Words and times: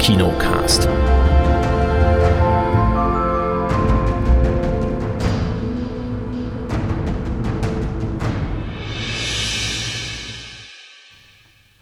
Kinocast. 0.00 0.88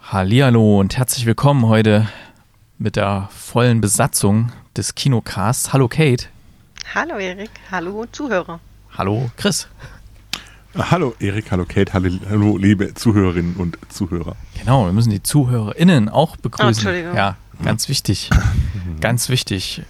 Hallihallo 0.03 0.81
und 0.81 0.97
herzlich 0.97 1.27
willkommen 1.27 1.67
heute 1.67 2.09
mit 2.79 2.97
der 2.97 3.29
vollen 3.33 3.81
Besatzung 3.81 4.53
des 4.77 4.95
Kinocasts. 4.95 5.73
Hallo 5.73 5.89
Kate. 5.89 6.27
Hallo 6.95 7.19
Erik, 7.19 7.51
hallo 7.71 8.07
Zuhörer. 8.11 8.61
Hallo 8.97 9.31
Chris. 9.37 9.69
Hallo 10.77 11.15
Erik, 11.19 11.51
hallo 11.51 11.65
Kate, 11.67 11.93
hallo, 11.93 12.11
hallo 12.29 12.57
liebe 12.57 12.95
Zuhörerinnen 12.95 13.57
und 13.57 13.77
Zuhörer. 13.89 14.37
Genau, 14.59 14.87
wir 14.87 14.93
müssen 14.93 15.11
die 15.11 15.23
ZuhörerInnen 15.23 16.09
auch 16.09 16.35
Oh, 16.37 16.43
begrüßen. 16.43 16.69
Entschuldigung. 16.69 17.17
ja, 17.17 17.37
ganz 17.63 17.89
wichtig. 17.89 18.31
ganz 19.01 19.29
wichtig. 19.29 19.83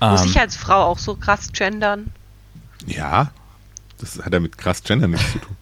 Muss 0.00 0.22
Ähm, 0.22 0.28
ich 0.28 0.40
als 0.40 0.56
Frau 0.56 0.84
auch 0.84 0.98
so 0.98 1.14
krass 1.14 1.52
gendern? 1.52 2.12
Ja, 2.86 3.30
das 3.98 4.18
hat 4.22 4.32
ja 4.32 4.40
mit 4.40 4.58
krass 4.58 4.82
Gender 4.82 5.08
nichts 5.08 5.32
zu 5.32 5.38
tun. 5.38 5.56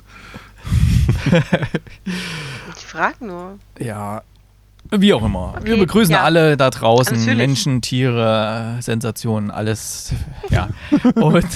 Ich 2.76 2.86
frage 2.86 3.24
nur. 3.24 3.58
Ja, 3.78 4.22
wie 4.90 5.12
auch 5.14 5.24
immer. 5.24 5.54
Okay, 5.56 5.66
wir 5.66 5.78
begrüßen 5.78 6.12
ja. 6.12 6.22
alle 6.22 6.56
da 6.56 6.70
draußen, 6.70 7.16
Natürlich. 7.16 7.36
Menschen, 7.38 7.82
Tiere, 7.82 8.78
Sensationen, 8.80 9.50
alles. 9.50 10.12
Ja. 10.48 10.68
Und 11.14 11.46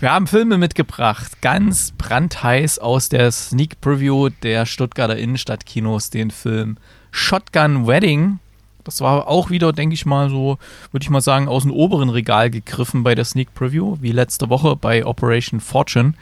wir 0.00 0.10
haben 0.10 0.26
Filme 0.26 0.58
mitgebracht, 0.58 1.40
ganz 1.42 1.92
brandheiß 1.96 2.80
aus 2.80 3.08
der 3.08 3.30
Sneak 3.30 3.80
Preview 3.80 4.30
der 4.42 4.66
Stuttgarter 4.66 5.16
Innenstadtkinos, 5.16 6.10
den 6.10 6.30
Film 6.30 6.78
Shotgun 7.10 7.86
Wedding. 7.86 8.38
Das 8.84 9.00
war 9.00 9.28
auch 9.28 9.50
wieder, 9.50 9.72
denke 9.72 9.94
ich 9.94 10.06
mal, 10.06 10.30
so, 10.30 10.58
würde 10.92 11.04
ich 11.04 11.10
mal 11.10 11.20
sagen, 11.20 11.48
aus 11.48 11.64
dem 11.64 11.72
oberen 11.72 12.08
Regal 12.08 12.50
gegriffen 12.50 13.02
bei 13.02 13.14
der 13.14 13.24
Sneak 13.24 13.52
Preview, 13.54 13.96
wie 14.00 14.12
letzte 14.12 14.48
Woche 14.48 14.76
bei 14.76 15.04
Operation 15.04 15.60
Fortune. 15.60 16.14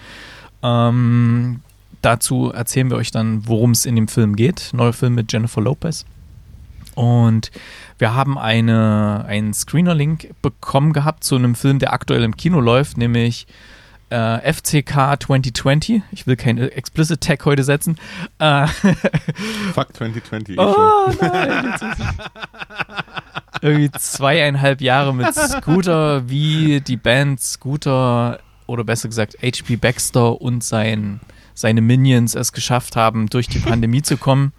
Ähm, 0.62 1.60
dazu 2.02 2.50
erzählen 2.52 2.90
wir 2.90 2.96
euch 2.96 3.12
dann, 3.12 3.46
worum 3.46 3.70
es 3.70 3.86
in 3.86 3.94
dem 3.94 4.08
Film 4.08 4.34
geht. 4.34 4.70
Neuer 4.72 4.92
Film 4.92 5.14
mit 5.14 5.32
Jennifer 5.32 5.60
Lopez. 5.60 6.04
Und 6.96 7.50
wir 7.98 8.14
haben 8.14 8.38
eine, 8.38 9.24
einen 9.28 9.52
Screener-Link 9.52 10.34
bekommen 10.40 10.92
gehabt 10.92 11.24
zu 11.24 11.36
einem 11.36 11.54
Film, 11.54 11.78
der 11.78 11.92
aktuell 11.92 12.24
im 12.24 12.36
Kino 12.36 12.58
läuft, 12.58 12.96
nämlich 12.96 13.46
äh, 14.10 14.52
FCK 14.52 15.16
2020. 15.20 16.02
Ich 16.12 16.26
will 16.26 16.36
keinen 16.36 16.70
Explicit 16.70 17.20
Tag 17.20 17.44
heute 17.44 17.64
setzen. 17.64 17.98
Äh, 18.38 18.66
Fuck 19.74 19.94
2020. 19.94 20.56
eh 20.56 20.60
oh 20.60 21.10
nein, 21.20 21.74
Irgendwie 23.62 23.90
zweieinhalb 23.92 24.80
Jahre 24.80 25.14
mit 25.14 25.34
Scooter, 25.34 26.28
wie 26.28 26.80
die 26.80 26.96
Band 26.96 27.40
Scooter 27.40 28.38
oder 28.66 28.84
besser 28.84 29.08
gesagt 29.08 29.38
HP 29.42 29.76
Baxter 29.76 30.40
und 30.40 30.62
sein, 30.62 31.20
seine 31.54 31.80
Minions 31.80 32.34
es 32.34 32.52
geschafft 32.52 32.96
haben, 32.96 33.28
durch 33.28 33.48
die 33.48 33.58
Pandemie 33.60 34.02
zu 34.02 34.16
kommen. 34.16 34.52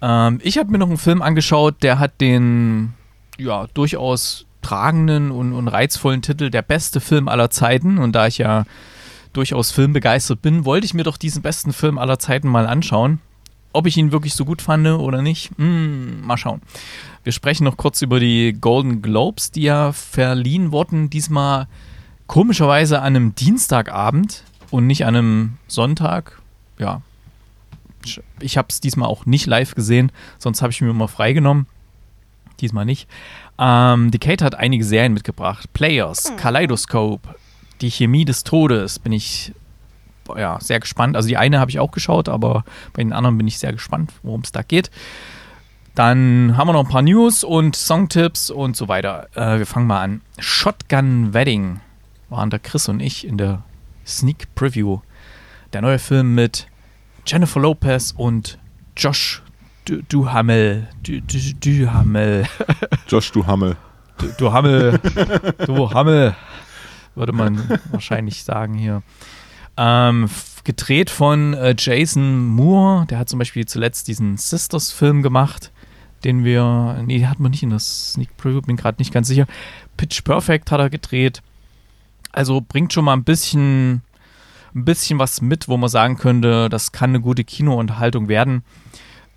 Ähm, 0.00 0.40
ich 0.42 0.58
habe 0.58 0.70
mir 0.70 0.78
noch 0.78 0.88
einen 0.88 0.98
Film 0.98 1.22
angeschaut, 1.22 1.82
der 1.82 1.98
hat 1.98 2.20
den 2.20 2.94
ja 3.38 3.66
durchaus 3.74 4.46
tragenden 4.66 5.30
und, 5.30 5.52
und 5.52 5.68
reizvollen 5.68 6.22
Titel 6.22 6.50
Der 6.50 6.62
beste 6.62 7.00
Film 7.00 7.28
aller 7.28 7.50
Zeiten. 7.50 7.98
Und 7.98 8.12
da 8.12 8.26
ich 8.26 8.38
ja 8.38 8.64
durchaus 9.32 9.70
filmbegeistert 9.70 10.42
bin, 10.42 10.64
wollte 10.64 10.86
ich 10.86 10.94
mir 10.94 11.04
doch 11.04 11.16
diesen 11.16 11.42
besten 11.42 11.72
Film 11.72 11.98
aller 11.98 12.18
Zeiten 12.18 12.48
mal 12.48 12.66
anschauen. 12.66 13.20
Ob 13.72 13.86
ich 13.86 13.96
ihn 13.96 14.10
wirklich 14.10 14.34
so 14.34 14.44
gut 14.44 14.62
fand 14.62 14.86
oder 14.86 15.22
nicht, 15.22 15.52
hm, 15.56 16.22
mal 16.22 16.36
schauen. 16.36 16.62
Wir 17.22 17.32
sprechen 17.32 17.64
noch 17.64 17.76
kurz 17.76 18.02
über 18.02 18.18
die 18.18 18.56
Golden 18.58 19.02
Globes, 19.02 19.52
die 19.52 19.62
ja 19.62 19.92
verliehen 19.92 20.72
wurden. 20.72 21.10
Diesmal 21.10 21.68
komischerweise 22.26 23.00
an 23.00 23.14
einem 23.14 23.34
Dienstagabend 23.34 24.42
und 24.70 24.86
nicht 24.86 25.04
an 25.04 25.14
einem 25.14 25.58
Sonntag. 25.68 26.40
Ja, 26.78 27.02
ich 28.40 28.56
habe 28.56 28.68
es 28.70 28.80
diesmal 28.80 29.08
auch 29.08 29.26
nicht 29.26 29.46
live 29.46 29.74
gesehen, 29.74 30.10
sonst 30.38 30.62
habe 30.62 30.72
ich 30.72 30.80
mir 30.80 30.92
mal 30.92 31.08
freigenommen. 31.08 31.66
Diesmal 32.60 32.84
nicht. 32.84 33.08
Ähm, 33.58 34.10
die 34.10 34.18
Kate 34.18 34.44
hat 34.44 34.54
einige 34.54 34.84
Serien 34.84 35.14
mitgebracht. 35.14 35.72
Players, 35.72 36.32
Kaleidoscope, 36.36 37.34
Die 37.80 37.90
Chemie 37.90 38.24
des 38.24 38.44
Todes. 38.44 38.98
Bin 38.98 39.12
ich 39.12 39.52
ja, 40.36 40.58
sehr 40.60 40.80
gespannt. 40.80 41.16
Also 41.16 41.28
die 41.28 41.36
eine 41.36 41.60
habe 41.60 41.70
ich 41.70 41.78
auch 41.78 41.92
geschaut, 41.92 42.28
aber 42.28 42.64
bei 42.92 43.02
den 43.02 43.12
anderen 43.12 43.38
bin 43.38 43.46
ich 43.46 43.58
sehr 43.58 43.72
gespannt, 43.72 44.12
worum 44.22 44.40
es 44.40 44.52
da 44.52 44.62
geht. 44.62 44.90
Dann 45.94 46.56
haben 46.56 46.68
wir 46.68 46.72
noch 46.74 46.84
ein 46.84 46.90
paar 46.90 47.02
News 47.02 47.42
und 47.42 47.74
Songtipps 47.74 48.50
und 48.50 48.76
so 48.76 48.88
weiter. 48.88 49.28
Äh, 49.34 49.58
wir 49.58 49.66
fangen 49.66 49.86
mal 49.86 50.02
an. 50.02 50.20
Shotgun 50.38 51.32
Wedding 51.32 51.80
waren 52.28 52.50
da 52.50 52.58
Chris 52.58 52.88
und 52.88 53.00
ich 53.00 53.26
in 53.26 53.38
der 53.38 53.62
Sneak 54.06 54.54
Preview. 54.54 55.00
Der 55.72 55.80
neue 55.80 55.98
Film 55.98 56.34
mit 56.34 56.66
Jennifer 57.26 57.60
Lopez 57.60 58.12
und 58.16 58.58
Josh 58.96 59.42
Du- 59.86 60.02
Duhamel. 60.02 60.88
Du, 61.02 61.20
du, 61.20 61.38
Duhamel. 61.54 62.46
Josh, 63.08 63.30
du 63.32 63.46
Hammel. 63.46 63.76
Du, 64.18 64.26
du 64.38 64.52
Hammel. 64.52 64.98
Du 65.64 65.90
Hammel. 65.92 66.34
Würde 67.14 67.32
man 67.32 67.80
wahrscheinlich 67.92 68.42
sagen 68.44 68.74
hier. 68.74 69.02
Ähm, 69.76 70.28
gedreht 70.64 71.08
von 71.10 71.54
äh, 71.54 71.74
Jason 71.78 72.44
Moore. 72.46 73.06
Der 73.06 73.18
hat 73.18 73.28
zum 73.28 73.38
Beispiel 73.38 73.64
zuletzt 73.66 74.08
diesen 74.08 74.36
Sisters-Film 74.36 75.22
gemacht, 75.22 75.70
den 76.24 76.44
wir. 76.44 77.02
Nee, 77.06 77.18
den 77.18 77.30
hatten 77.30 77.42
wir 77.44 77.48
nicht 77.50 77.62
in 77.62 77.70
der 77.70 77.78
Sneak 77.78 78.36
Preview, 78.36 78.62
bin 78.62 78.76
gerade 78.76 78.98
nicht 78.98 79.12
ganz 79.14 79.28
sicher. 79.28 79.46
Pitch 79.96 80.24
Perfect 80.24 80.70
hat 80.72 80.80
er 80.80 80.90
gedreht. 80.90 81.42
Also 82.32 82.60
bringt 82.60 82.92
schon 82.92 83.04
mal 83.04 83.14
ein 83.14 83.24
bisschen, 83.24 84.02
ein 84.74 84.84
bisschen 84.84 85.18
was 85.18 85.40
mit, 85.40 85.68
wo 85.68 85.76
man 85.76 85.88
sagen 85.88 86.16
könnte, 86.18 86.68
das 86.68 86.90
kann 86.92 87.10
eine 87.10 87.20
gute 87.20 87.44
Kinounterhaltung 87.44 88.28
werden. 88.28 88.62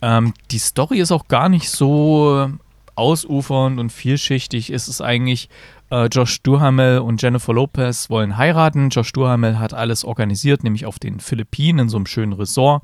Ähm, 0.01 0.33
die 0.51 0.59
Story 0.59 0.99
ist 0.99 1.11
auch 1.11 1.27
gar 1.27 1.49
nicht 1.49 1.69
so 1.69 2.49
ausufernd 2.95 3.79
und 3.79 3.91
vielschichtig. 3.91 4.69
Es 4.69 4.87
ist 4.87 5.01
eigentlich, 5.01 5.49
äh, 5.89 6.05
Josh 6.07 6.41
Duhamel 6.41 6.99
und 6.99 7.21
Jennifer 7.21 7.53
Lopez 7.53 8.09
wollen 8.09 8.37
heiraten. 8.37 8.89
Josh 8.89 9.13
Duhamel 9.13 9.57
hat 9.57 9.73
alles 9.73 10.03
organisiert, 10.03 10.63
nämlich 10.63 10.85
auf 10.85 10.99
den 10.99 11.19
Philippinen 11.19 11.79
in 11.79 11.89
so 11.89 11.97
einem 11.97 12.05
schönen 12.05 12.33
Resort. 12.33 12.83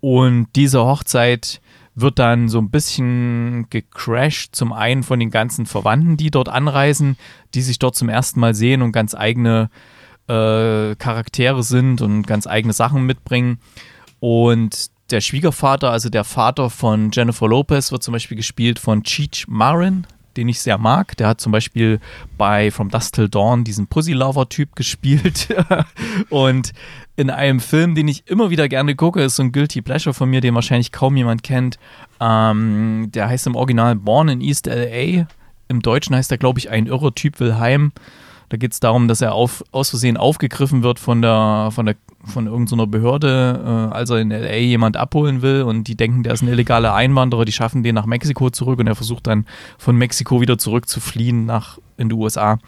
Und 0.00 0.48
diese 0.56 0.84
Hochzeit 0.84 1.60
wird 1.94 2.18
dann 2.18 2.48
so 2.48 2.58
ein 2.58 2.70
bisschen 2.70 3.66
gecrashed. 3.70 4.54
Zum 4.54 4.72
einen 4.72 5.02
von 5.02 5.18
den 5.18 5.30
ganzen 5.30 5.64
Verwandten, 5.64 6.16
die 6.16 6.30
dort 6.30 6.48
anreisen, 6.48 7.16
die 7.54 7.62
sich 7.62 7.78
dort 7.78 7.96
zum 7.96 8.08
ersten 8.08 8.38
Mal 8.38 8.54
sehen 8.54 8.82
und 8.82 8.92
ganz 8.92 9.14
eigene 9.14 9.70
äh, 10.28 10.94
Charaktere 10.96 11.62
sind 11.62 12.02
und 12.02 12.26
ganz 12.26 12.46
eigene 12.46 12.74
Sachen 12.74 13.06
mitbringen. 13.06 13.60
Und 14.20 14.90
der 15.10 15.20
Schwiegervater, 15.20 15.90
also 15.90 16.08
der 16.08 16.24
Vater 16.24 16.70
von 16.70 17.10
Jennifer 17.12 17.48
Lopez, 17.48 17.92
wird 17.92 18.02
zum 18.02 18.12
Beispiel 18.12 18.36
gespielt 18.36 18.78
von 18.78 19.02
Cheech 19.02 19.46
Marin, 19.48 20.06
den 20.36 20.48
ich 20.48 20.60
sehr 20.60 20.78
mag. 20.78 21.16
Der 21.16 21.28
hat 21.28 21.40
zum 21.40 21.52
Beispiel 21.52 22.00
bei 22.36 22.70
From 22.70 22.90
Dusk 22.90 23.14
Till 23.14 23.28
Dawn 23.28 23.64
diesen 23.64 23.86
Pussy 23.86 24.12
Lover 24.12 24.48
Typ 24.48 24.74
gespielt. 24.74 25.48
und 26.30 26.72
in 27.14 27.30
einem 27.30 27.60
Film, 27.60 27.94
den 27.94 28.08
ich 28.08 28.26
immer 28.26 28.50
wieder 28.50 28.68
gerne 28.68 28.94
gucke, 28.94 29.22
ist 29.22 29.36
so 29.36 29.42
ein 29.42 29.52
Guilty 29.52 29.80
Pleasure 29.80 30.14
von 30.14 30.28
mir, 30.28 30.40
den 30.40 30.54
wahrscheinlich 30.54 30.92
kaum 30.92 31.16
jemand 31.16 31.42
kennt. 31.42 31.78
Ähm, 32.20 33.10
der 33.14 33.28
heißt 33.28 33.46
im 33.46 33.54
Original 33.54 33.94
Born 33.94 34.28
in 34.28 34.40
East 34.40 34.66
LA. 34.66 35.26
Im 35.68 35.82
Deutschen 35.82 36.14
heißt 36.14 36.30
er, 36.30 36.38
glaube 36.38 36.58
ich, 36.58 36.70
ein 36.70 36.86
irrer 36.86 37.14
Typ 37.14 37.40
will 37.40 37.56
heim. 37.56 37.92
Da 38.48 38.56
geht 38.56 38.72
es 38.72 38.80
darum, 38.80 39.08
dass 39.08 39.20
er 39.20 39.34
auf, 39.34 39.64
aus 39.72 39.90
Versehen 39.90 40.16
aufgegriffen 40.16 40.82
wird 40.82 40.98
von 40.98 41.20
der, 41.22 41.70
von 41.72 41.86
der, 41.86 41.96
von 42.24 42.46
irgendeiner 42.46 42.86
Behörde, 42.86 43.90
äh, 43.92 43.94
als 43.94 44.10
er 44.10 44.18
in 44.18 44.30
LA 44.30 44.56
jemand 44.56 44.96
abholen 44.96 45.42
will. 45.42 45.62
Und 45.62 45.84
die 45.84 45.96
denken, 45.96 46.22
der 46.22 46.34
ist 46.34 46.42
ein 46.42 46.48
illegaler 46.48 46.94
Einwanderer, 46.94 47.44
die 47.44 47.52
schaffen 47.52 47.82
den 47.82 47.94
nach 47.94 48.06
Mexiko 48.06 48.50
zurück. 48.50 48.78
Und 48.78 48.86
er 48.86 48.94
versucht 48.94 49.26
dann 49.26 49.46
von 49.78 49.96
Mexiko 49.96 50.40
wieder 50.40 50.58
zurück 50.58 50.88
zu 50.88 51.00
fliehen 51.00 51.46
nach 51.46 51.78
in 51.96 52.08
die 52.08 52.14
USA. 52.14 52.58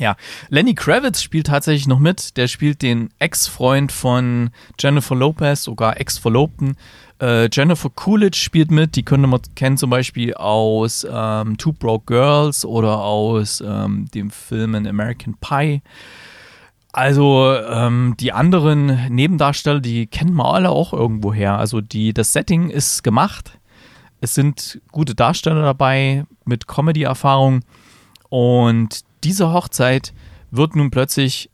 Ja, 0.00 0.16
Lenny 0.48 0.74
Kravitz 0.74 1.20
spielt 1.20 1.48
tatsächlich 1.48 1.86
noch 1.86 1.98
mit. 1.98 2.38
Der 2.38 2.48
spielt 2.48 2.80
den 2.80 3.10
Ex-Freund 3.18 3.92
von 3.92 4.48
Jennifer 4.78 5.14
Lopez, 5.14 5.62
sogar 5.62 6.00
Ex-Verlobten. 6.00 6.78
Äh, 7.20 7.50
Jennifer 7.52 7.90
Coolidge 7.90 8.38
spielt 8.38 8.70
mit. 8.70 8.96
Die 8.96 9.02
könnte 9.02 9.26
man 9.26 9.42
kennen 9.56 9.76
zum 9.76 9.90
Beispiel 9.90 10.32
aus 10.32 11.06
ähm, 11.08 11.58
Two 11.58 11.74
Broke 11.74 12.06
Girls 12.06 12.64
oder 12.64 13.02
aus 13.02 13.60
ähm, 13.60 14.06
dem 14.14 14.30
Film 14.30 14.74
An 14.74 14.86
American 14.86 15.34
Pie. 15.38 15.82
Also 16.92 17.54
ähm, 17.54 18.14
die 18.18 18.32
anderen 18.32 19.06
Nebendarsteller, 19.14 19.80
die 19.80 20.06
kennen 20.06 20.32
wir 20.32 20.46
alle 20.46 20.70
auch 20.70 20.94
irgendwo 20.94 21.34
her. 21.34 21.58
Also 21.58 21.82
die, 21.82 22.14
das 22.14 22.32
Setting 22.32 22.70
ist 22.70 23.02
gemacht. 23.02 23.58
Es 24.22 24.34
sind 24.34 24.80
gute 24.92 25.14
Darsteller 25.14 25.60
dabei 25.60 26.24
mit 26.46 26.66
Comedy-Erfahrung. 26.66 27.60
Und 28.30 29.04
diese 29.24 29.52
Hochzeit 29.52 30.12
wird 30.50 30.76
nun 30.76 30.90
plötzlich 30.90 31.50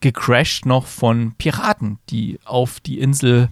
gecrashed 0.00 0.66
noch 0.66 0.86
von 0.86 1.34
Piraten, 1.38 1.98
die 2.10 2.38
auf 2.44 2.80
die 2.80 2.98
Insel 3.00 3.48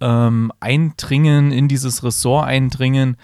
ähm, 0.00 0.52
eindringen, 0.60 1.50
in 1.52 1.68
dieses 1.68 2.04
Ressort 2.04 2.46
eindringen 2.46 3.16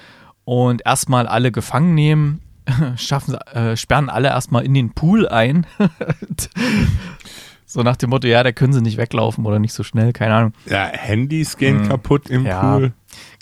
und 0.45 0.83
erstmal 0.87 1.27
alle 1.27 1.53
gefangen 1.53 1.95
nehmen, 1.95 2.41
schaffen, 2.97 3.35
äh, 3.35 3.77
sperren 3.77 4.09
alle 4.09 4.29
erstmal 4.29 4.65
in 4.65 4.73
den 4.75 4.93
Pool 4.95 5.29
ein. 5.29 5.67
so 7.67 7.83
nach 7.83 7.97
dem 7.97 8.11
Motto, 8.11 8.27
ja, 8.29 8.43
da 8.43 8.53
können 8.53 8.73
sie 8.73 8.81
nicht 8.81 8.97
weglaufen 8.97 9.45
oder 9.45 9.59
nicht 9.59 9.73
so 9.75 9.83
schnell, 9.83 10.13
keine 10.13 10.35
Ahnung. 10.35 10.53
Ja, 10.67 10.85
Handys 10.87 11.57
gehen 11.57 11.81
Hm. 11.81 11.89
kaputt 11.89 12.31
im 12.31 12.47
Ja. 12.47 12.61
Pool. 12.77 12.93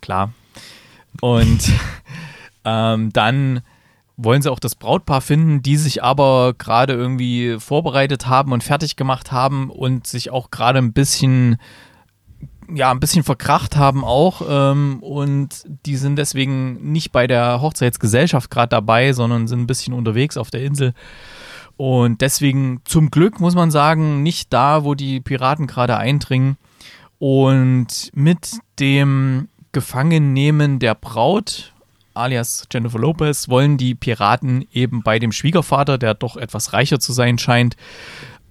Klar. 0.00 0.32
Und 1.20 1.70
ähm, 2.64 3.12
dann 3.12 3.60
wollen 4.16 4.42
sie 4.42 4.50
auch 4.50 4.58
das 4.58 4.74
Brautpaar 4.74 5.20
finden, 5.20 5.62
die 5.62 5.76
sich 5.76 6.02
aber 6.02 6.54
gerade 6.56 6.92
irgendwie 6.92 7.56
vorbereitet 7.58 8.26
haben 8.26 8.52
und 8.52 8.62
fertig 8.62 8.96
gemacht 8.96 9.32
haben 9.32 9.70
und 9.70 10.06
sich 10.06 10.30
auch 10.30 10.50
gerade 10.50 10.78
ein 10.78 10.92
bisschen, 10.92 11.56
ja, 12.72 12.90
ein 12.90 13.00
bisschen 13.00 13.24
verkracht 13.24 13.76
haben 13.76 14.04
auch. 14.04 14.42
Ähm, 14.48 14.98
und 15.02 15.64
die 15.86 15.96
sind 15.96 16.16
deswegen 16.16 16.92
nicht 16.92 17.12
bei 17.12 17.26
der 17.26 17.60
Hochzeitsgesellschaft 17.60 18.50
gerade 18.50 18.68
dabei, 18.68 19.12
sondern 19.12 19.48
sind 19.48 19.60
ein 19.60 19.66
bisschen 19.66 19.94
unterwegs 19.94 20.36
auf 20.36 20.50
der 20.50 20.62
Insel. 20.62 20.94
Und 21.76 22.20
deswegen 22.20 22.80
zum 22.84 23.10
Glück 23.10 23.40
muss 23.40 23.54
man 23.54 23.70
sagen, 23.70 24.22
nicht 24.22 24.52
da, 24.52 24.84
wo 24.84 24.94
die 24.94 25.20
Piraten 25.20 25.66
gerade 25.66 25.96
eindringen. 25.96 26.56
Und 27.18 28.10
mit 28.14 28.58
dem 28.78 29.48
Gefangennehmen 29.72 30.78
der 30.80 30.94
Braut, 30.94 31.72
alias 32.14 32.66
Jennifer 32.72 32.98
Lopez, 32.98 33.48
wollen 33.48 33.76
die 33.78 33.94
Piraten 33.94 34.66
eben 34.72 35.02
bei 35.02 35.18
dem 35.18 35.32
Schwiegervater, 35.32 35.98
der 35.98 36.14
doch 36.14 36.36
etwas 36.36 36.72
reicher 36.72 37.00
zu 37.00 37.12
sein 37.12 37.38
scheint, 37.38 37.76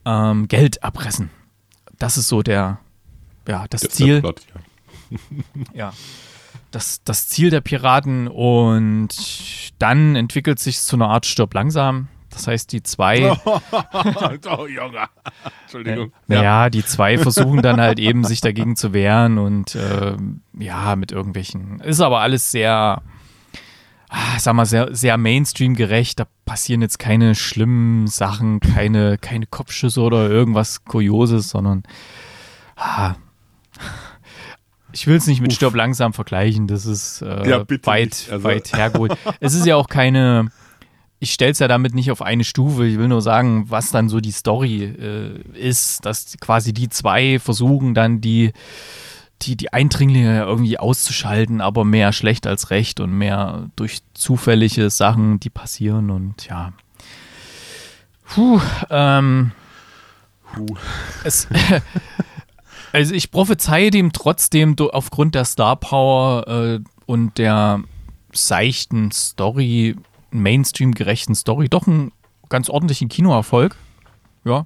ähm, 0.05 0.47
Geld 0.47 0.77
erpressen. 0.77 1.29
Das 1.99 2.17
ist 2.17 2.27
so 2.27 2.41
der, 2.41 2.79
ja, 3.47 3.65
das 3.69 3.81
Das 3.81 3.93
Ziel. 3.93 4.21
Plot, 4.21 4.41
ja. 4.53 5.19
Ja. 5.73 5.93
Das, 6.71 7.03
das 7.03 7.27
Ziel 7.27 7.49
der 7.49 7.59
Piraten 7.59 8.29
und 8.29 9.09
dann 9.77 10.15
entwickelt 10.15 10.57
sich 10.59 10.79
zu 10.79 10.95
einer 10.95 11.09
Art 11.09 11.25
Stirb 11.25 11.53
langsam. 11.53 12.07
Das 12.29 12.47
heißt, 12.47 12.71
die 12.71 12.81
zwei, 12.81 13.29
oh, 13.45 14.65
Junge. 14.67 15.09
Entschuldigung. 15.63 16.13
naja, 16.27 16.69
die 16.69 16.85
zwei 16.85 17.17
versuchen 17.17 17.61
dann 17.61 17.81
halt 17.81 17.99
eben 17.99 18.23
sich 18.23 18.39
dagegen 18.39 18.77
zu 18.77 18.93
wehren 18.93 19.37
und 19.37 19.75
ähm, 19.75 20.41
ja, 20.57 20.95
mit 20.95 21.11
irgendwelchen. 21.11 21.81
Ist 21.81 21.99
aber 21.99 22.21
alles 22.21 22.51
sehr, 22.51 23.01
ah, 24.11 24.37
sag 24.39 24.53
mal, 24.53 24.65
sehr, 24.65 24.93
sehr 24.93 25.17
Mainstream 25.17 25.75
gerecht. 25.75 26.19
Da 26.19 26.27
passieren 26.45 26.81
jetzt 26.81 26.99
keine 26.99 27.33
schlimmen 27.33 28.07
Sachen, 28.07 28.59
keine, 28.59 29.17
keine 29.17 29.47
Kopfschüsse 29.47 30.01
oder 30.01 30.29
irgendwas 30.29 30.83
Kurioses, 30.85 31.49
sondern 31.49 31.83
ah, 32.75 33.15
ich 34.91 35.07
will 35.07 35.15
es 35.15 35.27
nicht 35.27 35.41
mit 35.41 35.51
Uff. 35.51 35.55
Stirb 35.55 35.75
langsam 35.75 36.13
vergleichen. 36.13 36.67
Das 36.67 36.85
ist 36.85 37.21
äh, 37.21 37.49
Ja, 37.49 37.65
weit. 37.83 38.27
Also- 38.29 38.43
weit 38.43 38.73
hergeholt. 38.73 39.17
es 39.39 39.53
ist 39.53 39.65
ja 39.65 39.75
auch 39.75 39.87
keine. 39.87 40.51
Ich 41.23 41.33
stelle 41.33 41.51
es 41.51 41.59
ja 41.59 41.67
damit 41.67 41.93
nicht 41.93 42.09
auf 42.11 42.23
eine 42.23 42.43
Stufe. 42.43 42.85
Ich 42.85 42.97
will 42.97 43.07
nur 43.07 43.21
sagen, 43.21 43.65
was 43.69 43.91
dann 43.91 44.09
so 44.09 44.19
die 44.19 44.31
Story 44.31 44.83
äh, 44.83 45.39
ist, 45.53 46.03
dass 46.03 46.35
quasi 46.41 46.73
die 46.73 46.89
zwei 46.89 47.37
versuchen 47.37 47.93
dann 47.93 48.21
die, 48.21 48.53
die, 49.41 49.55
die 49.55 49.73
Eindringlinge 49.73 50.41
irgendwie 50.41 50.77
auszuschalten, 50.77 51.61
aber 51.61 51.85
mehr 51.85 52.13
schlecht 52.13 52.47
als 52.47 52.69
recht 52.69 52.99
und 52.99 53.11
mehr 53.11 53.69
durch 53.75 54.01
zufällige 54.13 54.89
Sachen, 54.89 55.39
die 55.39 55.49
passieren 55.49 56.09
und 56.09 56.47
ja. 56.47 56.73
Puh, 58.25 58.61
ähm, 58.89 59.51
Puh. 60.53 60.75
es, 61.23 61.47
also 62.93 63.13
ich 63.13 63.31
prophezeie 63.31 63.91
dem 63.91 64.13
trotzdem 64.13 64.75
aufgrund 64.79 65.35
der 65.35 65.45
Star 65.45 65.75
Power 65.75 66.47
äh, 66.47 66.79
und 67.05 67.37
der 67.37 67.81
seichten 68.31 69.11
Story, 69.11 69.95
Mainstream-gerechten 70.31 71.35
Story, 71.35 71.67
doch 71.67 71.87
einen 71.87 72.11
ganz 72.47 72.69
ordentlichen 72.69 73.09
Kinoerfolg. 73.09 73.75
Ja. 74.45 74.65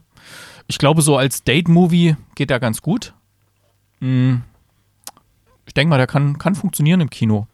Ich 0.67 0.77
glaube, 0.77 1.01
so 1.01 1.17
als 1.17 1.43
Date-Movie 1.43 2.15
geht 2.35 2.51
er 2.51 2.59
ganz 2.59 2.81
gut. 2.81 3.13
Mm. 3.99 4.37
Ich 5.65 5.73
denke 5.73 5.89
mal, 5.89 5.97
der 5.97 6.07
kann, 6.07 6.37
kann 6.37 6.55
funktionieren 6.55 7.01
im 7.01 7.09
Kino. 7.09 7.47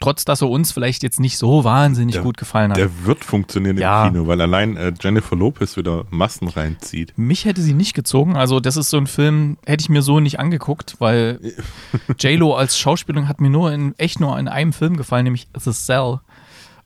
Trotz, 0.00 0.24
dass 0.24 0.42
er 0.42 0.50
uns 0.50 0.72
vielleicht 0.72 1.04
jetzt 1.04 1.20
nicht 1.20 1.38
so 1.38 1.62
wahnsinnig 1.62 2.14
Der- 2.16 2.24
gut 2.24 2.36
gefallen 2.36 2.70
hat. 2.72 2.76
Der 2.76 3.04
wird 3.06 3.24
funktionieren 3.24 3.78
Ja. 3.78 4.06
im 4.08 4.12
Kino, 4.12 4.26
weil 4.26 4.40
allein 4.40 4.76
äh, 4.76 4.92
Jennifer 5.00 5.36
Lopez 5.36 5.76
wieder 5.76 6.04
Massen 6.10 6.48
reinzieht. 6.48 7.12
Mich 7.16 7.44
hätte 7.44 7.62
sie 7.62 7.74
nicht 7.74 7.94
gezogen. 7.94 8.36
Also, 8.36 8.58
das 8.58 8.76
ist 8.76 8.90
so 8.90 8.96
ein 8.96 9.06
Film, 9.06 9.56
hätte 9.64 9.82
ich 9.82 9.88
mir 9.88 10.02
so 10.02 10.18
nicht 10.18 10.40
angeguckt, 10.40 10.96
weil 10.98 11.38
J-Lo 12.18 12.54
als 12.56 12.76
Schauspielerin 12.76 13.28
hat 13.28 13.40
mir 13.40 13.50
nur 13.50 13.72
in, 13.72 13.94
echt 13.96 14.18
nur 14.18 14.36
in 14.38 14.48
einem 14.48 14.72
Film 14.72 14.96
gefallen, 14.96 15.24
nämlich 15.24 15.46
The 15.56 15.70
Cell. 15.72 16.18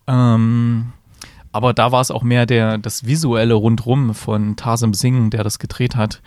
Ähm, 0.06 0.92
aber 1.50 1.72
da 1.72 1.92
war 1.92 2.02
es 2.02 2.10
auch 2.10 2.22
mehr 2.22 2.46
der, 2.46 2.76
das 2.78 3.06
Visuelle 3.06 3.54
rundrum 3.54 4.14
von 4.14 4.56
Tarsem 4.56 4.92
Singh, 4.94 5.30
der 5.30 5.44
das 5.44 5.58
gedreht 5.58 5.96
hat. 5.96 6.20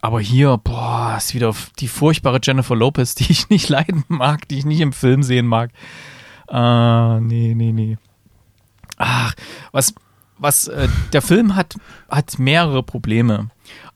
Aber 0.00 0.20
hier, 0.20 0.58
boah, 0.58 1.14
ist 1.16 1.34
wieder 1.34 1.54
die 1.78 1.88
furchtbare 1.88 2.40
Jennifer 2.42 2.76
Lopez, 2.76 3.14
die 3.16 3.30
ich 3.30 3.48
nicht 3.48 3.68
leiden 3.68 4.04
mag, 4.08 4.48
die 4.48 4.58
ich 4.58 4.64
nicht 4.64 4.80
im 4.80 4.92
Film 4.92 5.22
sehen 5.22 5.46
mag. 5.46 5.70
Ah, 6.48 7.18
nee, 7.20 7.54
nee, 7.54 7.72
nee. 7.72 7.98
Ach, 8.98 9.34
was, 9.72 9.94
was, 10.38 10.68
äh, 10.68 10.88
der 11.12 11.22
Film 11.22 11.56
hat, 11.56 11.76
hat 12.08 12.38
mehrere 12.38 12.82
Probleme. 12.82 13.50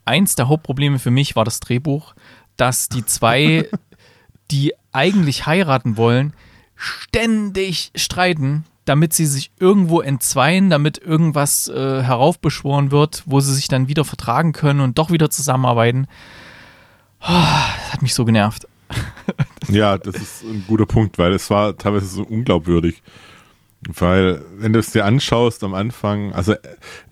Eins 0.05 0.35
der 0.35 0.49
Hauptprobleme 0.49 0.99
für 0.99 1.11
mich 1.11 1.37
war 1.37 1.45
das 1.45 1.61
Drehbuch, 1.61 2.15
dass 2.57 2.89
die 2.89 3.05
zwei, 3.07 3.69
die 4.51 4.75
eigentlich 4.93 5.47
heiraten 5.47 5.97
wollen, 5.97 6.35
ständig 6.75 7.93
streiten, 7.95 8.65
damit 8.91 9.13
sie 9.13 9.27
sich 9.27 9.53
irgendwo 9.61 10.01
entzweien, 10.01 10.69
damit 10.69 10.99
irgendwas 10.99 11.69
äh, 11.69 12.03
heraufbeschworen 12.03 12.91
wird, 12.91 13.23
wo 13.25 13.39
sie 13.39 13.55
sich 13.55 13.69
dann 13.69 13.87
wieder 13.87 14.05
vertragen 14.05 14.53
können 14.53 14.81
und 14.81 14.99
doch 14.99 15.13
wieder 15.13 15.31
zusammenarbeiten. 15.31 16.09
Ah, 17.21 17.69
Das 17.85 17.93
hat 17.93 18.03
mich 18.03 18.15
so 18.15 18.25
genervt. 18.25 18.67
Ja, 19.69 19.99
das 19.99 20.17
ist 20.17 20.43
ein 20.43 20.65
guter 20.67 20.87
Punkt, 20.87 21.17
weil 21.19 21.33
es 21.33 21.49
war 21.49 21.79
teilweise 21.79 22.07
so 22.07 22.25
unglaubwürdig. 22.25 23.03
Weil, 23.87 24.43
wenn 24.59 24.73
du 24.73 24.81
es 24.81 24.91
dir 24.91 25.05
anschaust 25.05 25.63
am 25.63 25.75
Anfang, 25.75 26.33
also 26.33 26.55
äh, 26.55 26.59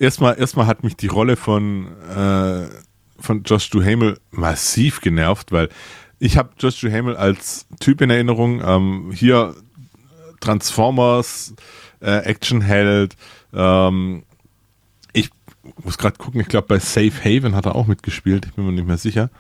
erstmal, 0.01 0.37
erstmal 0.41 0.67
hat 0.67 0.83
mich 0.83 0.97
die 0.97 1.07
Rolle 1.07 1.37
von, 1.37 1.87
äh, 2.09 2.67
von 3.21 3.45
Josh 3.45 3.71
Duhamel 3.71 4.19
massiv 4.33 5.01
genervt, 5.03 5.53
weil 5.53 5.69
ich 6.19 6.37
habe 6.37 6.51
Josh 6.59 6.81
Duhamel 6.81 7.17
als 7.17 7.69
Typ 7.79 8.01
in 8.01 8.11
Erinnerung. 8.11 8.61
Ähm, 8.65 9.13
hier 9.15 9.55
Transformers, 10.41 11.55
äh, 12.01 12.19
Actionheld. 12.25 13.17
Ähm, 13.53 14.23
ich 15.13 15.31
muss 15.85 15.99
gerade 15.99 16.17
gucken, 16.19 16.41
ich 16.41 16.49
glaube 16.49 16.67
bei 16.69 16.79
Safe 16.79 17.13
Haven 17.25 17.55
hat 17.55 17.67
er 17.67 17.75
auch 17.75 17.87
mitgespielt, 17.87 18.47
ich 18.47 18.55
bin 18.55 18.67
mir 18.67 18.73
nicht 18.73 18.87
mehr 18.87 18.99
sicher. 18.99 19.31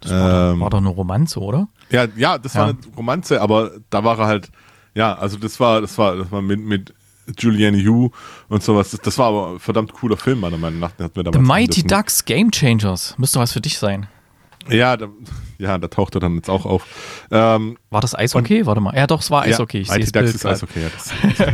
Das 0.00 0.12
war, 0.12 0.52
Ähm, 0.52 0.58
doch, 0.58 0.64
war 0.64 0.70
doch 0.70 0.78
eine 0.78 0.88
Romanze, 0.88 1.40
oder? 1.40 1.68
Ja, 1.90 2.06
ja, 2.16 2.38
das 2.38 2.54
war 2.54 2.68
Ja. 2.68 2.74
eine 2.74 2.96
Romanze, 2.96 3.40
aber 3.40 3.70
da 3.90 4.02
war 4.04 4.18
er 4.18 4.26
halt, 4.26 4.50
ja, 4.94 5.14
also 5.14 5.36
das 5.36 5.60
war, 5.60 5.80
das 5.80 5.96
war, 5.98 6.16
das 6.16 6.32
war 6.32 6.40
mit, 6.42 6.60
mit 6.60 6.94
Julianne 7.38 7.84
Hu 7.86 8.10
und 8.48 8.62
sowas. 8.62 8.90
Das, 8.90 9.00
das 9.00 9.18
war 9.18 9.26
aber 9.28 9.50
ein 9.52 9.58
verdammt 9.60 9.92
cooler 9.92 10.16
Film, 10.16 10.40
meiner 10.40 10.56
Meinung 10.58 10.80
nach. 10.80 10.92
Den 10.92 11.04
hatten 11.04 11.16
wir 11.24 11.32
The 11.32 11.38
Mighty. 11.38 11.82
Ducks 11.84 12.24
Game 12.24 12.50
Changers. 12.50 13.14
Müsste 13.18 13.38
was 13.38 13.52
für 13.52 13.60
dich 13.60 13.78
sein. 13.78 14.08
Ja, 14.68 14.96
da, 14.96 15.08
ja, 15.58 15.78
da 15.78 15.88
taucht 15.88 16.14
er 16.14 16.20
dann 16.20 16.36
jetzt 16.36 16.50
auch 16.50 16.66
auf. 16.66 16.86
Ähm, 17.30 17.78
War 17.90 18.00
das 18.00 18.14
Eishockey? 18.14 18.66
Warte 18.66 18.80
mal. 18.80 18.94
Ja, 18.94 19.06
doch, 19.06 19.20
es 19.20 19.30
war 19.30 19.42
Eishockey. 19.42 19.78
Ich 19.78 19.88
ja, 19.88 19.96
Ducks 19.98 20.12
Bild 20.12 20.34
ist. 20.34 20.46
Eishockey, 20.46 20.80
ja. 20.80 20.88
Das, 20.90 21.46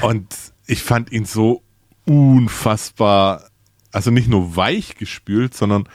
und 0.02 0.26
ich 0.66 0.82
fand 0.82 1.12
ihn 1.12 1.24
so 1.24 1.62
unfassbar, 2.06 3.44
also 3.92 4.10
nicht 4.10 4.28
nur 4.28 4.56
weich 4.56 4.96
gespült, 4.96 5.54
sondern 5.54 5.88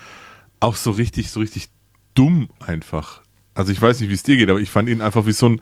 auch 0.59 0.75
so 0.75 0.91
richtig, 0.91 1.31
so 1.31 1.39
richtig 1.39 1.69
dumm 2.13 2.49
einfach. 2.59 3.21
Also 3.53 3.71
ich 3.71 3.81
weiß 3.81 3.99
nicht, 3.99 4.09
wie 4.09 4.13
es 4.13 4.23
dir 4.23 4.37
geht, 4.37 4.49
aber 4.49 4.59
ich 4.59 4.69
fand 4.69 4.87
ihn 4.89 5.01
einfach 5.01 5.25
wie 5.25 5.33
so 5.33 5.49
ein, 5.49 5.61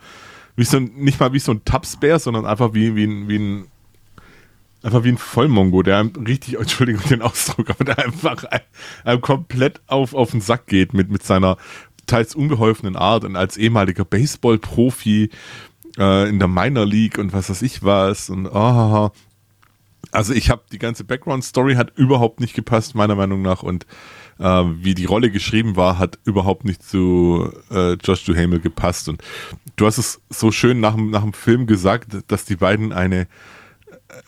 wie 0.55 0.65
so 0.65 0.77
ein, 0.77 0.91
nicht 0.95 1.19
mal 1.19 1.33
wie 1.33 1.39
so 1.39 1.51
ein 1.51 1.63
Tapsbär, 1.65 2.19
sondern 2.19 2.45
einfach 2.45 2.73
wie, 2.73 2.95
wie 2.95 3.05
ein, 3.05 3.27
wie 3.27 3.37
ein, 3.37 3.67
einfach 4.83 5.03
wie 5.03 5.09
ein 5.09 5.17
Vollmongo, 5.17 5.83
der 5.83 5.97
einem 5.97 6.11
richtig, 6.25 6.55
Entschuldigung 6.59 7.03
den 7.09 7.21
Ausdruck, 7.21 7.69
aber 7.69 7.83
der 7.83 7.99
einfach 7.99 8.43
einem, 9.03 9.21
komplett 9.21 9.81
auf, 9.87 10.13
auf 10.13 10.31
den 10.31 10.41
Sack 10.41 10.67
geht 10.67 10.93
mit, 10.93 11.09
mit 11.09 11.23
seiner 11.23 11.57
teils 12.05 12.33
unbeholfenen 12.33 12.95
Art 12.95 13.23
und 13.23 13.35
als 13.35 13.57
ehemaliger 13.57 14.05
Baseball-Profi 14.05 15.29
äh, 15.97 16.29
in 16.29 16.39
der 16.39 16.47
Minor 16.47 16.85
League 16.85 17.17
und 17.17 17.33
was 17.33 17.49
weiß 17.49 17.61
ich 17.61 17.83
was 17.83 18.29
und 18.29 18.47
ah, 18.47 19.11
also 20.11 20.33
ich 20.33 20.49
habe 20.49 20.63
die 20.71 20.79
ganze 20.79 21.03
Background-Story 21.03 21.75
hat 21.75 21.97
überhaupt 21.97 22.39
nicht 22.39 22.53
gepasst, 22.53 22.95
meiner 22.95 23.15
Meinung 23.15 23.41
nach. 23.41 23.63
Und 23.63 23.85
äh, 24.39 24.43
wie 24.43 24.95
die 24.95 25.05
Rolle 25.05 25.29
geschrieben 25.29 25.75
war, 25.75 25.99
hat 25.99 26.19
überhaupt 26.25 26.65
nicht 26.65 26.83
zu 26.83 27.51
äh, 27.69 27.93
Josh 27.93 28.25
Duhamel 28.25 28.59
gepasst. 28.59 29.09
Und 29.09 29.21
du 29.75 29.85
hast 29.85 29.97
es 29.97 30.21
so 30.29 30.51
schön 30.51 30.79
nach, 30.79 30.95
nach 30.95 31.21
dem 31.21 31.33
Film 31.33 31.67
gesagt, 31.67 32.17
dass 32.27 32.45
die 32.45 32.55
beiden 32.55 32.91
eine, 32.91 33.27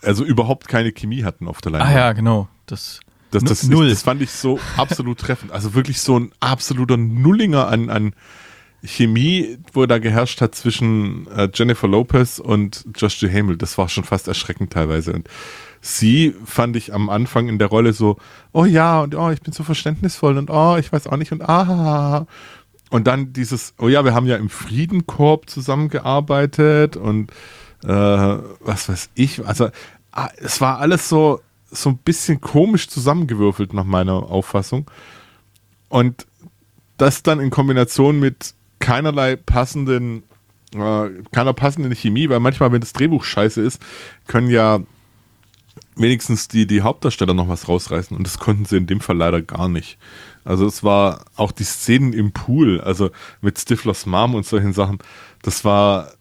also 0.01 0.23
überhaupt 0.23 0.67
keine 0.67 0.91
Chemie 0.91 1.23
hatten 1.23 1.47
auf 1.47 1.61
der 1.61 1.73
Ah 1.73 1.77
Leinwand. 1.77 1.95
ja, 1.95 2.13
genau. 2.13 2.47
Das, 2.65 2.99
Das, 3.31 3.43
das, 3.43 3.63
Null. 3.63 3.89
das 3.89 4.03
fand 4.03 4.21
ich 4.21 4.31
so 4.31 4.59
absolut 4.77 5.19
treffend. 5.19 5.51
Also 5.51 5.73
wirklich 5.73 6.01
so 6.01 6.19
ein 6.19 6.31
absoluter 6.39 6.97
Nullinger 6.97 7.67
an, 7.67 7.89
an 7.89 8.13
Chemie, 8.83 9.57
wo 9.73 9.85
da 9.85 9.99
geherrscht 9.99 10.41
hat 10.41 10.55
zwischen 10.55 11.27
äh, 11.27 11.49
Jennifer 11.53 11.87
Lopez 11.87 12.39
und 12.39 12.85
Josh 12.95 13.19
Duhamel, 13.19 13.57
das 13.57 13.77
war 13.77 13.89
schon 13.89 14.03
fast 14.03 14.27
erschreckend 14.27 14.73
teilweise. 14.73 15.13
Und 15.13 15.27
sie 15.81 16.33
fand 16.45 16.75
ich 16.75 16.93
am 16.93 17.09
Anfang 17.09 17.47
in 17.47 17.59
der 17.59 17.67
Rolle 17.67 17.93
so, 17.93 18.17
oh 18.53 18.65
ja, 18.65 19.01
und 19.01 19.15
oh, 19.15 19.29
ich 19.29 19.41
bin 19.41 19.53
so 19.53 19.63
verständnisvoll 19.63 20.37
und 20.37 20.49
oh, 20.49 20.77
ich 20.77 20.91
weiß 20.91 21.07
auch 21.07 21.17
nicht 21.17 21.31
und 21.31 21.47
ah. 21.47 22.25
Und 22.89 23.07
dann 23.07 23.33
dieses, 23.33 23.75
oh 23.77 23.87
ja, 23.87 24.03
wir 24.03 24.13
haben 24.13 24.25
ja 24.25 24.35
im 24.35 24.49
Friedenkorb 24.49 25.49
zusammengearbeitet 25.49 26.97
und 26.97 27.31
äh, 27.83 27.87
was 28.59 28.89
weiß 28.89 29.09
ich. 29.15 29.45
Also 29.45 29.69
ah, 30.11 30.29
es 30.37 30.61
war 30.61 30.79
alles 30.79 31.09
so, 31.09 31.41
so 31.69 31.89
ein 31.89 31.97
bisschen 31.97 32.41
komisch 32.41 32.87
zusammengewürfelt 32.87 33.73
nach 33.73 33.85
meiner 33.85 34.13
Auffassung. 34.13 34.89
Und 35.89 36.27
das 36.97 37.23
dann 37.23 37.39
in 37.39 37.49
Kombination 37.49 38.19
mit 38.19 38.53
keinerlei 38.79 39.35
passenden, 39.35 40.23
äh, 40.73 41.09
keiner 41.31 41.53
passenden 41.53 41.95
Chemie, 41.95 42.29
weil 42.29 42.39
manchmal, 42.39 42.71
wenn 42.71 42.81
das 42.81 42.93
Drehbuch 42.93 43.23
scheiße 43.23 43.61
ist, 43.61 43.81
können 44.27 44.49
ja 44.49 44.79
wenigstens 45.95 46.47
die, 46.47 46.67
die 46.67 46.81
Hauptdarsteller 46.81 47.33
noch 47.33 47.47
was 47.47 47.67
rausreißen 47.67 48.15
und 48.15 48.25
das 48.25 48.39
konnten 48.39 48.65
sie 48.65 48.77
in 48.77 48.87
dem 48.87 49.01
Fall 49.01 49.17
leider 49.17 49.41
gar 49.41 49.67
nicht. 49.67 49.97
Also 50.43 50.65
es 50.65 50.83
war 50.83 51.25
auch 51.35 51.51
die 51.51 51.63
Szenen 51.63 52.13
im 52.13 52.31
Pool, 52.31 52.81
also 52.81 53.11
mit 53.41 53.59
Stiflers 53.59 54.05
Mom 54.05 54.35
und 54.35 54.45
solchen 54.45 54.73
Sachen, 54.73 54.99
das 55.41 55.63
war 55.63 56.11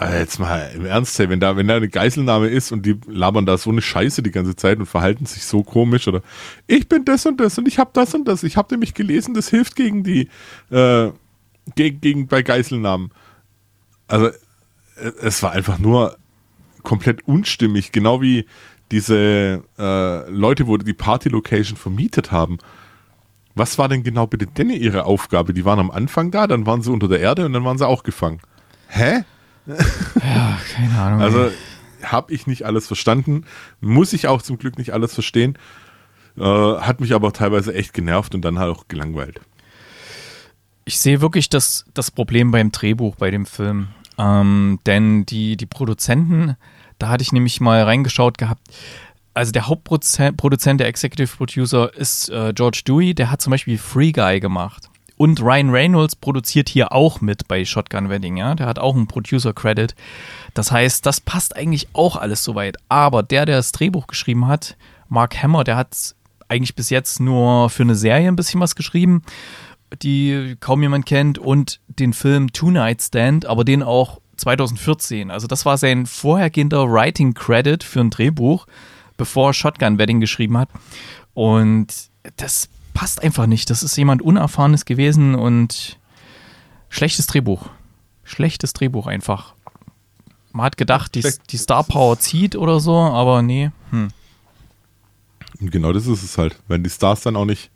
äh, 0.00 0.20
jetzt 0.20 0.38
mal 0.38 0.70
im 0.74 0.86
Ernst, 0.86 1.18
hey, 1.18 1.28
wenn 1.28 1.40
da, 1.40 1.56
wenn 1.56 1.66
da 1.66 1.76
eine 1.76 1.88
Geiselnahme 1.88 2.48
ist 2.48 2.72
und 2.72 2.86
die 2.86 2.96
labern 3.06 3.46
da 3.46 3.58
so 3.58 3.70
eine 3.70 3.82
Scheiße 3.82 4.22
die 4.22 4.30
ganze 4.30 4.54
Zeit 4.56 4.78
und 4.78 4.86
verhalten 4.86 5.26
sich 5.26 5.44
so 5.44 5.62
komisch 5.62 6.06
oder 6.06 6.22
ich 6.66 6.88
bin 6.88 7.04
das 7.04 7.26
und 7.26 7.38
das 7.40 7.58
und 7.58 7.66
ich 7.66 7.78
habe 7.78 7.90
das 7.92 8.14
und 8.14 8.26
das, 8.26 8.42
ich 8.44 8.56
habe 8.56 8.72
nämlich 8.74 8.94
gelesen, 8.94 9.34
das 9.34 9.48
hilft 9.48 9.76
gegen 9.76 10.04
die, 10.04 10.28
äh, 10.70 11.10
gegen, 11.74 12.00
gegen 12.00 12.26
bei 12.28 12.42
Geiselnahmen. 12.42 13.10
Also 14.06 14.28
äh, 14.28 15.12
es 15.20 15.42
war 15.42 15.52
einfach 15.52 15.78
nur 15.78 16.16
komplett 16.82 17.26
unstimmig, 17.26 17.92
genau 17.92 18.22
wie 18.22 18.46
diese 18.90 19.62
äh, 19.78 20.30
Leute, 20.30 20.66
wo 20.66 20.76
die 20.78 20.94
Party-Location 20.94 21.76
vermietet 21.76 22.32
haben. 22.32 22.58
Was 23.54 23.76
war 23.76 23.88
denn 23.88 24.04
genau 24.04 24.26
bitte 24.28 24.46
denn 24.46 24.70
ihre 24.70 25.04
Aufgabe? 25.04 25.52
Die 25.52 25.64
waren 25.64 25.80
am 25.80 25.90
Anfang 25.90 26.30
da, 26.30 26.46
dann 26.46 26.64
waren 26.64 26.82
sie 26.82 26.92
unter 26.92 27.08
der 27.08 27.18
Erde 27.18 27.44
und 27.44 27.52
dann 27.52 27.64
waren 27.64 27.76
sie 27.76 27.86
auch 27.86 28.04
gefangen. 28.04 28.40
Hä? 28.86 29.24
Ja, 29.68 30.58
keine 30.74 30.98
Ahnung. 30.98 31.20
Also 31.20 31.50
habe 32.02 32.32
ich 32.32 32.46
nicht 32.46 32.64
alles 32.64 32.86
verstanden, 32.86 33.44
muss 33.80 34.12
ich 34.12 34.28
auch 34.28 34.42
zum 34.42 34.58
Glück 34.58 34.78
nicht 34.78 34.92
alles 34.92 35.14
verstehen. 35.14 35.58
Äh, 36.38 36.42
hat 36.42 37.00
mich 37.00 37.14
aber 37.14 37.32
teilweise 37.32 37.74
echt 37.74 37.92
genervt 37.92 38.34
und 38.34 38.44
dann 38.44 38.58
halt 38.58 38.74
auch 38.74 38.88
gelangweilt. 38.88 39.40
Ich 40.84 41.00
sehe 41.00 41.20
wirklich 41.20 41.48
das, 41.48 41.84
das 41.94 42.10
Problem 42.10 42.50
beim 42.50 42.72
Drehbuch 42.72 43.16
bei 43.16 43.30
dem 43.30 43.44
Film. 43.44 43.88
Ähm, 44.16 44.80
denn 44.86 45.26
die, 45.26 45.56
die 45.56 45.66
Produzenten, 45.66 46.56
da 46.98 47.08
hatte 47.08 47.22
ich 47.22 47.32
nämlich 47.32 47.60
mal 47.60 47.82
reingeschaut 47.82 48.38
gehabt, 48.38 48.62
also 49.34 49.52
der 49.52 49.68
Hauptproduzent, 49.68 50.80
der 50.80 50.88
Executive 50.88 51.36
Producer 51.36 51.94
ist 51.94 52.28
äh, 52.30 52.52
George 52.54 52.82
Dewey, 52.86 53.14
der 53.14 53.30
hat 53.30 53.40
zum 53.40 53.52
Beispiel 53.52 53.78
Free 53.78 54.10
Guy 54.10 54.40
gemacht. 54.40 54.88
Und 55.18 55.42
Ryan 55.42 55.70
Reynolds 55.70 56.16
produziert 56.16 56.68
hier 56.68 56.92
auch 56.92 57.20
mit 57.20 57.46
bei 57.48 57.64
Shotgun 57.64 58.08
Wedding, 58.08 58.36
ja. 58.38 58.54
Der 58.54 58.66
hat 58.66 58.78
auch 58.78 58.94
einen 58.96 59.06
Producer-Credit. 59.06 59.94
Das 60.54 60.72
heißt, 60.72 61.04
das 61.04 61.20
passt 61.20 61.56
eigentlich 61.56 61.88
auch 61.92 62.16
alles 62.16 62.42
soweit. 62.44 62.76
Aber 62.88 63.22
der, 63.22 63.44
der 63.44 63.56
das 63.56 63.72
Drehbuch 63.72 64.06
geschrieben 64.06 64.46
hat, 64.46 64.76
Mark 65.08 65.42
Hammer, 65.42 65.64
der 65.64 65.76
hat 65.76 66.14
eigentlich 66.48 66.74
bis 66.74 66.88
jetzt 66.88 67.20
nur 67.20 67.68
für 67.68 67.82
eine 67.82 67.94
Serie 67.94 68.28
ein 68.28 68.36
bisschen 68.36 68.60
was 68.60 68.74
geschrieben, 68.74 69.22
die 70.02 70.56
kaum 70.60 70.82
jemand 70.82 71.04
kennt, 71.04 71.38
und 71.38 71.80
den 71.88 72.12
Film 72.14 72.52
Two 72.52 72.70
Night 72.70 73.02
Stand, 73.02 73.44
aber 73.44 73.64
den 73.64 73.82
auch 73.82 74.20
2014. 74.36 75.30
Also 75.30 75.46
das 75.46 75.66
war 75.66 75.76
sein 75.76 76.06
vorhergehender 76.06 76.90
Writing 76.90 77.34
Credit 77.34 77.82
für 77.82 78.00
ein 78.00 78.10
Drehbuch 78.10 78.66
bevor 79.18 79.52
Shotgun 79.52 79.98
Wedding 79.98 80.20
geschrieben 80.20 80.56
hat. 80.56 80.70
Und 81.34 81.88
das 82.36 82.70
passt 82.98 83.22
einfach 83.22 83.46
nicht. 83.46 83.70
Das 83.70 83.84
ist 83.84 83.96
jemand 83.96 84.22
Unerfahrenes 84.22 84.84
gewesen 84.84 85.36
und 85.36 86.00
schlechtes 86.88 87.28
Drehbuch. 87.28 87.70
Schlechtes 88.24 88.72
Drehbuch 88.72 89.06
einfach. 89.06 89.54
Man 90.50 90.66
hat 90.66 90.76
gedacht, 90.76 91.14
die, 91.14 91.24
die 91.48 91.58
Star 91.58 91.84
Power 91.84 92.18
zieht 92.18 92.56
oder 92.56 92.80
so, 92.80 92.96
aber 92.96 93.42
nee. 93.42 93.70
Hm. 93.90 94.08
Und 95.60 95.70
genau 95.70 95.92
das 95.92 96.08
ist 96.08 96.24
es 96.24 96.38
halt. 96.38 96.58
Wenn 96.66 96.82
die 96.82 96.90
Stars 96.90 97.20
dann 97.20 97.36
auch 97.36 97.44
nicht 97.44 97.70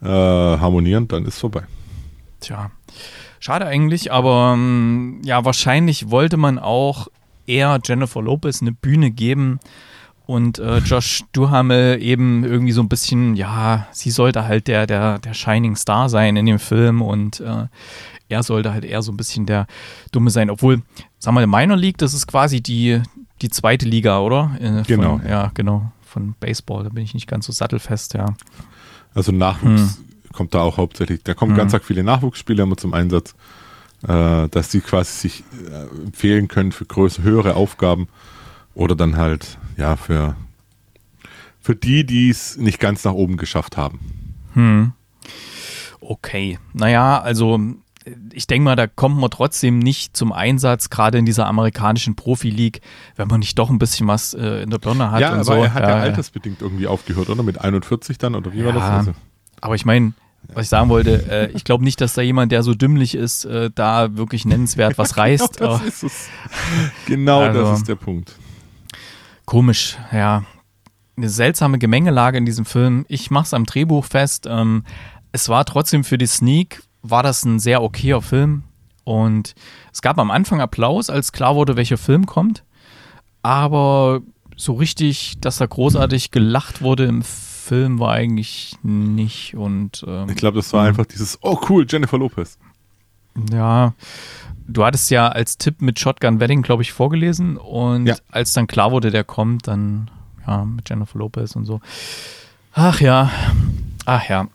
äh, 0.00 0.06
harmonieren, 0.06 1.08
dann 1.08 1.24
ist 1.24 1.34
es 1.34 1.40
vorbei. 1.40 1.64
Tja, 2.38 2.70
schade 3.40 3.66
eigentlich, 3.66 4.12
aber 4.12 4.52
ähm, 4.54 5.22
ja, 5.24 5.44
wahrscheinlich 5.44 6.10
wollte 6.10 6.36
man 6.36 6.60
auch 6.60 7.08
eher 7.48 7.80
Jennifer 7.84 8.22
Lopez 8.22 8.62
eine 8.62 8.70
Bühne 8.70 9.10
geben, 9.10 9.58
und 10.26 10.58
äh, 10.58 10.78
Josh 10.78 11.24
Duhamel 11.32 12.00
eben 12.02 12.44
irgendwie 12.44 12.72
so 12.72 12.80
ein 12.80 12.88
bisschen, 12.88 13.34
ja, 13.36 13.86
sie 13.92 14.10
sollte 14.10 14.44
halt 14.44 14.68
der, 14.68 14.86
der, 14.86 15.18
der 15.18 15.34
Shining 15.34 15.76
Star 15.76 16.08
sein 16.08 16.36
in 16.36 16.46
dem 16.46 16.58
Film 16.58 17.02
und 17.02 17.40
äh, 17.40 17.66
er 18.28 18.42
sollte 18.42 18.72
halt 18.72 18.84
eher 18.84 19.02
so 19.02 19.12
ein 19.12 19.16
bisschen 19.16 19.46
der 19.46 19.66
Dumme 20.10 20.30
sein. 20.30 20.50
Obwohl, 20.50 20.82
sagen 21.18 21.36
wir 21.36 21.46
mal, 21.46 21.60
Minor 21.60 21.76
League, 21.76 21.98
das 21.98 22.14
ist 22.14 22.26
quasi 22.26 22.60
die, 22.62 23.02
die 23.42 23.50
zweite 23.50 23.86
Liga, 23.86 24.20
oder? 24.20 24.52
Äh, 24.60 24.82
genau. 24.86 25.18
Von, 25.18 25.28
ja, 25.28 25.50
genau. 25.54 25.92
Von 26.02 26.34
Baseball, 26.40 26.84
da 26.84 26.90
bin 26.90 27.04
ich 27.04 27.14
nicht 27.14 27.26
ganz 27.26 27.46
so 27.46 27.52
sattelfest, 27.52 28.14
ja. 28.14 28.34
Also 29.14 29.32
Nachwuchs 29.32 29.98
hm. 29.98 30.32
kommt 30.32 30.54
da 30.54 30.60
auch 30.60 30.78
hauptsächlich. 30.78 31.22
Da 31.24 31.34
kommen 31.34 31.56
hm. 31.56 31.68
ganz 31.68 31.84
viele 31.84 32.02
Nachwuchsspieler 32.02 32.64
immer 32.64 32.76
zum 32.76 32.94
Einsatz, 32.94 33.34
äh, 34.06 34.48
dass 34.48 34.70
sie 34.70 34.80
quasi 34.80 35.28
sich 35.28 35.44
äh, 35.70 36.04
empfehlen 36.04 36.48
können 36.48 36.72
für 36.72 36.84
größere, 36.84 37.24
höhere 37.24 37.54
Aufgaben 37.56 38.08
oder 38.74 38.94
dann 38.94 39.16
halt 39.16 39.58
ja, 39.76 39.96
für, 39.96 40.36
für 41.60 41.76
die, 41.76 42.04
die 42.04 42.30
es 42.30 42.56
nicht 42.56 42.80
ganz 42.80 43.04
nach 43.04 43.12
oben 43.12 43.36
geschafft 43.36 43.76
haben. 43.76 44.34
Hm. 44.54 44.92
Okay. 46.00 46.58
Naja, 46.72 47.20
also 47.20 47.60
ich 48.32 48.46
denke 48.46 48.64
mal, 48.64 48.76
da 48.76 48.86
kommt 48.86 49.18
man 49.18 49.30
trotzdem 49.30 49.78
nicht 49.78 50.16
zum 50.16 50.32
Einsatz, 50.32 50.90
gerade 50.90 51.18
in 51.18 51.26
dieser 51.26 51.46
amerikanischen 51.46 52.16
Profi-League, 52.16 52.80
wenn 53.16 53.28
man 53.28 53.40
nicht 53.40 53.58
doch 53.58 53.70
ein 53.70 53.78
bisschen 53.78 54.08
was 54.08 54.34
äh, 54.34 54.62
in 54.62 54.70
der 54.70 54.78
Birne 54.78 55.10
hat. 55.10 55.20
Ja, 55.20 55.32
aber 55.32 55.44
so. 55.44 55.52
er 55.52 55.74
hat 55.74 55.82
ja, 55.82 55.90
ja 55.90 55.96
altersbedingt 55.96 56.60
irgendwie 56.60 56.86
aufgehört, 56.86 57.30
oder? 57.30 57.42
Mit 57.42 57.60
41 57.60 58.18
dann, 58.18 58.34
oder 58.34 58.52
wie 58.52 58.58
ja, 58.58 58.66
war 58.66 58.72
das? 58.72 58.82
Also? 58.82 59.12
Aber 59.60 59.74
ich 59.76 59.84
meine, 59.84 60.14
was 60.52 60.64
ich 60.64 60.68
sagen 60.68 60.88
wollte, 60.88 61.30
äh, 61.30 61.50
ich 61.52 61.64
glaube 61.64 61.84
nicht, 61.84 62.00
dass 62.00 62.14
da 62.14 62.22
jemand, 62.22 62.50
der 62.52 62.62
so 62.62 62.74
dümmlich 62.74 63.14
ist, 63.14 63.44
äh, 63.44 63.70
da 63.72 64.16
wirklich 64.16 64.44
nennenswert 64.44 64.98
was 64.98 65.16
reißt. 65.16 65.58
genau 65.58 65.80
das 65.84 66.02
ist. 66.02 66.28
Genau 67.06 67.40
also, 67.40 67.60
das 67.62 67.78
ist 67.78 67.88
der 67.88 67.94
Punkt. 67.94 68.34
Komisch, 69.46 69.98
ja. 70.12 70.44
Eine 71.16 71.28
seltsame 71.28 71.78
Gemengelage 71.78 72.38
in 72.38 72.46
diesem 72.46 72.64
Film. 72.64 73.04
Ich 73.08 73.30
mache 73.30 73.44
es 73.44 73.54
am 73.54 73.64
Drehbuch 73.64 74.04
fest. 74.04 74.46
Ähm, 74.48 74.84
es 75.30 75.48
war 75.48 75.64
trotzdem 75.64 76.04
für 76.04 76.18
die 76.18 76.26
Sneak, 76.26 76.82
war 77.02 77.22
das 77.22 77.44
ein 77.44 77.58
sehr 77.58 77.82
okayer 77.82 78.22
Film. 78.22 78.64
Und 79.04 79.54
es 79.92 80.00
gab 80.00 80.18
am 80.18 80.30
Anfang 80.30 80.60
Applaus, 80.60 81.10
als 81.10 81.32
klar 81.32 81.54
wurde, 81.56 81.76
welcher 81.76 81.98
Film 81.98 82.26
kommt. 82.26 82.64
Aber 83.42 84.20
so 84.56 84.74
richtig, 84.74 85.40
dass 85.40 85.58
da 85.58 85.66
großartig 85.66 86.30
gelacht 86.30 86.82
wurde 86.82 87.04
im 87.04 87.22
Film, 87.22 87.98
war 87.98 88.12
eigentlich 88.12 88.76
nicht. 88.82 89.54
Und 89.54 90.04
ähm, 90.06 90.28
ich 90.28 90.36
glaube, 90.36 90.56
das 90.56 90.72
war 90.72 90.84
einfach 90.84 91.06
dieses, 91.06 91.38
oh 91.42 91.58
cool, 91.68 91.86
Jennifer 91.88 92.18
Lopez. 92.18 92.58
Ja, 93.50 93.94
du 94.72 94.84
hattest 94.84 95.10
ja 95.10 95.28
als 95.28 95.58
Tipp 95.58 95.80
mit 95.80 95.98
Shotgun 95.98 96.40
Wedding, 96.40 96.62
glaube 96.62 96.82
ich, 96.82 96.92
vorgelesen. 96.92 97.56
Und 97.56 98.06
ja. 98.06 98.16
als 98.30 98.52
dann 98.52 98.66
klar 98.66 98.90
wurde, 98.92 99.10
der 99.10 99.24
kommt, 99.24 99.68
dann 99.68 100.10
ja, 100.46 100.64
mit 100.64 100.88
Jennifer 100.88 101.18
Lopez 101.18 101.54
und 101.56 101.64
so. 101.64 101.80
Ach 102.74 103.00
ja, 103.00 103.30
ach 104.06 104.28
ja. 104.28 104.48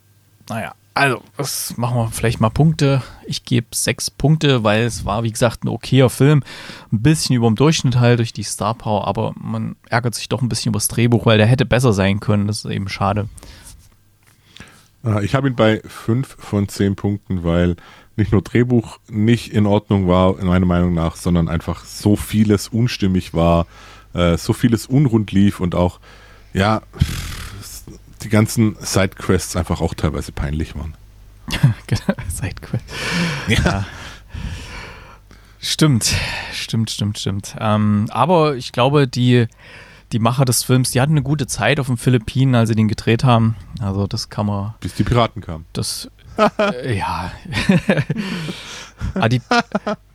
Naja, 0.49 0.73
also, 0.97 1.21
was 1.35 1.77
machen 1.77 1.95
wir 1.95 2.07
vielleicht 2.09 2.39
mal 2.39 2.49
Punkte. 2.49 3.03
Ich 3.27 3.45
gebe 3.45 3.67
sechs 3.71 4.09
Punkte, 4.09 4.63
weil 4.63 4.81
es 4.81 5.05
war, 5.05 5.21
wie 5.21 5.31
gesagt, 5.31 5.63
ein 5.63 5.67
okayer 5.67 6.09
Film. 6.09 6.41
Ein 6.91 7.03
bisschen 7.03 7.35
über 7.35 7.45
dem 7.45 7.55
Durchschnitt 7.55 7.99
halt 7.99 8.17
durch 8.17 8.33
die 8.33 8.41
Star 8.41 8.73
Power, 8.73 9.07
aber 9.07 9.33
man 9.39 9.75
ärgert 9.89 10.15
sich 10.15 10.27
doch 10.27 10.41
ein 10.41 10.49
bisschen 10.49 10.71
über 10.71 10.77
das 10.77 10.87
Drehbuch, 10.87 11.27
weil 11.27 11.37
der 11.37 11.45
hätte 11.45 11.65
besser 11.65 11.93
sein 11.93 12.19
können. 12.19 12.47
Das 12.47 12.65
ist 12.65 12.71
eben 12.71 12.89
schade. 12.89 13.29
Ich 15.21 15.35
habe 15.35 15.49
ihn 15.49 15.55
bei 15.55 15.81
fünf 15.85 16.35
von 16.39 16.67
zehn 16.67 16.95
Punkten, 16.95 17.43
weil 17.43 17.75
nicht 18.17 18.31
nur 18.31 18.41
Drehbuch 18.41 18.99
nicht 19.09 19.53
in 19.53 19.65
Ordnung 19.65 20.07
war, 20.07 20.39
in 20.39 20.47
meiner 20.47 20.65
Meinung 20.65 20.93
nach, 20.93 21.15
sondern 21.15 21.47
einfach 21.47 21.85
so 21.85 22.15
vieles 22.15 22.67
unstimmig 22.67 23.33
war, 23.33 23.67
äh, 24.13 24.37
so 24.37 24.53
vieles 24.53 24.87
unrund 24.87 25.31
lief 25.31 25.59
und 25.59 25.75
auch, 25.75 25.99
ja, 26.53 26.81
die 28.23 28.29
ganzen 28.29 28.75
Sidequests 28.79 29.55
einfach 29.55 29.81
auch 29.81 29.93
teilweise 29.93 30.31
peinlich 30.31 30.75
waren. 30.75 30.95
Sidequests. 32.27 32.93
Ja. 33.47 33.57
ja. 33.63 33.85
Stimmt, 35.59 36.15
stimmt, 36.53 36.89
stimmt, 36.89 37.19
stimmt. 37.19 37.55
Ähm, 37.59 38.07
aber 38.09 38.55
ich 38.55 38.71
glaube, 38.71 39.07
die, 39.07 39.47
die 40.11 40.19
Macher 40.19 40.45
des 40.45 40.63
Films, 40.63 40.91
die 40.91 41.01
hatten 41.01 41.13
eine 41.13 41.23
gute 41.23 41.47
Zeit 41.47 41.79
auf 41.79 41.87
den 41.87 41.97
Philippinen, 41.97 42.55
als 42.55 42.69
sie 42.69 42.75
den 42.75 42.87
gedreht 42.87 43.23
haben. 43.23 43.55
Also 43.79 44.07
das 44.07 44.29
kann 44.29 44.45
man. 44.45 44.75
Bis 44.79 44.95
die 44.95 45.03
Piraten 45.03 45.41
kamen. 45.41 45.65
Das, 45.73 46.09
äh, 46.59 46.97
ja. 46.97 47.31
Ah, 49.13 49.29
die, 49.29 49.41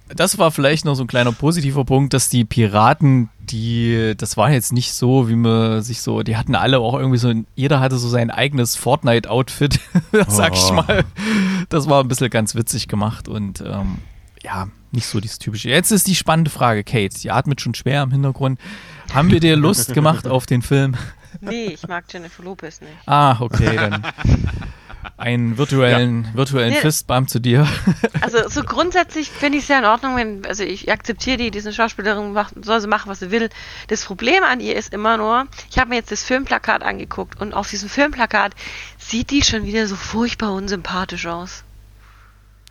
das 0.09 0.39
war 0.39 0.51
vielleicht 0.51 0.85
noch 0.85 0.95
so 0.95 1.05
ein 1.05 1.07
kleiner 1.07 1.33
positiver 1.33 1.85
Punkt, 1.85 2.13
dass 2.15 2.29
die 2.29 2.45
Piraten, 2.45 3.31
die, 3.41 4.15
das 4.17 4.37
war 4.37 4.51
jetzt 4.51 4.73
nicht 4.73 4.93
so, 4.93 5.29
wie 5.29 5.37
man 5.37 5.83
sich 5.83 6.01
so, 6.03 6.23
die 6.23 6.37
hatten 6.37 6.55
alle 6.55 6.79
auch 6.81 6.95
irgendwie 6.95 7.19
so, 7.19 7.33
jeder 7.55 7.81
hatte 7.81 7.97
so 7.99 8.09
sein 8.09 8.31
eigenes 8.31 8.77
Fortnite-Outfit, 8.77 9.81
sag 10.29 10.55
ich 10.55 10.63
Oh. 10.71 10.75
mal. 10.75 11.05
Das 11.69 11.89
war 11.89 12.03
ein 12.03 12.09
bisschen 12.09 12.31
ganz 12.31 12.55
witzig 12.55 12.89
gemacht 12.89 13.29
und 13.29 13.61
ähm, 13.61 13.99
ja, 14.43 14.69
nicht 14.91 15.07
so 15.07 15.21
dieses 15.21 15.39
typische. 15.39 15.69
Jetzt 15.71 15.93
ist 15.93 16.07
die 16.07 16.15
spannende 16.17 16.51
Frage, 16.51 16.85
Kate, 16.85 17.19
die 17.19 17.31
atmet 17.31 17.61
schon 17.61 17.75
schwer 17.75 18.03
im 18.03 18.11
Hintergrund. 18.11 18.59
Haben 19.15 19.31
wir 19.31 19.41
dir 19.41 19.57
Lust 19.57 19.95
gemacht 19.95 20.27
auf 20.27 20.47
den 20.47 20.63
Film? 20.63 20.97
Nee, 21.41 21.67
ich 21.67 21.87
mag 21.89 22.05
Jennifer 22.13 22.43
Lopez 22.43 22.81
nicht. 22.81 22.93
Ah, 23.07 23.37
okay, 23.41 23.77
dann 23.77 24.03
einen 25.17 25.59
virtuellen, 25.59 26.29
virtuellen 26.35 26.73
Nee. 26.73 26.81
Fistbump 26.81 27.29
zu 27.29 27.41
dir. 27.41 27.67
Also 28.21 28.49
so 28.49 28.63
grundsätzlich 28.63 29.31
finde 29.31 29.59
ich 29.59 29.65
es 29.65 29.69
ja 29.69 29.81
in 29.81 29.85
Ordnung, 29.85 30.17
wenn, 30.17 30.47
also 30.47 30.63
ich 30.63 30.93
akzeptiere 30.93 31.39
die, 31.39 31.51
diese 31.51 31.73
Schauspielerin 31.73 32.33
macht, 32.33 32.55
soll 32.65 32.81
sie 32.81 32.87
machen, 32.87 33.11
was 33.11 33.19
sie 33.19 33.33
will. 33.33 33.51
Das 33.89 34.05
Problem 34.05 34.45
an 34.45 34.61
ihr 34.61 34.77
ist 34.77 34.95
immer 34.95 35.17
nur, 35.17 35.49
ich 35.71 35.79
habe 35.79 35.91
mir 35.91 35.97
jetzt 35.97 36.13
das 36.13 36.23
Filmplakat 36.23 36.83
angeguckt 36.83 37.41
und 37.41 37.53
auf 37.53 37.69
diesem 37.69 37.89
Filmplakat 37.89 38.55
sieht 38.97 39.31
die 39.31 39.43
schon 39.43 39.65
wieder 39.65 39.89
so 39.89 39.97
furchtbar 39.97 40.53
unsympathisch 40.53 41.27
aus. 41.27 41.65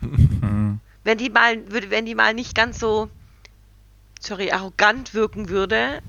wenn 0.00 1.18
die 1.18 1.30
mal, 1.30 1.70
würde, 1.70 1.90
wenn 1.90 2.06
die 2.06 2.14
mal 2.14 2.32
nicht 2.32 2.54
ganz 2.54 2.78
so, 2.78 3.08
sorry, 4.20 4.52
arrogant 4.52 5.12
wirken 5.12 5.50
würde, 5.50 6.00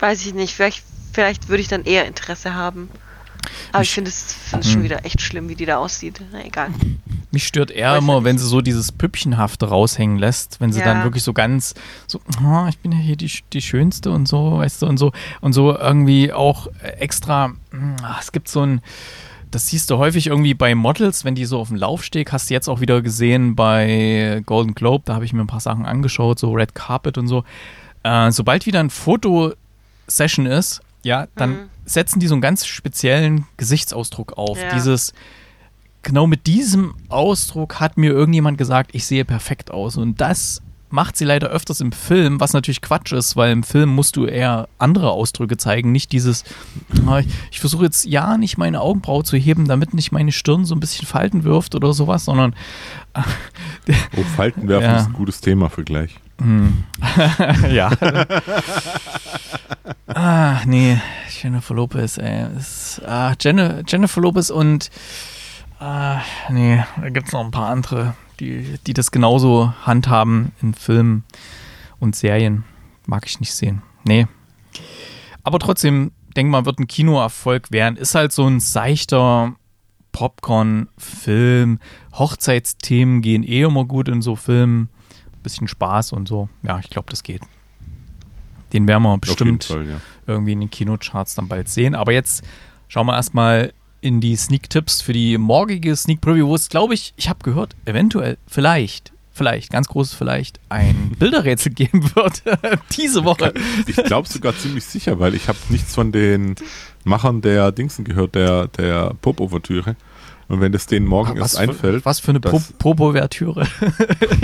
weiß 0.00 0.26
ich 0.26 0.34
nicht, 0.34 0.54
vielleicht, 0.54 0.84
vielleicht 1.12 1.48
würde 1.48 1.62
ich 1.62 1.68
dann 1.68 1.84
eher 1.84 2.06
Interesse 2.06 2.54
haben. 2.54 2.90
Aber 3.72 3.82
ich 3.82 3.90
finde 3.92 4.08
es 4.10 4.32
finde 4.34 4.66
es 4.66 4.72
schon 4.72 4.82
wieder 4.82 5.04
echt 5.04 5.20
schlimm, 5.20 5.48
wie 5.48 5.54
die 5.54 5.66
da 5.66 5.78
aussieht. 5.78 6.20
Na 6.32 6.44
egal. 6.44 6.68
Mich 7.30 7.46
stört 7.46 7.70
eher 7.70 7.96
immer, 7.96 8.24
wenn 8.24 8.36
sie 8.38 8.46
so 8.46 8.60
dieses 8.60 8.92
Püppchenhafte 8.92 9.66
raushängen 9.68 10.18
lässt, 10.18 10.60
wenn 10.60 10.72
sie 10.72 10.80
Ja. 10.80 10.86
dann 10.86 11.02
wirklich 11.02 11.22
so 11.22 11.32
ganz 11.32 11.74
so, 12.06 12.20
"Ah, 12.44 12.66
ich 12.68 12.78
bin 12.78 12.92
ja 12.92 12.98
hier 12.98 13.16
die, 13.16 13.30
die 13.52 13.62
Schönste 13.62 14.10
und 14.10 14.28
so, 14.28 14.58
weißt 14.58 14.82
du, 14.82 14.86
und 14.86 14.98
so, 14.98 15.12
und 15.40 15.52
so 15.54 15.76
irgendwie 15.76 16.32
auch 16.32 16.66
äh, 16.82 16.88
extra, 16.98 17.48
mm, 17.48 17.96
ah, 18.02 18.16
es 18.20 18.32
gibt 18.32 18.48
so 18.48 18.60
ein, 18.60 18.80
das 19.50 19.68
siehst 19.68 19.90
du 19.90 19.98
häufig 19.98 20.26
irgendwie 20.28 20.54
bei 20.54 20.74
Models, 20.74 21.24
wenn 21.24 21.34
die 21.34 21.44
so 21.46 21.58
auf 21.58 21.68
dem 21.68 21.76
Laufsteg, 21.78 22.32
hast 22.32 22.48
du 22.50 22.54
jetzt 22.54 22.68
auch 22.68 22.80
wieder 22.80 23.00
gesehen 23.02 23.54
bei 23.54 24.42
Golden 24.46 24.74
Globe, 24.74 25.02
da 25.06 25.14
habe 25.14 25.24
ich 25.24 25.32
mir 25.32 25.40
ein 25.40 25.46
paar 25.46 25.60
Sachen 25.60 25.86
angeschaut, 25.86 26.38
so 26.38 26.52
Red 26.52 26.74
Carpet 26.74 27.16
und 27.18 27.28
so. 27.28 27.44
Äh, 28.02 28.30
sobald 28.32 28.66
wieder 28.66 28.80
ein 28.80 28.90
Fotosession 28.90 30.46
ist, 30.46 30.80
ja, 31.02 31.26
dann 31.36 31.50
Mhm. 31.50 31.58
Setzen 31.84 32.20
die 32.20 32.26
so 32.28 32.34
einen 32.34 32.42
ganz 32.42 32.66
speziellen 32.66 33.46
Gesichtsausdruck 33.56 34.34
auf. 34.38 34.60
Ja. 34.60 34.72
Dieses, 34.74 35.12
genau 36.02 36.26
mit 36.26 36.46
diesem 36.46 36.94
Ausdruck 37.08 37.80
hat 37.80 37.96
mir 37.96 38.10
irgendjemand 38.12 38.58
gesagt, 38.58 38.90
ich 38.94 39.06
sehe 39.06 39.24
perfekt 39.24 39.70
aus. 39.70 39.96
Und 39.96 40.20
das 40.20 40.62
macht 40.90 41.16
sie 41.16 41.24
leider 41.24 41.48
öfters 41.48 41.80
im 41.80 41.90
Film, 41.90 42.38
was 42.38 42.52
natürlich 42.52 42.82
Quatsch 42.82 43.12
ist, 43.12 43.34
weil 43.34 43.50
im 43.50 43.62
Film 43.62 43.88
musst 43.88 44.14
du 44.16 44.26
eher 44.26 44.68
andere 44.78 45.10
Ausdrücke 45.10 45.56
zeigen, 45.56 45.90
nicht 45.90 46.12
dieses, 46.12 46.44
"Ah, 47.06 47.22
ich, 47.50 47.60
versuche 47.60 47.84
jetzt 47.84 48.04
ja 48.04 48.36
nicht 48.36 48.58
meine 48.58 48.82
Augenbraue 48.82 49.24
zu 49.24 49.38
heben, 49.38 49.66
damit 49.66 49.94
nicht 49.94 50.12
meine 50.12 50.32
Stirn 50.32 50.66
so 50.66 50.74
ein 50.74 50.80
bisschen 50.80 51.06
Falten 51.06 51.44
wirft 51.44 51.74
oder 51.74 51.94
sowas, 51.94 52.26
sondern 52.26 52.54
Oh, 54.18 54.22
Faltenwerfen 54.36 54.90
Ja. 54.90 54.96
ist 54.98 55.06
ein 55.06 55.12
gutes 55.14 55.40
Thema 55.40 55.70
für 55.70 55.82
gleich. 55.82 56.14
ja. 57.70 57.90
ah, 60.08 60.60
nee, 60.66 61.00
Jennifer 61.42 61.74
Lopez, 61.74 62.18
ey. 62.18 62.46
Ist, 62.56 63.02
ah, 63.04 63.32
Jenni- 63.40 63.82
Jennifer 63.86 64.20
Lopez 64.20 64.50
und 64.50 64.90
ah, 65.80 66.20
nee, 66.50 66.82
da 67.00 67.08
gibt 67.08 67.26
es 67.26 67.32
noch 67.32 67.44
ein 67.44 67.50
paar 67.50 67.68
andere, 67.70 68.14
die, 68.38 68.78
die 68.86 68.92
das 68.94 69.10
genauso 69.10 69.72
handhaben 69.84 70.52
in 70.62 70.74
Filmen 70.74 71.24
und 71.98 72.14
Serien. 72.14 72.64
Mag 73.06 73.26
ich 73.26 73.40
nicht 73.40 73.54
sehen. 73.54 73.82
Nee. 74.04 74.26
Aber 75.42 75.58
trotzdem, 75.58 76.12
denk 76.36 76.48
mal, 76.50 76.64
wird 76.64 76.78
ein 76.78 76.86
Kinoerfolg 76.86 77.72
werden. 77.72 77.96
Ist 77.96 78.14
halt 78.14 78.30
so 78.32 78.46
ein 78.46 78.60
seichter 78.60 79.54
Popcorn-Film. 80.12 81.80
Hochzeitsthemen 82.12 83.22
gehen 83.22 83.42
eh 83.42 83.62
immer 83.62 83.84
gut 83.84 84.08
in 84.08 84.22
so 84.22 84.36
Filmen. 84.36 84.88
Bisschen 85.42 85.66
Spaß 85.66 86.12
und 86.12 86.28
so. 86.28 86.48
Ja, 86.62 86.78
ich 86.78 86.88
glaube, 86.90 87.10
das 87.10 87.24
geht. 87.24 87.42
Den 88.72 88.86
werden 88.88 89.02
wir 89.02 89.18
bestimmt 89.18 89.64
Fall, 89.64 89.86
ja. 89.86 90.00
irgendwie 90.26 90.52
in 90.52 90.60
den 90.60 90.70
Kinocharts 90.70 91.34
dann 91.34 91.48
bald 91.48 91.68
sehen. 91.68 91.94
Aber 91.94 92.12
jetzt 92.12 92.42
schauen 92.88 93.06
wir 93.06 93.14
erstmal 93.14 93.72
in 94.00 94.20
die 94.20 94.36
Sneak-Tipps 94.36 95.00
für 95.00 95.12
die 95.12 95.38
morgige 95.38 95.94
Sneak 95.96 96.20
Preview, 96.20 96.48
wo 96.48 96.54
es, 96.54 96.68
glaube 96.68 96.94
ich, 96.94 97.14
ich 97.16 97.28
habe 97.28 97.38
gehört, 97.42 97.76
eventuell, 97.84 98.36
vielleicht, 98.46 99.12
vielleicht, 99.32 99.70
ganz 99.70 99.88
großes 99.88 100.14
vielleicht, 100.14 100.58
ein 100.68 101.12
Bilderrätsel 101.18 101.72
geben 101.72 102.04
wird 102.14 102.42
diese 102.98 103.24
Woche. 103.24 103.54
Ich 103.86 103.96
glaube 103.96 104.28
sogar 104.28 104.56
ziemlich 104.56 104.84
sicher, 104.84 105.20
weil 105.20 105.34
ich 105.34 105.48
habe 105.48 105.58
nichts 105.68 105.94
von 105.94 106.10
den 106.12 106.56
Machern 107.04 107.40
der 107.40 107.72
Dingsen 107.72 108.04
gehört, 108.04 108.34
der, 108.34 108.68
der 108.68 109.14
Pop-Ouvertüre. 109.22 109.96
Und 110.52 110.60
wenn 110.60 110.70
das 110.70 110.84
denen 110.86 111.06
morgen 111.06 111.38
erst 111.38 111.54
Was 111.54 111.60
für, 111.64 111.70
einfällt, 111.70 112.04
was 112.04 112.20
für 112.20 112.28
eine 112.32 112.40
Pop- 112.40 112.78
Popo-Vertüre. 112.78 113.66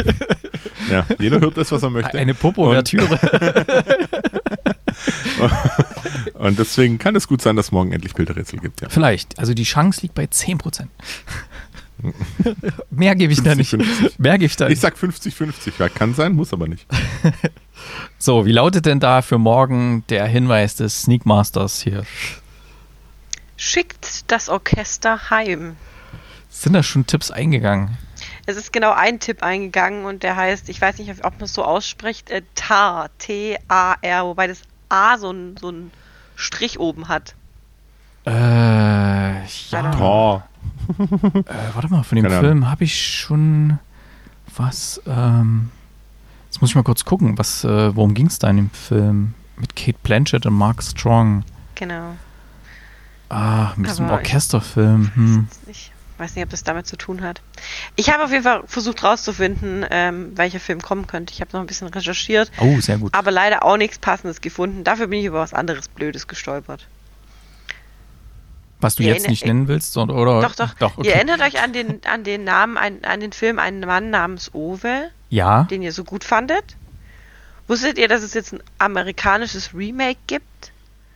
ja, 0.91 1.05
jeder 1.19 1.39
hört 1.39 1.59
das, 1.59 1.71
was 1.71 1.83
er 1.83 1.91
möchte. 1.91 2.17
Eine 2.17 2.33
Popo-Vertüre. 2.33 3.19
Und 6.33 6.59
deswegen 6.59 6.97
kann 6.97 7.15
es 7.15 7.29
gut 7.29 7.43
sein, 7.43 7.57
dass 7.57 7.67
es 7.67 7.73
morgen 7.73 7.93
endlich 7.93 8.15
Bilderrätsel 8.15 8.59
gibt. 8.59 8.81
Ja. 8.81 8.89
Vielleicht. 8.89 9.39
Also 9.39 9.53
die 9.53 9.65
Chance 9.65 10.01
liegt 10.01 10.15
bei 10.15 10.25
10%. 10.25 10.87
Mehr 12.91 13.15
gebe 13.15 13.35
ich 13.35 13.43
da 13.43 13.55
nicht. 13.55 13.75
50-50. 13.75 14.13
Mehr 14.17 14.39
gebe 14.39 14.47
ich 14.47 14.57
da 14.57 14.65
Ich 14.67 14.71
nicht. 14.71 14.81
sag 14.81 14.97
50-50. 14.97 15.73
Ja, 15.79 15.91
kann 15.91 16.15
sein, 16.15 16.33
muss 16.33 16.55
aber 16.55 16.69
nicht. 16.69 16.87
So, 18.19 18.45
wie 18.47 18.53
lautet 18.53 18.87
denn 18.87 18.99
da 18.99 19.23
für 19.23 19.39
morgen 19.39 20.03
der 20.09 20.27
Hinweis 20.27 20.75
des 20.75 21.03
Sneakmasters 21.03 21.81
hier? 21.81 22.03
Schickt 23.57 24.31
das 24.33 24.49
Orchester 24.49 25.31
heim. 25.31 25.77
Sind 26.59 26.73
da 26.73 26.83
schon 26.83 27.07
Tipps 27.07 27.31
eingegangen? 27.31 27.97
Es 28.47 28.57
ist 28.57 28.73
genau 28.73 28.91
ein 28.93 29.21
Tipp 29.21 29.45
eingegangen 29.45 30.05
und 30.07 30.25
der 30.25 30.35
heißt, 30.35 30.69
ich 30.69 30.81
weiß 30.81 30.99
nicht, 30.99 31.11
ob 31.25 31.35
man 31.35 31.43
es 31.45 31.55
so 31.55 31.65
ausspricht, 31.65 32.31
äh, 32.31 32.43
TAR, 32.57 33.11
T-A-R, 33.19 34.25
wobei 34.25 34.49
das 34.49 34.63
A 34.89 35.19
so 35.19 35.31
ein, 35.31 35.57
so 35.57 35.71
ein 35.71 35.93
Strich 36.35 36.81
oben 36.81 37.07
hat. 37.07 37.37
Äh, 38.27 38.31
ja. 39.71 40.01
Oh, 40.01 40.43
Äh, 40.99 41.45
warte 41.75 41.89
mal, 41.91 42.03
von 42.03 42.17
dem 42.17 42.25
Keine 42.25 42.41
Film 42.41 42.69
habe 42.69 42.83
ich 42.83 43.07
schon 43.19 43.79
was. 44.57 45.01
Ähm, 45.07 45.71
jetzt 46.47 46.61
muss 46.61 46.71
ich 46.71 46.77
mal 46.77 46.83
kurz 46.83 47.05
gucken, 47.05 47.39
was, 47.39 47.63
äh, 47.63 47.95
worum 47.95 48.15
ging 48.15 48.27
es 48.27 48.41
da 48.41 48.51
in 48.51 48.57
dem 48.57 48.71
Film? 48.71 49.35
Mit 49.57 49.77
Kate 49.77 49.99
Blanchett 50.03 50.45
und 50.47 50.55
Mark 50.55 50.83
Strong. 50.83 51.45
Genau. 51.77 52.17
Ah, 53.29 53.73
mit 53.77 53.89
diesem 53.91 54.07
Aber- 54.07 54.15
Orchesterfilm. 54.15 55.13
Hm. 55.15 55.49
Jetzt 55.51 55.67
nicht. 55.69 55.93
Weiß 56.19 56.35
nicht, 56.35 56.45
ob 56.45 56.51
das 56.51 56.65
damit 56.65 56.87
zu 56.87 56.97
tun 56.97 57.23
hat. 57.23 57.41
Ich 57.97 58.11
habe 58.13 58.25
auf 58.25 58.31
jeden 58.33 58.43
Fall 58.43 58.63
versucht 58.67 59.05
rauszufinden, 59.05 59.87
ähm, 59.89 60.37
welcher 60.37 60.59
Film 60.61 60.83
kommen 60.83 61.07
könnte. 61.07 61.33
Ich 61.33 61.41
habe 61.41 61.51
noch 61.53 61.61
ein 61.61 61.67
bisschen 61.67 61.87
recherchiert, 61.89 62.51
Oh, 62.59 62.81
sehr 62.81 62.99
gut. 62.99 63.15
aber 63.15 63.31
leider 63.31 63.65
auch 63.65 63.77
nichts 63.77 63.99
Passendes 63.99 64.41
gefunden. 64.41 64.83
Dafür 64.85 65.07
bin 65.07 65.21
ich 65.21 65.27
über 65.27 65.39
was 65.39 65.55
anderes 65.55 65.87
Blödes 65.89 66.27
gestolpert. 66.27 66.87
Was 68.81 68.95
du 68.95 69.03
ihr 69.03 69.13
jetzt 69.13 69.29
nicht 69.29 69.45
nennen 69.45 69.67
willst, 69.67 69.97
oder? 69.97 70.41
Doch, 70.41 70.55
doch. 70.55 70.75
doch 70.75 70.99
okay. 70.99 71.09
Ihr 71.09 71.15
erinnert 71.17 71.41
euch 71.41 71.61
an 71.63 71.73
den, 71.73 72.01
an 72.05 72.23
den 72.23 72.45
Namen, 72.45 72.77
an, 72.77 72.99
an 73.03 73.19
den 73.21 73.33
Film 73.33 73.59
Ein 73.59 73.81
Mann 73.81 74.11
namens 74.11 74.55
Owe, 74.55 75.11
Ja, 75.31 75.65
den 75.65 75.83
ihr 75.83 75.93
so 75.93 76.05
gut 76.05 76.23
fandet? 76.23 76.77
Wusstet 77.67 77.99
ihr, 77.99 78.07
dass 78.09 78.23
es 78.23 78.35
jetzt 78.35 78.53
ein 78.55 78.63
amerikanisches 78.79 79.75
Remake 79.75 80.19
gibt? 80.27 80.45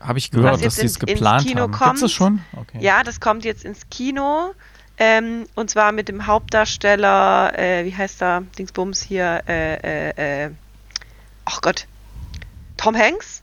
habe 0.00 0.18
ich 0.18 0.32
gehört, 0.32 0.54
dass 0.54 0.60
sie 0.60 0.66
es 0.66 0.78
ins- 0.78 0.96
ins 0.96 0.98
geplant 0.98 1.46
Kino 1.46 1.60
haben. 1.62 1.72
Es 1.72 1.78
kommt. 1.78 2.02
das 2.02 2.12
schon? 2.12 2.40
Okay. 2.56 2.78
Ja, 2.80 3.04
das 3.04 3.20
kommt 3.20 3.44
jetzt 3.44 3.64
ins 3.64 3.88
Kino. 3.88 4.52
Ähm, 4.98 5.46
und 5.54 5.70
zwar 5.70 5.92
mit 5.92 6.08
dem 6.08 6.26
Hauptdarsteller, 6.26 7.58
äh, 7.58 7.84
wie 7.84 7.94
heißt 7.96 8.22
er? 8.22 8.42
Dingsbums 8.58 9.02
hier, 9.02 9.42
äh, 9.48 9.74
äh, 10.10 10.44
äh, 10.44 10.50
ach 11.44 11.60
Gott. 11.60 11.86
Tom 12.76 12.96
Hanks? 12.96 13.42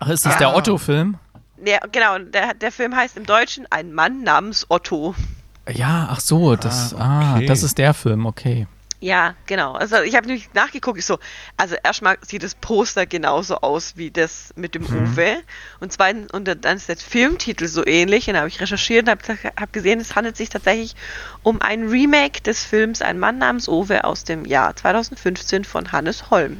Ach, 0.00 0.08
ist 0.08 0.24
das 0.26 0.34
Ja. 0.34 0.38
der 0.38 0.56
Otto-Film? 0.56 1.16
Ja, 1.64 1.78
genau, 1.90 2.18
der, 2.18 2.54
der 2.54 2.70
Film 2.70 2.94
heißt 2.94 3.16
im 3.16 3.26
Deutschen 3.26 3.66
Ein 3.70 3.92
Mann 3.92 4.22
namens 4.22 4.66
Otto. 4.68 5.14
Ja, 5.72 6.08
ach 6.10 6.20
so, 6.20 6.54
das, 6.56 6.94
ah, 6.94 7.36
okay. 7.36 7.46
das 7.46 7.62
ist 7.62 7.78
der 7.78 7.92
Film, 7.94 8.26
okay. 8.26 8.66
Ja, 9.00 9.34
genau. 9.46 9.74
Also 9.74 9.96
ich 10.02 10.16
habe 10.16 10.26
nämlich 10.26 10.52
nachgeguckt, 10.54 10.98
ich 10.98 11.06
so, 11.06 11.18
also 11.56 11.76
erstmal 11.84 12.18
sieht 12.20 12.42
das 12.42 12.56
Poster 12.56 13.06
genauso 13.06 13.58
aus 13.58 13.92
wie 13.96 14.10
das 14.10 14.52
mit 14.56 14.74
dem 14.74 14.84
Uwe. 14.86 15.36
Und 15.78 15.92
zweitens, 15.92 16.32
und 16.32 16.46
dann 16.48 16.76
ist 16.76 16.88
der 16.88 16.96
Filmtitel 16.96 17.68
so 17.68 17.86
ähnlich. 17.86 18.26
Und 18.26 18.34
dann 18.34 18.40
habe 18.40 18.48
ich 18.48 18.60
recherchiert 18.60 19.06
und 19.06 19.10
habe 19.10 19.52
hab 19.56 19.72
gesehen, 19.72 20.00
es 20.00 20.16
handelt 20.16 20.36
sich 20.36 20.48
tatsächlich 20.48 20.96
um 21.44 21.62
ein 21.62 21.86
Remake 21.88 22.40
des 22.42 22.64
Films 22.64 23.00
Ein 23.00 23.20
Mann 23.20 23.38
namens 23.38 23.68
Uwe 23.68 24.02
aus 24.02 24.24
dem 24.24 24.44
Jahr 24.44 24.74
2015 24.74 25.64
von 25.64 25.92
Hannes 25.92 26.30
Holm. 26.30 26.58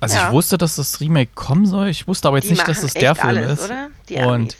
Also 0.00 0.16
Ja. 0.16 0.28
ich 0.28 0.32
wusste, 0.32 0.56
dass 0.56 0.76
das 0.76 1.00
Remake 1.00 1.32
kommen 1.34 1.66
soll. 1.66 1.88
Ich 1.88 2.08
wusste 2.08 2.28
aber 2.28 2.38
jetzt 2.38 2.46
Die 2.46 2.52
nicht, 2.52 2.66
dass 2.66 2.78
machen 2.78 2.86
das 2.86 2.94
der 2.94 3.10
echt 3.10 3.20
Film 3.20 3.36
alles, 3.36 3.58
ist. 3.60 3.64
oder? 3.66 3.88
Die 4.08 4.16
Und 4.16 4.24
Amis. 4.26 4.56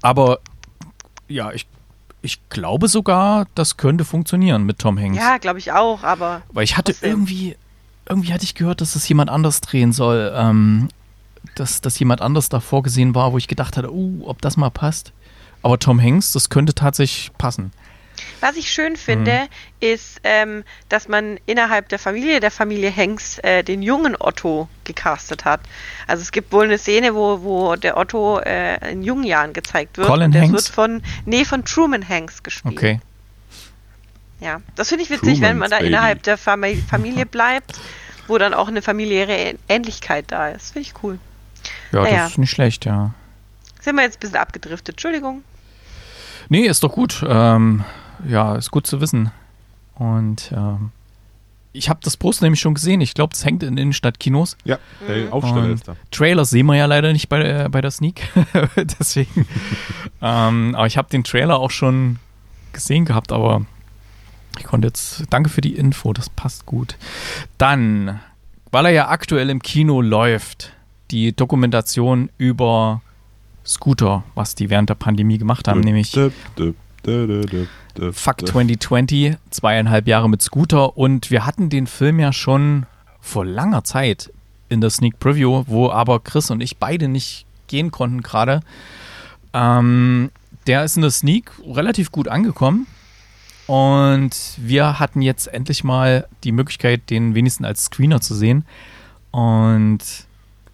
aber 0.00 0.38
ja, 1.28 1.52
ich 1.52 1.66
ich 2.22 2.40
glaube 2.48 2.88
sogar, 2.88 3.46
das 3.54 3.76
könnte 3.76 4.04
funktionieren 4.04 4.64
mit 4.64 4.78
Tom 4.78 4.98
Hanks. 4.98 5.16
Ja, 5.16 5.38
glaube 5.38 5.58
ich 5.58 5.72
auch, 5.72 6.02
aber. 6.02 6.42
Weil 6.52 6.64
ich 6.64 6.76
hatte 6.76 6.94
irgendwie, 7.00 7.56
irgendwie 8.08 8.32
hatte 8.32 8.44
ich 8.44 8.54
gehört, 8.54 8.80
dass 8.80 8.92
das 8.92 9.08
jemand 9.08 9.30
anders 9.30 9.60
drehen 9.60 9.92
soll. 9.92 10.32
Ähm, 10.34 10.88
dass, 11.54 11.80
dass 11.80 11.98
jemand 11.98 12.20
anders 12.20 12.48
da 12.48 12.60
vorgesehen 12.60 13.14
war, 13.14 13.32
wo 13.32 13.38
ich 13.38 13.48
gedacht 13.48 13.76
hatte, 13.76 13.92
uh, 13.92 14.22
ob 14.26 14.40
das 14.42 14.56
mal 14.56 14.70
passt. 14.70 15.12
Aber 15.62 15.78
Tom 15.78 16.00
Hanks, 16.00 16.32
das 16.32 16.48
könnte 16.48 16.74
tatsächlich 16.74 17.32
passen. 17.36 17.72
Was 18.40 18.56
ich 18.56 18.70
schön 18.70 18.96
finde, 18.96 19.32
Mhm. 19.42 19.48
ist, 19.80 20.20
ähm, 20.24 20.64
dass 20.88 21.08
man 21.08 21.38
innerhalb 21.46 21.88
der 21.88 21.98
Familie, 21.98 22.40
der 22.40 22.50
Familie 22.50 22.94
Hanks, 22.94 23.38
äh, 23.38 23.62
den 23.62 23.82
jungen 23.82 24.16
Otto 24.18 24.68
gecastet 24.84 25.44
hat. 25.44 25.60
Also 26.06 26.22
es 26.22 26.32
gibt 26.32 26.52
wohl 26.52 26.64
eine 26.64 26.78
Szene, 26.78 27.14
wo, 27.14 27.42
wo 27.42 27.76
der 27.76 27.96
Otto 27.96 28.38
äh, 28.40 28.92
in 28.92 29.02
jungen 29.02 29.24
Jahren 29.24 29.52
gezeigt 29.52 29.96
wird. 29.98 30.08
Colin 30.08 30.34
Hanks? 30.34 30.52
wird 30.52 30.68
von, 30.68 31.02
nee, 31.26 31.44
von 31.44 31.64
Truman 31.64 32.06
Hanks 32.08 32.42
gespielt. 32.42 32.76
Okay. 32.76 33.00
Ja, 34.40 34.60
das 34.74 34.88
finde 34.88 35.04
ich 35.04 35.10
witzig, 35.10 35.40
wenn 35.42 35.58
man 35.58 35.70
da 35.70 35.76
Truman's 35.76 35.80
Baby. 35.80 35.86
innerhalb 35.88 36.22
der 36.22 36.38
Fami 36.38 36.76
Familie 36.88 37.26
bleibt, 37.26 37.78
wo 38.26 38.38
dann 38.38 38.54
auch 38.54 38.68
eine 38.68 38.80
familiäre 38.82 39.54
Ähnlichkeit 39.68 40.26
da 40.28 40.48
ist. 40.48 40.72
Finde 40.72 40.88
ich 40.88 40.94
cool. 41.02 41.18
Ja, 41.92 42.02
Naja. 42.02 42.16
das 42.22 42.30
ist 42.32 42.38
nicht 42.38 42.50
schlecht, 42.50 42.84
ja. 42.86 43.12
Sind 43.80 43.96
wir 43.96 44.02
jetzt 44.02 44.16
ein 44.16 44.20
bisschen 44.20 44.36
abgedriftet. 44.38 44.94
Entschuldigung. 44.94 45.42
Nee, 46.48 46.66
ist 46.66 46.82
doch 46.82 46.92
gut. 46.92 47.22
Ähm, 47.26 47.84
ja, 48.26 48.56
ist 48.56 48.70
gut 48.70 48.86
zu 48.86 49.00
wissen. 49.00 49.30
Und 49.94 50.52
ähm, 50.54 50.92
ich 51.72 51.88
habe 51.88 52.00
das 52.02 52.16
Poster 52.16 52.44
nämlich 52.44 52.60
schon 52.60 52.74
gesehen. 52.74 53.00
Ich 53.00 53.14
glaube, 53.14 53.32
es 53.34 53.44
hängt 53.44 53.62
in 53.62 53.76
Innenstadtkinos. 53.76 54.56
Ja, 54.64 54.78
der 55.06 55.32
Aufsteller 55.32 55.66
Und 55.66 55.72
ist 55.72 55.88
da. 55.88 55.96
Trailer 56.10 56.44
sehen 56.44 56.66
wir 56.66 56.76
ja 56.76 56.86
leider 56.86 57.12
nicht 57.12 57.28
bei 57.28 57.42
der, 57.42 57.68
bei 57.68 57.80
der 57.80 57.90
Sneak. 57.90 58.22
Deswegen. 58.98 59.46
ähm, 60.20 60.74
aber 60.74 60.86
ich 60.86 60.96
habe 60.96 61.08
den 61.10 61.22
Trailer 61.22 61.58
auch 61.58 61.70
schon 61.70 62.18
gesehen 62.72 63.04
gehabt, 63.04 63.32
aber 63.32 63.64
ich 64.58 64.64
konnte 64.64 64.88
jetzt. 64.88 65.24
Danke 65.30 65.48
für 65.48 65.60
die 65.60 65.76
Info, 65.76 66.12
das 66.12 66.28
passt 66.28 66.66
gut. 66.66 66.96
Dann, 67.58 68.20
weil 68.72 68.86
er 68.86 68.92
ja 68.92 69.08
aktuell 69.08 69.50
im 69.50 69.62
Kino 69.62 70.00
läuft, 70.00 70.72
die 71.10 71.34
Dokumentation 71.34 72.30
über 72.36 73.00
Scooter, 73.64 74.24
was 74.34 74.54
die 74.54 74.70
während 74.70 74.90
der 74.90 74.94
Pandemie 74.94 75.38
gemacht 75.38 75.68
haben, 75.68 75.80
nämlich 75.80 76.16
Döp, 78.00 78.14
Fuck 78.14 78.38
döp. 78.38 78.48
2020, 78.48 79.36
zweieinhalb 79.50 80.08
Jahre 80.08 80.30
mit 80.30 80.40
Scooter 80.40 80.96
und 80.96 81.30
wir 81.30 81.44
hatten 81.44 81.68
den 81.68 81.86
Film 81.86 82.18
ja 82.18 82.32
schon 82.32 82.86
vor 83.20 83.44
langer 83.44 83.84
Zeit 83.84 84.32
in 84.70 84.80
der 84.80 84.88
Sneak 84.88 85.18
Preview, 85.18 85.64
wo 85.66 85.90
aber 85.90 86.20
Chris 86.20 86.50
und 86.50 86.62
ich 86.62 86.78
beide 86.78 87.08
nicht 87.08 87.44
gehen 87.66 87.90
konnten 87.90 88.22
gerade. 88.22 88.62
Ähm, 89.52 90.30
der 90.66 90.84
ist 90.84 90.96
in 90.96 91.02
der 91.02 91.10
Sneak 91.10 91.52
relativ 91.66 92.10
gut 92.10 92.28
angekommen 92.28 92.86
und 93.66 94.34
wir 94.56 94.98
hatten 94.98 95.20
jetzt 95.20 95.46
endlich 95.46 95.84
mal 95.84 96.26
die 96.42 96.52
Möglichkeit, 96.52 97.10
den 97.10 97.34
wenigstens 97.34 97.66
als 97.66 97.84
Screener 97.84 98.22
zu 98.22 98.34
sehen. 98.34 98.64
Und 99.30 100.00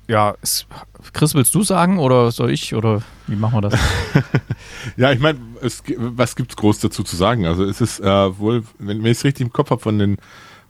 ja, 0.06 0.34
es, 0.42 0.66
Chris, 1.12 1.34
willst 1.34 1.54
du 1.54 1.62
sagen 1.62 1.98
oder 1.98 2.30
soll 2.30 2.50
ich 2.50 2.74
oder 2.74 3.02
wie 3.26 3.36
machen 3.36 3.56
wir 3.56 3.62
das? 3.62 3.74
Ja, 4.96 5.12
ich 5.12 5.20
meine, 5.20 5.38
es, 5.62 5.82
was 5.96 6.36
gibt's 6.36 6.56
groß 6.56 6.78
dazu 6.78 7.02
zu 7.02 7.16
sagen? 7.16 7.46
Also 7.46 7.64
es 7.64 7.80
ist 7.80 8.00
äh, 8.00 8.38
wohl, 8.38 8.64
wenn, 8.78 9.02
wenn 9.02 9.10
ich 9.10 9.18
es 9.18 9.24
richtig 9.24 9.46
im 9.46 9.52
Kopf 9.52 9.70
habe, 9.70 9.80
von 9.80 9.98
den 9.98 10.16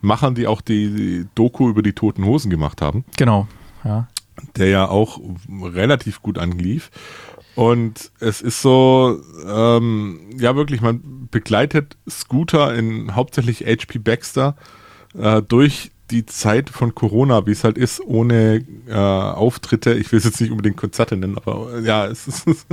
Machern, 0.01 0.35
die 0.35 0.47
auch 0.47 0.61
die, 0.61 0.91
die 0.91 1.27
Doku 1.35 1.69
über 1.69 1.83
die 1.83 1.93
Toten 1.93 2.25
Hosen 2.25 2.51
gemacht 2.51 2.83
haben, 2.83 3.05
genau, 3.17 3.47
ja. 3.85 4.09
der 4.57 4.69
ja 4.69 4.89
auch 4.89 5.21
relativ 5.63 6.23
gut 6.23 6.39
anlief. 6.39 6.91
Und 7.55 8.11
es 8.21 8.43
ist 8.43 8.61
so, 8.61 9.21
ähm, 9.47 10.31
ja 10.39 10.57
wirklich, 10.57 10.83
man 10.83 11.29
begleitet 11.31 11.97
Scooter 12.09 12.75
in 12.75 13.15
hauptsächlich 13.15 13.61
HP 13.63 13.99
Baxter 13.99 14.57
äh, 15.19 15.41
durch 15.43 15.91
die 16.11 16.27
Zeit 16.27 16.71
von 16.71 16.95
Corona, 16.95 17.47
wie 17.47 17.53
es 17.53 17.65
halt 17.65 17.79
ist, 17.79 18.01
ohne 18.01 18.65
äh, 18.87 18.95
Auftritte. 18.95 19.95
Ich 19.95 20.13
will 20.13 20.19
es 20.19 20.25
jetzt 20.25 20.41
nicht 20.41 20.51
unbedingt 20.51 20.77
Konzerte 20.77 21.17
nennen, 21.17 21.37
aber 21.37 21.75
äh, 21.75 21.83
ja, 21.83 22.07
es 22.07 22.29
ist 22.29 22.47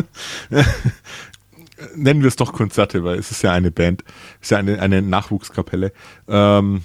nennen 1.95 2.21
wir 2.21 2.27
es 2.27 2.35
doch 2.35 2.53
Konzerte, 2.53 3.03
weil 3.03 3.17
es 3.17 3.31
ist 3.31 3.41
ja 3.41 3.51
eine 3.51 3.71
Band, 3.71 4.03
es 4.39 4.47
ist 4.47 4.51
ja 4.51 4.57
eine, 4.57 4.79
eine 4.79 5.01
Nachwuchskapelle. 5.01 5.91
Ähm, 6.27 6.81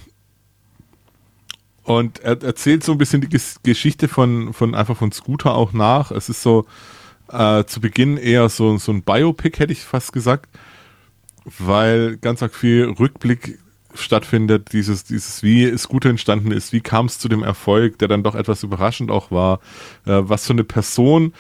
und 1.83 2.21
er 2.21 2.43
erzählt 2.43 2.85
so 2.85 2.93
ein 2.93 2.99
bisschen 2.99 3.21
die 3.23 3.29
Ges 3.29 3.61
Geschichte 3.63 4.09
von, 4.09 4.53
von 4.53 4.75
einfach 4.75 4.97
von 4.97 5.13
Scooter 5.13 5.55
auch 5.55 5.73
nach. 5.73 6.11
Es 6.11 6.29
ist 6.29 6.43
so 6.43 6.67
äh, 7.31 7.65
zu 7.65 7.81
Beginn 7.81 8.17
eher 8.17 8.49
so, 8.49 8.77
so 8.79 8.93
ein 8.93 9.03
Biopic, 9.03 9.59
hätte 9.59 9.73
ich 9.73 9.85
fast 9.85 10.13
gesagt, 10.13 10.51
weil 11.45 12.19
ganz 12.19 12.43
arg 12.43 12.55
viel 12.55 12.85
Rückblick 12.85 13.59
stattfindet, 13.95 14.73
dieses, 14.73 15.05
dieses, 15.05 15.43
wie 15.43 15.77
Scooter 15.77 16.11
entstanden 16.11 16.53
ist, 16.53 16.73
wie 16.73 16.81
kam 16.81 17.07
es 17.07 17.19
zu 17.19 17.29
dem 17.29 17.43
Erfolg, 17.43 17.99
der 17.99 18.09
dann 18.09 18.23
doch 18.23 18.35
etwas 18.35 18.63
überraschend 18.63 19.11
auch 19.11 19.31
war, 19.31 19.61
äh, 20.05 20.21
was 20.23 20.47
für 20.47 20.53
eine 20.53 20.65
Person 20.65 21.33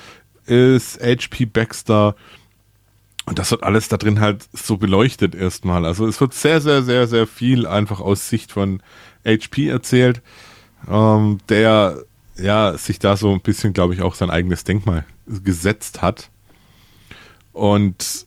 ist 0.46 1.00
HP 1.02 1.44
Baxter, 1.44 2.14
und 3.28 3.38
das 3.38 3.50
wird 3.50 3.62
alles 3.62 3.88
da 3.88 3.98
drin 3.98 4.20
halt 4.20 4.48
so 4.54 4.78
beleuchtet 4.78 5.34
erstmal. 5.34 5.84
Also 5.84 6.06
es 6.06 6.18
wird 6.18 6.32
sehr, 6.32 6.62
sehr, 6.62 6.82
sehr, 6.82 7.06
sehr 7.06 7.26
viel 7.26 7.66
einfach 7.66 8.00
aus 8.00 8.30
Sicht 8.30 8.52
von 8.52 8.82
HP 9.22 9.68
erzählt, 9.68 10.22
ähm, 10.90 11.38
der 11.50 12.04
ja 12.38 12.78
sich 12.78 12.98
da 12.98 13.18
so 13.18 13.30
ein 13.30 13.42
bisschen, 13.42 13.74
glaube 13.74 13.92
ich, 13.92 14.00
auch 14.00 14.14
sein 14.14 14.30
eigenes 14.30 14.64
Denkmal 14.64 15.04
gesetzt 15.26 16.00
hat. 16.00 16.30
Und 17.52 18.26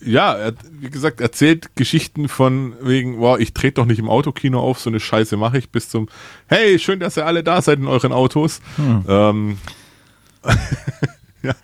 ja, 0.00 0.34
er, 0.34 0.54
wie 0.70 0.90
gesagt, 0.90 1.20
erzählt 1.20 1.74
Geschichten 1.76 2.28
von 2.28 2.74
wegen, 2.80 3.18
boah, 3.18 3.38
ich 3.38 3.54
trete 3.54 3.74
doch 3.74 3.86
nicht 3.86 3.98
im 3.98 4.08
Autokino 4.10 4.60
auf, 4.60 4.78
so 4.78 4.90
eine 4.90 5.00
Scheiße 5.00 5.36
mache 5.36 5.58
ich, 5.58 5.70
bis 5.70 5.88
zum, 5.88 6.08
hey, 6.46 6.78
schön, 6.78 7.00
dass 7.00 7.16
ihr 7.16 7.26
alle 7.26 7.42
da 7.42 7.62
seid 7.62 7.78
in 7.78 7.86
euren 7.86 8.12
Autos. 8.12 8.60
Ähm, 8.78 9.58
ja, 11.42 11.54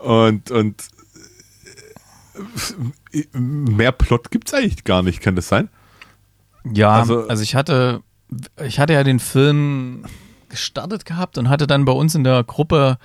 und, 0.00 0.50
und 0.50 0.82
äh, 3.12 3.38
mehr 3.38 3.92
Plot 3.92 4.30
gibt's 4.30 4.54
eigentlich 4.54 4.84
gar 4.84 5.02
nicht, 5.02 5.20
kann 5.20 5.36
das 5.36 5.48
sein? 5.48 5.68
Ja, 6.72 6.90
also, 6.90 7.26
Also- 7.28 7.42
ich 7.42 7.54
hatte, 7.54 8.02
ich 8.64 8.78
hatte 8.78 8.92
ja 8.92 9.02
den 9.04 9.18
Film 9.18 10.04
gestartet 10.48 11.04
gehabt 11.04 11.38
und 11.38 11.48
hatte 11.48 11.66
dann 11.66 11.84
bei 11.84 11.92
uns 11.92 12.14
in 12.14 12.24
der 12.24 12.44
Gruppe 12.44 12.98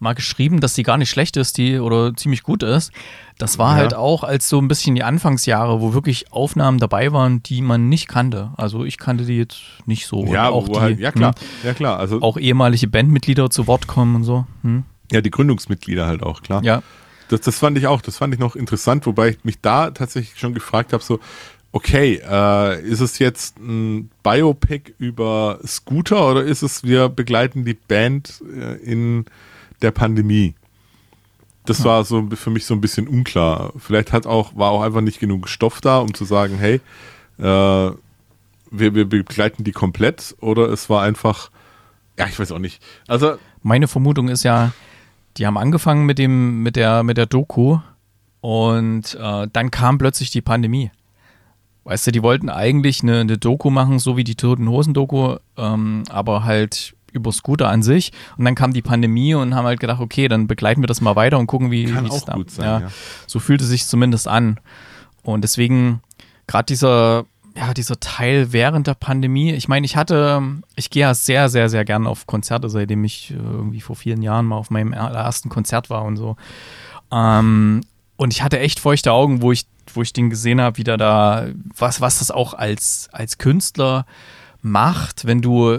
mal 0.00 0.14
geschrieben, 0.14 0.60
dass 0.60 0.74
die 0.74 0.82
gar 0.82 0.96
nicht 0.98 1.10
schlecht 1.10 1.36
ist, 1.36 1.58
die 1.58 1.78
oder 1.78 2.14
ziemlich 2.16 2.42
gut 2.42 2.62
ist. 2.62 2.90
Das 3.38 3.58
war 3.58 3.72
Ja. 3.72 3.76
halt 3.82 3.94
auch 3.94 4.24
als 4.24 4.48
so 4.48 4.58
ein 4.58 4.68
bisschen 4.68 4.94
die 4.94 5.02
Anfangsjahre, 5.02 5.80
wo 5.80 5.92
wirklich 5.94 6.32
Aufnahmen 6.32 6.78
dabei 6.78 7.12
waren, 7.12 7.42
die 7.42 7.62
man 7.62 7.88
nicht 7.88 8.08
kannte. 8.08 8.50
Also 8.56 8.84
ich 8.84 8.98
kannte 8.98 9.24
die 9.24 9.36
jetzt 9.38 9.60
nicht 9.86 10.06
so. 10.06 10.20
Und 10.20 10.32
ja, 10.32 10.48
auch 10.48 10.68
die, 10.68 10.78
halt, 10.80 10.98
ja 11.00 11.12
klar, 11.12 11.34
hm, 11.38 11.46
ja 11.68 11.74
klar, 11.74 11.98
also 11.98 12.20
auch 12.22 12.36
ehemalige 12.36 12.88
Bandmitglieder 12.88 13.50
zu 13.50 13.66
Wort 13.66 13.86
kommen 13.86 14.16
und 14.16 14.24
so. 14.24 14.46
Hm? 14.62 14.84
ja, 15.12 15.20
die 15.20 15.30
Gründungsmitglieder 15.30 16.06
halt 16.06 16.22
auch, 16.22 16.40
klar. 16.42 16.62
Ja, 16.64 16.82
Das, 17.28 17.40
das 17.42 17.58
fand 17.58 17.76
ich 17.78 17.86
auch, 17.86 18.00
das 18.00 18.16
fand 18.16 18.32
ich 18.34 18.38
noch 18.40 18.54
interessant, 18.56 19.06
wobei 19.06 19.30
ich 19.30 19.44
mich 19.44 19.60
da 19.60 19.90
tatsächlich 19.90 20.38
schon 20.38 20.54
gefragt 20.54 20.92
habe, 20.92 21.02
so, 21.02 21.18
okay, 21.72 22.20
äh, 22.28 22.80
ist 22.82 23.00
es 23.00 23.18
jetzt 23.18 23.58
ein 23.58 24.10
Biopic 24.22 24.92
über 24.98 25.58
Scooter 25.66 26.30
oder 26.30 26.42
ist 26.42 26.62
es, 26.62 26.82
wir 26.84 27.08
begleiten 27.08 27.64
die 27.64 27.74
Band 27.74 28.42
äh, 28.56 28.74
in 28.82 29.24
der 29.82 29.90
Pandemie? 29.90 30.54
Das 31.66 31.84
war 31.84 32.04
so 32.04 32.28
für 32.34 32.50
mich 32.50 32.64
so 32.64 32.74
ein 32.74 32.80
bisschen 32.80 33.06
unklar. 33.06 33.72
Vielleicht 33.78 34.12
hat 34.12 34.26
auch, 34.26 34.56
war 34.56 34.70
auch 34.70 34.82
einfach 34.82 35.02
nicht 35.02 35.20
genug 35.20 35.48
Stoff 35.48 35.80
da, 35.80 35.98
um 35.98 36.14
zu 36.14 36.24
sagen, 36.24 36.56
hey, 36.58 36.80
äh, 37.38 37.92
wir, 38.70 38.94
wir 38.94 39.08
begleiten 39.08 39.64
die 39.64 39.72
komplett 39.72 40.36
oder 40.40 40.68
es 40.68 40.88
war 40.88 41.02
einfach, 41.02 41.50
ja, 42.18 42.26
ich 42.26 42.38
weiß 42.38 42.52
auch 42.52 42.58
nicht. 42.58 42.82
Also, 43.08 43.34
Meine 43.62 43.88
Vermutung 43.88 44.28
ist 44.28 44.42
ja, 44.42 44.72
die 45.36 45.46
haben 45.46 45.58
angefangen 45.58 46.06
mit 46.06 46.18
dem, 46.18 46.62
mit 46.62 46.76
der, 46.76 47.02
mit 47.02 47.16
der 47.16 47.26
Doku 47.26 47.78
und 48.40 49.14
äh, 49.20 49.48
dann 49.52 49.70
kam 49.70 49.98
plötzlich 49.98 50.30
die 50.30 50.42
Pandemie. 50.42 50.90
Weißt 51.84 52.06
du, 52.06 52.12
die 52.12 52.22
wollten 52.22 52.50
eigentlich 52.50 53.02
eine, 53.02 53.20
eine 53.20 53.38
Doku 53.38 53.70
machen, 53.70 53.98
so 53.98 54.16
wie 54.16 54.24
die 54.24 54.34
Toten 54.34 54.68
Hosen 54.68 54.94
Doku, 54.94 55.36
ähm, 55.56 56.04
aber 56.08 56.44
halt 56.44 56.94
über 57.12 57.32
Scooter 57.32 57.68
an 57.68 57.82
sich. 57.82 58.12
Und 58.36 58.44
dann 58.44 58.54
kam 58.54 58.72
die 58.72 58.82
Pandemie 58.82 59.34
und 59.34 59.54
haben 59.54 59.66
halt 59.66 59.80
gedacht, 59.80 60.00
okay, 60.00 60.28
dann 60.28 60.46
begleiten 60.46 60.82
wir 60.82 60.86
das 60.86 61.00
mal 61.00 61.16
weiter 61.16 61.38
und 61.38 61.46
gucken, 61.46 61.70
wie 61.70 61.86
Kann 61.86 62.06
es 62.06 62.12
auch 62.12 62.24
da. 62.24 62.34
gut 62.34 62.50
sein, 62.50 62.66
ja, 62.66 62.80
ja. 62.80 62.90
So 63.26 63.38
fühlte 63.40 63.64
sich 63.64 63.86
zumindest 63.86 64.28
an. 64.28 64.58
Und 65.22 65.42
deswegen 65.42 66.00
gerade 66.46 66.66
dieser, 66.66 67.26
ja, 67.56 67.74
dieser 67.74 67.98
Teil 68.00 68.52
während 68.52 68.86
der 68.86 68.94
Pandemie. 68.94 69.52
Ich 69.52 69.68
meine, 69.68 69.84
ich 69.86 69.96
hatte, 69.96 70.42
ich 70.76 70.90
gehe 70.90 71.02
ja 71.02 71.14
sehr, 71.14 71.48
sehr, 71.48 71.68
sehr 71.68 71.84
gerne 71.84 72.08
auf 72.08 72.26
Konzerte, 72.26 72.68
seitdem 72.68 73.04
ich 73.04 73.30
äh, 73.30 73.34
irgendwie 73.34 73.80
vor 73.80 73.96
vielen 73.96 74.22
Jahren 74.22 74.46
mal 74.46 74.56
auf 74.56 74.70
meinem 74.70 74.92
ersten 74.92 75.48
Konzert 75.48 75.90
war 75.90 76.04
und 76.04 76.16
so. 76.16 76.36
Ähm, 77.12 77.82
und 78.16 78.32
ich 78.32 78.42
hatte 78.42 78.58
echt 78.58 78.80
feuchte 78.80 79.12
Augen, 79.12 79.42
wo 79.42 79.52
ich, 79.52 79.66
wo 79.94 80.02
ich 80.02 80.12
den 80.12 80.30
gesehen 80.30 80.60
habe, 80.60 80.76
wie 80.76 80.84
der 80.84 80.96
da, 80.96 81.46
was, 81.76 82.00
was 82.00 82.18
das 82.18 82.30
auch 82.30 82.54
als, 82.54 83.08
als 83.12 83.38
Künstler 83.38 84.06
macht, 84.62 85.24
wenn 85.24 85.40
du 85.40 85.78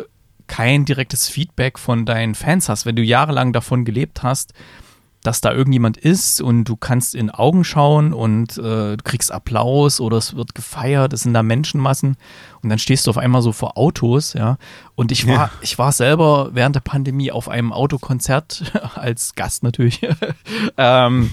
kein 0.51 0.83
direktes 0.83 1.29
Feedback 1.29 1.79
von 1.79 2.05
deinen 2.05 2.35
Fans 2.35 2.67
hast, 2.67 2.85
wenn 2.85 2.97
du 2.97 3.01
jahrelang 3.01 3.53
davon 3.53 3.85
gelebt 3.85 4.21
hast, 4.21 4.53
dass 5.23 5.39
da 5.39 5.53
irgendjemand 5.53 5.95
ist 5.95 6.41
und 6.41 6.65
du 6.65 6.75
kannst 6.75 7.15
in 7.15 7.29
Augen 7.29 7.63
schauen 7.63 8.11
und 8.11 8.57
äh, 8.57 8.97
du 8.97 9.03
kriegst 9.03 9.31
Applaus 9.31 10.01
oder 10.01 10.17
es 10.17 10.35
wird 10.35 10.53
gefeiert, 10.53 11.13
es 11.13 11.21
sind 11.21 11.33
da 11.33 11.41
Menschenmassen 11.41 12.17
und 12.63 12.69
dann 12.69 12.79
stehst 12.79 13.07
du 13.07 13.09
auf 13.09 13.17
einmal 13.17 13.41
so 13.41 13.51
vor 13.51 13.77
Autos, 13.77 14.33
ja. 14.33 14.57
Und 14.95 15.11
ich 15.11 15.27
war, 15.27 15.33
ja. 15.33 15.51
ich 15.61 15.79
war 15.79 15.91
selber 15.91 16.51
während 16.53 16.75
der 16.75 16.81
Pandemie 16.81 17.31
auf 17.31 17.49
einem 17.49 17.73
Autokonzert 17.73 18.71
als 18.95 19.33
Gast 19.35 19.63
natürlich. 19.63 20.01
ähm, 20.77 21.31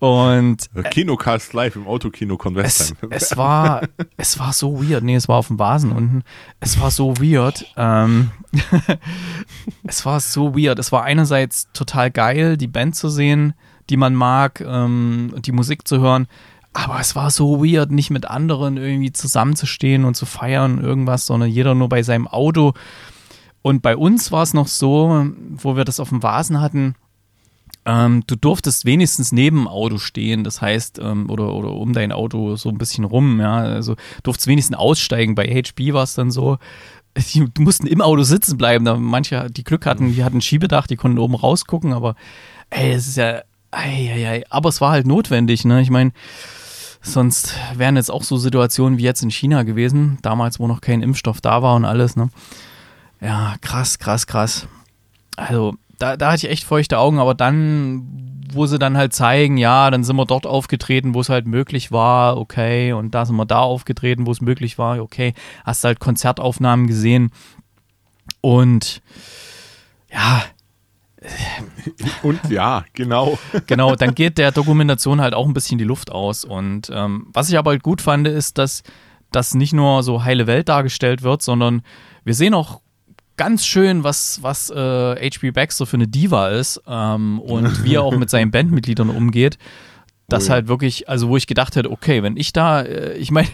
und 0.00 0.68
Kinocast 0.90 1.52
live 1.52 1.76
im 1.76 1.86
Autokino 1.86 2.36
Convestheim. 2.36 3.10
Es, 3.10 3.30
es, 3.30 3.36
war, 3.36 3.82
es 4.16 4.38
war 4.38 4.52
so 4.52 4.82
weird. 4.82 5.04
Nee, 5.04 5.14
es 5.14 5.28
war 5.28 5.36
auf 5.36 5.48
dem 5.48 5.58
Vasen 5.58 5.92
unten. 5.92 6.22
Es 6.58 6.80
war 6.80 6.90
so 6.90 7.16
weird. 7.18 7.66
Ähm, 7.76 8.32
es 9.84 10.04
war 10.04 10.18
so 10.18 10.56
weird. 10.56 10.78
Es 10.78 10.90
war 10.90 11.04
einerseits 11.04 11.68
total 11.72 12.10
geil, 12.10 12.56
die 12.56 12.66
Band 12.66 12.96
zu 12.96 13.08
sehen, 13.08 13.54
die 13.90 13.96
man 13.96 14.14
mag, 14.14 14.60
ähm, 14.60 15.34
die 15.38 15.52
Musik 15.52 15.86
zu 15.86 16.00
hören. 16.00 16.26
Aber 16.74 17.00
es 17.00 17.16
war 17.16 17.30
so 17.30 17.64
weird, 17.64 17.92
nicht 17.92 18.10
mit 18.10 18.28
anderen 18.28 18.76
irgendwie 18.76 19.12
zusammenzustehen 19.12 20.04
und 20.04 20.14
zu 20.14 20.26
feiern 20.26 20.82
irgendwas, 20.82 21.24
sondern 21.24 21.48
jeder 21.48 21.74
nur 21.74 21.88
bei 21.88 22.02
seinem 22.02 22.26
Auto. 22.26 22.74
Und 23.62 23.80
bei 23.80 23.96
uns 23.96 24.32
war 24.32 24.42
es 24.42 24.52
noch 24.52 24.66
so, 24.66 25.26
wo 25.50 25.76
wir 25.76 25.84
das 25.84 26.00
auf 26.00 26.10
dem 26.10 26.22
Vasen 26.22 26.60
hatten, 26.60 26.96
ähm, 27.86 28.24
du 28.26 28.36
durftest 28.36 28.84
wenigstens 28.86 29.32
neben 29.32 29.58
dem 29.58 29.68
Auto 29.68 29.98
stehen, 29.98 30.42
das 30.42 30.62
heißt, 30.62 30.98
ähm, 31.00 31.28
oder, 31.28 31.54
oder 31.54 31.72
um 31.72 31.92
dein 31.92 32.12
Auto 32.12 32.56
so 32.56 32.70
ein 32.70 32.78
bisschen 32.78 33.04
rum, 33.04 33.40
ja. 33.40 33.56
Also 33.56 33.96
durftest 34.22 34.48
wenigstens 34.48 34.76
aussteigen. 34.76 35.34
Bei 35.34 35.46
HB 35.46 35.92
war 35.92 36.04
es 36.04 36.14
dann 36.14 36.30
so, 36.30 36.58
die 37.16 37.44
mussten 37.58 37.86
im 37.86 38.00
Auto 38.00 38.22
sitzen 38.22 38.56
bleiben. 38.56 38.84
Da 38.84 38.96
manche, 38.96 39.48
die 39.50 39.64
Glück 39.64 39.86
hatten, 39.86 40.14
die 40.14 40.24
hatten 40.24 40.40
Schiebedach, 40.40 40.86
die 40.86 40.96
konnten 40.96 41.18
oben 41.18 41.34
rausgucken, 41.34 41.92
aber 41.92 42.16
ey, 42.70 42.92
es 42.92 43.06
ist 43.06 43.16
ja. 43.16 43.42
Ei, 43.70 44.12
ei, 44.12 44.28
ei. 44.28 44.44
Aber 44.50 44.68
es 44.68 44.80
war 44.80 44.92
halt 44.92 45.06
notwendig, 45.06 45.64
ne? 45.64 45.80
Ich 45.82 45.90
meine, 45.90 46.12
sonst 47.04 47.54
wären 47.76 47.96
jetzt 47.96 48.10
auch 48.10 48.22
so 48.22 48.36
Situationen 48.36 48.98
wie 48.98 49.02
jetzt 49.02 49.22
in 49.22 49.30
China 49.30 49.62
gewesen, 49.62 50.18
damals, 50.22 50.58
wo 50.58 50.66
noch 50.66 50.80
kein 50.80 51.02
Impfstoff 51.02 51.40
da 51.40 51.62
war 51.62 51.76
und 51.76 51.84
alles, 51.84 52.16
ne? 52.16 52.30
Ja, 53.20 53.54
krass, 53.60 53.98
krass, 53.98 54.26
krass. 54.26 54.66
Also, 55.36 55.74
da, 55.98 56.16
da 56.16 56.32
hatte 56.32 56.46
ich 56.46 56.52
echt 56.52 56.64
feuchte 56.64 56.98
Augen, 56.98 57.18
aber 57.18 57.34
dann, 57.34 58.42
wo 58.52 58.66
sie 58.66 58.78
dann 58.78 58.96
halt 58.96 59.12
zeigen, 59.12 59.56
ja, 59.56 59.90
dann 59.90 60.04
sind 60.04 60.16
wir 60.16 60.26
dort 60.26 60.46
aufgetreten, 60.46 61.14
wo 61.14 61.20
es 61.20 61.28
halt 61.28 61.46
möglich 61.46 61.92
war, 61.92 62.36
okay, 62.36 62.92
und 62.92 63.14
da 63.14 63.24
sind 63.24 63.36
wir 63.36 63.46
da 63.46 63.60
aufgetreten, 63.60 64.26
wo 64.26 64.32
es 64.32 64.40
möglich 64.40 64.78
war, 64.78 65.00
okay, 65.00 65.34
hast 65.64 65.84
halt 65.84 66.00
Konzertaufnahmen 66.00 66.86
gesehen 66.86 67.30
und 68.40 69.02
ja. 70.12 70.42
Und 72.22 72.40
ja, 72.50 72.84
genau. 72.92 73.38
Genau, 73.66 73.94
dann 73.94 74.14
geht 74.14 74.38
der 74.38 74.52
Dokumentation 74.52 75.20
halt 75.20 75.34
auch 75.34 75.46
ein 75.46 75.54
bisschen 75.54 75.78
die 75.78 75.84
Luft 75.84 76.10
aus. 76.10 76.44
Und 76.44 76.90
ähm, 76.92 77.28
was 77.32 77.48
ich 77.48 77.58
aber 77.58 77.70
halt 77.70 77.82
gut 77.82 78.02
fand, 78.02 78.26
ist, 78.26 78.58
dass 78.58 78.82
das 79.30 79.54
nicht 79.54 79.72
nur 79.72 80.02
so 80.02 80.24
heile 80.24 80.46
Welt 80.46 80.68
dargestellt 80.68 81.22
wird, 81.22 81.42
sondern 81.42 81.82
wir 82.24 82.34
sehen 82.34 82.54
auch 82.54 82.80
ganz 83.36 83.66
schön, 83.66 84.04
was, 84.04 84.42
was 84.42 84.70
äh, 84.70 84.74
H.P. 84.76 85.50
Baxter 85.50 85.86
für 85.86 85.96
eine 85.96 86.08
Diva 86.08 86.48
ist 86.48 86.80
ähm, 86.86 87.40
und 87.40 87.84
wie 87.84 87.94
er 87.94 88.02
auch 88.02 88.16
mit 88.16 88.30
seinen 88.30 88.50
Bandmitgliedern 88.50 89.10
umgeht. 89.10 89.58
Das 90.28 90.44
oh 90.44 90.48
ja. 90.48 90.54
halt 90.54 90.68
wirklich, 90.68 91.08
also 91.08 91.28
wo 91.28 91.36
ich 91.36 91.46
gedacht 91.46 91.76
hätte, 91.76 91.90
okay, 91.90 92.22
wenn 92.22 92.36
ich 92.36 92.52
da, 92.52 92.80
äh, 92.82 93.14
ich 93.14 93.30
meine, 93.30 93.48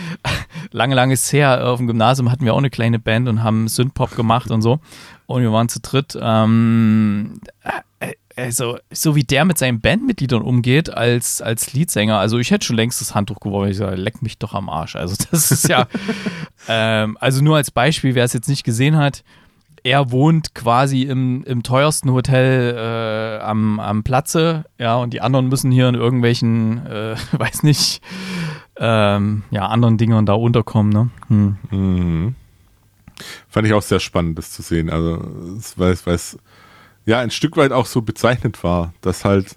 lange, 0.70 0.94
lange 0.94 1.14
ist 1.14 1.32
her, 1.32 1.66
auf 1.66 1.78
dem 1.78 1.86
Gymnasium 1.86 2.30
hatten 2.30 2.44
wir 2.44 2.52
auch 2.52 2.58
eine 2.58 2.70
kleine 2.70 2.98
Band 2.98 3.28
und 3.28 3.42
haben 3.42 3.68
Synthpop 3.68 4.14
gemacht 4.14 4.50
und 4.50 4.60
so. 4.60 4.80
Und 5.26 5.42
wir 5.42 5.52
waren 5.52 5.68
zu 5.68 5.80
dritt. 5.80 6.18
Ähm, 6.20 7.40
äh, 8.00 8.12
also, 8.36 8.78
so 8.90 9.14
wie 9.14 9.22
der 9.22 9.44
mit 9.44 9.58
seinen 9.58 9.80
Bandmitgliedern 9.80 10.42
umgeht 10.42 10.90
als, 10.90 11.40
als 11.40 11.72
Leadsänger, 11.72 12.18
also 12.18 12.38
ich 12.38 12.50
hätte 12.50 12.66
schon 12.66 12.76
längst 12.76 13.00
das 13.00 13.14
Handtuch 13.14 13.40
geworfen. 13.40 13.70
Ich 13.70 13.76
sage, 13.76 13.96
leck 13.96 14.22
mich 14.22 14.38
doch 14.38 14.54
am 14.54 14.68
Arsch. 14.68 14.96
Also, 14.96 15.14
das 15.30 15.50
ist 15.50 15.68
ja, 15.68 15.86
ähm, 16.68 17.16
also 17.20 17.42
nur 17.42 17.56
als 17.56 17.70
Beispiel, 17.70 18.14
wer 18.14 18.24
es 18.24 18.32
jetzt 18.32 18.48
nicht 18.48 18.64
gesehen 18.64 18.96
hat, 18.96 19.22
er 19.84 20.10
wohnt 20.10 20.54
quasi 20.54 21.02
im, 21.02 21.44
im 21.44 21.62
teuersten 21.62 22.10
Hotel 22.10 22.74
äh, 22.74 23.42
am, 23.42 23.78
am 23.78 24.02
Platze, 24.02 24.64
ja, 24.78 24.96
und 24.96 25.12
die 25.12 25.20
anderen 25.20 25.48
müssen 25.48 25.70
hier 25.70 25.88
in 25.88 25.94
irgendwelchen, 25.94 26.84
äh, 26.86 27.16
weiß 27.32 27.62
nicht, 27.62 28.00
ähm, 28.78 29.44
ja, 29.50 29.66
anderen 29.68 29.98
Dingern 29.98 30.26
da 30.26 30.32
unterkommen, 30.32 30.92
ne? 30.92 31.10
Hm. 31.28 31.56
Mhm. 31.70 32.34
Fand 33.48 33.66
ich 33.66 33.72
auch 33.72 33.82
sehr 33.82 34.00
spannend, 34.00 34.38
das 34.38 34.50
zu 34.50 34.62
sehen. 34.62 34.90
Also, 34.90 35.20
weil 35.76 35.92
es 35.92 36.38
ja 37.06 37.20
ein 37.20 37.30
Stück 37.30 37.56
weit 37.56 37.72
auch 37.72 37.86
so 37.86 38.02
bezeichnet 38.02 38.64
war, 38.64 38.94
dass 39.00 39.24
halt 39.24 39.56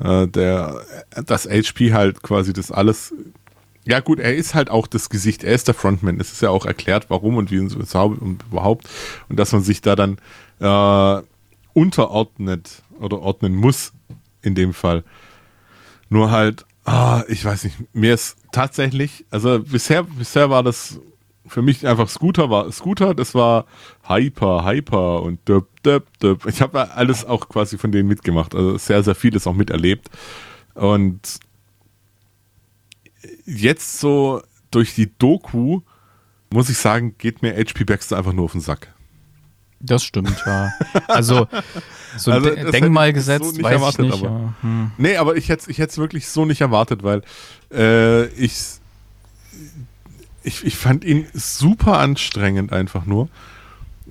äh, 0.00 0.26
der, 0.28 0.82
das 1.24 1.46
HP 1.46 1.92
halt 1.92 2.22
quasi 2.22 2.52
das 2.52 2.70
alles. 2.70 3.14
Ja 3.84 4.00
gut, 4.00 4.18
er 4.18 4.34
ist 4.34 4.54
halt 4.54 4.68
auch 4.68 4.86
das 4.86 5.08
Gesicht, 5.10 5.44
er 5.44 5.54
ist 5.54 5.68
der 5.68 5.74
Frontman. 5.74 6.20
Es 6.20 6.32
ist 6.32 6.42
ja 6.42 6.50
auch 6.50 6.66
erklärt, 6.66 7.06
warum 7.08 7.36
und 7.36 7.50
wie 7.50 7.58
und 7.58 8.42
überhaupt. 8.50 8.88
Und 9.28 9.38
dass 9.38 9.52
man 9.52 9.62
sich 9.62 9.80
da 9.80 9.94
dann 9.94 10.18
äh, 10.60 11.22
unterordnet 11.72 12.82
oder 12.98 13.20
ordnen 13.20 13.54
muss 13.54 13.92
in 14.42 14.54
dem 14.54 14.74
Fall. 14.74 15.04
Nur 16.08 16.30
halt, 16.30 16.64
ah, 16.84 17.22
ich 17.28 17.44
weiß 17.44 17.64
nicht, 17.64 17.76
mir 17.94 18.14
ist 18.14 18.36
tatsächlich, 18.52 19.24
also 19.30 19.60
bisher, 19.60 20.04
bisher 20.04 20.50
war 20.50 20.62
das 20.62 20.98
für 21.46 21.62
mich 21.62 21.86
einfach 21.86 22.08
Scooter 22.08 22.50
war 22.50 22.70
Scooter, 22.72 23.14
das 23.14 23.34
war 23.34 23.66
Hyper, 24.06 24.64
Hyper 24.64 25.22
und 25.22 25.46
döp, 25.48 25.68
döp, 25.82 26.06
döp. 26.18 26.46
Ich 26.46 26.60
habe 26.60 26.92
alles 26.92 27.24
auch 27.24 27.48
quasi 27.48 27.78
von 27.78 27.92
denen 27.92 28.08
mitgemacht, 28.08 28.54
also 28.54 28.76
sehr, 28.78 29.02
sehr 29.02 29.14
vieles 29.14 29.46
auch 29.46 29.54
miterlebt. 29.54 30.10
Und 30.74 31.40
jetzt 33.44 33.98
so 33.98 34.42
durch 34.70 34.94
die 34.94 35.10
Doku, 35.18 35.80
muss 36.50 36.68
ich 36.68 36.78
sagen, 36.78 37.16
geht 37.18 37.42
mir 37.42 37.54
HP 37.56 37.84
Baxter 37.84 38.18
einfach 38.18 38.32
nur 38.32 38.44
auf 38.44 38.52
den 38.52 38.60
Sack. 38.60 38.92
Das 39.80 40.04
stimmt, 40.04 40.42
ja. 40.46 40.72
Also, 41.06 41.48
so 42.16 42.30
ein 42.30 42.44
also, 42.44 42.70
Denkmalgesetz, 42.70 43.56
so 43.56 43.62
weiß 43.62 43.72
erwartet, 43.72 44.06
ich 44.06 44.12
nicht. 44.12 44.24
Aber. 44.24 44.38
Ja. 44.38 44.54
Hm. 44.62 44.90
Nee, 44.96 45.16
aber 45.16 45.36
ich 45.36 45.48
hätte 45.48 45.70
es 45.70 45.98
wirklich 45.98 46.28
so 46.28 46.44
nicht 46.44 46.62
erwartet, 46.62 47.02
weil 47.02 47.22
äh, 47.70 48.26
ich 48.28 48.54
ich, 50.46 50.64
ich 50.64 50.76
fand 50.76 51.04
ihn 51.04 51.26
super 51.34 51.98
anstrengend 51.98 52.72
einfach 52.72 53.04
nur. 53.04 53.28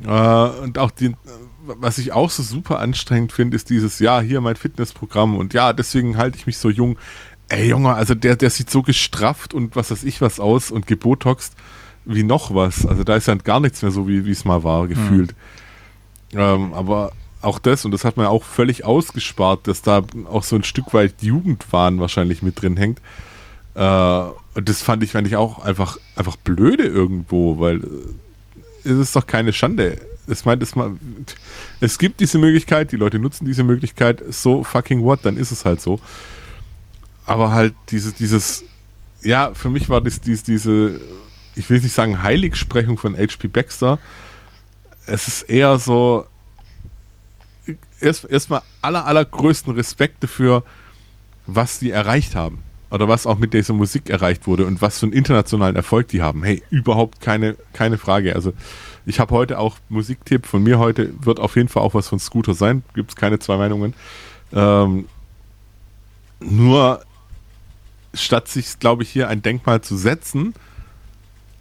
Äh, 0.05 0.09
und 0.09 0.77
auch 0.77 0.91
die, 0.91 1.15
was 1.63 1.97
ich 1.97 2.11
auch 2.11 2.29
so 2.29 2.43
super 2.43 2.79
anstrengend 2.79 3.31
finde, 3.31 3.55
ist 3.55 3.69
dieses, 3.69 3.99
ja, 3.99 4.19
hier 4.19 4.41
mein 4.41 4.57
Fitnessprogramm 4.57 5.37
und 5.37 5.53
ja, 5.53 5.71
deswegen 5.71 6.17
halte 6.17 6.37
ich 6.37 6.45
mich 6.45 6.57
so 6.57 6.69
jung. 6.69 6.97
Ey, 7.47 7.69
Junge, 7.69 7.93
also 7.93 8.15
der, 8.15 8.35
der 8.35 8.49
sieht 8.49 8.69
so 8.69 8.81
gestrafft 8.81 9.53
und 9.53 9.75
was 9.75 9.91
weiß 9.91 10.03
ich 10.03 10.19
was 10.19 10.39
aus 10.39 10.71
und 10.71 10.87
gebotoxt 10.87 11.53
wie 12.03 12.23
noch 12.23 12.53
was. 12.53 12.85
Also 12.85 13.03
da 13.03 13.15
ist 13.15 13.27
ja 13.27 13.35
gar 13.35 13.59
nichts 13.59 13.81
mehr 13.81 13.91
so, 13.91 14.07
wie 14.07 14.29
es 14.29 14.45
mal 14.45 14.63
war, 14.63 14.87
gefühlt. 14.87 15.33
Mhm. 16.33 16.39
Ähm, 16.39 16.73
aber 16.73 17.13
auch 17.41 17.59
das, 17.59 17.85
und 17.85 17.91
das 17.91 18.03
hat 18.03 18.17
man 18.17 18.25
ja 18.25 18.29
auch 18.29 18.43
völlig 18.43 18.83
ausgespart, 18.83 19.67
dass 19.67 19.81
da 19.81 20.03
auch 20.25 20.43
so 20.43 20.55
ein 20.55 20.63
Stück 20.63 20.93
weit 20.93 21.21
Jugendwahn 21.21 21.99
wahrscheinlich 21.99 22.41
mit 22.41 22.61
drin 22.61 22.77
hängt. 22.77 22.99
Äh, 23.75 24.23
und 24.55 24.69
das 24.69 24.81
fand 24.81 25.03
ich, 25.03 25.11
fand 25.11 25.27
ich 25.27 25.35
auch 25.35 25.59
einfach, 25.59 25.97
einfach 26.15 26.37
blöde 26.37 26.83
irgendwo, 26.83 27.59
weil 27.59 27.83
äh, 27.83 28.89
es 28.89 28.97
ist 28.97 29.15
doch 29.15 29.27
keine 29.27 29.51
Schande. 29.51 29.99
Es 30.27 30.45
meint, 30.45 30.63
es, 30.63 30.73
es 31.81 31.99
gibt 31.99 32.21
diese 32.21 32.37
Möglichkeit, 32.37 32.91
die 32.93 32.95
Leute 32.95 33.19
nutzen 33.19 33.45
diese 33.45 33.63
Möglichkeit, 33.63 34.23
so 34.29 34.63
fucking 34.63 35.03
what, 35.03 35.19
dann 35.23 35.35
ist 35.35 35.51
es 35.51 35.65
halt 35.65 35.81
so. 35.81 35.99
Aber 37.25 37.51
halt 37.51 37.75
dieses, 37.89 38.13
dieses, 38.15 38.63
ja, 39.21 39.53
für 39.53 39.69
mich 39.69 39.89
war 39.89 39.99
das 39.99 40.21
dies, 40.21 40.41
diese, 40.43 41.01
ich 41.55 41.69
will 41.69 41.81
nicht 41.81 41.93
sagen 41.93 42.23
Heiligsprechung 42.23 42.97
von 42.97 43.17
H.P. 43.17 43.49
Baxter. 43.49 43.99
Es 45.05 45.27
ist 45.27 45.43
eher 45.43 45.77
so, 45.79 46.25
erst 47.99 48.23
erstmal 48.23 48.61
aller, 48.81 49.05
allergrößten 49.05 49.73
Respekt 49.73 50.23
dafür, 50.23 50.63
was 51.45 51.79
sie 51.79 51.91
erreicht 51.91 52.35
haben 52.35 52.63
oder 52.91 53.07
was 53.07 53.25
auch 53.25 53.37
mit 53.37 53.53
dieser 53.53 53.73
Musik 53.73 54.09
erreicht 54.09 54.47
wurde 54.47 54.65
und 54.65 54.81
was 54.81 54.99
für 54.99 55.07
einen 55.07 55.13
internationalen 55.13 55.75
Erfolg 55.75 56.07
die 56.09 56.21
haben. 56.21 56.43
Hey, 56.43 56.63
überhaupt 56.69 57.21
keine, 57.21 57.55
keine 57.73 57.97
Frage. 57.97 58.35
Also 58.35 58.53
ich 59.05 59.19
habe 59.19 59.33
heute 59.33 59.59
auch 59.59 59.77
Musiktipp 59.89 60.45
von 60.45 60.63
mir 60.63 60.79
heute, 60.79 61.13
wird 61.23 61.39
auf 61.39 61.55
jeden 61.55 61.69
Fall 61.69 61.83
auch 61.83 61.93
was 61.93 62.07
von 62.07 62.19
Scooter 62.19 62.53
sein. 62.53 62.83
Gibt 62.93 63.11
es 63.11 63.15
keine 63.15 63.39
zwei 63.39 63.57
Meinungen. 63.57 63.93
Ähm, 64.53 65.07
nur 66.39 67.03
statt 68.13 68.47
sich, 68.47 68.79
glaube 68.79 69.03
ich, 69.03 69.09
hier 69.09 69.29
ein 69.29 69.41
Denkmal 69.41 69.81
zu 69.81 69.97
setzen, 69.97 70.53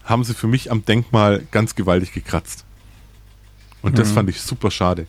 haben 0.05 0.25
sie 0.25 0.35
für 0.35 0.47
mich 0.47 0.71
am 0.71 0.85
Denkmal 0.85 1.43
ganz 1.51 1.75
gewaltig 1.75 2.13
gekratzt. 2.13 2.65
Und 3.83 3.93
mhm. 3.93 3.97
das 3.97 4.13
fand 4.13 4.29
ich 4.29 4.41
super 4.41 4.71
schade. 4.71 5.07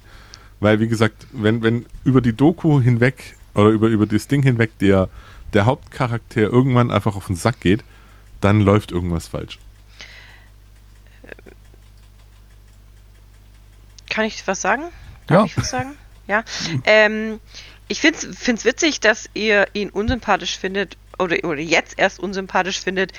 Weil, 0.59 0.79
wie 0.79 0.87
gesagt, 0.87 1.27
wenn, 1.31 1.61
wenn 1.63 1.85
über 2.03 2.21
die 2.21 2.33
Doku 2.33 2.81
hinweg 2.81 3.35
oder 3.53 3.69
über, 3.69 3.87
über 3.87 4.05
das 4.05 4.27
Ding 4.27 4.41
hinweg 4.41 4.77
der 4.79 5.09
der 5.55 5.65
Hauptcharakter 5.65 6.41
irgendwann 6.41 6.91
einfach 6.91 7.15
auf 7.15 7.27
den 7.27 7.35
Sack 7.35 7.59
geht, 7.61 7.83
dann 8.41 8.61
läuft 8.61 8.91
irgendwas 8.91 9.27
falsch. 9.27 9.57
Kann 14.09 14.25
ich 14.25 14.45
was 14.47 14.61
sagen? 14.61 14.83
Darf 15.27 15.39
ja. 15.39 15.45
ich 15.45 15.57
was 15.57 15.69
sagen? 15.69 15.97
Ja. 16.27 16.43
Ähm, 16.85 17.39
ich 17.87 18.01
finde 18.01 18.19
es 18.19 18.65
witzig, 18.65 18.99
dass 18.99 19.29
ihr 19.33 19.67
ihn 19.73 19.89
unsympathisch 19.89 20.57
findet 20.57 20.97
oder, 21.19 21.37
oder 21.43 21.59
jetzt 21.59 21.97
erst 21.97 22.19
unsympathisch 22.19 22.79
findet. 22.79 23.13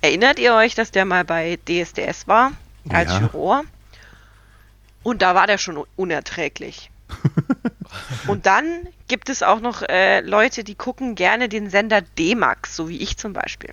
Erinnert 0.00 0.38
ihr 0.38 0.54
euch, 0.54 0.74
dass 0.74 0.90
der 0.90 1.04
mal 1.04 1.24
bei 1.24 1.58
DSDS 1.68 2.28
war 2.28 2.52
als 2.88 3.12
Ja. 3.12 3.20
Juror? 3.20 3.64
Und 5.02 5.22
da 5.22 5.34
war 5.34 5.46
der 5.46 5.58
schon 5.58 5.84
unerträglich. 5.96 6.90
Und 8.26 8.46
dann 8.46 8.88
gibt 9.08 9.28
es 9.28 9.42
auch 9.42 9.60
noch 9.60 9.82
äh, 9.82 10.20
Leute, 10.20 10.64
die 10.64 10.74
gucken 10.74 11.14
gerne 11.14 11.48
den 11.48 11.70
Sender 11.70 12.02
D-Max, 12.02 12.76
so 12.76 12.88
wie 12.88 12.98
ich 12.98 13.16
zum 13.16 13.32
Beispiel. 13.32 13.70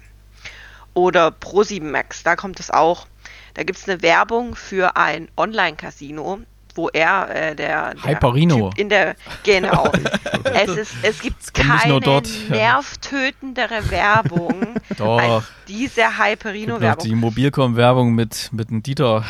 Oder 0.94 1.28
Pro7 1.28 1.84
Max, 1.84 2.24
da 2.24 2.36
kommt 2.36 2.60
es 2.60 2.72
auch. 2.72 3.08
Da 3.54 3.64
gibt 3.64 3.80
es 3.80 3.88
eine 3.88 4.02
Werbung 4.02 4.56
für 4.56 4.96
ein 4.98 5.30
Online-Casino, 5.38 6.40
wo 6.76 6.90
er, 6.90 7.30
äh, 7.30 7.56
der, 7.56 7.96
der 7.96 8.04
Hyperino. 8.04 8.70
Typ 8.70 8.80
in 8.80 8.90
der, 8.90 9.16
genau. 9.44 9.92
es, 10.54 10.70
ist, 10.70 10.94
es 11.02 11.20
gibt 11.22 11.54
keine 11.54 12.00
dort, 12.00 12.28
ja. 12.50 12.56
nervtötendere 12.56 13.90
Werbung 13.90 14.76
Doch. 14.98 15.20
als 15.20 15.46
diese 15.68 16.18
Hyperino-Werbung. 16.18 17.06
die 17.06 17.16
Mobilcom-Werbung 17.16 18.14
mit, 18.14 18.50
mit 18.52 18.70
einem 18.70 18.84
Dieter. 18.84 19.24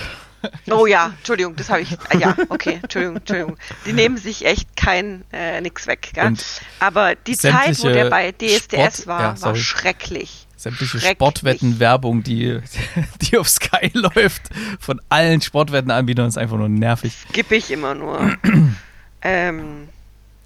Oh 0.71 0.85
ja, 0.85 1.13
Entschuldigung, 1.17 1.55
das 1.55 1.69
habe 1.69 1.81
ich. 1.81 1.97
ah, 2.09 2.17
Ja, 2.17 2.35
okay, 2.49 2.79
Entschuldigung, 2.81 3.17
Entschuldigung. 3.17 3.57
Die 3.85 3.93
nehmen 3.93 4.17
sich 4.17 4.45
echt 4.45 4.75
kein 4.75 5.23
äh, 5.31 5.61
nix 5.61 5.87
weg, 5.87 6.09
gell? 6.13 6.27
Und 6.27 6.43
Aber 6.79 7.15
die 7.15 7.37
Zeit, 7.37 7.77
wo 7.83 7.87
der 7.89 8.09
bei 8.09 8.31
DSDS 8.31 8.57
Sport- 9.03 9.07
war, 9.07 9.21
ja, 9.21 9.41
war 9.41 9.55
schrecklich. 9.55 10.47
Sämtliche. 10.57 10.99
Sportwetten-Werbung, 10.99 12.23
die, 12.23 12.59
die 13.21 13.37
auf 13.37 13.47
Sky 13.49 13.91
läuft, 13.93 14.43
von 14.79 14.99
allen 15.09 15.41
Sportwettenanbietern, 15.41 16.27
ist 16.27 16.37
einfach 16.37 16.57
nur 16.57 16.69
nervig. 16.69 17.13
Skippe 17.29 17.55
ich 17.55 17.69
immer 17.71 17.93
nur. 17.93 18.35
ähm, 19.21 19.87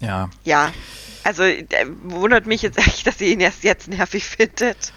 Ja, 0.00 0.28
ja, 0.44 0.72
also 1.24 1.42
äh, 1.44 1.66
wundert 2.02 2.46
mich 2.46 2.62
jetzt 2.62 2.78
echt, 2.78 3.06
dass 3.06 3.20
ihr 3.20 3.28
ihn 3.28 3.40
erst 3.40 3.62
jetzt 3.64 3.88
nervig 3.88 4.24
findet. 4.24 4.92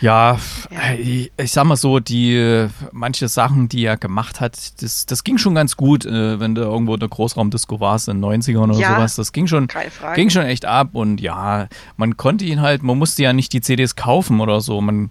Ja, 0.00 0.38
Ja. 0.70 0.92
Ich, 0.98 1.32
ich 1.36 1.52
sag 1.52 1.64
mal 1.64 1.76
so, 1.76 2.00
die 2.00 2.34
äh, 2.36 2.68
manche 2.92 3.28
Sachen, 3.28 3.68
die 3.68 3.84
er 3.84 3.96
gemacht 3.96 4.40
hat, 4.40 4.82
das, 4.82 5.06
das 5.06 5.24
ging 5.24 5.38
schon 5.38 5.54
ganz 5.54 5.76
gut, 5.76 6.04
äh, 6.04 6.38
wenn 6.38 6.54
du 6.54 6.62
irgendwo 6.62 6.94
in 6.94 7.00
der 7.00 7.08
Großraumdisco 7.08 7.80
warst 7.80 8.08
in 8.08 8.20
den 8.20 8.24
90ern 8.42 8.64
oder 8.70 8.78
Ja. 8.78 8.94
sowas. 8.96 9.14
Das 9.16 9.32
ging 9.32 9.46
schon, 9.46 9.68
ging 10.14 10.28
schon 10.30 10.42
echt 10.44 10.64
ab 10.66 10.90
und 10.92 11.20
ja, 11.20 11.68
man 11.96 12.16
konnte 12.16 12.44
ihn 12.44 12.60
halt, 12.60 12.82
man 12.82 12.98
musste 12.98 13.22
ja 13.22 13.32
nicht 13.32 13.52
die 13.52 13.60
CDs 13.62 13.96
kaufen 13.96 14.40
oder 14.40 14.60
so. 14.60 14.80
Man, 14.80 14.96
Mhm. 14.96 15.10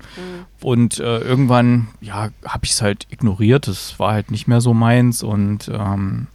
Und 0.61 0.99
äh, 0.99 1.19
irgendwann, 1.19 1.89
ja, 2.01 2.29
habe 2.45 2.65
ich 2.65 2.71
es 2.71 2.81
halt 2.81 3.05
ignoriert. 3.11 3.67
Das 3.67 3.99
war 3.99 4.13
halt 4.13 4.31
nicht 4.31 4.47
mehr 4.47 4.61
so 4.61 4.73
meins 4.73 5.21
und 5.21 5.67
ähm, 5.71 6.27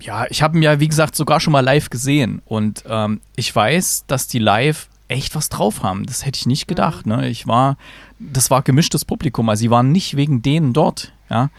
ja, 0.00 0.26
ich 0.30 0.42
habe 0.42 0.56
ihn 0.56 0.62
ja, 0.62 0.80
wie 0.80 0.88
gesagt, 0.88 1.14
sogar 1.14 1.40
schon 1.40 1.52
mal 1.52 1.60
live 1.64 1.90
gesehen 1.90 2.42
und 2.46 2.84
ähm, 2.88 3.20
ich 3.36 3.54
weiß, 3.54 4.04
dass 4.06 4.28
die 4.28 4.38
live 4.38 4.88
echt 5.08 5.34
was 5.34 5.48
drauf 5.48 5.82
haben. 5.82 6.06
Das 6.06 6.24
hätte 6.24 6.38
ich 6.38 6.46
nicht 6.46 6.68
gedacht. 6.68 7.06
Ne? 7.06 7.28
Ich 7.28 7.46
war, 7.46 7.76
das 8.18 8.50
war 8.50 8.62
gemischtes 8.62 9.04
Publikum. 9.04 9.48
Also 9.48 9.60
sie 9.60 9.70
waren 9.70 9.92
nicht 9.92 10.16
wegen 10.16 10.42
denen 10.42 10.72
dort. 10.72 11.12
Ja, 11.30 11.50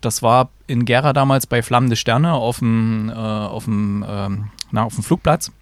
das 0.00 0.22
war 0.22 0.50
in 0.66 0.84
Gera 0.84 1.12
damals 1.12 1.46
bei 1.46 1.62
Flammende 1.62 1.96
Sterne 1.96 2.32
auf 2.32 2.58
dem, 2.58 3.08
äh, 3.08 3.12
auf 3.12 3.64
dem, 3.64 4.04
ähm, 4.08 4.50
na, 4.70 4.84
auf 4.84 4.94
dem 4.94 5.04
Flugplatz. 5.04 5.52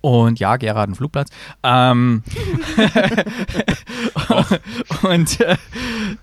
Und 0.00 0.38
ja, 0.38 0.56
Gera 0.56 0.80
hat 0.80 0.88
einen 0.88 0.94
Flugplatz. 0.94 1.28
Ähm, 1.62 2.22
und 5.02 5.40
äh, 5.40 5.56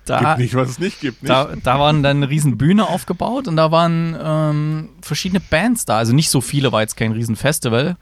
da, 0.06 0.18
Gibt 0.18 0.38
nicht, 0.38 0.54
was 0.54 0.70
es 0.70 0.78
nicht 0.78 1.00
gibt. 1.00 1.22
Nicht? 1.22 1.30
da, 1.30 1.50
da 1.62 1.78
waren 1.78 2.02
dann 2.02 2.18
eine 2.18 2.30
riesen 2.30 2.56
Bühne 2.56 2.88
aufgebaut 2.88 3.48
und 3.48 3.56
da 3.56 3.70
waren 3.70 4.16
ähm, 4.20 4.88
verschiedene 5.02 5.40
Bands 5.40 5.84
da. 5.84 5.98
Also 5.98 6.14
nicht 6.14 6.30
so 6.30 6.40
viele, 6.40 6.72
war 6.72 6.80
jetzt 6.80 6.96
kein 6.96 7.12
riesen 7.12 7.36
Festival. 7.36 7.96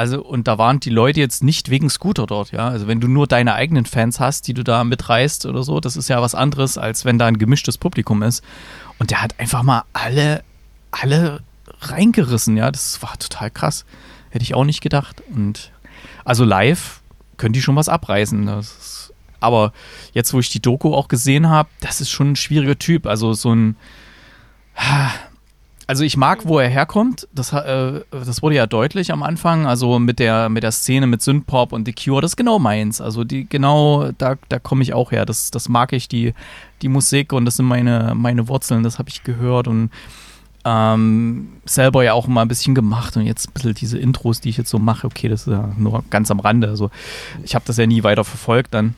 Also, 0.00 0.22
und 0.24 0.48
da 0.48 0.56
waren 0.56 0.80
die 0.80 0.88
Leute 0.88 1.20
jetzt 1.20 1.44
nicht 1.44 1.68
wegen 1.68 1.90
Scooter 1.90 2.24
dort, 2.24 2.52
ja. 2.52 2.68
Also 2.68 2.86
wenn 2.86 3.00
du 3.00 3.06
nur 3.06 3.26
deine 3.26 3.52
eigenen 3.52 3.84
Fans 3.84 4.18
hast, 4.18 4.48
die 4.48 4.54
du 4.54 4.64
da 4.64 4.82
mitreißt 4.82 5.44
oder 5.44 5.62
so, 5.62 5.78
das 5.78 5.94
ist 5.94 6.08
ja 6.08 6.22
was 6.22 6.34
anderes, 6.34 6.78
als 6.78 7.04
wenn 7.04 7.18
da 7.18 7.26
ein 7.26 7.36
gemischtes 7.36 7.76
Publikum 7.76 8.22
ist. 8.22 8.42
Und 8.98 9.10
der 9.10 9.20
hat 9.20 9.38
einfach 9.38 9.62
mal 9.62 9.84
alle, 9.92 10.42
alle 10.90 11.42
reingerissen, 11.80 12.56
ja. 12.56 12.70
Das 12.70 13.02
war 13.02 13.18
total 13.18 13.50
krass. 13.50 13.84
Hätte 14.30 14.42
ich 14.42 14.54
auch 14.54 14.64
nicht 14.64 14.80
gedacht. 14.80 15.22
Und 15.34 15.70
also 16.24 16.46
live 16.46 17.02
können 17.36 17.52
die 17.52 17.60
schon 17.60 17.76
was 17.76 17.90
abreißen. 17.90 18.48
Ist, 18.48 19.12
aber 19.38 19.74
jetzt, 20.14 20.32
wo 20.32 20.40
ich 20.40 20.48
die 20.48 20.62
Doku 20.62 20.94
auch 20.94 21.08
gesehen 21.08 21.50
habe, 21.50 21.68
das 21.80 22.00
ist 22.00 22.08
schon 22.08 22.32
ein 22.32 22.36
schwieriger 22.36 22.78
Typ. 22.78 23.06
Also 23.06 23.34
so 23.34 23.54
ein. 23.54 23.76
Also 25.90 26.04
ich 26.04 26.16
mag, 26.16 26.46
wo 26.46 26.60
er 26.60 26.68
herkommt. 26.68 27.26
Das, 27.34 27.52
äh, 27.52 28.02
das 28.12 28.42
wurde 28.42 28.54
ja 28.54 28.68
deutlich 28.68 29.12
am 29.12 29.24
Anfang. 29.24 29.66
Also 29.66 29.98
mit 29.98 30.20
der, 30.20 30.48
mit 30.48 30.62
der 30.62 30.70
Szene 30.70 31.08
mit 31.08 31.20
Synthpop 31.20 31.72
und 31.72 31.84
The 31.84 31.92
Cure, 31.92 32.22
das 32.22 32.30
ist 32.30 32.36
genau 32.36 32.60
meins. 32.60 33.00
Also 33.00 33.24
die 33.24 33.48
genau, 33.48 34.12
da, 34.16 34.36
da 34.48 34.60
komme 34.60 34.84
ich 34.84 34.94
auch 34.94 35.10
her. 35.10 35.26
Das, 35.26 35.50
das 35.50 35.68
mag 35.68 35.92
ich, 35.92 36.06
die, 36.06 36.32
die 36.80 36.88
Musik 36.88 37.32
und 37.32 37.44
das 37.44 37.56
sind 37.56 37.66
meine, 37.66 38.12
meine 38.14 38.46
Wurzeln, 38.46 38.84
das 38.84 39.00
habe 39.00 39.08
ich 39.08 39.24
gehört 39.24 39.66
und 39.66 39.90
ähm, 40.64 41.54
selber 41.64 42.04
ja 42.04 42.12
auch 42.12 42.28
mal 42.28 42.42
ein 42.42 42.48
bisschen 42.48 42.76
gemacht 42.76 43.16
und 43.16 43.26
jetzt 43.26 43.48
ein 43.48 43.52
bisschen 43.54 43.74
diese 43.74 43.98
Intros, 43.98 44.40
die 44.40 44.50
ich 44.50 44.58
jetzt 44.58 44.70
so 44.70 44.78
mache, 44.78 45.08
okay, 45.08 45.26
das 45.26 45.48
ist 45.48 45.52
ja 45.52 45.70
nur 45.76 46.04
ganz 46.08 46.30
am 46.30 46.38
Rande. 46.38 46.68
Also 46.68 46.92
ich 47.42 47.56
habe 47.56 47.64
das 47.66 47.76
ja 47.78 47.88
nie 47.88 48.04
weiter 48.04 48.22
verfolgt 48.22 48.74
dann. 48.74 48.94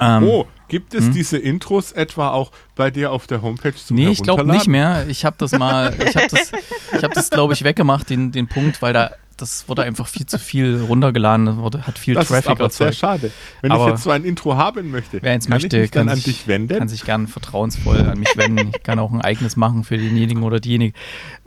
Ähm, 0.00 0.24
oh, 0.24 0.46
gibt 0.68 0.94
es 0.94 1.06
hm? 1.06 1.12
diese 1.12 1.38
Intros 1.38 1.92
etwa 1.92 2.30
auch 2.30 2.52
bei 2.76 2.90
dir 2.90 3.12
auf 3.12 3.26
der 3.26 3.42
Homepage 3.42 3.74
zum 3.74 3.96
Nee, 3.96 4.08
ich 4.08 4.22
glaube 4.22 4.46
nicht 4.46 4.68
mehr. 4.68 5.06
Ich 5.08 5.24
habe 5.24 5.36
das 5.38 5.52
mal, 5.52 5.94
ich 5.98 6.16
habe 6.16 6.28
das, 6.28 6.52
ich 6.96 7.02
habe 7.02 7.14
das, 7.14 7.30
glaube 7.30 7.54
ich, 7.54 7.64
weggemacht, 7.64 8.10
den, 8.10 8.32
den 8.32 8.46
Punkt, 8.48 8.80
weil 8.82 8.92
da, 8.92 9.10
das 9.36 9.68
wurde 9.68 9.82
einfach 9.82 10.06
viel 10.06 10.26
zu 10.26 10.38
viel 10.38 10.80
runtergeladen, 10.80 11.58
wurde, 11.58 11.86
hat 11.86 11.98
viel 11.98 12.14
Das 12.14 12.24
ist 12.24 12.30
Traffic 12.30 12.50
aber 12.50 12.70
sehr 12.70 12.92
schade. 12.92 13.30
Wenn 13.62 13.72
Aber 13.72 13.86
ich 13.86 13.90
jetzt 13.92 14.02
so 14.02 14.10
ein 14.10 14.24
Intro 14.24 14.56
haben 14.56 14.90
möchte, 14.90 15.22
Wer 15.22 15.32
jetzt 15.32 15.48
kann 15.48 15.60
möchte, 15.60 15.76
ich 15.76 15.82
mich 15.82 15.90
dann 15.92 16.06
kann 16.06 16.10
an 16.10 16.16
sich, 16.16 16.24
dich 16.24 16.48
wenden. 16.48 16.78
kann 16.78 16.88
sich 16.88 17.04
gern 17.04 17.26
vertrauensvoll 17.26 18.00
an 18.00 18.18
mich 18.18 18.36
wenden. 18.36 18.72
Ich 18.74 18.82
kann 18.82 18.98
auch 18.98 19.12
ein 19.12 19.20
eigenes 19.20 19.56
machen 19.56 19.84
für 19.84 19.96
denjenigen 19.96 20.42
oder 20.42 20.60
diejenige. 20.60 20.94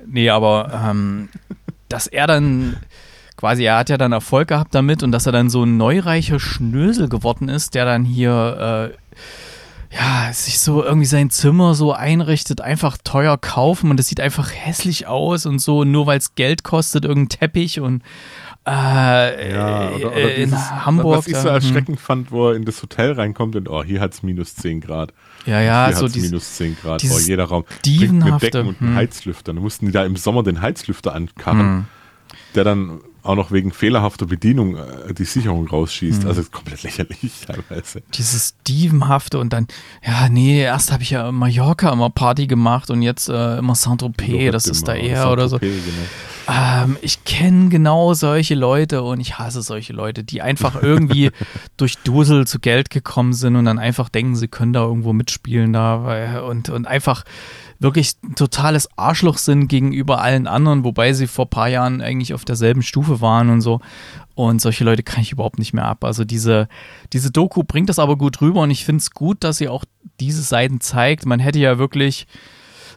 Nee, 0.06 0.30
aber 0.30 0.82
ähm, 0.90 1.30
dass 1.90 2.08
er 2.08 2.28
dann 2.28 2.78
quasi, 3.42 3.64
er 3.64 3.78
hat 3.78 3.90
ja 3.90 3.98
dann 3.98 4.12
Erfolg 4.12 4.48
gehabt 4.48 4.74
damit 4.76 5.04
und 5.04 5.12
dass 5.12 5.26
er 5.26 5.32
dann 5.32 5.50
so 5.50 5.64
ein 5.64 5.76
neureicher 5.76 6.40
Schnösel 6.40 7.10
geworden 7.10 7.50
ist, 7.50 7.76
der 7.76 7.86
dann 7.86 8.06
hier 8.06 8.92
äh, 8.94 9.01
ja, 9.92 10.32
sich 10.32 10.60
so 10.60 10.84
irgendwie 10.84 11.06
sein 11.06 11.30
Zimmer 11.30 11.76
so 11.76 11.92
einrichtet, 11.92 12.62
einfach 12.62 12.98
teuer 13.04 13.38
kaufen 13.38 13.92
und 13.92 13.98
das 13.98 14.08
sieht 14.08 14.22
einfach 14.22 14.52
hässlich 14.54 15.08
aus 15.08 15.46
und 15.46 15.60
so, 15.60 15.84
nur 15.84 16.06
weil 16.06 16.18
es 16.18 16.36
Geld 16.36 16.64
kostet, 16.64 17.04
irgendein 17.04 17.40
Teppich 17.40 17.82
und 17.82 18.02
äh, 18.66 18.72
ja, 19.52 19.90
äh, 19.90 19.96
oder, 19.96 20.12
oder 20.12 20.36
in 20.36 20.52
dieses, 20.52 20.72
Hamburg. 20.72 21.18
Was 21.18 21.28
ich 21.28 21.36
so 21.36 21.50
hm. 21.50 21.56
erschreckend 21.56 22.00
fand, 22.00 22.32
wo 22.32 22.50
er 22.50 22.56
in 22.56 22.64
das 22.64 22.82
Hotel 22.82 23.14
reinkommt 23.14 23.56
und 23.56 23.68
oh, 23.68 23.84
hier 23.84 24.00
hat 24.00 24.14
es 24.14 24.24
minus 24.24 24.56
10 24.56 24.82
Grad. 24.82 25.14
Ja, 25.46 25.60
ja, 25.60 25.88
hier 25.88 25.96
so 25.96 26.08
dieses, 26.08 26.30
minus 26.30 26.56
10 26.56 26.78
Grad. 26.78 27.04
Oh, 27.10 27.18
jeder 27.18 27.46
Raum. 27.46 27.66
Bringt 27.84 28.24
mit 28.24 28.42
Decken 28.42 28.68
und 28.68 28.82
einen 28.82 28.92
hm. 28.92 28.96
Heizlüfter. 28.96 29.54
Dann 29.54 29.64
mussten 29.64 29.88
die 29.88 29.92
da 29.92 30.06
im 30.06 30.16
Sommer 30.16 30.44
den 30.44 30.62
Heizlüfter 30.62 31.14
ankarren, 31.16 31.60
Hm. 31.60 31.86
der 32.56 32.64
dann 32.64 33.02
auch 33.24 33.36
noch 33.36 33.52
wegen 33.52 33.72
fehlerhafter 33.72 34.26
Bedienung 34.26 34.76
äh, 34.76 35.14
die 35.14 35.26
Sicherung 35.26 35.68
rausschießt. 35.68 36.26
Also 36.26 36.44
komplett 36.52 36.84
lächerlich 36.84 37.32
teilweise. 37.48 38.02
dieses 38.14 38.56
Stevenhafte 38.62 39.40
und 39.40 39.54
dann, 39.54 39.68
ja, 40.06 40.30
nee, 40.30 40.62
erst 40.62 40.92
habe 40.92 41.04
ich 41.04 41.12
ja 41.12 41.30
in 41.30 41.36
Mallorca 41.36 41.92
immer 41.92 42.10
Party 42.10 42.48
gemacht 42.48 42.90
und 42.90 43.02
jetzt 43.02 43.30
äh, 43.30 43.58
immer 43.58 43.76
Saint-Tropez, 43.76 44.52
das 44.52 44.66
ist 44.66 44.88
da 44.88 44.96
eher 44.96 45.32
oder 45.32 45.50
so. 45.50 45.60
Genau. 45.60 45.72
Ähm, 46.48 46.98
ich 47.02 47.24
kenne 47.24 47.70
genau 47.70 48.14
solche 48.14 48.56
Leute 48.56 49.04
und 49.04 49.20
ich 49.20 49.38
hasse 49.38 49.62
solche 49.62 49.94
Leute, 49.94 50.24
die 50.24 50.42
einfach 50.42 50.82
irgendwie 50.82 51.32
durch 51.78 51.98
Dusel 52.00 52.48
zu 52.48 52.60
Geld 52.60 52.90
gekommen 52.90 53.34
sind 53.34 53.56
und 53.56 53.66
dann 53.66 53.80
einfach 53.80 54.10
denken, 54.10 54.36
sie 54.36 54.48
können 54.48 54.74
da 54.74 54.82
irgendwo 54.82 55.14
mitspielen 55.14 55.74
da 55.74 56.42
und, 56.42 56.70
und 56.70 56.88
einfach 56.88 57.24
wirklich 57.82 58.14
totales 58.36 58.88
Arschloch 58.96 59.40
sind 59.40 59.68
gegenüber 59.68 60.22
allen 60.22 60.46
anderen, 60.46 60.84
wobei 60.84 61.14
sie 61.14 61.26
vor 61.26 61.46
ein 61.46 61.50
paar 61.50 61.68
Jahren 61.68 62.02
eigentlich 62.02 62.34
auf 62.36 62.46
derselben 62.46 62.84
Stufe 62.84 63.22
waren 63.22 63.50
und 63.50 63.62
so. 63.62 63.82
Und 64.36 64.62
solche 64.62 64.84
Leute 64.84 65.02
kann 65.02 65.22
ich 65.22 65.32
überhaupt 65.32 65.58
nicht 65.58 65.74
mehr 65.74 65.86
ab. 65.86 66.04
Also 66.04 66.24
diese, 66.24 66.68
diese 67.12 67.32
Doku 67.32 67.64
bringt 67.64 67.90
das 67.90 67.98
aber 67.98 68.18
gut 68.18 68.40
rüber 68.40 68.62
und 68.62 68.72
ich 68.72 68.86
finde 68.86 69.02
es 69.02 69.12
gut, 69.12 69.44
dass 69.44 69.58
sie 69.58 69.68
auch 69.68 69.84
diese 70.20 70.44
Seiten 70.44 70.80
zeigt. 70.80 71.26
Man 71.26 71.40
hätte 71.40 71.58
ja 71.58 71.80
wirklich 71.80 72.28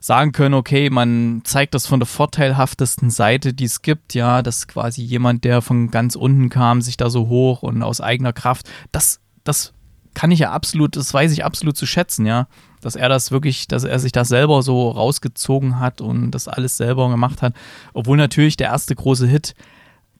sagen 0.01 0.33
können, 0.33 0.55
okay, 0.55 0.91
man 0.91 1.41
zeigt 1.45 1.73
das 1.73 1.87
von 1.87 1.99
der 1.99 2.07
vorteilhaftesten 2.07 3.09
Seite, 3.09 3.55
die 3.55 3.65
es 3.65 3.81
gibt, 3.81 4.13
ja, 4.13 4.43
dass 4.43 4.69
quasi 4.69 5.03
jemand, 5.03 5.45
der 5.45 5.63
von 5.63 5.91
ganz 5.91 6.15
unten 6.15 6.51
kam, 6.51 6.83
sich 6.83 6.99
da 6.99 7.09
so 7.09 7.29
hoch 7.29 7.63
und 7.63 7.83
aus 7.83 8.03
eigener 8.03 8.35
Kraft, 8.35 8.71
das, 8.93 9.21
das 9.45 9.73
kann 10.13 10.31
ich 10.31 10.41
ja 10.41 10.53
absolut, 10.53 10.97
das 10.97 11.13
weiß 11.15 11.33
ich 11.33 11.43
absolut 11.43 11.79
zu 11.79 11.87
schätzen, 11.87 12.27
ja, 12.27 12.49
dass 12.85 12.97
er 12.97 13.09
das 13.09 13.31
wirklich, 13.31 13.67
dass 13.67 13.85
er 13.85 13.99
sich 13.99 14.13
das 14.13 14.29
selber 14.29 14.63
so 14.63 14.91
rausgezogen 14.91 15.81
hat 15.81 16.03
und 16.03 16.33
das 16.33 16.49
alles 16.49 16.77
selber 16.77 17.09
gemacht 17.09 17.41
hat, 17.41 17.55
obwohl 17.95 18.19
natürlich 18.19 18.59
der 18.59 18.69
erste 18.69 18.95
große 18.95 19.27
Hit 19.27 19.55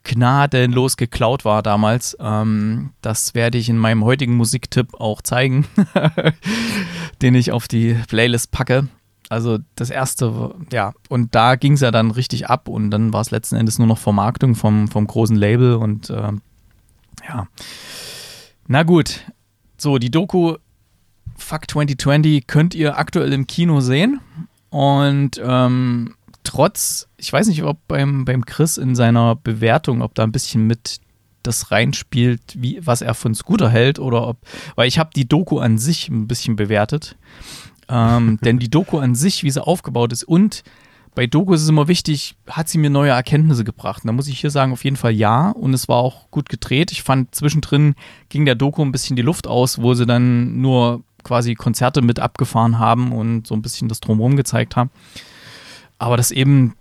gnadenlos 0.03 0.97
geklaut 0.97 1.45
war 1.45 1.63
damals. 1.63 2.17
Ähm, 2.21 2.91
das 3.03 3.35
werde 3.35 3.59
ich 3.59 3.69
in 3.69 3.77
meinem 3.77 4.03
heutigen 4.05 4.37
Musiktipp 4.37 4.95
auch 4.99 5.21
zeigen, 5.21 5.67
den 7.23 7.35
ich 7.35 7.53
auf 7.53 7.69
die 7.69 7.95
Playlist 8.09 8.51
packe. 8.51 8.89
Also 9.29 9.59
das 9.75 9.91
erste, 9.91 10.55
ja, 10.73 10.95
und 11.11 11.35
da 11.35 11.57
ging 11.57 11.75
es 11.75 11.81
ja 11.81 11.91
dann 11.91 12.11
richtig 12.11 12.49
ab 12.49 12.69
und 12.69 12.91
dann 12.91 13.13
war 13.13 13.21
es 13.21 13.31
letzten 13.31 13.57
Endes 13.57 13.79
nur 13.79 13.89
noch 13.89 13.99
Vermarktung 13.99 14.55
vom, 14.55 14.89
vom 14.89 15.07
großen 15.07 15.37
Label 15.37 15.75
und 15.75 16.09
äh, 16.09 16.33
ja. 17.29 17.47
Na 18.67 18.83
gut, 18.85 19.21
so 19.77 19.99
die 19.99 20.11
Doku 20.11 20.57
Fuck 21.37 21.71
2020 21.71 22.47
könnt 22.47 22.75
ihr 22.75 22.99
aktuell 22.99 23.33
im 23.33 23.47
Kino 23.47 23.81
sehen 23.81 24.21
und 24.71 25.41
ähm, 25.43 26.15
trotz, 26.43 27.09
ich 27.17 27.33
weiß 27.33 27.49
nicht, 27.49 27.63
ob 27.65 27.79
beim, 27.89 28.25
beim 28.25 28.45
Chris 28.45 28.77
in 28.77 28.95
seiner 28.95 29.37
Bewertung, 29.37 30.03
ob 30.03 30.15
da 30.15 30.23
ein 30.23 30.33
bisschen 30.33 30.67
mit 30.67 31.01
das 31.43 31.71
reinspielt, 31.71 32.41
wie, 32.57 32.81
was 32.85 33.03
er 33.03 33.15
von 33.15 33.35
Scooter 33.35 33.69
hält 33.69 33.99
oder 33.99 34.27
ob, 34.27 34.39
weil 34.77 34.89
ich 34.89 34.99
habe 34.99 35.11
die 35.15 35.29
Doku 35.29 35.59
an 35.59 35.79
sich 35.79 36.09
ein 36.09 36.27
bisschen 36.27 36.57
bewertet. 36.57 37.17
Ähm, 37.89 38.39
denn 38.45 38.59
die 38.59 38.71
Doku 38.71 38.99
an 38.99 39.15
sich, 39.15 39.45
wie 39.45 39.51
sie 39.51 39.63
aufgebaut 39.63 40.13
ist 40.13 40.25
und 40.25 40.63
bei 41.15 41.29
Doku 41.29 41.55
ist 41.55 41.63
es 41.63 41.69
immer 41.69 41.87
wichtig, 41.87 42.35
hat 42.49 42.69
sie 42.69 42.79
mir 42.79 42.91
neue 42.91 43.11
Erkenntnisse 43.11 43.63
gebracht? 43.63 44.03
Und 44.03 44.09
da 44.09 44.13
muss 44.13 44.27
ich 44.27 44.41
hier 44.41 44.51
sagen, 44.51 44.73
auf 44.73 44.83
jeden 44.83 44.97
Fall 44.97 45.13
ja. 45.13 45.51
Und 45.51 45.73
es 45.73 45.87
war 45.89 45.99
auch 45.99 46.29
gut 46.33 46.49
gedreht. 46.49 46.91
Ich 46.91 47.05
fand, 47.05 47.33
zwischendrin 47.35 47.95
ging 48.31 48.45
der 48.45 48.57
Doku 48.57 48.83
ein 48.83 48.91
bisschen 48.91 49.15
die 49.15 49.23
Luft 49.23 49.47
aus, 49.47 49.81
wo 49.81 49.95
sie 49.95 50.07
dann 50.07 50.61
nur 50.61 51.05
quasi 51.25 51.55
Konzerte 51.55 52.03
mit 52.03 52.21
abgefahren 52.21 52.79
haben 52.79 53.13
und 53.13 53.47
so 53.47 53.55
ein 53.55 53.63
bisschen 53.63 53.89
das 53.89 54.01
Drumherum 54.01 54.37
gezeigt 54.37 54.77
haben. 54.77 54.91
Aber 55.99 56.17
dass 56.17 56.31
eben 56.31 56.75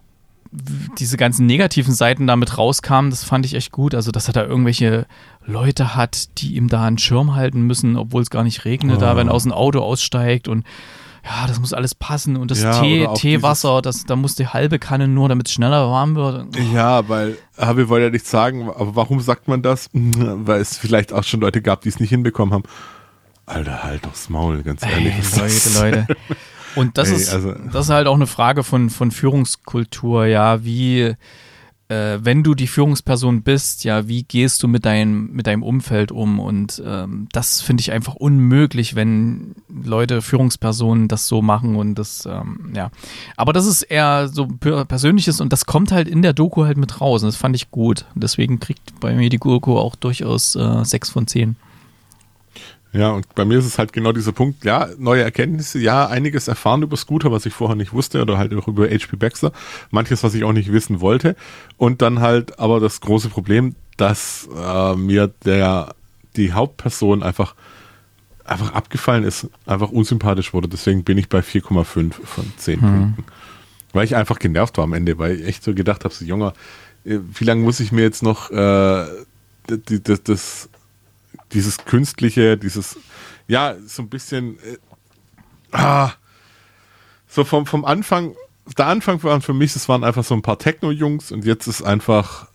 diese 1.00 1.18
ganzen 1.18 1.46
negativen 1.48 1.94
Seiten 1.94 2.28
damit 2.28 2.58
rauskamen, 2.58 3.10
das 3.10 3.24
fand 3.24 3.46
ich 3.46 3.56
echt 3.56 3.72
gut. 3.72 3.96
Also, 3.96 4.12
dass 4.12 4.28
er 4.28 4.34
da 4.34 4.44
irgendwelche 4.44 5.08
Leute 5.46 5.96
hat, 5.96 6.40
die 6.40 6.56
ihm 6.56 6.68
da 6.68 6.84
einen 6.86 7.00
Schirm 7.00 7.34
halten 7.34 7.64
müssen, 7.64 7.98
obwohl 7.98 8.22
es 8.22 8.30
gar 8.30 8.44
nicht 8.44 8.66
regnet, 8.66 8.98
oh. 8.98 9.00
da 9.00 9.16
wenn 9.16 9.30
er 9.30 9.34
aus 9.34 9.44
dem 9.44 9.52
Auto 9.52 9.80
aussteigt 9.80 10.48
und 10.48 10.64
ja, 11.26 11.48
das 11.48 11.60
muss 11.60 11.72
alles 11.72 11.96
passen 11.96 12.36
und 12.36 12.52
das 12.52 12.62
ja, 12.62 12.82
Tee, 12.82 13.08
Teewasser, 13.16 13.82
das, 13.82 14.04
da 14.06 14.18
muss 14.18 14.36
die 14.36 14.48
halbe 14.48 14.78
Kanne 14.78 15.08
nur, 15.08 15.30
damit 15.30 15.48
es 15.48 15.54
schneller 15.54 15.90
warm 15.90 16.16
wird. 16.16 16.54
Ja, 16.74 17.08
weil, 17.08 17.38
wir 17.58 17.88
wollen 17.88 18.04
ja 18.04 18.10
nicht 18.10 18.28
sagen, 18.28 18.70
aber 18.70 18.96
warum 18.96 19.22
sagt 19.22 19.48
man 19.48 19.62
das? 19.62 19.90
Weil 19.94 20.60
es 20.60 20.78
vielleicht 20.78 21.14
auch 21.14 21.24
schon 21.24 21.40
Leute 21.40 21.62
gab, 21.62 21.82
die 21.82 21.90
es 21.90 22.02
nicht 22.02 22.10
hinbekommen 22.10 22.54
haben. 22.54 22.64
Alter, 23.54 23.84
halt 23.84 24.06
doch's 24.06 24.30
Maul, 24.30 24.64
ganz 24.64 24.84
ehrlich. 24.84 25.14
Ey, 25.14 25.40
Leute, 25.40 25.80
Leute. 25.80 26.08
Und 26.76 26.98
das, 26.98 27.10
Ey, 27.10 27.16
ist, 27.16 27.34
also, 27.34 27.54
das 27.72 27.86
ist 27.86 27.92
halt 27.92 28.08
auch 28.08 28.16
eine 28.16 28.28
Frage 28.28 28.64
von, 28.64 28.90
von 28.90 29.12
Führungskultur, 29.12 30.26
ja, 30.26 30.64
wie, 30.64 31.16
äh, 31.94 32.20
wenn 32.22 32.44
du 32.44 32.56
die 32.56 32.68
Führungsperson 32.68 33.44
bist, 33.44 33.84
ja, 33.84 34.08
wie 34.08 34.24
gehst 34.24 34.64
du 34.64 34.68
mit, 34.68 34.86
dein, 34.86 35.32
mit 35.32 35.48
deinem 35.48 35.64
Umfeld 35.64 36.12
um? 36.12 36.40
Und 36.40 36.82
ähm, 36.86 37.28
das 37.32 37.62
finde 37.62 37.82
ich 37.82 37.92
einfach 37.92 38.16
unmöglich, 38.16 38.96
wenn 38.96 39.56
Leute, 39.70 40.22
Führungspersonen 40.22 41.08
das 41.08 41.28
so 41.28 41.42
machen 41.42 41.76
und 41.76 41.96
das, 41.96 42.26
ähm, 42.26 42.74
ja. 42.76 42.90
Aber 43.38 43.54
das 43.54 43.66
ist 43.66 43.84
eher 43.84 44.28
so 44.28 44.48
Persönliches 44.48 45.42
und 45.42 45.54
das 45.54 45.66
kommt 45.66 45.92
halt 45.92 46.08
in 46.08 46.22
der 46.22 46.34
Doku 46.34 46.66
halt 46.66 46.78
mit 46.78 47.02
raus 47.02 47.22
und 47.24 47.28
das 47.28 47.36
fand 47.36 47.56
ich 47.56 47.70
gut. 47.70 48.06
deswegen 48.16 48.60
kriegt 48.60 49.00
bei 49.00 49.14
mir 49.14 49.30
die 49.30 49.38
Doku 49.38 49.78
auch 49.78 49.96
durchaus 49.96 50.56
äh, 50.56 50.84
6 50.84 51.10
von 51.10 51.28
10. 51.28 51.56
Ja, 52.94 53.10
und 53.10 53.34
bei 53.34 53.44
mir 53.44 53.58
ist 53.58 53.66
es 53.66 53.80
halt 53.80 53.92
genau 53.92 54.12
dieser 54.12 54.34
Punkt, 54.34 54.64
ja, 54.64 54.88
neue 55.00 55.24
Erkenntnisse, 55.24 55.80
ja, 55.80 56.06
einiges 56.06 56.48
erfahren 56.48 56.84
über 56.84 56.96
Scooter, 56.96 57.32
was 57.32 57.48
ich 57.48 57.54
vorher 57.54 57.76
nicht 57.76 57.92
wusste, 57.92 58.22
oder 58.22 58.38
halt 58.38 58.54
auch 58.54 58.68
über 58.68 58.86
HP 58.86 59.18
Baxter, 59.18 59.52
manches, 59.90 60.24
was 60.24 60.36
ich 60.36 60.44
auch 60.44 60.54
nicht 60.54 60.72
wissen 60.72 61.02
wollte. 61.02 61.36
Und 61.78 62.04
dann 62.04 62.20
halt 62.20 62.60
aber 62.60 62.80
das 62.80 63.02
große 63.02 63.30
Problem, 63.30 63.76
dass 63.98 64.48
äh, 64.56 64.96
mir 64.96 65.32
der 65.44 65.96
die 66.36 66.54
Hauptperson 66.54 67.24
einfach 67.24 67.56
einfach 68.46 68.74
abgefallen 68.74 69.24
ist, 69.24 69.50
einfach 69.66 69.90
unsympathisch 69.90 70.54
wurde. 70.54 70.68
Deswegen 70.68 71.04
bin 71.04 71.18
ich 71.18 71.30
bei 71.30 71.40
4,5 71.40 72.14
von 72.24 72.54
10 72.58 72.82
hm. 72.82 72.90
Punkten. 72.90 73.24
Weil 73.94 74.06
ich 74.06 74.16
einfach 74.16 74.40
genervt 74.40 74.78
war 74.78 74.84
am 74.84 74.94
Ende, 74.94 75.18
weil 75.18 75.40
ich 75.40 75.48
echt 75.48 75.64
so 75.64 75.74
gedacht 75.74 76.04
habe, 76.04 76.14
so 76.14 76.26
Junger, 76.26 76.54
äh, 77.06 77.20
wie 77.34 77.46
lange 77.46 77.64
muss 77.64 77.80
ich 77.80 77.92
mir 77.92 78.02
jetzt 78.02 78.22
noch 78.22 78.52
äh, 78.52 79.06
das, 79.68 80.24
das 80.24 80.70
dieses 81.54 81.78
künstliche, 81.86 82.58
dieses, 82.58 82.98
ja, 83.48 83.76
so 83.86 84.02
ein 84.02 84.10
bisschen, 84.10 84.58
äh, 84.60 84.78
ah, 85.72 86.12
so 87.28 87.44
vom, 87.44 87.66
vom 87.66 87.86
Anfang, 87.86 88.36
der 88.78 88.88
Anfang 88.88 89.22
waren 89.24 89.42
für 89.42 89.54
mich, 89.54 89.76
es 89.76 89.90
waren 89.90 90.04
einfach 90.04 90.24
so 90.24 90.36
ein 90.36 90.42
paar 90.42 90.60
Techno-Jungs 90.60 91.32
und 91.32 91.46
jetzt 91.46 91.68
ist 91.68 91.82
einfach, 91.82 92.48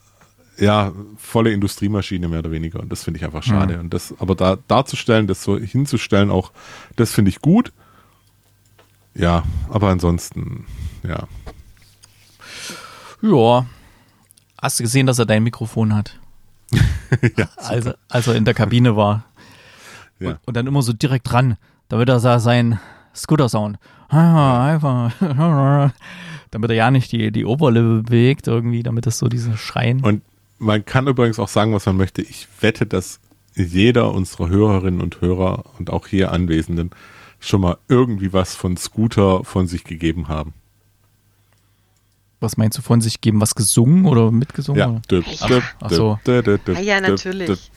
ja, 0.59 0.93
volle 1.17 1.53
Industriemaschine 1.53 2.29
mehr 2.29 2.41
oder 2.41 2.51
weniger 2.51 2.81
und 2.81 2.91
das 2.91 3.05
finde 3.05 3.19
ich 3.19 3.25
einfach 3.25 3.43
schade. 3.43 3.75
Mhm. 3.75 3.81
Und 3.81 3.95
das, 3.95 4.15
aber 4.19 4.35
da 4.35 4.57
darzustellen, 4.69 5.27
das 5.27 5.43
so 5.43 5.59
hinzustellen, 5.59 6.31
auch, 6.31 6.53
das 6.97 7.13
finde 7.13 7.31
ich 7.31 7.41
gut. 7.41 7.73
Ja, 9.15 9.45
aber 9.69 9.89
ansonsten, 9.89 10.67
ja. 11.03 11.27
Ja. 13.21 13.67
Hast 14.61 14.79
du 14.79 14.85
gesehen, 14.85 15.07
dass 15.07 15.19
er 15.19 15.27
dein 15.27 15.43
Mikrofon 15.43 15.95
hat? 15.95 16.19
ja, 17.37 17.49
also, 17.57 17.93
als 18.09 18.27
er 18.27 18.35
in 18.35 18.45
der 18.45 18.55
Kabine 18.55 18.97
war. 18.97 19.25
Ja. 20.19 20.31
Und, 20.31 20.39
und, 20.47 20.57
dann 20.57 20.67
immer 20.67 20.83
so 20.83 20.93
direkt 20.93 21.31
dran, 21.31 21.57
damit 21.89 22.09
er 22.09 22.21
da 22.21 22.39
sein 22.39 22.79
Scooter-Sound. 23.15 23.79
Einfach. 24.09 25.13
damit 26.51 26.71
er 26.71 26.77
ja 26.77 26.91
nicht 26.91 27.13
die, 27.13 27.31
die 27.31 27.45
Oberlippe 27.45 28.03
bewegt, 28.03 28.47
irgendwie, 28.47 28.83
damit 28.83 29.07
das 29.07 29.19
so 29.19 29.29
diese 29.29 29.57
Schreien. 29.57 30.03
Und 30.03 30.23
man 30.59 30.85
kann 30.85 31.07
übrigens 31.07 31.39
auch 31.39 31.49
sagen, 31.49 31.73
was 31.73 31.87
man 31.87 31.97
möchte. 31.97 32.23
Ich 32.23 32.49
wette, 32.61 32.87
dass 32.87 33.21
jeder 33.55 34.13
unserer 34.13 34.49
Hörerinnen 34.49 35.01
und 35.01 35.21
Hörer 35.21 35.65
und 35.79 35.91
auch 35.91 36.07
hier 36.07 36.33
Anwesenden 36.33 36.91
schon 37.41 37.61
mal 37.61 37.79
irgendwie 37.89 38.33
was 38.33 38.55
von 38.55 38.77
Scooter 38.77 39.45
von 39.45 39.67
sich 39.67 39.85
gegeben 39.85 40.29
haben. 40.29 40.55
Was 42.41 42.57
meinst 42.57 42.79
du 42.79 42.83
von 42.83 43.01
sich 43.01 43.21
geben? 43.21 43.41
Was 43.41 43.55
gesungen 43.55 44.07
oder 44.07 44.31
mitgesungen? 44.31 44.79
Ja, 44.79 45.01
döp, 45.09 45.25
döp, 45.49 45.65
Ach 45.81 45.91
so. 45.91 46.19
Ja, 46.27 46.81
ja, 46.81 47.01
natürlich. 47.01 47.71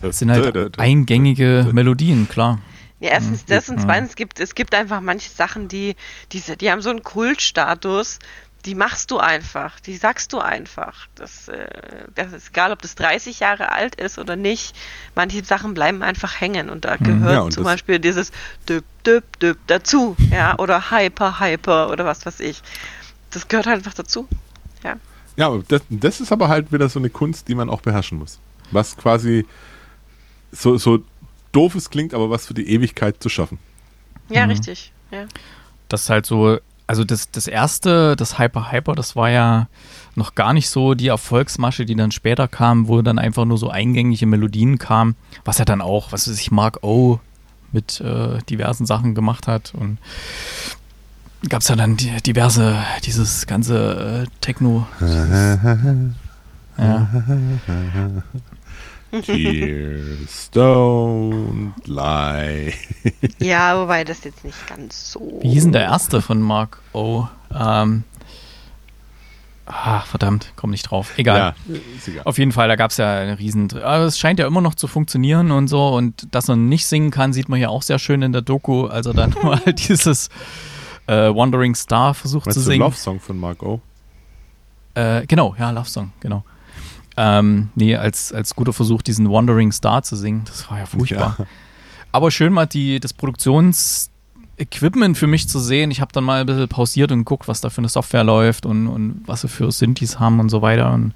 Das 0.00 0.18
sind 0.18 0.30
halt 0.30 0.78
eingängige 0.78 1.68
Melodien, 1.72 2.28
klar. 2.28 2.60
Ja, 3.00 3.10
erstens 3.10 3.44
das 3.44 3.68
und 3.68 3.80
zweitens 3.80 4.16
gibt 4.16 4.40
es 4.40 4.54
gibt 4.54 4.74
einfach 4.74 5.00
manche 5.00 5.30
Sachen, 5.30 5.68
die, 5.68 5.94
die, 6.32 6.40
die 6.40 6.70
haben 6.70 6.82
so 6.82 6.90
einen 6.90 7.02
Kultstatus, 7.04 8.18
die 8.64 8.74
machst 8.74 9.10
du 9.12 9.18
einfach, 9.18 9.78
die 9.80 9.96
sagst 9.96 10.32
du 10.32 10.38
einfach. 10.40 11.06
Das, 11.14 11.48
äh, 11.48 11.68
das 12.14 12.32
ist 12.32 12.48
egal, 12.48 12.72
ob 12.72 12.82
das 12.82 12.96
30 12.96 13.38
Jahre 13.40 13.70
alt 13.70 13.94
ist 13.94 14.18
oder 14.18 14.34
nicht. 14.34 14.74
Manche 15.14 15.44
Sachen 15.44 15.74
bleiben 15.74 16.02
einfach 16.02 16.40
hängen 16.40 16.70
und 16.70 16.84
da 16.84 16.96
gehört 16.96 17.32
ja, 17.32 17.40
und 17.42 17.52
zum 17.52 17.64
Beispiel 17.64 18.00
dieses 18.00 18.32
Düb, 18.68 18.84
Düb, 19.06 19.24
Düb 19.38 19.58
dazu, 19.68 20.16
ja, 20.32 20.58
oder 20.58 20.90
Hyper, 20.90 21.38
Hyper 21.38 21.90
oder 21.90 22.04
was 22.04 22.26
weiß 22.26 22.40
ich 22.40 22.62
das 23.38 23.48
gehört 23.48 23.66
halt 23.66 23.78
einfach 23.78 23.94
dazu. 23.94 24.26
Ja. 24.82 24.96
Ja, 25.36 25.56
das, 25.68 25.82
das 25.88 26.20
ist 26.20 26.32
aber 26.32 26.48
halt 26.48 26.72
wieder 26.72 26.88
so 26.88 26.98
eine 26.98 27.10
Kunst, 27.10 27.48
die 27.48 27.54
man 27.54 27.70
auch 27.70 27.80
beherrschen 27.80 28.18
muss. 28.18 28.40
Was 28.72 28.96
quasi 28.96 29.46
so, 30.50 30.76
so 30.76 30.98
doof 31.52 31.74
es 31.76 31.90
klingt, 31.90 32.12
aber 32.12 32.28
was 32.28 32.46
für 32.46 32.54
die 32.54 32.68
Ewigkeit 32.68 33.22
zu 33.22 33.28
schaffen. 33.28 33.58
Ja, 34.28 34.44
mhm. 34.44 34.50
richtig. 34.50 34.92
Ja. 35.10 35.26
Das 35.88 36.02
ist 36.02 36.10
halt 36.10 36.26
so, 36.26 36.58
also 36.88 37.04
das, 37.04 37.30
das 37.30 37.46
erste, 37.46 38.16
das 38.16 38.38
Hyper 38.38 38.72
Hyper, 38.72 38.94
das 38.94 39.14
war 39.14 39.30
ja 39.30 39.68
noch 40.16 40.34
gar 40.34 40.52
nicht 40.52 40.68
so 40.68 40.94
die 40.94 41.08
Erfolgsmasche, 41.08 41.84
die 41.84 41.94
dann 41.94 42.10
später 42.10 42.48
kam, 42.48 42.88
wo 42.88 43.00
dann 43.02 43.18
einfach 43.18 43.44
nur 43.44 43.58
so 43.58 43.70
eingängige 43.70 44.26
Melodien 44.26 44.78
kamen, 44.78 45.14
was 45.44 45.58
ja 45.58 45.64
dann 45.64 45.80
auch, 45.80 46.10
was 46.10 46.28
weiß 46.28 46.38
ich, 46.38 46.50
Mark 46.50 46.82
O 46.82 47.20
mit 47.70 48.00
äh, 48.00 48.38
diversen 48.50 48.86
Sachen 48.86 49.14
gemacht 49.14 49.46
hat 49.46 49.72
und 49.74 49.98
gab 51.48 51.62
es 51.62 51.68
ja 51.68 51.76
dann 51.76 51.96
die, 51.96 52.10
diverse, 52.22 52.82
dieses 53.04 53.46
ganze 53.46 54.24
äh, 54.24 54.30
Techno. 54.40 54.86
ja. 56.78 57.08
Don't 60.52 61.72
lie. 61.86 62.74
ja, 63.38 63.80
wobei 63.80 64.04
das 64.04 64.22
jetzt 64.24 64.44
nicht 64.44 64.66
ganz 64.66 65.12
so. 65.12 65.38
Wie 65.40 65.48
hieß 65.48 65.62
denn 65.64 65.72
der 65.72 65.84
erste 65.84 66.20
von 66.20 66.42
Mark 66.42 66.82
O? 66.92 67.26
Ähm, 67.50 68.04
ah, 69.64 70.00
verdammt, 70.00 70.52
komm 70.56 70.70
nicht 70.70 70.82
drauf. 70.82 71.14
Egal. 71.16 71.38
Ja, 71.38 71.54
egal. 72.06 72.22
Auf 72.24 72.36
jeden 72.36 72.52
Fall, 72.52 72.68
da 72.68 72.76
gab 72.76 72.90
es 72.90 72.98
ja 72.98 73.18
eine 73.18 73.38
riesen. 73.38 73.72
Aber 73.82 74.04
es 74.04 74.18
scheint 74.18 74.38
ja 74.40 74.46
immer 74.46 74.60
noch 74.60 74.74
zu 74.74 74.86
funktionieren 74.86 75.52
und 75.52 75.68
so. 75.68 75.88
Und 75.88 76.34
dass 76.34 76.50
er 76.50 76.56
nicht 76.56 76.84
singen 76.84 77.10
kann, 77.10 77.32
sieht 77.32 77.48
man 77.48 77.58
ja 77.60 77.70
auch 77.70 77.80
sehr 77.82 77.98
schön 77.98 78.20
in 78.20 78.32
der 78.32 78.42
Doku. 78.42 78.88
Also 78.88 79.14
dann 79.14 79.34
mal 79.42 79.72
dieses 79.72 80.28
äh, 81.08 81.34
Wandering 81.34 81.74
Star 81.74 82.14
versucht 82.14 82.46
Meinst 82.46 82.60
zu 82.60 82.64
singen. 82.64 82.80
Love 82.80 82.96
Song 82.96 83.18
von 83.18 83.38
Mark 83.38 83.62
O. 83.62 83.80
Äh, 84.94 85.26
genau, 85.26 85.56
ja, 85.58 85.70
Love 85.70 85.88
Song, 85.88 86.12
genau. 86.20 86.44
Ähm, 87.16 87.70
nee, 87.74 87.96
als, 87.96 88.32
als 88.32 88.54
guter 88.54 88.72
Versuch, 88.72 89.02
diesen 89.02 89.30
Wandering 89.30 89.72
Star 89.72 90.02
zu 90.02 90.14
singen. 90.14 90.42
Das 90.44 90.70
war 90.70 90.78
ja 90.78 90.86
furchtbar. 90.86 91.36
Ja. 91.38 91.46
Aber 92.12 92.30
schön 92.30 92.52
mal 92.52 92.66
die, 92.66 93.00
das 93.00 93.12
Produktionsequipment 93.12 95.18
für 95.18 95.26
mich 95.26 95.48
zu 95.48 95.58
sehen. 95.58 95.90
Ich 95.90 96.00
habe 96.00 96.12
dann 96.12 96.24
mal 96.24 96.40
ein 96.40 96.46
bisschen 96.46 96.68
pausiert 96.68 97.10
und 97.10 97.18
geguckt, 97.18 97.48
was 97.48 97.60
da 97.60 97.70
für 97.70 97.78
eine 97.78 97.88
Software 97.88 98.24
läuft 98.24 98.66
und, 98.66 98.86
und 98.86 99.22
was 99.26 99.40
sie 99.40 99.48
für 99.48 99.70
Synthes 99.72 100.20
haben 100.20 100.40
und 100.40 100.48
so 100.48 100.62
weiter 100.62 100.92
und 100.92 101.12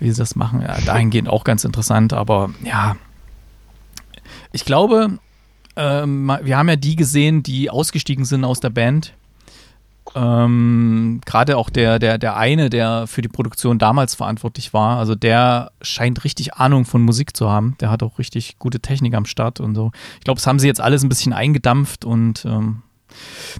wie 0.00 0.10
sie 0.10 0.18
das 0.18 0.34
machen. 0.34 0.62
Ja, 0.62 0.80
dahingehend 0.80 1.28
auch 1.28 1.44
ganz 1.44 1.64
interessant, 1.64 2.12
aber 2.12 2.50
ja. 2.64 2.96
Ich 4.52 4.64
glaube, 4.64 5.18
ähm, 5.76 6.30
wir 6.42 6.56
haben 6.56 6.68
ja 6.68 6.76
die 6.76 6.96
gesehen, 6.96 7.42
die 7.42 7.70
ausgestiegen 7.70 8.24
sind 8.24 8.44
aus 8.44 8.60
der 8.60 8.70
Band. 8.70 9.14
Ähm, 10.14 11.20
Gerade 11.24 11.56
auch 11.56 11.70
der, 11.70 11.98
der, 11.98 12.18
der 12.18 12.36
eine, 12.36 12.68
der 12.68 13.06
für 13.06 13.22
die 13.22 13.28
Produktion 13.28 13.78
damals 13.78 14.14
verantwortlich 14.14 14.74
war, 14.74 14.98
also 14.98 15.14
der 15.14 15.70
scheint 15.80 16.24
richtig 16.24 16.54
Ahnung 16.54 16.84
von 16.84 17.02
Musik 17.02 17.36
zu 17.36 17.48
haben. 17.48 17.76
Der 17.80 17.90
hat 17.90 18.02
auch 18.02 18.18
richtig 18.18 18.58
gute 18.58 18.80
Technik 18.80 19.14
am 19.14 19.24
Start 19.24 19.60
und 19.60 19.74
so. 19.74 19.92
Ich 20.18 20.24
glaube, 20.24 20.38
das 20.38 20.46
haben 20.46 20.58
sie 20.58 20.66
jetzt 20.66 20.80
alles 20.80 21.02
ein 21.02 21.08
bisschen 21.08 21.32
eingedampft 21.32 22.04
und 22.04 22.44
ähm, 22.44 22.82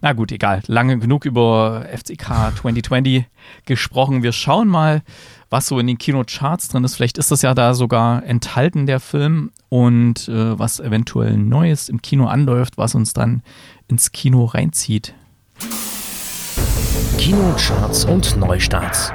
na 0.00 0.12
gut, 0.12 0.32
egal. 0.32 0.62
Lange 0.66 0.98
genug 0.98 1.24
über 1.24 1.86
FCK 1.92 2.52
2020 2.56 3.24
gesprochen. 3.66 4.22
Wir 4.22 4.32
schauen 4.32 4.68
mal, 4.68 5.02
was 5.50 5.68
so 5.68 5.78
in 5.78 5.86
den 5.86 5.98
Kinocharts 5.98 6.68
drin 6.68 6.84
ist. 6.84 6.96
Vielleicht 6.96 7.18
ist 7.18 7.30
das 7.30 7.42
ja 7.42 7.54
da 7.54 7.74
sogar 7.74 8.24
enthalten, 8.24 8.86
der 8.86 9.00
Film, 9.00 9.50
und 9.68 10.28
äh, 10.28 10.58
was 10.58 10.80
eventuell 10.80 11.36
Neues 11.36 11.88
im 11.88 12.02
Kino 12.02 12.26
anläuft, 12.26 12.78
was 12.78 12.94
uns 12.94 13.12
dann 13.12 13.42
ins 13.88 14.12
Kino 14.12 14.44
reinzieht. 14.44 15.14
Kinocharts 17.18 18.04
und 18.04 18.36
Neustarts. 18.36 19.12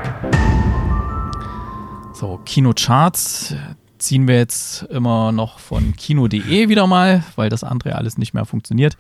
So, 2.14 2.40
Kinocharts 2.46 3.56
ziehen 3.98 4.28
wir 4.28 4.38
jetzt 4.38 4.84
immer 4.84 5.32
noch 5.32 5.60
von 5.60 5.96
kino.de 5.96 6.70
wieder 6.70 6.88
mal, 6.88 7.24
weil 7.36 7.50
das 7.50 7.64
andere 7.64 7.96
alles 7.96 8.18
nicht 8.18 8.34
mehr 8.34 8.46
funktioniert. 8.46 8.98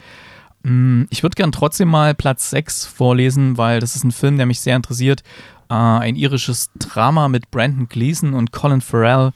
Mm, 0.68 1.04
ich 1.10 1.24
würde 1.24 1.36
gern 1.36 1.52
trotzdem 1.52 1.88
mal 1.88 2.14
Platz 2.14 2.50
6 2.50 2.86
vorlesen, 2.86 3.58
weil 3.58 3.80
das 3.80 3.96
ist 3.96 4.04
ein 4.04 4.12
Film, 4.12 4.38
der 4.38 4.46
mich 4.46 4.60
sehr 4.60 4.76
interessiert. 4.76 5.24
Äh, 5.70 5.74
ein 5.74 6.16
irisches 6.16 6.70
Drama 6.78 7.30
mit 7.30 7.50
Brandon 7.52 7.88
Gleeson 7.88 8.34
und 8.34 8.52
Colin 8.52 8.82
Farrell, 8.82 9.32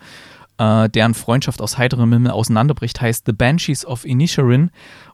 äh, 0.57 0.89
deren 0.89 1.13
Freundschaft 1.13 1.61
aus 1.61 1.77
heiterem 1.77 2.11
Himmel 2.11 2.31
auseinanderbricht, 2.31 2.99
heißt 2.99 3.25
The 3.25 3.31
Banshees 3.31 3.85
of 3.85 4.05
Inisherin. 4.05 4.71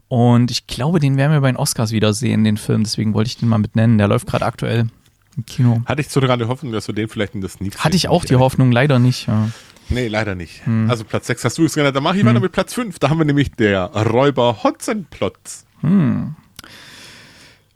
Und 0.08 0.50
ich 0.50 0.68
glaube, 0.68 1.00
den 1.00 1.18
werden 1.18 1.34
wir 1.34 1.42
bei 1.42 1.52
den 1.52 1.58
Oscars 1.58 1.92
wiedersehen, 1.92 2.44
den 2.44 2.58
Film. 2.58 2.84
Deswegen 2.84 3.14
wollte 3.14 3.28
ich 3.28 3.38
den 3.38 3.50
mal 3.50 3.58
mit 3.58 3.76
nennen. 3.76 3.98
Der 3.98 4.08
läuft 4.08 4.26
gerade 4.26 4.46
aktuell 4.46 4.88
im 5.36 5.46
Kino. 5.46 5.82
Hatte 5.86 6.02
ich 6.02 6.10
so 6.10 6.20
gerade 6.20 6.48
Hoffnung, 6.48 6.72
dass 6.72 6.86
du 6.86 6.94
den 6.94 7.10
vielleicht 7.10 7.36
in 7.36 7.42
das 7.42 7.54
Sneak 7.54 7.78
Hatte 7.78 7.96
ich 7.96 8.08
auch 8.08 8.26
die 8.26 8.38
Hoffnung, 8.38 8.72
leider 8.72 9.00
nicht. 9.00 9.28
Ja. 9.28 9.50
Nee, 9.90 10.08
leider 10.08 10.34
nicht. 10.34 10.66
Hm. 10.66 10.90
Also 10.90 11.04
Platz 11.04 11.28
6 11.28 11.46
hast 11.46 11.58
du 11.58 11.66
es 11.66 11.76
genannt. 11.76 11.96
Dann 11.96 12.04
mache 12.04 12.16
ich 12.16 12.22
hm. 12.22 12.30
weiter 12.30 12.40
mit 12.40 12.52
Platz 12.52 12.74
5. 12.74 13.00
Da 13.00 13.10
haben 13.10 13.20
wir 13.20 13.26
nämlich 13.26 13.52
der 13.52 13.86
Räuber 13.86 14.64
Hotzenplotz. 14.64 15.67
Hm. 15.82 16.36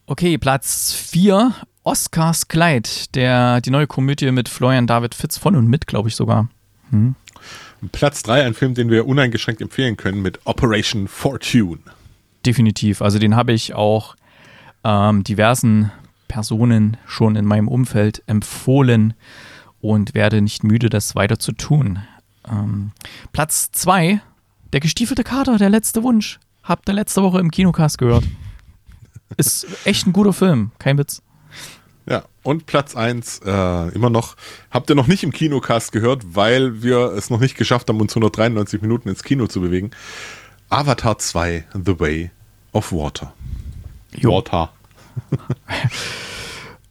Okay, 0.05 0.37
Platz 0.37 0.93
4, 0.93 1.53
Oscars 1.83 2.47
Kleid, 2.47 3.15
der, 3.15 3.61
die 3.61 3.71
neue 3.71 3.87
Komödie 3.87 4.31
mit 4.31 4.49
Florian 4.49 4.87
David 4.87 5.15
Fitz 5.15 5.37
von 5.37 5.55
und 5.55 5.67
mit, 5.67 5.87
glaube 5.87 6.09
ich 6.09 6.15
sogar. 6.15 6.49
Hm. 6.89 7.15
Platz 7.91 8.21
3, 8.23 8.45
ein 8.45 8.53
Film, 8.53 8.75
den 8.75 8.89
wir 8.89 9.07
uneingeschränkt 9.07 9.61
empfehlen 9.61 9.97
können 9.97 10.21
mit 10.21 10.39
Operation 10.45 11.07
Fortune. 11.07 11.79
Definitiv. 12.45 13.01
Also 13.01 13.17
den 13.17 13.35
habe 13.35 13.53
ich 13.53 13.73
auch 13.73 14.15
ähm, 14.83 15.23
diversen 15.23 15.91
Personen 16.27 16.97
schon 17.05 17.35
in 17.35 17.45
meinem 17.45 17.67
Umfeld 17.67 18.23
empfohlen 18.27 19.13
und 19.79 20.13
werde 20.13 20.41
nicht 20.41 20.63
müde, 20.63 20.89
das 20.89 21.15
weiter 21.15 21.39
zu 21.39 21.51
tun. 21.53 21.99
Ähm, 22.49 22.91
Platz 23.31 23.71
2, 23.71 24.21
der 24.73 24.79
gestiefelte 24.79 25.23
Kater, 25.23 25.57
der 25.57 25.69
letzte 25.69 26.03
Wunsch. 26.03 26.39
Habt 26.63 26.87
ihr 26.89 26.93
letzte 26.93 27.21
Woche 27.23 27.39
im 27.39 27.51
Kinocast 27.51 27.97
gehört. 27.97 28.23
Ist 29.37 29.65
echt 29.85 30.07
ein 30.07 30.13
guter 30.13 30.33
Film, 30.33 30.71
kein 30.79 30.97
Witz. 30.97 31.21
Ja, 32.05 32.23
und 32.43 32.65
Platz 32.65 32.95
1 32.95 33.41
äh, 33.45 33.89
immer 33.89 34.09
noch, 34.09 34.35
habt 34.71 34.89
ihr 34.89 34.95
noch 34.95 35.07
nicht 35.07 35.23
im 35.23 35.31
Kinocast 35.31 35.91
gehört, 35.91 36.35
weil 36.35 36.81
wir 36.81 37.13
es 37.13 37.29
noch 37.29 37.39
nicht 37.39 37.55
geschafft 37.55 37.89
haben, 37.89 38.01
uns 38.01 38.11
193 38.11 38.81
Minuten 38.81 39.09
ins 39.09 39.23
Kino 39.23 39.47
zu 39.47 39.61
bewegen. 39.61 39.91
Avatar 40.69 41.17
2, 41.17 41.65
The 41.73 41.99
Way 41.99 42.31
of 42.73 42.91
Water. 42.91 43.33
Jo. 44.15 44.33
Water. 44.33 44.73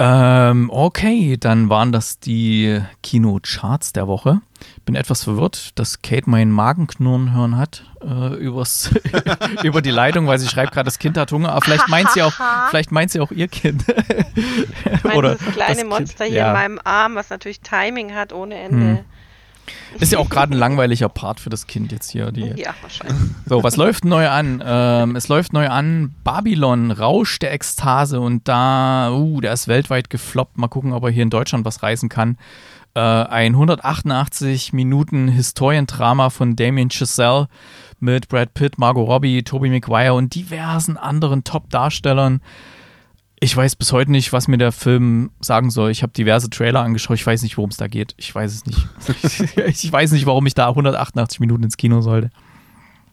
Ähm, 0.02 0.70
okay, 0.72 1.36
dann 1.38 1.68
waren 1.68 1.92
das 1.92 2.18
die 2.18 2.80
Kinocharts 3.02 3.92
der 3.92 4.08
Woche. 4.08 4.40
Bin 4.86 4.94
etwas 4.94 5.24
verwirrt, 5.24 5.78
dass 5.78 6.00
Kate 6.00 6.28
meinen 6.28 6.50
Magenknurren 6.50 7.34
hören 7.34 7.58
hat 7.58 7.84
äh, 8.02 8.34
übers, 8.36 8.90
über 9.62 9.82
die 9.82 9.90
Leitung, 9.90 10.26
weil 10.26 10.38
sie 10.38 10.48
schreibt 10.48 10.72
gerade, 10.72 10.86
das 10.86 10.98
Kind 10.98 11.18
hat 11.18 11.32
Hunger. 11.32 11.50
Aber 11.50 11.60
vielleicht 11.60 11.88
meint 11.88 12.10
sie 12.12 12.22
auch, 12.22 12.32
vielleicht 12.70 12.92
meint 12.92 13.10
sie 13.10 13.20
auch 13.20 13.30
ihr 13.30 13.48
Kind. 13.48 13.84
Oder 15.14 15.34
das 15.34 15.52
kleine 15.52 15.82
das 15.82 15.84
Monster 15.84 16.24
kind, 16.24 16.30
hier 16.30 16.44
ja. 16.44 16.48
in 16.48 16.54
meinem 16.54 16.80
Arm, 16.82 17.14
was 17.14 17.28
natürlich 17.28 17.60
Timing 17.60 18.14
hat 18.14 18.32
ohne 18.32 18.54
Ende. 18.54 18.86
Hm. 18.86 18.98
Ist 19.98 20.12
ja 20.12 20.18
auch 20.18 20.28
gerade 20.28 20.54
ein 20.54 20.58
langweiliger 20.58 21.08
Part 21.08 21.40
für 21.40 21.50
das 21.50 21.66
Kind 21.66 21.92
jetzt 21.92 22.10
hier. 22.10 22.30
Die. 22.32 22.52
Ja, 22.56 22.74
wahrscheinlich. 22.80 23.18
So, 23.46 23.62
was 23.62 23.76
läuft 23.76 24.04
neu 24.04 24.28
an? 24.28 24.62
Ähm, 24.64 25.16
es 25.16 25.28
läuft 25.28 25.52
neu 25.52 25.68
an 25.68 26.14
Babylon, 26.24 26.90
Rausch 26.90 27.38
der 27.38 27.52
Ekstase 27.52 28.20
und 28.20 28.46
da, 28.48 29.10
uh, 29.10 29.40
der 29.40 29.52
ist 29.52 29.68
weltweit 29.68 30.10
gefloppt. 30.10 30.58
Mal 30.58 30.68
gucken, 30.68 30.92
ob 30.92 31.04
er 31.04 31.10
hier 31.10 31.22
in 31.22 31.30
Deutschland 31.30 31.64
was 31.64 31.82
reißen 31.82 32.08
kann. 32.08 32.38
Äh, 32.94 33.00
ein 33.00 33.52
188 33.52 34.72
Minuten 34.72 35.28
Historiendrama 35.28 36.30
von 36.30 36.56
Damien 36.56 36.90
Chazelle 36.90 37.48
mit 38.00 38.28
Brad 38.28 38.54
Pitt, 38.54 38.78
Margot 38.78 39.06
Robbie, 39.06 39.42
Tobey 39.42 39.68
Maguire 39.68 40.14
und 40.14 40.34
diversen 40.34 40.96
anderen 40.96 41.44
Top-Darstellern. 41.44 42.40
Ich 43.42 43.56
weiß 43.56 43.76
bis 43.76 43.92
heute 43.92 44.12
nicht, 44.12 44.34
was 44.34 44.48
mir 44.48 44.58
der 44.58 44.70
Film 44.70 45.30
sagen 45.40 45.70
soll. 45.70 45.90
Ich 45.90 46.02
habe 46.02 46.12
diverse 46.12 46.50
Trailer 46.50 46.82
angeschaut. 46.82 47.16
Ich 47.16 47.26
weiß 47.26 47.42
nicht, 47.42 47.56
worum 47.56 47.70
es 47.70 47.78
da 47.78 47.88
geht. 47.88 48.14
Ich 48.18 48.34
weiß 48.34 48.52
es 48.52 48.66
nicht. 48.66 48.86
ich 49.66 49.90
weiß 49.90 50.12
nicht, 50.12 50.26
warum 50.26 50.44
ich 50.44 50.52
da 50.52 50.68
188 50.68 51.40
Minuten 51.40 51.62
ins 51.62 51.78
Kino 51.78 52.02
sollte. 52.02 52.30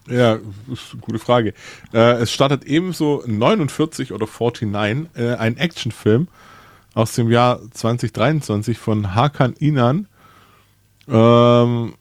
Ja, 0.10 0.36
ist 0.72 0.92
eine 0.92 1.02
gute 1.02 1.20
Frage. 1.20 1.54
Äh, 1.94 2.22
es 2.22 2.32
startet 2.34 2.66
ebenso 2.66 3.24
49 3.26 4.12
oder 4.12 4.28
49, 4.28 5.10
äh, 5.16 5.36
ein 5.36 5.56
Actionfilm 5.56 6.28
aus 6.94 7.14
dem 7.14 7.30
Jahr 7.30 7.60
2023 7.72 8.78
von 8.78 9.16
Hakan 9.16 9.54
Inan. 9.54 10.08
Ähm, 11.08 11.94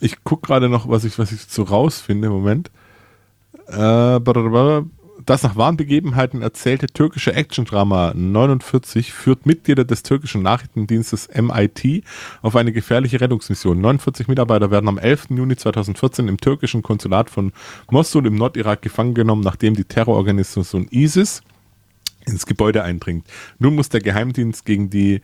ich 0.00 0.24
gucke 0.24 0.46
gerade 0.46 0.68
noch, 0.70 0.88
was 0.88 1.04
ich, 1.04 1.18
was 1.18 1.32
ich 1.32 1.42
so 1.42 1.64
rausfinde. 1.64 2.30
Moment. 2.30 2.70
Äh, 3.66 4.20
das 5.26 5.42
nach 5.42 5.56
wahren 5.56 5.76
Begebenheiten 5.76 6.40
erzählte 6.40 6.86
türkische 6.86 7.34
Actiondrama 7.34 8.12
49 8.14 9.12
führt 9.12 9.44
Mitglieder 9.44 9.84
des 9.84 10.04
türkischen 10.04 10.42
Nachrichtendienstes 10.42 11.28
MIT 11.34 12.04
auf 12.42 12.54
eine 12.54 12.72
gefährliche 12.72 13.20
Rettungsmission. 13.20 13.80
49 13.80 14.28
Mitarbeiter 14.28 14.70
werden 14.70 14.88
am 14.88 14.98
11. 14.98 15.30
Juni 15.30 15.56
2014 15.56 16.28
im 16.28 16.38
türkischen 16.38 16.82
Konsulat 16.82 17.28
von 17.28 17.52
Mosul 17.90 18.26
im 18.26 18.36
Nordirak 18.36 18.82
gefangen 18.82 19.14
genommen, 19.14 19.42
nachdem 19.42 19.74
die 19.74 19.84
Terrororganisation 19.84 20.86
ISIS 20.90 21.42
ins 22.24 22.46
Gebäude 22.46 22.84
eindringt. 22.84 23.26
Nun 23.58 23.74
muss 23.74 23.88
der 23.88 24.00
Geheimdienst 24.00 24.64
gegen 24.64 24.90
die 24.90 25.22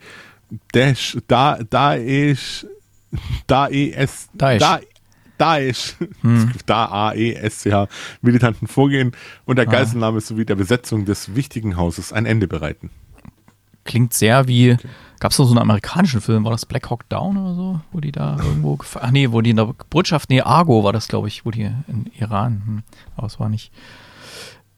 Daesh, 0.73 1.17
da, 1.27 1.59
Daesh, 1.63 2.65
Daesh, 3.47 4.27
Daesh, 4.33 4.59
Daesh, 5.43 5.95
hm. 6.21 6.51
da 6.65 6.85
A-E-S-C-H, 6.85 7.87
Militanten 8.21 8.67
vorgehen 8.67 9.11
und 9.45 9.57
der 9.57 9.67
ah. 9.67 9.71
Geiselnahme 9.71 10.21
sowie 10.21 10.45
der 10.45 10.55
Besetzung 10.55 11.03
des 11.03 11.35
wichtigen 11.35 11.75
Hauses 11.75 12.13
ein 12.13 12.25
Ende 12.25 12.47
bereiten. 12.47 12.89
Klingt 13.83 14.13
sehr 14.13 14.47
wie, 14.47 14.73
okay. 14.73 14.87
gab 15.19 15.31
es 15.31 15.39
noch 15.39 15.45
so 15.45 15.51
einen 15.51 15.61
amerikanischen 15.61 16.21
Film, 16.21 16.45
war 16.45 16.51
das 16.51 16.65
Black 16.65 16.89
Hawk 16.89 17.09
Down 17.09 17.35
oder 17.35 17.55
so, 17.55 17.81
wo 17.91 17.99
die 17.99 18.13
da 18.13 18.37
irgendwo, 18.37 18.79
ach 19.01 19.11
nee, 19.11 19.31
wo 19.31 19.41
die 19.41 19.49
in 19.49 19.57
der 19.57 19.73
Botschaft, 19.89 20.29
nee, 20.29 20.39
Argo 20.39 20.85
war 20.85 20.93
das, 20.93 21.09
glaube 21.09 21.27
ich, 21.27 21.45
wo 21.45 21.51
die 21.51 21.63
in 21.63 22.09
Iran, 22.17 22.63
hm, 22.65 22.83
aber 23.17 23.27
es 23.27 23.37
war 23.41 23.49
nicht. 23.49 23.73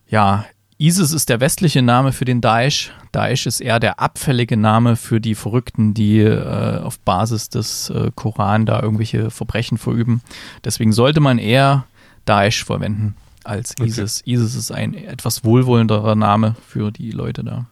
Ja, 0.07 0.45
ISIS 0.77 1.13
ist 1.13 1.29
der 1.29 1.39
westliche 1.39 1.81
Name 1.81 2.11
für 2.11 2.25
den 2.25 2.41
Daesh. 2.41 2.91
Daesh 3.13 3.45
ist 3.45 3.61
eher 3.61 3.79
der 3.79 3.99
abfällige 4.01 4.57
Name 4.57 4.97
für 4.97 5.21
die 5.21 5.35
Verrückten, 5.35 5.93
die 5.93 6.19
äh, 6.19 6.79
auf 6.79 6.99
Basis 6.99 7.47
des 7.49 7.89
äh, 7.89 8.11
Koran 8.13 8.65
da 8.65 8.81
irgendwelche 8.81 9.31
Verbrechen 9.31 9.77
verüben. 9.77 10.21
Deswegen 10.65 10.91
sollte 10.91 11.21
man 11.21 11.37
eher 11.37 11.85
Daesh 12.25 12.65
verwenden 12.65 13.15
als 13.45 13.75
ISIS. 13.79 14.21
Okay. 14.21 14.33
ISIS 14.33 14.55
ist 14.55 14.71
ein 14.71 14.93
etwas 14.95 15.45
wohlwollenderer 15.45 16.15
Name 16.15 16.55
für 16.67 16.91
die 16.91 17.11
Leute 17.11 17.45
da, 17.45 17.67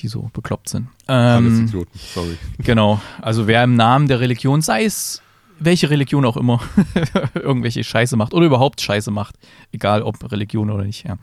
die 0.00 0.08
so 0.08 0.28
bekloppt 0.34 0.68
sind. 0.68 0.88
Ähm, 1.08 1.46
Alles 1.46 1.58
Idioten, 1.60 1.98
sorry. 1.98 2.36
Genau, 2.58 3.00
also 3.22 3.46
wer 3.46 3.64
im 3.64 3.74
Namen 3.74 4.06
der 4.08 4.20
Religion, 4.20 4.60
sei 4.60 4.84
es 4.84 5.22
welche 5.64 5.90
Religion 5.90 6.24
auch 6.24 6.36
immer 6.36 6.60
irgendwelche 7.34 7.84
Scheiße 7.84 8.16
macht 8.16 8.34
oder 8.34 8.46
überhaupt 8.46 8.80
Scheiße 8.80 9.10
macht. 9.10 9.36
Egal 9.72 10.02
ob 10.02 10.30
Religion 10.30 10.70
oder 10.70 10.84
nicht. 10.84 11.04
Ja. 11.06 11.16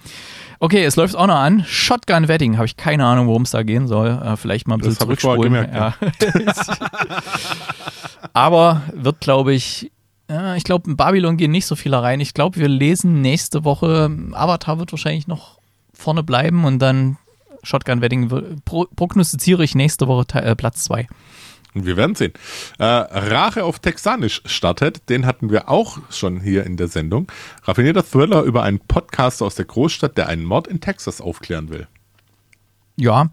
Okay, 0.60 0.84
es 0.84 0.96
läuft 0.96 1.16
auch 1.16 1.28
noch 1.28 1.36
an. 1.36 1.64
Shotgun 1.68 2.28
Wedding. 2.28 2.58
Habe 2.58 2.66
ich 2.66 2.78
keine 2.78 3.06
Ahnung, 3.06 3.28
worum 3.28 3.44
es 3.44 3.52
da 3.52 3.64
gehen 3.64 3.88
soll. 3.88 4.10
Äh, 4.10 4.38
vielleicht 4.38 4.68
mal 4.68 4.76
ein 4.76 4.80
bisschen 4.80 4.96
das 4.96 5.00
zurückspulen. 5.00 5.54
Gemerkt, 5.54 5.74
ja. 5.74 5.94
Aber 8.34 8.82
wird, 8.94 9.20
glaube 9.20 9.54
ich, 9.54 9.92
ja, 10.30 10.56
ich 10.56 10.64
glaube, 10.64 10.90
in 10.90 10.96
Babylon 10.96 11.36
gehen 11.38 11.52
nicht 11.52 11.66
so 11.66 11.76
viele 11.76 12.02
rein. 12.02 12.20
Ich 12.22 12.34
glaube, 12.34 12.58
wir 12.58 12.70
lesen 12.70 13.22
nächste 13.22 13.66
Woche. 13.66 14.10
Avatar 14.32 14.80
wird 14.80 14.94
wahrscheinlich 14.94 15.28
noch 15.28 15.60
vorne 15.94 16.24
bleiben 16.24 16.64
und 16.64 16.80
dann 16.80 17.18
Shotgun 17.64 18.02
Wedding 18.02 18.62
prognostiziere 18.66 19.64
ich 19.64 19.76
nächste 19.76 20.08
Woche 20.08 20.26
äh, 20.36 20.56
Platz 20.56 20.84
2. 20.86 21.08
Wir 21.74 21.96
werden 21.96 22.16
sehen. 22.16 22.34
Äh, 22.80 22.84
Rache 22.84 23.64
auf 23.64 23.80
Texanisch 23.80 24.42
startet. 24.46 25.10
Den 25.10 25.26
hatten 25.26 25.50
wir 25.50 25.70
auch 25.70 26.00
schon 26.10 26.42
hier 26.42 26.66
in 26.66 26.76
der 26.76 26.88
Sendung. 26.88 27.32
Raffinierter 27.64 28.04
Thriller 28.04 28.44
über 28.44 28.64
einen 28.64 28.80
Podcaster 28.80 29.46
aus 29.46 29.56
der 29.56 29.66
Großstadt, 29.66 30.18
der 30.18 30.28
einen 30.28 30.44
Mord 30.44 30.68
in 30.68 30.82
Texas 30.82 31.22
aufklären 31.22 31.70
will. 31.70 31.88
Ja, 32.98 33.30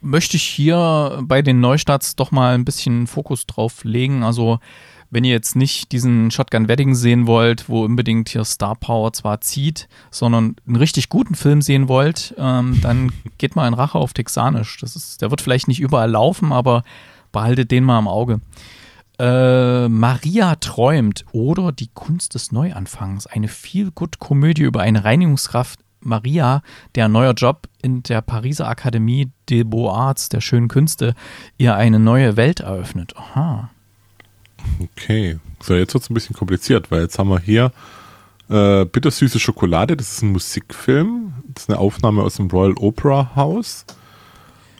möchte 0.00 0.36
ich 0.36 0.42
hier 0.42 1.20
bei 1.22 1.42
den 1.42 1.60
Neustarts 1.60 2.16
doch 2.16 2.30
mal 2.30 2.54
ein 2.54 2.64
bisschen 2.64 3.06
Fokus 3.06 3.46
drauf 3.46 3.84
legen. 3.84 4.22
Also, 4.22 4.58
wenn 5.10 5.24
ihr 5.24 5.32
jetzt 5.32 5.54
nicht 5.54 5.92
diesen 5.92 6.30
Shotgun 6.30 6.66
Wedding 6.66 6.94
sehen 6.94 7.26
wollt, 7.26 7.68
wo 7.68 7.84
unbedingt 7.84 8.30
hier 8.30 8.44
Star 8.44 8.74
Power 8.74 9.12
zwar 9.12 9.40
zieht, 9.42 9.88
sondern 10.10 10.56
einen 10.66 10.76
richtig 10.76 11.08
guten 11.08 11.34
Film 11.34 11.62
sehen 11.62 11.88
wollt, 11.88 12.34
ähm, 12.38 12.80
dann 12.82 13.12
geht 13.38 13.54
mal 13.54 13.68
in 13.68 13.74
Rache 13.74 13.98
auf 13.98 14.14
Texanisch. 14.14 14.78
Das 14.80 14.96
ist, 14.96 15.22
der 15.22 15.30
wird 15.30 15.40
vielleicht 15.40 15.68
nicht 15.68 15.80
überall 15.80 16.10
laufen, 16.10 16.52
aber 16.52 16.84
behaltet 17.34 17.70
den 17.70 17.84
mal 17.84 17.98
im 17.98 18.08
Auge. 18.08 18.40
Äh, 19.18 19.88
Maria 19.88 20.56
träumt 20.56 21.26
oder 21.32 21.70
die 21.70 21.90
Kunst 21.92 22.34
des 22.34 22.50
Neuanfangs. 22.50 23.26
Eine 23.26 23.48
Feel-Good-Komödie 23.48 24.62
über 24.62 24.80
eine 24.80 25.04
Reinigungskraft 25.04 25.80
Maria, 26.00 26.62
der 26.94 27.08
neuer 27.08 27.32
Job 27.32 27.68
in 27.82 28.02
der 28.02 28.22
Pariser 28.22 28.68
Akademie 28.68 29.30
des 29.48 29.64
Beaux-Arts 29.64 30.30
der 30.30 30.40
schönen 30.40 30.68
Künste 30.68 31.14
ihr 31.58 31.74
eine 31.76 31.98
neue 31.98 32.36
Welt 32.36 32.60
eröffnet. 32.60 33.14
Aha. 33.16 33.70
Okay. 34.80 35.38
So, 35.60 35.74
jetzt 35.74 35.94
wird 35.94 36.04
es 36.04 36.10
ein 36.10 36.14
bisschen 36.14 36.36
kompliziert, 36.36 36.90
weil 36.90 37.02
jetzt 37.02 37.18
haben 37.18 37.28
wir 37.28 37.38
hier 37.38 37.72
äh, 38.48 38.84
Bittersüße 38.84 39.38
Schokolade. 39.38 39.96
Das 39.96 40.12
ist 40.12 40.22
ein 40.22 40.32
Musikfilm. 40.32 41.32
Das 41.48 41.64
ist 41.64 41.70
eine 41.70 41.78
Aufnahme 41.78 42.22
aus 42.22 42.36
dem 42.36 42.48
Royal 42.48 42.74
Opera 42.78 43.34
House. 43.36 43.86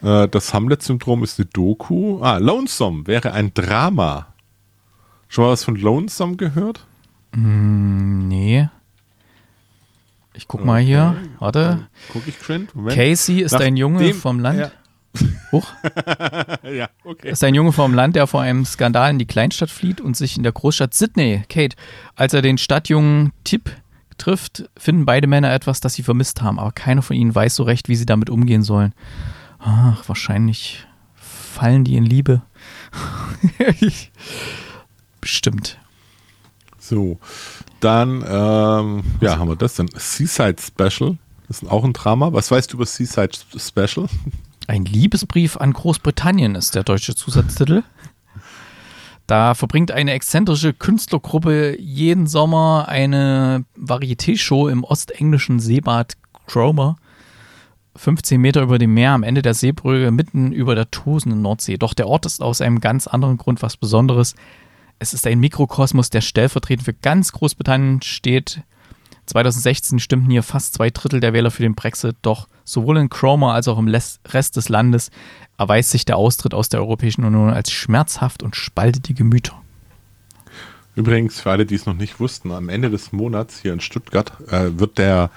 Äh, 0.05 0.29
das 0.29 0.53
Hamlet-Syndrom 0.53 1.25
ist 1.25 1.39
eine 1.39 1.47
Doku. 1.47 2.21
Ah, 2.21 2.37
Lonesome 2.37 3.07
wäre 3.07 3.33
ein 3.33 3.55
Drama. 3.55 4.35
Schon 5.29 5.45
mal 5.45 5.51
was 5.51 5.65
von 5.65 5.77
Lonesome 5.77 6.37
gehört? 6.37 6.87
Hm, 7.33 8.29
nee. 8.29 8.69
Ich 10.35 10.47
guck 10.47 10.65
mal 10.65 10.81
hier. 10.81 11.17
Warte. 11.39 11.89
Guck 12.13 12.27
ich 12.27 12.39
geschwind. 12.39 12.71
Casey 12.89 13.41
ist 13.41 13.53
Nach 13.53 13.61
ein 13.61 13.77
Junge 13.77 14.13
vom 14.15 14.41
Land. 14.41 14.59
Ja. 14.59 14.71
Huch. 15.53 15.73
ja, 16.65 16.89
okay. 17.05 17.31
ist 17.31 17.45
ein 17.45 17.55
Junge 17.55 17.73
vom 17.73 17.95
Land, 17.95 18.17
der 18.17 18.27
vor 18.27 18.43
einem 18.43 18.65
Skandal 18.65 19.11
in 19.11 19.19
die 19.19 19.27
Kleinstadt 19.27 19.71
flieht 19.71 20.01
und 20.01 20.17
sich 20.17 20.37
in 20.37 20.43
der 20.43 20.51
Großstadt 20.53 20.93
Sydney, 20.93 21.45
Kate, 21.49 21.77
als 22.17 22.35
er 22.35 22.43
den 22.43 22.59
Stadtjungen 22.59 23.33
Tip 23.45 23.71
trifft, 24.19 24.69
finden 24.77 25.07
beide 25.07 25.29
Männer 25.29 25.53
etwas, 25.53 25.81
das 25.81 25.95
sie 25.95 26.03
vermisst 26.03 26.43
haben, 26.43 26.59
aber 26.59 26.73
keiner 26.73 27.03
von 27.03 27.17
ihnen 27.17 27.35
weiß 27.35 27.55
so 27.55 27.63
recht, 27.63 27.89
wie 27.89 27.97
sie 27.97 28.07
damit 28.07 28.29
umgehen 28.29 28.63
sollen. 28.63 28.93
Ach, 29.65 30.07
wahrscheinlich 30.07 30.87
fallen 31.15 31.85
die 31.85 31.97
in 31.97 32.05
Liebe. 32.05 32.43
Bestimmt. 35.23 35.79
So, 36.79 37.19
dann, 37.81 38.23
ähm, 38.29 39.05
ja, 39.23 39.39
haben 39.39 39.49
wir 39.49 39.57
das 39.57 39.75
dann. 39.75 39.89
Seaside 39.97 40.57
Special. 40.61 41.17
Das 41.49 41.63
ist 41.63 41.71
auch 41.71 41.83
ein 41.83 41.95
Drama. 41.95 42.35
Was 42.35 42.51
weißt 42.51 42.73
du 42.73 42.77
über 42.77 42.85
Seaside 42.85 43.31
Special? 43.57 44.07
Ein 44.67 44.85
Liebesbrief 44.85 45.57
an 45.57 45.73
Großbritannien 45.73 46.55
ist 46.57 46.75
der 46.75 46.85
deutsche 46.85 47.15
Zusatztitel. 47.15 47.83
Da 49.27 49.55
verbringt 49.55 49.91
eine 49.91 50.13
exzentrische 50.13 50.75
Künstlergruppe 50.75 51.81
jeden 51.81 52.27
Sommer 52.27 52.87
eine 52.89 53.65
Varieté-Show 53.77 54.69
im 54.69 54.85
ostenglischen 54.85 55.61
Seebad 55.61 56.15
Cromer. 56.47 56.97
15 57.97 58.41
Meter 58.41 58.63
über 58.63 58.79
dem 58.79 58.95
Meer 58.95 59.13
am 59.13 59.23
Ende 59.23 59.43
der 59.43 59.55
Seebrücke, 59.55 60.11
mitten 60.11 60.53
über 60.53 60.75
der 60.75 60.91
tosenden 60.91 61.43
Nordsee. 61.43 61.77
Doch 61.77 61.95
der 61.95 62.09
Ort 62.09 62.27
ist 62.27 62.43
aus 62.43 62.61
einem 62.61 62.81
ganz 62.81 63.07
anderen 63.07 63.37
Grund 63.37 63.63
was 63.63 63.77
Besonderes. 63.77 64.35
Es 64.99 65.15
ist 65.15 65.27
ein 65.27 65.41
Mikrokosmos, 65.41 66.11
der 66.11 66.21
stellvertretend 66.21 66.85
für 66.85 66.95
ganz 66.95 67.33
Großbritannien 67.33 68.03
steht. 68.03 68.63
2016 69.27 70.01
stimmten 70.01 70.31
hier 70.31 70.43
fast 70.43 70.75
zwei 70.75 70.91
Drittel 70.91 71.21
der 71.21 71.33
Wähler 71.33 71.51
für 71.51 71.63
den 71.63 71.75
Brexit, 71.75 72.17
doch 72.23 72.47
sowohl 72.65 72.99
in 72.99 73.09
Cromer 73.09 73.55
als 73.55 73.69
auch 73.69 73.79
im 73.79 73.89
Rest 73.89 74.57
des 74.57 74.69
Landes 74.69 75.11
erweist 75.57 75.91
sich 75.91 76.05
der 76.05 76.17
Austritt 76.17 76.53
aus 76.53 76.69
der 76.69 76.81
Europäischen 76.81 77.25
Union 77.25 77.51
als 77.51 77.71
schmerzhaft 77.71 78.43
und 78.43 78.57
spaltet 78.57 79.09
die 79.09 79.15
Gemüter. 79.15 79.55
Übrigens, 80.97 81.41
für 81.41 81.51
alle, 81.51 81.67
die 81.67 81.75
es 81.75 81.87
noch 81.87 81.95
nicht 81.95 82.21
wussten, 82.21 82.53
am 82.53 82.69
Ende 82.69 82.91
des 82.91 83.13
Monats 83.13 83.61
hier 83.61 83.73
in 83.73 83.81
Stuttgart 83.81 84.33
äh, 84.51 84.79
wird 84.79 84.99
der, 84.99 85.31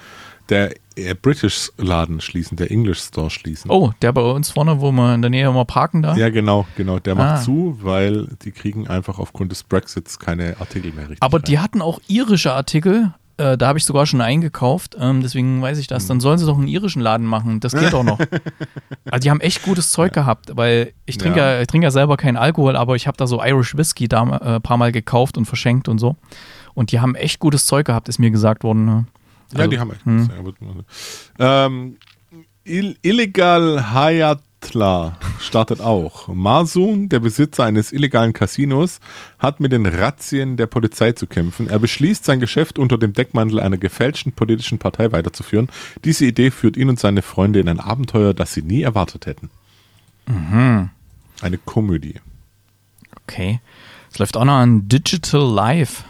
der 0.48 0.74
äh, 0.96 1.14
British 1.14 1.70
Laden 1.76 2.20
schließen, 2.20 2.56
der 2.56 2.70
English 2.70 3.00
Store 3.00 3.30
schließen. 3.30 3.70
Oh, 3.70 3.92
der 4.02 4.12
bei 4.12 4.22
uns 4.22 4.50
vorne, 4.50 4.80
wo 4.80 4.90
wir 4.92 5.14
in 5.14 5.22
der 5.22 5.30
Nähe 5.30 5.48
immer 5.48 5.64
parken 5.64 6.02
da? 6.02 6.16
Ja, 6.16 6.30
genau, 6.30 6.66
genau. 6.76 6.98
Der 6.98 7.14
macht 7.14 7.38
Ah. 7.38 7.42
zu, 7.42 7.78
weil 7.82 8.28
die 8.44 8.50
kriegen 8.50 8.88
einfach 8.88 9.18
aufgrund 9.18 9.52
des 9.52 9.62
Brexits 9.62 10.18
keine 10.18 10.56
Artikel 10.60 10.92
mehr 10.92 11.04
richtig. 11.08 11.22
Aber 11.22 11.38
rein. 11.38 11.44
die 11.44 11.58
hatten 11.58 11.82
auch 11.82 12.00
irische 12.08 12.52
Artikel. 12.52 13.12
Äh, 13.36 13.56
da 13.56 13.68
habe 13.68 13.78
ich 13.78 13.84
sogar 13.84 14.04
schon 14.06 14.20
eingekauft. 14.20 14.96
Ähm, 14.98 15.22
deswegen 15.22 15.62
weiß 15.62 15.78
ich 15.78 15.86
das. 15.86 16.06
Dann 16.08 16.18
sollen 16.18 16.38
sie 16.38 16.46
doch 16.46 16.58
einen 16.58 16.66
irischen 16.66 17.00
Laden 17.00 17.24
machen. 17.26 17.60
Das 17.60 17.72
geht 17.72 17.94
auch 17.94 18.02
noch. 18.04 18.18
Also 19.10 19.22
die 19.22 19.30
haben 19.30 19.40
echt 19.40 19.62
gutes 19.62 19.90
Zeug 19.90 20.12
gehabt, 20.12 20.50
weil 20.56 20.92
ich 21.06 21.16
trinke 21.16 21.38
ja. 21.38 21.54
Ja. 21.54 21.60
ich 21.62 21.66
trinke 21.66 21.86
ja 21.86 21.90
selber 21.90 22.16
keinen 22.18 22.36
Alkohol, 22.36 22.76
aber 22.76 22.94
ich 22.94 23.06
habe 23.06 23.16
da 23.16 23.26
so 23.26 23.42
Irish 23.42 23.74
Whisky 23.76 24.06
da 24.06 24.22
äh, 24.36 24.56
ein 24.56 24.62
paar 24.62 24.76
Mal 24.76 24.92
gekauft 24.92 25.38
und 25.38 25.46
verschenkt 25.46 25.88
und 25.88 25.98
so. 25.98 26.16
Und 26.74 26.92
die 26.92 27.00
haben 27.00 27.14
echt 27.14 27.38
gutes 27.38 27.64
Zeug 27.66 27.86
gehabt, 27.86 28.08
ist 28.10 28.18
mir 28.18 28.30
gesagt 28.30 28.64
worden. 28.64 29.06
Ne? 29.52 29.58
Ja, 29.58 29.58
Also, 29.60 29.70
die 29.70 29.78
haben 29.78 29.90
echt. 29.92 30.04
hm. 30.04 30.24
sehr 30.26 30.42
gut. 30.42 30.56
Ähm, 31.38 31.96
Ill 32.64 32.96
Illegal 33.02 33.92
Hayatla 33.94 35.16
startet 35.40 35.80
auch. 35.80 36.28
Marsun, 36.28 37.08
der 37.08 37.20
Besitzer 37.20 37.64
eines 37.64 37.92
illegalen 37.92 38.34
Casinos, 38.34 39.00
hat 39.38 39.60
mit 39.60 39.72
den 39.72 39.86
Razzien 39.86 40.56
der 40.58 40.66
Polizei 40.66 41.12
zu 41.12 41.26
kämpfen. 41.26 41.68
Er 41.68 41.78
beschließt, 41.78 42.24
sein 42.26 42.40
Geschäft 42.40 42.78
unter 42.78 42.98
dem 42.98 43.14
Deckmantel 43.14 43.60
einer 43.60 43.78
gefälschten 43.78 44.32
politischen 44.32 44.78
Partei 44.78 45.12
weiterzuführen. 45.12 45.68
Diese 46.04 46.26
Idee 46.26 46.50
führt 46.50 46.76
ihn 46.76 46.90
und 46.90 47.00
seine 47.00 47.22
Freunde 47.22 47.60
in 47.60 47.68
ein 47.68 47.80
Abenteuer, 47.80 48.34
das 48.34 48.52
sie 48.52 48.62
nie 48.62 48.82
erwartet 48.82 49.24
hätten. 49.26 49.48
Mhm. 50.26 50.90
Eine 51.40 51.56
Komödie. 51.58 52.16
Okay. 53.22 53.60
Es 54.12 54.18
läuft 54.18 54.36
auch 54.36 54.44
noch 54.44 54.54
an 54.58 54.88
Digital 54.88 55.40
Live. 55.54 56.04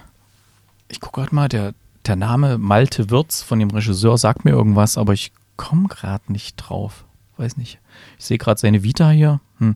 Ich 0.89 1.01
gucke 1.01 1.20
gerade 1.20 1.34
mal, 1.34 1.49
der, 1.49 1.74
der 2.09 2.16
Name 2.16 2.59
Malte 2.59 3.11
Wirz 3.11 3.42
von 3.42 3.59
dem 3.59 3.70
Regisseur 3.70 4.18
sagt 4.18 4.44
mir 4.44 4.52
irgendwas, 4.52 4.98
aber 4.98 5.12
ich 5.12 5.32
komme 5.56 5.88
gerade 5.88 6.32
nicht 6.32 6.56
drauf. 6.56 7.04
Weiß 7.36 7.56
nicht. 7.56 7.78
Ich 8.18 8.24
sehe 8.24 8.38
gerade 8.38 8.59
seine 8.59 8.82
Vita 8.82 9.11
hier. 9.11 9.40
Hm. 9.59 9.74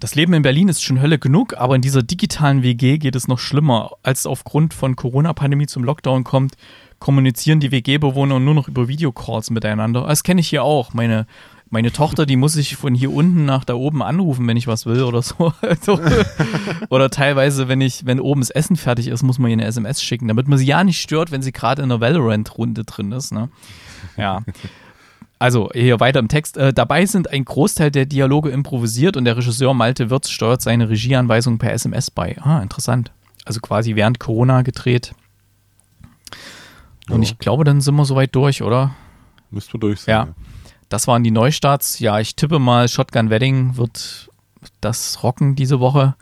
Das 0.00 0.14
Leben 0.14 0.34
in 0.34 0.42
Berlin 0.42 0.68
ist 0.68 0.82
schon 0.82 1.00
Hölle 1.00 1.18
genug, 1.18 1.56
aber 1.56 1.76
in 1.76 1.82
dieser 1.82 2.02
digitalen 2.02 2.62
WG 2.62 2.98
geht 2.98 3.14
es 3.14 3.28
noch 3.28 3.38
schlimmer. 3.38 3.92
Als 4.02 4.20
es 4.20 4.26
aufgrund 4.26 4.74
von 4.74 4.96
Corona-Pandemie 4.96 5.66
zum 5.66 5.84
Lockdown 5.84 6.24
kommt, 6.24 6.56
kommunizieren 6.98 7.60
die 7.60 7.70
WG-Bewohner 7.70 8.40
nur 8.40 8.54
noch 8.54 8.68
über 8.68 8.88
Videocalls 8.88 9.50
miteinander. 9.50 10.06
Das 10.06 10.22
kenne 10.22 10.40
ich 10.40 10.48
hier 10.48 10.64
auch. 10.64 10.94
Meine, 10.94 11.26
meine 11.74 11.92
Tochter, 11.92 12.24
die 12.24 12.36
muss 12.36 12.56
ich 12.56 12.76
von 12.76 12.94
hier 12.94 13.12
unten 13.12 13.44
nach 13.44 13.64
da 13.64 13.74
oben 13.74 14.02
anrufen, 14.02 14.46
wenn 14.48 14.56
ich 14.56 14.66
was 14.66 14.86
will 14.86 15.02
oder 15.02 15.20
so. 15.20 15.52
Also, 15.60 16.00
oder 16.88 17.10
teilweise, 17.10 17.68
wenn 17.68 17.80
ich, 17.82 18.06
wenn 18.06 18.20
oben 18.20 18.40
das 18.40 18.48
Essen 18.50 18.76
fertig 18.76 19.08
ist, 19.08 19.22
muss 19.22 19.38
man 19.38 19.50
ihr 19.50 19.54
eine 19.56 19.66
SMS 19.66 20.02
schicken, 20.02 20.28
damit 20.28 20.48
man 20.48 20.56
sie 20.58 20.64
ja 20.66 20.82
nicht 20.84 21.00
stört, 21.02 21.30
wenn 21.32 21.42
sie 21.42 21.52
gerade 21.52 21.82
in 21.82 21.90
einer 21.90 22.00
Valorant-Runde 22.00 22.84
drin 22.84 23.12
ist. 23.12 23.32
Ne? 23.32 23.50
Ja. 24.16 24.42
Also, 25.38 25.68
hier 25.74 26.00
weiter 26.00 26.20
im 26.20 26.28
Text. 26.28 26.56
Äh, 26.56 26.72
dabei 26.72 27.04
sind 27.06 27.30
ein 27.30 27.44
Großteil 27.44 27.90
der 27.90 28.06
Dialoge 28.06 28.50
improvisiert 28.50 29.16
und 29.16 29.24
der 29.26 29.36
Regisseur 29.36 29.74
Malte 29.74 30.08
Wirz 30.08 30.30
steuert 30.30 30.62
seine 30.62 30.88
Regieanweisungen 30.88 31.58
per 31.58 31.72
SMS 31.72 32.10
bei. 32.10 32.38
Ah, 32.40 32.60
interessant. 32.62 33.10
Also 33.44 33.60
quasi 33.60 33.94
während 33.96 34.20
Corona 34.20 34.62
gedreht. 34.62 35.12
Und 37.10 37.22
Ja. 37.22 37.28
ich 37.30 37.38
glaube, 37.38 37.64
dann 37.64 37.80
sind 37.80 37.94
wir 37.96 38.04
soweit 38.04 38.34
durch, 38.34 38.62
oder? 38.62 38.94
Müsste 39.50 39.78
durch 39.78 40.00
sein. 40.00 40.12
Ja. 40.14 40.28
Das 40.94 41.08
waren 41.08 41.24
die 41.24 41.32
Neustarts. 41.32 41.98
Ja, 41.98 42.20
ich 42.20 42.36
tippe 42.36 42.60
mal, 42.60 42.86
Shotgun 42.86 43.28
Wedding 43.28 43.76
wird 43.76 44.30
das 44.80 45.24
rocken 45.24 45.56
diese 45.56 45.80
Woche. 45.80 46.14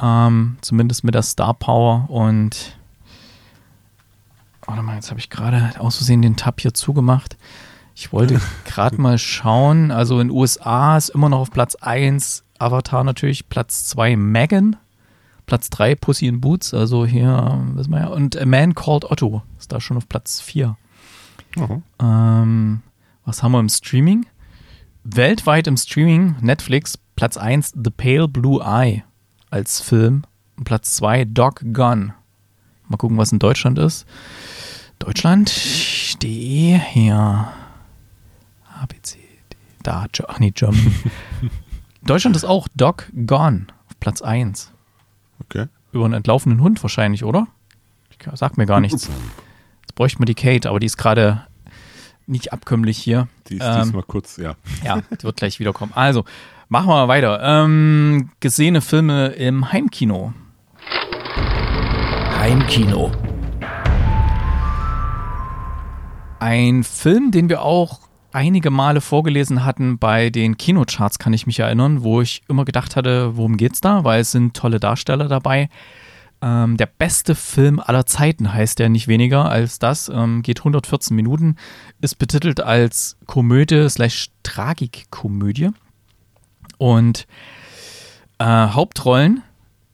Ähm, 0.00 0.56
zumindest 0.60 1.02
mit 1.02 1.16
der 1.16 1.22
Star 1.22 1.52
Power. 1.52 2.08
Und 2.08 2.78
warte 4.66 4.82
mal, 4.82 4.94
jetzt 4.94 5.10
habe 5.10 5.18
ich 5.18 5.30
gerade 5.30 5.72
aus 5.80 5.96
Versehen 5.96 6.22
den 6.22 6.36
Tab 6.36 6.60
hier 6.60 6.74
zugemacht. 6.74 7.36
Ich 7.96 8.12
wollte 8.12 8.40
gerade 8.64 9.00
mal 9.00 9.18
schauen. 9.18 9.90
Also 9.90 10.20
in 10.20 10.30
USA 10.30 10.96
ist 10.96 11.08
immer 11.08 11.28
noch 11.28 11.40
auf 11.40 11.50
Platz 11.50 11.74
1 11.74 12.44
Avatar 12.60 13.02
natürlich, 13.02 13.48
Platz 13.48 13.86
2 13.86 14.14
Megan, 14.14 14.76
Platz 15.46 15.70
3 15.70 15.96
Pussy 15.96 16.28
in 16.28 16.40
Boots, 16.40 16.72
also 16.72 17.04
hier, 17.04 17.64
wissen 17.74 17.90
wir 17.90 18.02
ja. 18.02 18.06
Und 18.06 18.36
A 18.36 18.46
Man 18.46 18.76
Called 18.76 19.10
Otto 19.10 19.42
ist 19.58 19.72
da 19.72 19.80
schon 19.80 19.96
auf 19.96 20.08
Platz 20.08 20.40
4. 20.40 20.76
Mhm. 21.56 21.82
Ähm, 22.00 22.82
was 23.24 23.42
haben 23.42 23.52
wir 23.52 23.60
im 23.60 23.68
Streaming? 23.68 24.26
Weltweit 25.04 25.66
im 25.66 25.76
Streaming 25.76 26.36
Netflix 26.40 26.98
Platz 27.16 27.36
1 27.36 27.72
The 27.82 27.90
Pale 27.90 28.28
Blue 28.28 28.62
Eye 28.64 29.04
als 29.50 29.80
Film 29.80 30.24
und 30.56 30.64
Platz 30.64 30.94
2 30.96 31.24
Dog 31.26 31.60
Gun. 31.72 32.12
Mal 32.88 32.96
gucken, 32.96 33.16
was 33.18 33.32
in 33.32 33.38
Deutschland 33.38 33.78
ist. 33.78 34.06
Deutschland.de 34.98 36.78
hier. 36.92 37.48
ABC. 38.80 39.18
Da, 39.82 40.06
Jo- 40.14 40.24
ach 40.28 40.38
nee, 40.38 40.50
Germany. 40.50 40.92
Deutschland 42.02 42.36
ist 42.36 42.44
auch 42.44 42.68
Dog 42.74 43.10
Gone 43.26 43.66
auf 43.88 43.98
Platz 44.00 44.22
1. 44.22 44.72
Okay. 45.40 45.66
Über 45.92 46.04
einen 46.04 46.14
entlaufenden 46.14 46.60
Hund 46.60 46.82
wahrscheinlich, 46.82 47.24
oder? 47.24 47.46
Sagt 48.34 48.56
mir 48.56 48.66
gar 48.66 48.80
nichts. 48.80 49.08
Jetzt 49.82 49.94
bräuchten 49.94 50.20
wir 50.20 50.26
die 50.26 50.34
Kate, 50.34 50.68
aber 50.70 50.80
die 50.80 50.86
ist 50.86 50.96
gerade 50.96 51.46
nicht 52.26 52.52
abkömmlich 52.52 52.98
hier. 52.98 53.28
Die 53.48 53.56
ist 53.56 53.64
Ähm, 53.66 53.82
diesmal 53.82 54.02
kurz, 54.02 54.36
ja. 54.36 54.54
Ja, 54.84 55.00
die 55.20 55.22
wird 55.24 55.36
gleich 55.36 55.60
wiederkommen. 55.60 55.92
Also, 55.94 56.24
machen 56.68 56.88
wir 56.88 56.94
mal 56.94 57.08
weiter. 57.08 57.40
Ähm, 57.42 58.30
gesehene 58.40 58.80
Filme 58.80 59.28
im 59.28 59.72
Heimkino. 59.72 60.32
Heimkino. 62.38 63.10
Ein 66.40 66.84
Film, 66.84 67.30
den 67.30 67.48
wir 67.48 67.62
auch 67.62 68.00
einige 68.32 68.70
Male 68.70 69.00
vorgelesen 69.00 69.64
hatten 69.64 69.98
bei 69.98 70.28
den 70.28 70.58
Kinocharts, 70.58 71.18
kann 71.18 71.32
ich 71.32 71.46
mich 71.46 71.60
erinnern, 71.60 72.02
wo 72.02 72.20
ich 72.20 72.42
immer 72.48 72.64
gedacht 72.64 72.96
hatte, 72.96 73.36
worum 73.36 73.56
geht's 73.56 73.80
da? 73.80 74.04
Weil 74.04 74.20
es 74.20 74.32
sind 74.32 74.54
tolle 74.54 74.80
Darsteller 74.80 75.28
dabei. 75.28 75.68
Ähm, 76.44 76.76
der 76.76 76.86
beste 76.86 77.34
Film 77.34 77.80
aller 77.80 78.04
Zeiten 78.04 78.52
heißt 78.52 78.78
der 78.78 78.90
nicht 78.90 79.08
weniger 79.08 79.50
als 79.50 79.78
das. 79.78 80.10
Ähm, 80.10 80.42
geht 80.42 80.58
114 80.60 81.16
Minuten, 81.16 81.56
ist 82.02 82.16
betitelt 82.18 82.60
als 82.60 83.16
Komödie 83.24 83.88
slash 83.88 84.28
Tragikkomödie. 84.42 85.70
Und 86.76 87.26
äh, 88.38 88.44
Hauptrollen 88.44 89.42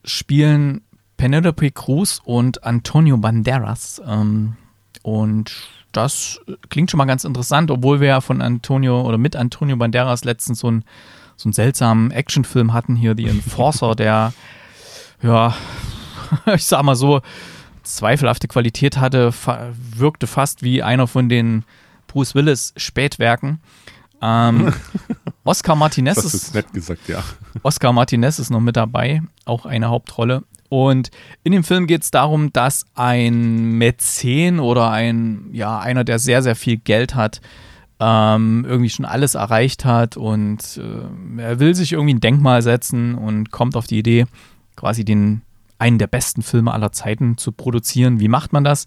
spielen 0.05 0.81
Penelope 1.17 1.71
Cruz 1.71 2.21
und 2.25 2.65
Antonio 2.65 3.17
Banderas. 3.17 4.03
Ähm, 4.05 4.57
und 5.03 5.53
das 5.93 6.41
klingt 6.69 6.91
schon 6.91 6.99
mal 6.99 7.05
ganz 7.05 7.23
interessant, 7.23 7.71
obwohl 7.71 8.01
wir 8.01 8.09
ja 8.09 8.21
von 8.21 8.43
Antonio 8.43 9.03
oder 9.03 9.19
mit 9.19 9.37
Antonio 9.37 9.77
Banderas 9.77 10.25
letztens 10.25 10.59
so 10.59 10.67
einen, 10.67 10.85
so 11.37 11.47
einen 11.47 11.53
seltsamen 11.53 12.11
Actionfilm 12.11 12.73
hatten, 12.73 12.97
hier 12.97 13.15
The 13.17 13.29
Enforcer, 13.29 13.95
der, 13.95 14.33
ja, 15.23 15.55
ich 16.55 16.65
sag 16.65 16.83
mal 16.83 16.97
so, 16.97 17.21
zweifelhafte 17.83 18.49
Qualität 18.49 18.99
hatte, 18.99 19.33
wirkte 19.97 20.27
fast 20.27 20.63
wie 20.63 20.83
einer 20.83 21.07
von 21.07 21.29
den 21.29 21.65
Bruce 22.07 22.35
Willis 22.35 22.73
Spätwerken. 22.77 23.61
Ähm, 24.23 24.73
Oscar 25.45 25.77
Martinez 25.77 26.17
Das 26.17 26.27
ist 26.27 26.35
ist 26.35 26.55
nett 26.55 26.73
gesagt, 26.73 27.09
ja. 27.09 27.23
Oscar 27.63 27.93
Martinez 27.93 28.39
ist 28.39 28.51
noch 28.51 28.61
mit 28.61 28.77
dabei, 28.77 29.23
auch 29.45 29.65
eine 29.67 29.89
Hauptrolle. 29.89 30.43
Und 30.69 31.11
in 31.43 31.53
dem 31.53 31.65
Film 31.65 31.87
geht 31.87 32.03
es 32.03 32.11
darum, 32.11 32.53
dass 32.53 32.87
ein 32.95 33.73
Mäzen 33.73 34.61
oder 34.61 34.91
ein, 34.91 35.49
ja, 35.53 35.81
einer, 35.81 36.05
der 36.05 36.19
sehr, 36.19 36.43
sehr 36.43 36.55
viel 36.55 36.77
Geld 36.77 37.17
hat, 37.17 37.41
ähm, 37.99 38.65
irgendwie 38.67 38.89
schon 38.89 39.05
alles 39.05 39.35
erreicht 39.35 39.85
hat 39.85 40.17
und 40.17 40.81
äh, 40.81 41.43
er 41.43 41.61
will 41.61 41.75
sich 41.75 41.93
irgendwie 41.93 42.15
ein 42.15 42.21
Denkmal 42.21 42.63
setzen 42.63 43.15
und 43.15 43.51
kommt 43.51 43.77
auf 43.77 43.87
die 43.87 43.99
Idee, 43.99 44.27
quasi 44.75 45.05
den 45.05 45.43
einen 45.81 45.99
der 45.99 46.07
besten 46.07 46.43
Filme 46.43 46.73
aller 46.73 46.93
Zeiten 46.93 47.37
zu 47.37 47.53
produzieren. 47.53 48.21
Wie 48.21 48.29
macht 48.29 48.53
man 48.53 48.65
das? 48.65 48.87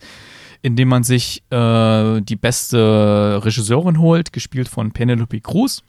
Indem 0.61 0.87
man 0.87 1.03
sich 1.03 1.43
äh, 1.49 2.21
die 2.21 2.35
beste 2.35 3.41
Regisseurin 3.43 3.99
holt, 3.99 4.31
gespielt 4.31 4.69
von 4.69 4.91
Penelope 4.91 5.41
Cruz 5.41 5.83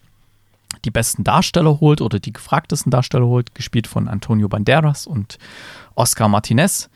die 0.84 0.90
besten 0.90 1.24
Darsteller 1.24 1.80
holt 1.80 2.00
oder 2.00 2.18
die 2.18 2.32
gefragtesten 2.32 2.90
Darsteller 2.90 3.26
holt, 3.26 3.54
gespielt 3.54 3.86
von 3.86 4.08
Antonio 4.08 4.48
Banderas 4.48 5.06
und 5.06 5.38
Oscar 5.94 6.28
Martinez. 6.28 6.90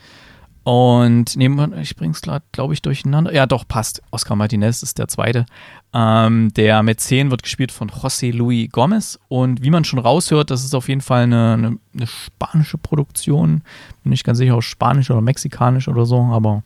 Und 0.64 1.36
nehmen 1.36 1.56
wir, 1.56 1.78
ich 1.78 1.96
bring's 1.96 2.20
gerade, 2.20 2.44
glaube 2.52 2.74
ich, 2.74 2.82
durcheinander. 2.82 3.32
Ja, 3.32 3.46
doch, 3.46 3.66
passt. 3.66 4.02
Oscar 4.10 4.36
Martinez 4.36 4.82
ist 4.82 4.98
der 4.98 5.08
zweite. 5.08 5.46
Ähm, 5.94 6.52
der 6.54 6.82
Mäzen 6.82 7.30
wird 7.30 7.42
gespielt 7.42 7.72
von 7.72 7.90
José 7.90 8.32
Luis 8.32 8.70
Gomez. 8.70 9.18
Und 9.28 9.62
wie 9.62 9.70
man 9.70 9.84
schon 9.84 9.98
raushört, 9.98 10.50
das 10.50 10.64
ist 10.64 10.74
auf 10.74 10.88
jeden 10.88 11.00
Fall 11.00 11.22
eine, 11.22 11.54
eine, 11.54 11.78
eine 11.94 12.06
spanische 12.06 12.78
Produktion. 12.78 13.62
Bin 14.02 14.10
nicht 14.10 14.24
ganz 14.24 14.38
sicher, 14.38 14.56
ob 14.56 14.62
Spanisch 14.62 15.10
oder 15.10 15.20
Mexikanisch 15.20 15.88
oder 15.88 16.04
so, 16.04 16.20
aber 16.20 16.62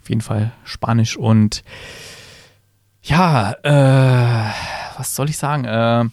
auf 0.00 0.08
jeden 0.08 0.20
Fall 0.20 0.52
Spanisch. 0.64 1.16
Und 1.16 1.64
ja, 3.02 3.52
äh, 3.62 4.52
was 4.96 5.14
soll 5.14 5.28
ich 5.28 5.38
sagen? 5.38 5.64
Äh, 5.64 6.04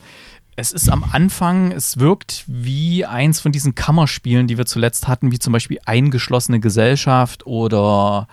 es 0.56 0.72
ist 0.72 0.90
am 0.90 1.06
Anfang, 1.10 1.72
es 1.72 2.00
wirkt 2.00 2.44
wie 2.48 3.06
eins 3.06 3.40
von 3.40 3.52
diesen 3.52 3.76
Kammerspielen, 3.76 4.48
die 4.48 4.58
wir 4.58 4.66
zuletzt 4.66 5.08
hatten, 5.08 5.32
wie 5.32 5.40
zum 5.40 5.54
Beispiel 5.54 5.80
Eingeschlossene 5.86 6.60
Gesellschaft 6.60 7.46
oder 7.46 8.28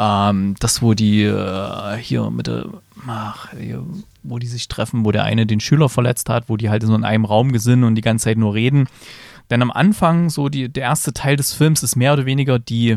ähm, 0.00 0.56
das, 0.58 0.82
wo 0.82 0.94
die 0.94 1.22
äh, 1.22 1.96
hier 1.98 2.30
mit 2.30 2.48
der, 2.48 2.66
ach, 3.06 3.48
wo 4.22 4.38
die 4.38 4.46
sich 4.46 4.68
treffen, 4.68 5.04
wo 5.04 5.12
der 5.12 5.24
eine 5.24 5.46
den 5.46 5.60
Schüler 5.60 5.88
verletzt 5.88 6.28
hat, 6.28 6.48
wo 6.48 6.56
die 6.56 6.70
halt 6.70 6.82
so 6.82 6.94
in 6.94 7.04
einem 7.04 7.24
Raum 7.24 7.52
gesinnen 7.52 7.84
und 7.84 7.94
die 7.94 8.02
ganze 8.02 8.24
Zeit 8.24 8.38
nur 8.38 8.54
reden. 8.54 8.88
Denn 9.50 9.62
am 9.62 9.70
Anfang, 9.70 10.30
so 10.30 10.48
die, 10.48 10.68
der 10.68 10.84
erste 10.84 11.12
Teil 11.12 11.36
des 11.36 11.52
Films 11.52 11.82
ist 11.82 11.96
mehr 11.96 12.12
oder 12.12 12.26
weniger 12.26 12.58
die, 12.58 12.96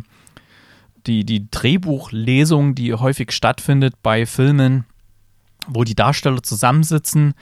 die, 1.08 1.26
die 1.26 1.50
Drehbuchlesung, 1.50 2.76
die 2.76 2.94
häufig 2.94 3.32
stattfindet 3.32 3.96
bei 4.04 4.26
Filmen, 4.26 4.86
wo 5.68 5.84
die 5.84 5.96
Darsteller 5.96 6.44
zusammensitzen 6.44 7.34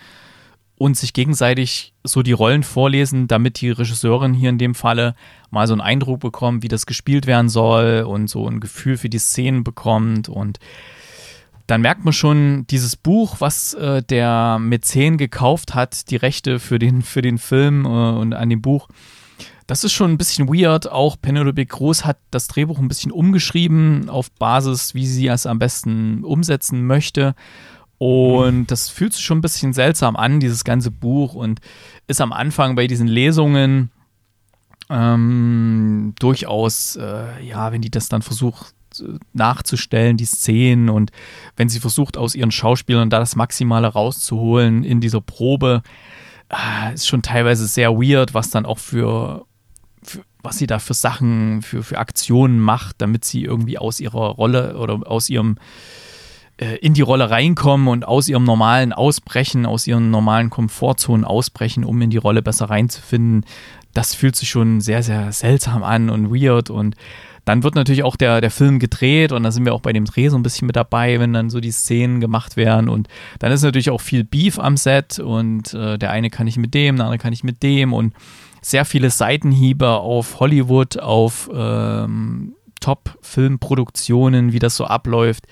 und 0.81 0.97
sich 0.97 1.13
gegenseitig 1.13 1.93
so 2.03 2.23
die 2.23 2.31
Rollen 2.31 2.63
vorlesen, 2.63 3.27
damit 3.27 3.61
die 3.61 3.69
Regisseurin 3.69 4.33
hier 4.33 4.49
in 4.49 4.57
dem 4.57 4.73
Falle 4.73 5.13
mal 5.51 5.67
so 5.67 5.73
einen 5.73 5.81
Eindruck 5.81 6.19
bekommt, 6.21 6.63
wie 6.63 6.69
das 6.69 6.87
gespielt 6.87 7.27
werden 7.27 7.49
soll 7.49 8.01
und 8.07 8.29
so 8.29 8.47
ein 8.47 8.59
Gefühl 8.59 8.97
für 8.97 9.09
die 9.09 9.19
Szenen 9.19 9.63
bekommt. 9.63 10.27
Und 10.27 10.57
dann 11.71 11.79
merkt 11.79 12.03
man 12.03 12.11
schon, 12.11 12.67
dieses 12.67 12.97
Buch, 12.97 13.37
was 13.39 13.73
äh, 13.75 14.03
der 14.03 14.59
Mäzen 14.59 15.15
gekauft 15.15 15.73
hat, 15.73 16.11
die 16.11 16.17
Rechte 16.17 16.59
für 16.59 16.79
den, 16.79 17.01
für 17.01 17.21
den 17.21 17.37
Film 17.37 17.85
äh, 17.85 17.87
und 17.87 18.33
an 18.33 18.49
dem 18.49 18.61
Buch, 18.61 18.89
das 19.67 19.85
ist 19.85 19.93
schon 19.93 20.11
ein 20.11 20.17
bisschen 20.17 20.49
weird. 20.49 20.91
Auch 20.91 21.15
Penelope 21.21 21.65
Cruz 21.65 22.03
hat 22.03 22.17
das 22.29 22.49
Drehbuch 22.49 22.77
ein 22.77 22.89
bisschen 22.89 23.13
umgeschrieben 23.13 24.09
auf 24.09 24.31
Basis, 24.31 24.95
wie 24.95 25.07
sie 25.07 25.27
es 25.27 25.45
am 25.45 25.59
besten 25.59 26.25
umsetzen 26.25 26.85
möchte. 26.85 27.35
Und 27.97 28.69
das 28.69 28.89
fühlt 28.89 29.13
sich 29.13 29.23
schon 29.23 29.37
ein 29.37 29.41
bisschen 29.41 29.71
seltsam 29.71 30.17
an, 30.17 30.41
dieses 30.41 30.65
ganze 30.65 30.91
Buch. 30.91 31.35
Und 31.35 31.61
ist 32.05 32.19
am 32.19 32.33
Anfang 32.33 32.75
bei 32.75 32.87
diesen 32.87 33.07
Lesungen 33.07 33.91
ähm, 34.89 36.15
durchaus, 36.19 36.97
äh, 36.97 37.41
ja, 37.41 37.71
wenn 37.71 37.81
die 37.81 37.91
das 37.91 38.09
dann 38.09 38.23
versucht 38.23 38.75
nachzustellen, 39.33 40.17
die 40.17 40.25
Szenen 40.25 40.89
und 40.89 41.11
wenn 41.55 41.69
sie 41.69 41.79
versucht, 41.79 42.17
aus 42.17 42.35
ihren 42.35 42.51
Schauspielern 42.51 43.09
da 43.09 43.19
das 43.19 43.35
Maximale 43.35 43.87
rauszuholen 43.87 44.83
in 44.83 45.01
dieser 45.01 45.21
Probe, 45.21 45.83
äh, 46.49 46.93
ist 46.93 47.07
schon 47.07 47.21
teilweise 47.21 47.67
sehr 47.67 47.91
weird, 47.93 48.33
was 48.33 48.49
dann 48.49 48.65
auch 48.65 48.79
für, 48.79 49.45
für 50.03 50.21
was 50.43 50.57
sie 50.57 50.67
da 50.67 50.79
für 50.79 50.93
Sachen, 50.93 51.61
für, 51.61 51.83
für 51.83 51.97
Aktionen 51.97 52.59
macht, 52.59 53.01
damit 53.01 53.25
sie 53.25 53.43
irgendwie 53.43 53.77
aus 53.77 53.99
ihrer 53.99 54.29
Rolle 54.31 54.77
oder 54.77 54.99
aus 55.09 55.29
ihrem 55.29 55.57
äh, 56.57 56.75
in 56.77 56.93
die 56.93 57.01
Rolle 57.01 57.29
reinkommen 57.29 57.87
und 57.87 58.05
aus 58.05 58.27
ihrem 58.27 58.43
normalen 58.43 58.93
ausbrechen, 58.93 59.65
aus 59.65 59.87
ihren 59.87 60.11
normalen 60.11 60.49
Komfortzonen 60.49 61.25
ausbrechen, 61.25 61.83
um 61.83 62.01
in 62.01 62.09
die 62.09 62.17
Rolle 62.17 62.41
besser 62.41 62.69
reinzufinden. 62.69 63.45
Das 63.93 64.13
fühlt 64.13 64.35
sich 64.35 64.49
schon 64.49 64.79
sehr, 64.79 65.03
sehr 65.03 65.31
seltsam 65.31 65.83
an 65.83 66.09
und 66.09 66.31
weird 66.33 66.69
und 66.69 66.95
dann 67.45 67.63
wird 67.63 67.75
natürlich 67.75 68.03
auch 68.03 68.15
der, 68.15 68.41
der 68.41 68.51
Film 68.51 68.79
gedreht 68.79 69.31
und 69.31 69.43
da 69.43 69.51
sind 69.51 69.65
wir 69.65 69.73
auch 69.73 69.81
bei 69.81 69.93
dem 69.93 70.05
Dreh 70.05 70.29
so 70.29 70.37
ein 70.37 70.43
bisschen 70.43 70.67
mit 70.67 70.75
dabei, 70.75 71.19
wenn 71.19 71.33
dann 71.33 71.49
so 71.49 71.59
die 71.59 71.71
Szenen 71.71 72.19
gemacht 72.19 72.55
werden 72.57 72.89
und 72.89 73.07
dann 73.39 73.51
ist 73.51 73.63
natürlich 73.63 73.89
auch 73.89 74.01
viel 74.01 74.23
Beef 74.23 74.59
am 74.59 74.77
Set 74.77 75.19
und 75.19 75.73
äh, 75.73 75.97
der 75.97 76.11
eine 76.11 76.29
kann 76.29 76.45
nicht 76.45 76.57
mit 76.57 76.73
dem, 76.73 76.97
der 76.97 77.05
andere 77.05 77.19
kann 77.19 77.31
nicht 77.31 77.43
mit 77.43 77.63
dem 77.63 77.93
und 77.93 78.13
sehr 78.61 78.85
viele 78.85 79.09
Seitenhiebe 79.09 79.89
auf 79.89 80.39
Hollywood, 80.39 80.99
auf 80.99 81.49
ähm, 81.53 82.53
Top-Filmproduktionen, 82.79 84.53
wie 84.53 84.59
das 84.59 84.75
so 84.75 84.85
abläuft. 84.85 85.47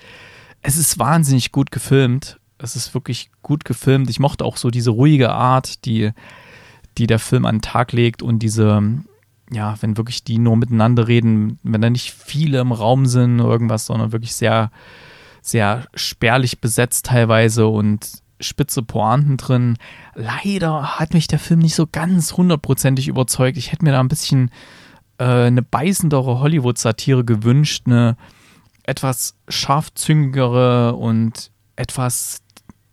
Es 0.62 0.76
ist 0.76 0.98
wahnsinnig 0.98 1.52
gut 1.52 1.70
gefilmt. 1.70 2.38
Es 2.58 2.76
ist 2.76 2.94
wirklich 2.94 3.30
gut 3.42 3.64
gefilmt. 3.64 4.10
Ich 4.10 4.20
mochte 4.20 4.44
auch 4.44 4.56
so 4.56 4.70
diese 4.70 4.90
ruhige 4.90 5.30
Art, 5.30 5.84
die, 5.86 6.10
die 6.98 7.06
der 7.06 7.18
Film 7.18 7.46
an 7.46 7.56
den 7.56 7.62
Tag 7.62 7.92
legt 7.92 8.22
und 8.22 8.40
diese, 8.40 8.82
ja, 9.52 9.76
wenn 9.80 9.96
wirklich 9.96 10.24
die 10.24 10.38
nur 10.38 10.56
miteinander 10.56 11.08
reden, 11.08 11.58
wenn 11.62 11.80
da 11.80 11.90
nicht 11.90 12.12
viele 12.12 12.60
im 12.60 12.72
Raum 12.72 13.06
sind 13.06 13.40
oder 13.40 13.50
irgendwas, 13.50 13.86
sondern 13.86 14.12
wirklich 14.12 14.34
sehr, 14.34 14.70
sehr 15.42 15.86
spärlich 15.94 16.60
besetzt 16.60 17.06
teilweise 17.06 17.66
und 17.66 18.22
spitze 18.40 18.82
Pointen 18.82 19.36
drin. 19.36 19.76
Leider 20.14 20.98
hat 20.98 21.14
mich 21.14 21.26
der 21.26 21.38
Film 21.38 21.60
nicht 21.60 21.74
so 21.74 21.86
ganz 21.86 22.32
hundertprozentig 22.34 23.08
überzeugt. 23.08 23.58
Ich 23.58 23.72
hätte 23.72 23.84
mir 23.84 23.92
da 23.92 24.00
ein 24.00 24.08
bisschen 24.08 24.50
äh, 25.18 25.24
eine 25.24 25.62
beißendere 25.62 26.40
Hollywood-Satire 26.40 27.24
gewünscht, 27.24 27.82
eine 27.86 28.16
etwas 28.84 29.36
scharfzüngigere 29.48 30.94
und 30.94 31.50
etwas, 31.76 32.40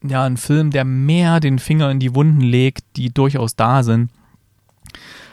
ja, 0.04 0.24
ein 0.24 0.38
Film, 0.38 0.72
der 0.72 0.86
mehr 0.86 1.40
den 1.40 1.60
Finger 1.60 1.90
in 1.90 2.00
die 2.00 2.14
Wunden 2.14 2.42
legt, 2.42 2.84
die 2.96 3.14
durchaus 3.14 3.56
da 3.56 3.84
sind. 3.84 4.12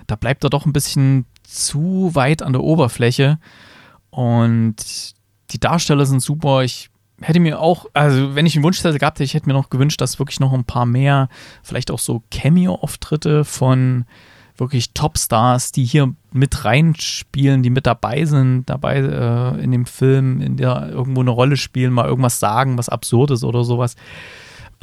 Da 0.07 0.17
bleibt 0.17 0.45
er 0.45 0.51
doch 0.51 0.67
ein 0.67 0.73
bisschen 0.73 1.27
zu 1.43 2.11
weit 2.15 2.43
an 2.43 2.53
der 2.53 2.63
Oberfläche 2.63 3.39
und 4.11 4.77
die 5.51 5.61
Darsteller 5.61 6.07
sind 6.07 6.21
super. 6.21 6.63
Ich 6.63 6.91
hätte 7.21 7.41
mir 7.41 7.61
auch, 7.61 7.87
also 7.93 8.35
wenn 8.35 8.47
ich 8.47 8.57
einen 8.57 8.71
gehabt 8.71 9.19
hätte, 9.19 9.25
ich 9.25 9.35
hätte 9.35 9.47
mir 9.47 9.55
noch 9.55 9.71
gewünscht, 9.71 10.01
dass 10.01 10.19
wirklich 10.19 10.41
noch 10.41 10.53
ein 10.53 10.65
paar 10.65 10.87
mehr, 10.87 11.29
vielleicht 11.63 11.91
auch 11.91 11.99
so 11.99 12.23
Cameo-Auftritte 12.31 13.45
von 13.45 14.05
wirklich 14.57 14.93
Topstars, 14.93 15.73
die 15.73 15.85
hier 15.85 16.15
mit 16.33 16.65
reinspielen, 16.65 17.63
die 17.63 17.71
mit 17.71 17.87
dabei 17.87 18.25
sind, 18.25 18.67
dabei 18.67 18.99
äh, 18.99 19.63
in 19.63 19.73
dem 19.73 19.87
Film, 19.87 20.41
in 20.41 20.57
der 20.57 20.91
irgendwo 20.91 21.23
eine 21.23 21.31
Rolle 21.31 21.57
spielen, 21.57 21.93
mal 21.93 22.07
irgendwas 22.07 22.39
sagen, 22.39 22.79
was 22.79 22.89
Absurdes 22.89 23.43
oder 23.43 23.65
sowas. 23.65 23.97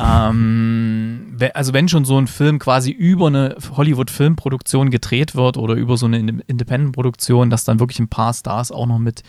Ähm, 0.01 1.37
also 1.53 1.73
wenn 1.73 1.87
schon 1.87 2.05
so 2.05 2.17
ein 2.17 2.27
Film 2.27 2.59
quasi 2.59 2.91
über 2.91 3.27
eine 3.27 3.55
Hollywood-Filmproduktion 3.75 4.89
gedreht 4.89 5.35
wird 5.35 5.57
oder 5.57 5.75
über 5.75 5.97
so 5.97 6.05
eine 6.05 6.17
Independent-Produktion, 6.17 7.49
dass 7.49 7.63
dann 7.63 7.79
wirklich 7.79 7.99
ein 7.99 8.07
paar 8.07 8.33
Stars 8.33 8.71
auch 8.71 8.87
noch 8.87 8.99
mit 8.99 9.23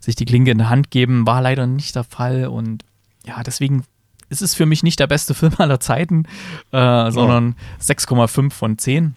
sich 0.00 0.14
die 0.14 0.24
Klinke 0.24 0.50
in 0.50 0.58
die 0.58 0.64
Hand 0.64 0.90
geben, 0.90 1.26
war 1.26 1.42
leider 1.42 1.66
nicht 1.66 1.96
der 1.96 2.04
Fall 2.04 2.46
und 2.46 2.84
ja, 3.26 3.42
deswegen 3.42 3.84
ist 4.28 4.42
es 4.42 4.54
für 4.54 4.66
mich 4.66 4.82
nicht 4.82 5.00
der 5.00 5.06
beste 5.06 5.34
Film 5.34 5.52
aller 5.58 5.80
Zeiten, 5.80 6.24
äh, 6.72 7.10
sondern 7.10 7.56
oh. 7.78 7.82
6,5 7.82 8.50
von 8.50 8.78
10. 8.78 9.16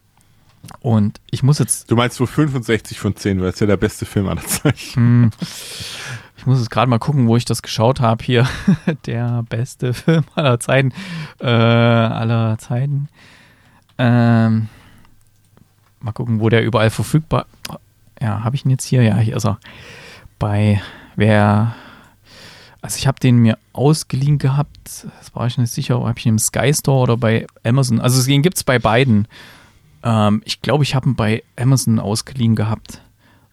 Und 0.81 1.21
ich 1.31 1.41
muss 1.41 1.59
jetzt. 1.59 1.89
Du 1.89 1.95
meinst 1.95 2.19
wohl 2.19 2.27
65 2.27 2.99
von 2.99 3.15
10, 3.15 3.41
weil 3.41 3.49
es 3.49 3.59
ja 3.59 3.67
der 3.67 3.77
beste 3.77 4.05
Film 4.05 4.27
aller 4.27 4.45
Zeiten. 4.45 4.93
Hm, 4.93 5.31
ich 6.39 6.45
muss 6.45 6.59
jetzt 6.59 6.71
gerade 6.71 6.89
mal 6.89 6.99
gucken, 6.99 7.27
wo 7.27 7.35
ich 7.35 7.43
das 7.43 7.61
geschaut 7.61 7.99
habe 7.99 8.23
hier. 8.23 8.47
der 9.05 9.43
beste 9.49 9.93
Film 9.93 10.23
aller 10.35 10.57
Zeiten. 10.61 10.93
Äh, 11.41 11.47
aller 11.47 12.57
Zeiten. 12.57 13.09
Ähm, 13.97 14.69
mal 15.99 16.13
gucken, 16.13 16.39
wo 16.39 16.47
der 16.47 16.63
überall 16.63 16.91
verfügbar. 16.91 17.45
Ja, 18.21 18.41
habe 18.41 18.55
ich 18.55 18.63
ihn 18.63 18.71
jetzt 18.71 18.85
hier? 18.85 19.03
Ja, 19.03 19.17
hier 19.17 19.35
ist 19.35 19.45
er. 19.45 19.59
Bei 20.39 20.81
wer. 21.17 21.75
Also 22.81 22.97
ich 22.97 23.07
habe 23.07 23.19
den 23.19 23.39
mir 23.39 23.57
ausgeliehen 23.73 24.37
gehabt. 24.37 25.07
Das 25.17 25.35
war 25.35 25.45
ich 25.45 25.57
nicht 25.57 25.73
sicher, 25.73 25.99
ob 25.99 26.17
ich 26.17 26.25
ihn 26.25 26.35
im 26.35 26.39
Sky 26.39 26.73
Store 26.73 27.01
oder 27.01 27.17
bei 27.17 27.47
Amazon. 27.65 27.99
Also 27.99 28.25
den 28.25 28.43
gibt 28.43 28.55
es 28.55 28.63
bei 28.63 28.79
beiden. 28.79 29.27
Ähm, 30.03 30.41
ich 30.45 30.61
glaube, 30.61 30.85
ich 30.85 30.95
habe 30.95 31.09
ihn 31.09 31.15
bei 31.15 31.43
Amazon 31.57 31.99
ausgeliehen 31.99 32.55
gehabt, 32.55 33.01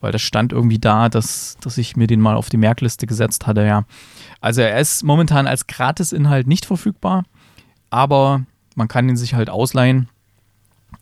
weil 0.01 0.13
das 0.13 0.23
stand 0.23 0.53
irgendwie 0.53 0.79
da, 0.79 1.09
dass, 1.09 1.57
dass 1.61 1.79
ich 1.79 1.97
mir 1.97 2.07
den 2.07 2.21
mal 2.21 2.37
auf 2.37 2.49
die 2.49 2.57
Merkliste 2.57 3.07
gesetzt 3.07 3.47
hatte, 3.47 3.65
ja. 3.65 3.85
Also 4.41 4.61
er 4.61 4.79
ist 4.79 5.03
momentan 5.03 5.47
als 5.47 5.67
Gratisinhalt 5.67 6.47
nicht 6.47 6.67
verfügbar, 6.67 7.25
aber 7.91 8.43
man 8.75 8.89
kann 8.89 9.09
ihn 9.09 9.17
sich 9.17 9.35
halt 9.35 9.51
ausleihen. 9.51 10.09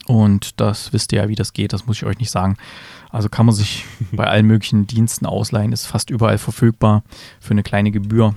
Und 0.06 0.60
das 0.60 0.92
wisst 0.92 1.12
ihr 1.12 1.22
ja, 1.22 1.28
wie 1.28 1.34
das 1.34 1.52
geht, 1.52 1.72
das 1.72 1.86
muss 1.86 1.96
ich 1.96 2.04
euch 2.04 2.18
nicht 2.18 2.30
sagen. 2.30 2.56
Also 3.10 3.28
kann 3.28 3.46
man 3.46 3.54
sich 3.54 3.84
bei 4.12 4.26
allen 4.26 4.46
möglichen 4.46 4.86
Diensten 4.86 5.26
ausleihen, 5.26 5.72
ist 5.72 5.86
fast 5.86 6.10
überall 6.10 6.38
verfügbar 6.38 7.02
für 7.40 7.52
eine 7.52 7.62
kleine 7.62 7.90
Gebühr. 7.90 8.34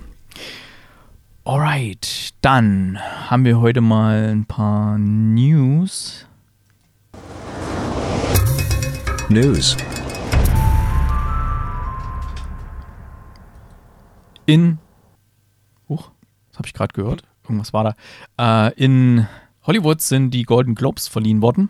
Alright, 1.46 2.34
dann 2.42 3.00
haben 3.30 3.46
wir 3.46 3.62
heute 3.62 3.80
mal 3.80 4.30
ein 4.32 4.46
paar 4.46 4.98
News. 4.98 6.26
News. 9.30 9.78
In. 14.48 14.80
Huch, 15.90 16.10
das 16.50 16.58
habe 16.58 16.68
ich 16.68 16.74
gerade 16.74 16.94
gehört. 16.94 17.24
Irgendwas 17.44 17.74
war 17.74 17.94
da. 18.38 18.68
Äh, 18.68 18.74
in 18.76 19.28
Hollywood 19.64 20.02
sind 20.02 20.32
die 20.32 20.44
Golden 20.44 20.74
Globes 20.74 21.08
verliehen 21.08 21.42
worden. 21.42 21.70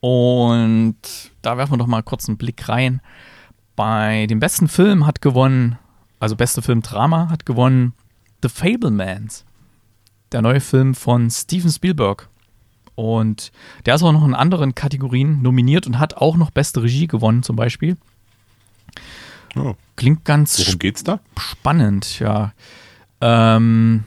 Und 0.00 0.96
da 1.42 1.58
werfen 1.58 1.72
wir 1.72 1.78
doch 1.78 1.88
mal 1.88 2.02
kurz 2.02 2.28
einen 2.28 2.38
Blick 2.38 2.68
rein. 2.68 3.00
Bei 3.74 4.26
dem 4.26 4.38
besten 4.38 4.68
Film 4.68 5.04
hat 5.04 5.20
gewonnen, 5.20 5.78
also 6.20 6.36
beste 6.36 6.62
Film 6.62 6.80
Drama 6.80 7.28
hat 7.28 7.44
gewonnen 7.44 7.92
The 8.42 8.48
Fablemans. 8.48 9.44
Der 10.30 10.42
neue 10.42 10.60
Film 10.60 10.94
von 10.94 11.28
Steven 11.28 11.70
Spielberg. 11.70 12.28
Und 12.94 13.50
der 13.84 13.96
ist 13.96 14.02
auch 14.02 14.12
noch 14.12 14.24
in 14.24 14.34
anderen 14.34 14.76
Kategorien 14.76 15.42
nominiert 15.42 15.86
und 15.88 15.98
hat 15.98 16.16
auch 16.16 16.36
noch 16.36 16.50
beste 16.50 16.82
Regie 16.82 17.08
gewonnen, 17.08 17.42
zum 17.42 17.56
Beispiel. 17.56 17.96
Oh. 19.56 19.74
Klingt 19.96 20.24
ganz 20.24 20.58
Worum 20.58 20.78
geht's 20.78 21.04
da? 21.04 21.20
spannend, 21.38 22.18
ja. 22.20 22.52
Ähm, 23.20 24.04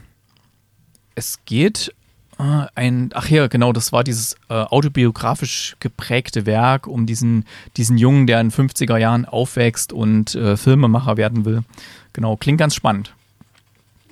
es 1.14 1.40
geht 1.44 1.92
äh, 2.38 2.66
ein, 2.74 3.10
ach 3.14 3.28
ja, 3.28 3.48
genau, 3.48 3.72
das 3.72 3.92
war 3.92 4.04
dieses 4.04 4.34
äh, 4.48 4.54
autobiografisch 4.54 5.76
geprägte 5.80 6.46
Werk 6.46 6.86
um 6.86 7.06
diesen, 7.06 7.44
diesen 7.76 7.98
Jungen, 7.98 8.26
der 8.26 8.40
in 8.40 8.52
50er 8.52 8.96
Jahren 8.96 9.24
aufwächst 9.24 9.92
und 9.92 10.34
äh, 10.36 10.56
Filmemacher 10.56 11.16
werden 11.16 11.44
will. 11.44 11.64
Genau, 12.12 12.36
klingt 12.36 12.58
ganz 12.58 12.74
spannend. 12.74 13.14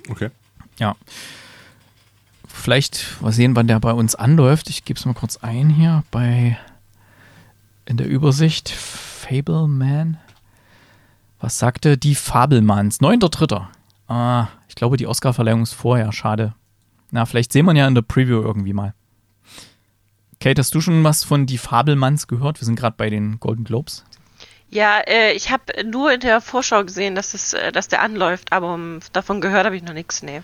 Okay. 0.09 0.29
Ja 0.77 0.95
vielleicht 2.59 3.21
mal 3.21 3.31
sehen, 3.31 3.55
wann 3.55 3.67
der 3.67 3.79
bei 3.79 3.93
uns 3.93 4.15
anläuft. 4.15 4.69
Ich 4.69 4.85
gebe 4.85 4.99
es 4.99 5.05
mal 5.05 5.13
kurz 5.13 5.37
ein 5.37 5.69
hier 5.69 6.03
bei 6.11 6.57
in 7.85 7.97
der 7.97 8.07
Übersicht. 8.07 8.69
Fableman. 8.69 10.17
Was 11.39 11.57
sagte 11.57 11.97
die 11.97 12.15
Fabelmanns? 12.15 12.99
9.3. 12.99 13.67
Ah, 14.07 14.47
ich 14.67 14.75
glaube, 14.75 14.97
die 14.97 15.07
Oscar-Verleihung 15.07 15.63
ist 15.63 15.73
vorher. 15.73 16.11
Schade. 16.11 16.53
Na, 17.11 17.25
vielleicht 17.25 17.53
sehen 17.53 17.65
wir 17.65 17.73
ja 17.73 17.87
in 17.87 17.95
der 17.95 18.01
Preview 18.01 18.41
irgendwie 18.41 18.73
mal. 18.73 18.93
Kate, 20.39 20.59
hast 20.59 20.73
du 20.73 20.81
schon 20.81 21.03
was 21.03 21.23
von 21.23 21.45
die 21.45 21.57
Fabelmanns 21.57 22.27
gehört? 22.27 22.61
Wir 22.61 22.65
sind 22.65 22.77
gerade 22.77 22.95
bei 22.97 23.09
den 23.09 23.39
Golden 23.39 23.63
Globes. 23.63 24.05
Ja, 24.69 24.99
äh, 24.99 25.33
ich 25.33 25.51
habe 25.51 25.63
nur 25.83 26.13
in 26.13 26.19
der 26.19 26.41
Vorschau 26.41 26.83
gesehen, 26.83 27.15
dass, 27.15 27.33
es, 27.33 27.53
äh, 27.53 27.71
dass 27.71 27.87
der 27.87 28.01
anläuft, 28.01 28.51
aber 28.51 28.73
um, 28.73 28.95
ähm, 28.95 28.99
davon 29.13 29.41
gehört 29.41 29.65
habe 29.65 29.75
ich 29.75 29.83
noch 29.83 29.93
nichts. 29.93 30.21
Nee. 30.21 30.41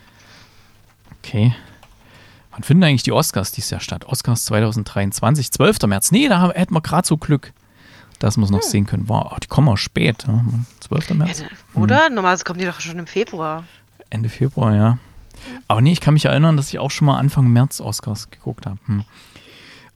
Okay. 1.19 1.55
Wann 2.51 2.63
finden 2.63 2.83
eigentlich 2.83 3.03
die 3.03 3.11
Oscars 3.11 3.51
dieses 3.51 3.69
Jahr 3.69 3.81
statt? 3.81 4.05
Oscars 4.05 4.45
2023, 4.45 5.51
12. 5.51 5.83
März. 5.87 6.11
Nee, 6.11 6.27
da 6.27 6.51
hätten 6.51 6.73
wir 6.73 6.81
gerade 6.81 7.07
so 7.07 7.17
Glück, 7.17 7.53
dass 8.19 8.37
es 8.37 8.49
noch 8.49 8.61
hm. 8.61 8.69
sehen 8.69 8.85
können. 8.85 9.09
Wow, 9.09 9.39
die 9.39 9.47
kommen 9.47 9.69
auch 9.69 9.77
spät. 9.77 10.25
Ne? 10.27 10.43
12. 10.81 11.11
März. 11.11 11.43
Oder? 11.73 12.07
Hm. 12.07 12.15
Normalerweise 12.15 12.43
kommen 12.43 12.59
die 12.59 12.65
doch 12.65 12.79
schon 12.79 12.99
im 12.99 13.07
Februar. 13.07 13.63
Ende 14.09 14.29
Februar, 14.29 14.75
ja. 14.75 14.97
Aber 15.67 15.81
nee, 15.81 15.91
ich 15.91 16.01
kann 16.01 16.13
mich 16.13 16.25
erinnern, 16.25 16.57
dass 16.57 16.69
ich 16.69 16.79
auch 16.79 16.91
schon 16.91 17.07
mal 17.07 17.17
Anfang 17.17 17.47
März 17.47 17.81
Oscars 17.81 18.29
geguckt 18.29 18.65
habe. 18.65 18.79
Hm. 18.85 19.03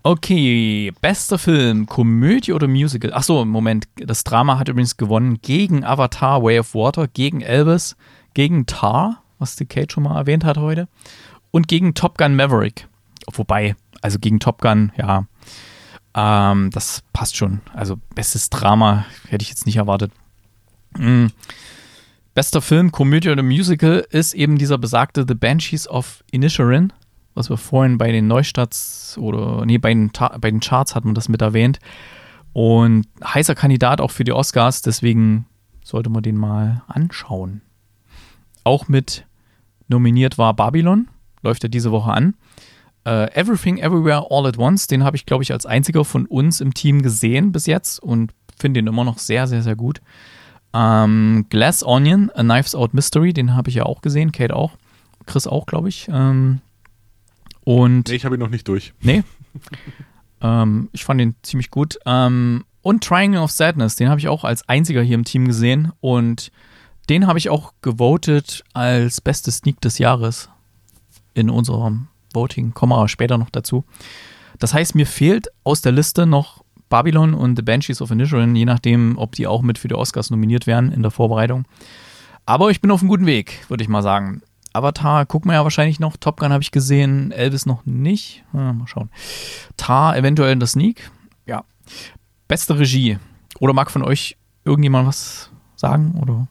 Okay, 0.01 0.93
bester 1.01 1.37
Film, 1.37 1.85
Komödie 1.85 2.53
oder 2.53 2.69
Musical? 2.69 3.13
Achso, 3.13 3.43
Moment, 3.43 3.87
das 3.95 4.23
Drama 4.23 4.57
hat 4.57 4.69
übrigens 4.69 4.95
gewonnen 4.95 5.39
gegen 5.41 5.83
Avatar, 5.83 6.41
Way 6.41 6.59
of 6.59 6.73
Water, 6.73 7.07
gegen 7.07 7.41
Elvis, 7.41 7.97
gegen 8.33 8.65
Tar, 8.65 9.21
was 9.39 9.57
die 9.57 9.65
Kate 9.65 9.91
schon 9.91 10.03
mal 10.03 10.17
erwähnt 10.17 10.45
hat 10.45 10.57
heute, 10.57 10.87
und 11.51 11.67
gegen 11.67 11.95
Top 11.95 12.17
Gun 12.17 12.37
Maverick. 12.37 12.87
Wobei, 13.33 13.75
also 14.01 14.19
gegen 14.19 14.39
Top 14.39 14.61
Gun, 14.61 14.93
ja, 14.97 15.25
ähm, 16.13 16.69
das 16.71 17.03
passt 17.13 17.37
schon. 17.37 17.61
Also 17.73 17.97
bestes 18.15 18.49
Drama 18.49 19.05
hätte 19.27 19.43
ich 19.43 19.49
jetzt 19.49 19.65
nicht 19.65 19.77
erwartet. 19.77 20.11
Mhm. 20.97 21.31
Bester 22.33 22.61
Film, 22.61 22.91
Komödie 22.91 23.29
oder 23.29 23.43
Musical 23.43 24.05
ist 24.09 24.33
eben 24.33 24.57
dieser 24.57 24.77
besagte 24.77 25.25
The 25.27 25.33
Banshees 25.33 25.87
of 25.87 26.23
Inisherin, 26.31 26.93
was 27.33 27.49
wir 27.49 27.57
vorhin 27.57 27.97
bei 27.97 28.11
den 28.11 28.27
Neustarts 28.27 29.17
oder 29.19 29.65
nee, 29.65 29.77
bei 29.77 29.89
den, 29.93 30.11
bei 30.39 30.51
den 30.51 30.59
Charts 30.59 30.95
hatten 30.95 31.09
wir 31.09 31.13
das 31.13 31.29
mit 31.29 31.41
erwähnt. 31.41 31.79
Und 32.53 33.07
heißer 33.23 33.55
Kandidat 33.55 34.01
auch 34.01 34.11
für 34.11 34.23
die 34.23 34.31
Oscars, 34.31 34.81
deswegen 34.81 35.45
sollte 35.83 36.09
man 36.09 36.23
den 36.23 36.37
mal 36.37 36.83
anschauen. 36.87 37.61
Auch 38.63 38.87
mit 38.87 39.25
nominiert 39.87 40.37
war 40.37 40.53
Babylon 40.53 41.07
läuft 41.41 41.63
ja 41.63 41.69
diese 41.69 41.91
Woche 41.91 42.11
an. 42.11 42.35
Uh, 43.07 43.27
Everything 43.33 43.77
Everywhere 43.77 44.27
All 44.29 44.45
at 44.45 44.57
Once, 44.57 44.87
den 44.87 45.03
habe 45.03 45.15
ich, 45.15 45.25
glaube 45.25 45.43
ich, 45.43 45.53
als 45.53 45.65
einziger 45.65 46.03
von 46.03 46.25
uns 46.25 46.59
im 46.59 46.73
Team 46.73 47.01
gesehen 47.01 47.51
bis 47.51 47.65
jetzt 47.65 47.99
und 48.03 48.33
finde 48.59 48.79
den 48.79 48.87
immer 48.87 49.03
noch 49.03 49.17
sehr, 49.17 49.47
sehr, 49.47 49.63
sehr 49.63 49.75
gut. 49.75 50.01
Um, 50.71 50.81
ähm, 50.81 51.45
Glass 51.49 51.83
Onion, 51.83 52.29
A 52.35 52.43
Knives 52.43 52.75
Out 52.75 52.93
Mystery, 52.93 53.33
den 53.33 53.55
habe 53.55 53.69
ich 53.69 53.75
ja 53.75 53.85
auch 53.85 54.01
gesehen, 54.01 54.31
Kate 54.31 54.55
auch, 54.55 54.77
Chris 55.25 55.47
auch, 55.47 55.65
glaube 55.65 55.89
ich. 55.89 56.07
Um, 56.09 56.15
ähm, 56.15 56.61
und 57.63 58.09
nee, 58.09 58.15
ich 58.15 58.25
habe 58.25 58.35
ihn 58.35 58.39
noch 58.39 58.49
nicht 58.49 58.67
durch. 58.67 58.93
Nee. 59.01 59.23
um, 60.41 60.41
ähm, 60.41 60.89
ich 60.91 61.05
fand 61.05 61.21
ihn 61.21 61.35
ziemlich 61.41 61.71
gut. 61.71 61.97
und 62.05 63.03
Triangle 63.03 63.41
of 63.41 63.51
Sadness, 63.51 63.95
den 63.95 64.09
habe 64.09 64.19
ich 64.19 64.27
auch 64.27 64.43
als 64.43 64.67
einziger 64.67 65.01
hier 65.01 65.15
im 65.15 65.25
Team 65.25 65.45
gesehen 65.45 65.91
und 66.01 66.51
den 67.09 67.25
habe 67.25 67.39
ich 67.39 67.49
auch 67.49 67.73
gewotet 67.81 68.63
als 68.73 69.21
beste 69.21 69.51
Sneak 69.51 69.81
des 69.81 69.97
Jahres 69.97 70.49
in 71.33 71.49
unserem 71.49 72.07
Voting. 72.33 72.73
Kommen 72.73 72.91
wir 72.93 73.07
später 73.07 73.37
noch 73.37 73.49
dazu. 73.49 73.83
Das 74.59 74.73
heißt, 74.73 74.95
mir 74.95 75.05
fehlt 75.05 75.47
aus 75.63 75.81
der 75.81 75.91
Liste 75.91 76.25
noch 76.25 76.63
Babylon 76.89 77.33
und 77.33 77.55
The 77.55 77.61
Banshees 77.61 78.01
of 78.01 78.11
Inisherin, 78.11 78.55
je 78.55 78.65
nachdem, 78.65 79.17
ob 79.17 79.33
die 79.33 79.47
auch 79.47 79.61
mit 79.61 79.77
für 79.77 79.87
die 79.87 79.95
Oscars 79.95 80.31
nominiert 80.31 80.67
werden 80.67 80.91
in 80.91 81.01
der 81.01 81.11
Vorbereitung. 81.11 81.65
Aber 82.45 82.71
ich 82.71 82.81
bin 82.81 82.91
auf 82.91 83.01
einem 83.01 83.09
guten 83.09 83.25
Weg, 83.25 83.65
würde 83.69 83.83
ich 83.83 83.89
mal 83.89 84.01
sagen. 84.01 84.41
Avatar 84.73 85.25
gucken 85.25 85.49
wir 85.51 85.55
ja 85.55 85.63
wahrscheinlich 85.63 85.99
noch. 85.99 86.17
Top 86.17 86.39
Gun 86.39 86.51
habe 86.51 86.63
ich 86.63 86.71
gesehen, 86.71 87.31
Elvis 87.31 87.65
noch 87.65 87.85
nicht. 87.85 88.43
Ja, 88.53 88.73
mal 88.73 88.87
schauen. 88.87 89.09
Tar 89.77 90.17
eventuell 90.17 90.51
in 90.51 90.59
der 90.59 90.67
Sneak. 90.67 91.11
Ja. 91.45 91.63
Beste 92.47 92.77
Regie. 92.77 93.17
Oder 93.59 93.73
mag 93.73 93.91
von 93.91 94.03
euch 94.03 94.37
irgendjemand 94.65 95.07
was 95.07 95.49
sagen? 95.75 96.19
Oder? 96.21 96.47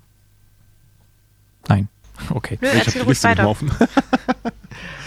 Nein. 1.69 1.89
Okay. 2.31 2.59
Nö, 2.61 2.69
ich 2.69 2.81
habe 2.81 2.91
die 2.91 3.09
Liste 3.09 3.29
nicht 3.29 3.41
offen. 3.45 3.71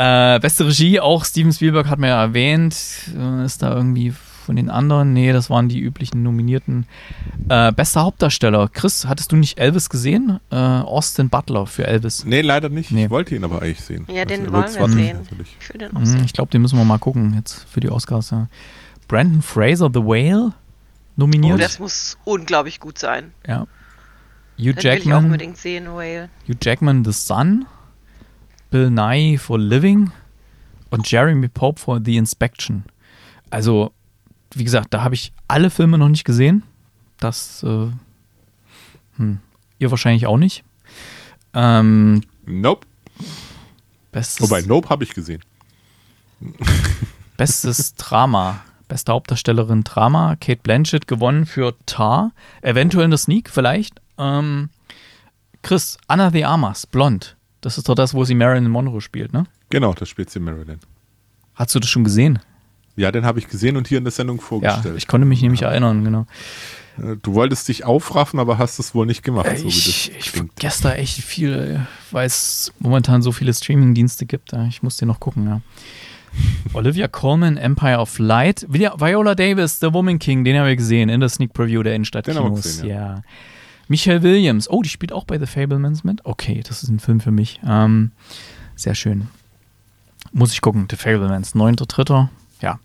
Äh, 0.00 0.40
beste 0.40 0.66
Regie, 0.66 0.98
auch 1.00 1.24
Steven 1.26 1.52
Spielberg 1.52 1.88
hat 1.88 1.98
mir 1.98 2.08
ja 2.08 2.22
erwähnt. 2.22 2.74
Äh, 3.14 3.44
ist 3.44 3.62
da 3.62 3.74
irgendwie 3.74 4.10
von 4.12 4.56
den 4.56 4.70
anderen? 4.70 5.12
Nee, 5.12 5.32
das 5.32 5.50
waren 5.50 5.68
die 5.68 5.78
üblichen 5.78 6.22
Nominierten. 6.22 6.86
Äh, 7.50 7.70
bester 7.72 8.02
Hauptdarsteller. 8.02 8.68
Chris, 8.72 9.06
hattest 9.06 9.30
du 9.32 9.36
nicht 9.36 9.58
Elvis 9.58 9.90
gesehen? 9.90 10.40
Äh, 10.50 10.56
Austin 10.56 11.28
Butler 11.28 11.66
für 11.66 11.86
Elvis. 11.86 12.24
Nee, 12.24 12.40
leider 12.40 12.70
nicht. 12.70 12.90
Nee. 12.92 13.04
Ich 13.04 13.10
wollte 13.10 13.34
ihn 13.36 13.44
aber 13.44 13.60
eigentlich 13.60 13.82
sehen. 13.82 14.06
Ja, 14.08 14.24
den 14.24 14.52
Also, 14.54 14.80
wollen 14.80 14.92
Will 14.92 14.98
wir 14.98 15.04
sehen. 15.04 15.16
natürlich. 15.22 15.56
Ich 15.60 15.68
will 15.74 15.78
den 15.80 15.94
auch 15.96 16.00
Mhm, 16.00 16.06
sehen. 16.06 16.24
ich 16.24 16.32
glaube, 16.32 16.50
den 16.50 16.62
müssen 16.62 16.78
wir 16.78 16.84
mal 16.86 16.98
gucken 16.98 17.34
jetzt 17.34 17.66
für 17.70 17.80
die 17.80 17.90
Oscars. 17.90 18.30
Ja. 18.30 18.48
Brandon 19.06 19.42
Fraser, 19.42 19.90
The 19.92 20.00
Whale, 20.00 20.52
nominiert. 21.16 21.54
Oh, 21.56 21.58
das 21.58 21.78
muss 21.78 22.16
unglaublich 22.24 22.80
gut 22.80 22.98
sein. 22.98 23.32
ja. 23.46 23.66
Hugh 24.58 24.72
Den 24.72 24.76
will 24.76 24.78
ich 24.78 24.78
auch 24.78 24.84
Jackman, 24.94 25.24
unbedingt 25.24 25.56
sehen, 25.56 25.86
Whale. 25.88 26.28
Hugh 26.46 26.56
Jackman, 26.62 27.04
The 27.04 27.12
Sun, 27.12 27.66
Bill 28.70 28.90
Nye 28.90 29.38
for 29.38 29.58
Living 29.58 30.10
und 30.90 31.10
Jeremy 31.10 31.48
Pope 31.48 31.80
for 31.80 32.00
The 32.04 32.16
Inspection. 32.16 32.84
Also, 33.50 33.92
wie 34.54 34.64
gesagt, 34.64 34.94
da 34.94 35.02
habe 35.02 35.14
ich 35.14 35.32
alle 35.48 35.70
Filme 35.70 35.98
noch 35.98 36.08
nicht 36.08 36.24
gesehen. 36.24 36.62
Das, 37.18 37.62
äh, 37.62 37.88
hm, 39.16 39.38
ihr 39.78 39.90
wahrscheinlich 39.90 40.26
auch 40.26 40.38
nicht. 40.38 40.64
Ähm, 41.54 42.22
Nope. 42.46 42.86
bestes, 44.12 44.40
Wobei, 44.40 44.62
Nope 44.62 44.88
habe 44.88 45.04
ich 45.04 45.14
gesehen. 45.14 45.42
bestes 47.36 47.94
Drama. 47.94 48.62
Beste 48.88 49.12
Hauptdarstellerin 49.12 49.84
Drama. 49.84 50.36
Kate 50.36 50.60
Blanchett 50.62 51.06
gewonnen 51.06 51.46
für 51.46 51.76
Tar. 51.86 52.32
Eventuell 52.62 53.04
in 53.04 53.10
der 53.10 53.18
Sneak 53.18 53.50
vielleicht. 53.50 54.00
Ähm, 54.18 54.70
Chris, 55.62 55.98
Anna 56.08 56.30
the 56.30 56.44
Armas, 56.44 56.86
blond. 56.86 57.36
Das 57.60 57.76
ist 57.78 57.88
doch 57.88 57.94
das, 57.94 58.14
wo 58.14 58.24
sie 58.24 58.34
Marilyn 58.34 58.68
Monroe 58.70 59.00
spielt, 59.00 59.32
ne? 59.32 59.44
Genau, 59.68 59.92
das 59.92 60.08
spielt 60.08 60.30
sie 60.30 60.40
Marilyn. 60.40 60.78
Hast 61.54 61.74
du 61.74 61.78
das 61.80 61.90
schon 61.90 62.04
gesehen? 62.04 62.38
Ja, 62.96 63.12
den 63.12 63.24
habe 63.24 63.38
ich 63.38 63.48
gesehen 63.48 63.76
und 63.76 63.86
hier 63.88 63.98
in 63.98 64.04
der 64.04 64.10
Sendung 64.12 64.38
Ja, 64.38 64.42
vorgestellt. 64.42 64.94
ich 64.96 65.06
konnte 65.06 65.26
mich 65.26 65.42
nämlich 65.42 65.62
erinnern, 65.62 66.04
genau. 66.04 66.26
Äh, 66.98 67.16
du 67.22 67.34
wolltest 67.34 67.68
dich 67.68 67.84
aufraffen, 67.84 68.40
aber 68.40 68.58
hast 68.58 68.78
es 68.78 68.94
wohl 68.94 69.06
nicht 69.06 69.22
gemacht, 69.22 69.56
so 69.58 69.64
wie 69.64 69.68
ich 69.68 70.12
ich 70.18 70.30
vergesse 70.30 70.82
da 70.82 70.94
echt 70.94 71.14
viel, 71.22 71.52
äh, 71.52 72.12
weil 72.12 72.26
es 72.26 72.72
momentan 72.78 73.22
so 73.22 73.30
viele 73.32 73.54
Streaming-Dienste 73.54 74.26
gibt. 74.26 74.52
ja. 74.52 74.64
Ich 74.66 74.82
muss 74.82 74.96
den 74.96 75.08
noch 75.08 75.20
gucken, 75.20 75.46
ja. 75.46 75.60
Olivia 76.74 77.08
Colman, 77.08 77.56
Empire 77.56 77.98
of 77.98 78.18
Light. 78.18 78.66
Vi- 78.70 78.90
Viola 79.00 79.34
Davis, 79.34 79.80
The 79.80 79.92
Woman 79.92 80.18
King, 80.18 80.44
den 80.44 80.56
haben 80.58 80.66
wir 80.66 80.76
gesehen 80.76 81.08
in 81.08 81.20
der 81.20 81.28
Sneak 81.28 81.52
Preview 81.52 81.82
der 81.82 81.94
Innenstadt 81.94 82.26
Den 82.26 82.36
haben 82.36 82.44
wir 82.44 82.48
Kinos. 82.50 82.62
gesehen, 82.62 82.88
ja. 82.88 83.22
Michelle 83.90 84.22
Williams. 84.22 84.70
Oh, 84.70 84.82
die 84.82 84.88
spielt 84.88 85.12
auch 85.12 85.24
bei 85.24 85.36
The 85.36 85.46
Fablemans 85.46 86.04
mit. 86.04 86.24
Okay, 86.24 86.62
das 86.64 86.84
ist 86.84 86.90
ein 86.90 87.00
Film 87.00 87.18
für 87.18 87.32
mich. 87.32 87.60
Ähm, 87.66 88.12
sehr 88.76 88.94
schön. 88.94 89.26
Muss 90.30 90.52
ich 90.52 90.60
gucken. 90.60 90.86
The 90.88 90.94
Fablemans, 90.94 91.56
9.3. 91.56 92.28
Ja. 92.60 92.78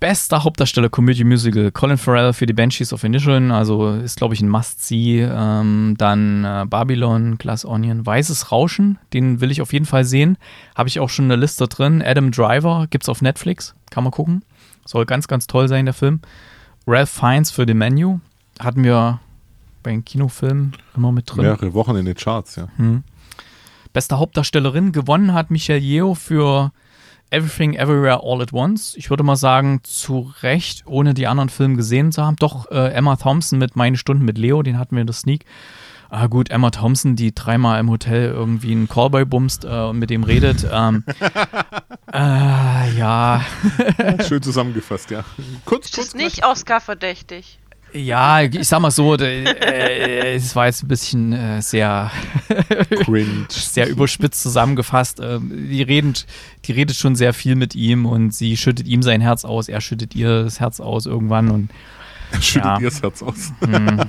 Bester 0.00 0.44
Hauptdarsteller 0.44 0.88
Komödie 0.88 1.24
Musical 1.24 1.70
Colin 1.72 1.98
Farrell 1.98 2.32
für 2.32 2.46
die 2.46 2.54
Banshees 2.54 2.94
of 2.94 3.04
Inisherin, 3.04 3.50
also 3.50 3.90
ist 3.90 4.16
glaube 4.16 4.32
ich 4.32 4.40
ein 4.40 4.48
Must-See. 4.48 5.28
Ähm, 5.30 5.94
dann 5.98 6.42
äh, 6.42 6.64
Babylon, 6.66 7.36
Glass 7.36 7.66
Onion, 7.66 8.06
Weißes 8.06 8.50
Rauschen, 8.50 8.98
den 9.12 9.42
will 9.42 9.50
ich 9.50 9.60
auf 9.60 9.74
jeden 9.74 9.84
Fall 9.84 10.06
sehen. 10.06 10.38
Habe 10.74 10.88
ich 10.88 11.00
auch 11.00 11.10
schon 11.10 11.26
eine 11.26 11.36
Liste 11.36 11.68
drin. 11.68 12.02
Adam 12.02 12.30
Driver 12.30 12.86
gibt's 12.88 13.10
auf 13.10 13.20
Netflix, 13.20 13.74
kann 13.90 14.04
man 14.04 14.10
gucken. 14.10 14.42
Soll 14.86 15.04
ganz, 15.04 15.28
ganz 15.28 15.46
toll 15.46 15.68
sein, 15.68 15.84
der 15.84 15.92
Film. 15.92 16.20
Ralph 16.86 17.10
Fiennes 17.10 17.50
für 17.50 17.66
The 17.66 17.74
Menu 17.74 18.20
hatten 18.58 18.84
wir 18.84 19.20
bei 19.82 19.90
den 19.90 20.04
Kinofilmen 20.04 20.76
immer 20.96 21.12
mit 21.12 21.30
drin. 21.30 21.42
Mehrere 21.42 21.74
Wochen 21.74 21.96
in 21.96 22.04
den 22.04 22.14
Charts, 22.14 22.56
ja. 22.56 22.68
Hm. 22.76 23.02
Beste 23.92 24.18
Hauptdarstellerin 24.18 24.92
gewonnen 24.92 25.34
hat 25.34 25.50
Michelle 25.50 25.80
Yeoh 25.80 26.14
für 26.14 26.72
Everything 27.30 27.74
Everywhere 27.74 28.20
All 28.24 28.42
at 28.42 28.52
Once. 28.52 28.94
Ich 28.96 29.10
würde 29.10 29.22
mal 29.22 29.36
sagen, 29.36 29.80
zu 29.84 30.32
Recht, 30.42 30.82
ohne 30.86 31.14
die 31.14 31.26
anderen 31.26 31.48
Filme 31.48 31.76
gesehen 31.76 32.12
zu 32.12 32.24
haben. 32.24 32.36
Doch 32.36 32.70
äh, 32.70 32.92
Emma 32.92 33.16
Thompson 33.16 33.58
mit 33.58 33.76
Meine 33.76 33.96
Stunden 33.96 34.24
mit 34.24 34.36
Leo, 34.36 34.62
den 34.62 34.78
hatten 34.78 34.96
wir 34.96 35.00
in 35.00 35.06
der 35.06 35.14
Sneak. 35.14 35.44
Ah 36.12 36.26
gut, 36.26 36.50
Emma 36.50 36.70
Thompson, 36.70 37.14
die 37.14 37.32
dreimal 37.32 37.78
im 37.78 37.88
Hotel 37.88 38.30
irgendwie 38.30 38.72
einen 38.72 38.88
Callboy 38.88 39.24
bumst 39.24 39.64
äh, 39.64 39.68
und 39.68 40.00
mit 40.00 40.10
dem 40.10 40.24
redet. 40.24 40.66
Ähm, 40.70 41.04
äh, 42.12 42.92
ja, 42.98 43.44
Schön 44.26 44.42
zusammengefasst, 44.42 45.12
ja. 45.12 45.24
Kurz, 45.64 45.86
Ist 45.86 45.94
kurz. 45.94 46.14
nicht 46.14 46.44
Oscar-verdächtig? 46.44 47.60
Ja, 47.92 48.42
ich 48.42 48.66
sag 48.68 48.80
mal 48.80 48.90
so, 48.90 49.16
d- 49.16 49.44
äh, 49.44 50.34
es 50.34 50.54
war 50.56 50.66
jetzt 50.66 50.82
ein 50.82 50.88
bisschen 50.88 51.32
äh, 51.32 51.60
sehr 51.62 52.10
sehr 53.50 53.88
überspitzt 53.88 54.42
zusammengefasst. 54.42 55.20
Ähm, 55.20 55.68
die, 55.70 55.82
reden, 55.82 56.14
die 56.64 56.72
redet 56.72 56.96
schon 56.96 57.16
sehr 57.16 57.32
viel 57.32 57.54
mit 57.56 57.74
ihm 57.74 58.06
und 58.06 58.32
sie 58.34 58.56
schüttet 58.56 58.86
ihm 58.86 59.02
sein 59.02 59.20
Herz 59.20 59.44
aus, 59.44 59.68
er 59.68 59.80
schüttet 59.80 60.14
ihr 60.14 60.44
das 60.44 60.60
Herz 60.60 60.80
aus 60.80 61.06
irgendwann 61.06 61.50
und 61.50 61.70
Schüttet 62.40 62.64
Ja. 62.64 62.78
ihr 62.80 62.90
das 62.90 63.02
Herz 63.02 63.22
aus. 63.22 63.52
mh, 63.60 64.06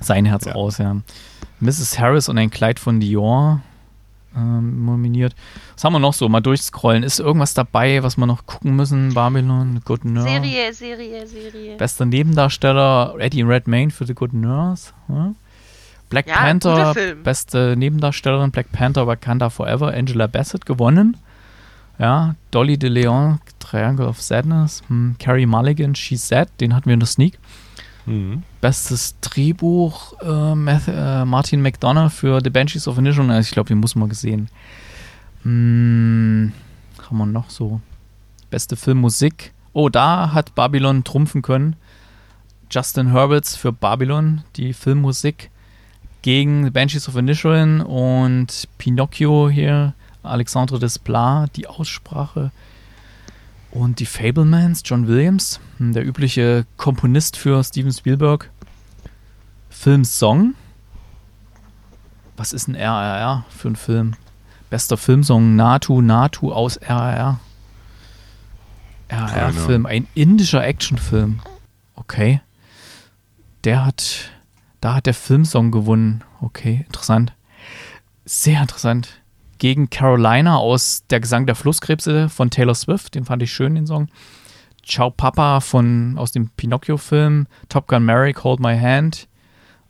sein 0.00 0.24
Herz 0.26 0.44
Ja. 0.44 0.52
aus, 0.54 0.78
ja. 0.78 0.96
Mrs. 1.60 1.98
Harris 1.98 2.28
und 2.28 2.36
ein 2.36 2.50
Kleid 2.50 2.78
von 2.78 3.00
Dior 3.00 3.60
ähm, 4.36 4.84
nominiert. 4.84 5.34
Was 5.74 5.84
haben 5.84 5.92
wir 5.94 5.98
noch 5.98 6.14
so? 6.14 6.28
Mal 6.28 6.40
durchscrollen. 6.40 7.02
Ist 7.02 7.20
irgendwas 7.20 7.54
dabei, 7.54 8.02
was 8.02 8.16
wir 8.16 8.26
noch 8.26 8.46
gucken 8.46 8.76
müssen? 8.76 9.14
Babylon, 9.14 9.80
Good 9.84 10.04
Nurse. 10.04 10.28
Serie, 10.28 10.72
Serie, 10.72 11.26
Serie. 11.26 11.76
Bester 11.76 12.04
Nebendarsteller 12.04 13.14
Eddie 13.18 13.42
Redmayne 13.42 13.90
für 13.90 14.06
The 14.06 14.14
Good 14.14 14.32
Nurse. 14.32 14.92
Ja. 15.08 15.34
Black 16.08 16.26
Ja, 16.26 16.36
Panther, 16.36 16.94
beste 17.24 17.74
Nebendarstellerin 17.74 18.50
Black 18.50 18.70
Panther 18.70 19.06
Wakanda 19.06 19.48
Forever, 19.48 19.94
Angela 19.94 20.26
Bassett 20.26 20.66
gewonnen. 20.66 21.16
Ja, 21.98 22.34
Dolly 22.50 22.76
De 22.76 22.90
Leon, 22.90 23.40
Triangle 23.60 24.06
of 24.06 24.20
Sadness, 24.20 24.82
hm, 24.88 25.16
Carrie 25.18 25.46
Mulligan, 25.46 25.94
She 25.94 26.16
Said, 26.16 26.48
den 26.60 26.74
hatten 26.74 26.86
wir 26.86 26.94
in 26.94 27.00
der 27.00 27.06
Sneak. 27.06 27.38
Mhm. 28.06 28.42
Bestes 28.60 29.16
Drehbuch 29.20 30.14
äh, 30.20 30.26
äh, 30.26 31.24
Martin 31.24 31.62
McDonough 31.62 32.12
für 32.12 32.40
The 32.42 32.50
Banshees 32.50 32.88
of 32.88 32.98
Inisherin. 32.98 33.30
Also 33.30 33.48
ich 33.48 33.52
glaube, 33.52 33.68
den 33.68 33.78
muss 33.78 33.94
man 33.94 34.08
gesehen. 34.08 34.48
Hm, 35.42 36.52
haben 37.02 37.18
wir 37.18 37.26
noch 37.26 37.50
so? 37.50 37.80
Beste 38.50 38.76
Filmmusik. 38.76 39.52
Oh, 39.72 39.88
da 39.88 40.32
hat 40.32 40.54
Babylon 40.54 41.04
trumpfen 41.04 41.42
können. 41.42 41.76
Justin 42.70 43.12
Hurwitz 43.12 43.56
für 43.56 43.72
Babylon, 43.72 44.42
die 44.56 44.72
Filmmusik 44.72 45.50
gegen 46.22 46.64
The 46.64 46.70
Banshees 46.70 47.08
of 47.08 47.16
Inisherin 47.16 47.80
und 47.80 48.68
Pinocchio 48.78 49.50
hier, 49.50 49.94
Alexandre 50.22 50.78
Desplat, 50.78 51.56
die 51.56 51.66
Aussprache. 51.66 52.50
Und 53.72 54.00
die 54.00 54.06
Fablemans, 54.06 54.82
John 54.84 55.08
Williams, 55.08 55.58
hm, 55.78 55.94
der 55.94 56.06
übliche 56.06 56.66
Komponist 56.76 57.38
für 57.38 57.64
Steven 57.64 57.92
Spielberg. 57.92 58.50
Filmsong. 59.70 60.54
Was 62.36 62.52
ist 62.52 62.68
ein 62.68 62.74
RRR 62.74 63.44
für 63.48 63.68
ein 63.68 63.76
Film? 63.76 64.14
Bester 64.68 64.96
Filmsong 64.96 65.56
Natu 65.56 66.02
Natu 66.02 66.52
aus 66.52 66.76
RRR. 66.76 67.40
RRR-Film, 69.08 69.86
ein 69.86 70.06
indischer 70.14 70.64
Actionfilm. 70.64 71.40
Okay. 71.94 72.40
Der 73.64 73.84
hat, 73.84 74.30
da 74.80 74.94
hat 74.94 75.06
der 75.06 75.14
Filmsong 75.14 75.70
gewonnen. 75.70 76.24
Okay, 76.40 76.84
interessant. 76.86 77.32
Sehr 78.24 78.60
interessant. 78.60 79.21
Gegen 79.62 79.90
Carolina 79.90 80.56
aus 80.56 81.04
Der 81.08 81.20
Gesang 81.20 81.46
der 81.46 81.54
Flusskrebse 81.54 82.28
von 82.28 82.50
Taylor 82.50 82.74
Swift. 82.74 83.14
Den 83.14 83.24
fand 83.24 83.44
ich 83.44 83.52
schön, 83.52 83.76
den 83.76 83.86
Song. 83.86 84.08
Ciao 84.84 85.12
Papa 85.12 85.60
von, 85.60 86.18
aus 86.18 86.32
dem 86.32 86.50
Pinocchio-Film. 86.56 87.46
Top 87.68 87.86
Gun 87.86 88.04
Merrick, 88.04 88.42
Hold 88.42 88.58
My 88.58 88.76
Hand 88.76 89.28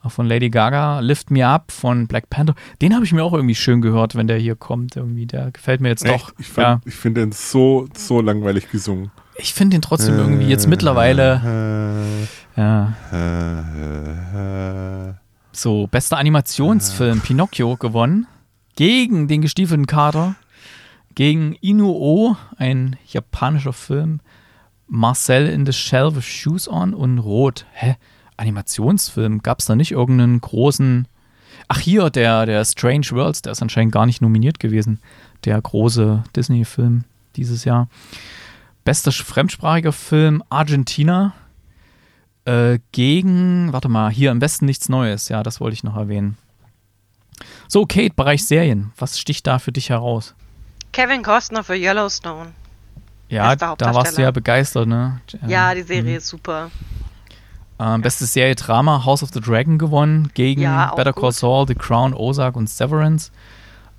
von 0.06 0.26
Lady 0.26 0.50
Gaga. 0.50 1.00
Lift 1.00 1.30
Me 1.30 1.46
Up 1.46 1.72
von 1.72 2.06
Black 2.06 2.28
Panther. 2.28 2.54
Den 2.82 2.94
habe 2.94 3.06
ich 3.06 3.14
mir 3.14 3.24
auch 3.24 3.32
irgendwie 3.32 3.54
schön 3.54 3.80
gehört, 3.80 4.14
wenn 4.14 4.26
der 4.26 4.36
hier 4.36 4.56
kommt. 4.56 4.96
Irgendwie, 4.96 5.24
der 5.24 5.50
gefällt 5.52 5.80
mir 5.80 5.88
jetzt 5.88 6.06
doch. 6.06 6.34
Ich, 6.38 6.54
ja. 6.54 6.82
ich 6.84 6.94
finde 6.94 7.22
den 7.22 7.32
so, 7.32 7.88
so 7.96 8.20
langweilig 8.20 8.70
gesungen. 8.70 9.10
Ich 9.36 9.54
finde 9.54 9.76
den 9.76 9.80
trotzdem 9.80 10.18
irgendwie 10.18 10.48
jetzt 10.48 10.68
mittlerweile 10.68 12.26
Äh, 12.56 12.60
ja, 12.60 12.92
äh, 13.10 13.60
äh, 15.08 15.14
so 15.52 15.86
bester 15.86 16.18
Animationsfilm 16.18 17.22
Pinocchio 17.22 17.78
gewonnen. 17.78 18.26
Gegen 18.76 19.28
den 19.28 19.42
gestiefelten 19.42 19.86
Kater. 19.86 20.36
Gegen 21.14 21.54
Inuo, 21.60 22.36
ein 22.56 22.96
japanischer 23.06 23.72
Film. 23.72 24.20
Marcel 24.86 25.46
in 25.48 25.66
the 25.66 25.72
Shell 25.72 26.14
with 26.16 26.24
Shoes 26.24 26.68
on 26.68 26.94
und 26.94 27.18
Rot. 27.18 27.66
Hä? 27.72 27.96
Animationsfilm? 28.36 29.42
Gab 29.42 29.60
es 29.60 29.66
da 29.66 29.76
nicht 29.76 29.92
irgendeinen 29.92 30.40
großen. 30.40 31.06
Ach, 31.68 31.78
hier, 31.78 32.10
der, 32.10 32.46
der 32.46 32.64
Strange 32.64 33.06
Worlds, 33.10 33.42
der 33.42 33.52
ist 33.52 33.62
anscheinend 33.62 33.92
gar 33.92 34.06
nicht 34.06 34.20
nominiert 34.20 34.58
gewesen. 34.58 35.00
Der 35.44 35.60
große 35.60 36.24
Disney-Film 36.34 37.04
dieses 37.36 37.64
Jahr. 37.64 37.88
Bester 38.84 39.12
fremdsprachiger 39.12 39.92
Film 39.92 40.42
Argentina. 40.48 41.34
Äh, 42.44 42.80
gegen, 42.90 43.72
warte 43.72 43.88
mal, 43.88 44.10
hier 44.10 44.30
im 44.30 44.40
Westen 44.40 44.66
nichts 44.66 44.88
Neues. 44.88 45.28
Ja, 45.28 45.42
das 45.42 45.60
wollte 45.60 45.74
ich 45.74 45.84
noch 45.84 45.96
erwähnen. 45.96 46.36
So, 47.68 47.86
Kate, 47.86 48.14
Bereich 48.14 48.46
Serien. 48.46 48.92
Was 48.96 49.18
sticht 49.18 49.46
da 49.46 49.58
für 49.58 49.72
dich 49.72 49.90
heraus? 49.90 50.34
Kevin 50.92 51.22
Costner 51.22 51.64
für 51.64 51.74
Yellowstone. 51.74 52.52
Ja, 53.28 53.56
da 53.56 53.76
warst 53.94 54.18
du 54.18 54.22
ja 54.22 54.30
begeistert, 54.30 54.86
ne? 54.86 55.20
Ja, 55.46 55.74
die 55.74 55.82
Serie 55.82 56.02
mhm. 56.02 56.16
ist 56.18 56.28
super. 56.28 56.70
Ähm, 57.78 58.02
bestes 58.02 58.32
Serie 58.32 58.54
Drama 58.54 59.04
House 59.04 59.22
of 59.22 59.30
the 59.32 59.40
Dragon 59.40 59.78
gewonnen 59.78 60.30
gegen 60.34 60.60
Ja, 60.60 60.94
Better 60.94 61.12
Call. 61.12 61.32
Saul, 61.32 61.66
The 61.66 61.74
Crown, 61.74 62.14
Ozark 62.14 62.56
und 62.56 62.68
Severance. 62.68 63.32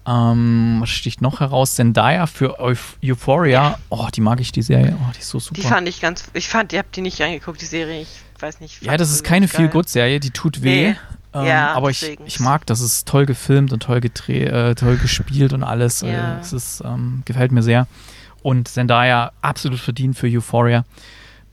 Ähm, 0.05 0.77
was 0.79 0.89
sticht 0.89 1.21
noch 1.21 1.39
heraus? 1.39 1.75
Zendaya 1.75 2.27
für 2.27 2.59
Euph 2.59 2.97
Euphoria. 3.03 3.79
Oh, 3.89 4.07
die 4.13 4.21
mag 4.21 4.39
ich, 4.39 4.51
die 4.51 4.61
Serie. 4.61 4.97
Oh, 5.01 5.11
die 5.15 5.19
ist 5.19 5.29
so 5.29 5.39
super. 5.39 5.61
Die 5.61 5.67
fand 5.67 5.87
ich 5.87 6.01
ganz. 6.01 6.25
Ich 6.33 6.47
fand, 6.47 6.73
ihr 6.73 6.79
habt 6.79 6.95
die 6.95 7.01
nicht 7.01 7.19
reingeguckt, 7.19 7.61
die 7.61 7.65
Serie. 7.65 8.01
Ich 8.01 8.19
weiß 8.39 8.59
nicht. 8.59 8.83
ja, 8.83 8.97
das 8.97 9.11
ist 9.11 9.23
keine 9.23 9.47
Feel-Good-Serie, 9.47 10.19
die 10.19 10.31
tut 10.31 10.61
weh. 10.61 10.91
Nee. 10.91 10.97
Ähm, 11.33 11.45
Ja, 11.45 11.73
aber 11.73 11.89
ich, 11.89 11.99
deswegen. 11.99 12.23
ich 12.27 12.39
mag, 12.39 12.65
das 12.65 12.79
ist 12.81 13.07
toll 13.07 13.25
gefilmt 13.25 13.73
und 13.73 13.81
toll 13.83 14.01
gedreht, 14.01 14.49
äh, 14.49 14.75
toll 14.75 14.97
gespielt 14.97 15.53
und 15.53 15.63
alles. 15.63 16.01
Ja. 16.01 16.39
Es 16.39 16.53
ist, 16.53 16.81
ähm, 16.85 17.23
gefällt 17.25 17.51
mir 17.51 17.63
sehr. 17.63 17.87
Und 18.41 18.67
Zendaya 18.67 19.31
absolut 19.41 19.79
verdient 19.79 20.17
für 20.17 20.27
Euphoria. 20.27 20.83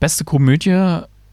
Beste 0.01 0.25
Komödie 0.25 0.71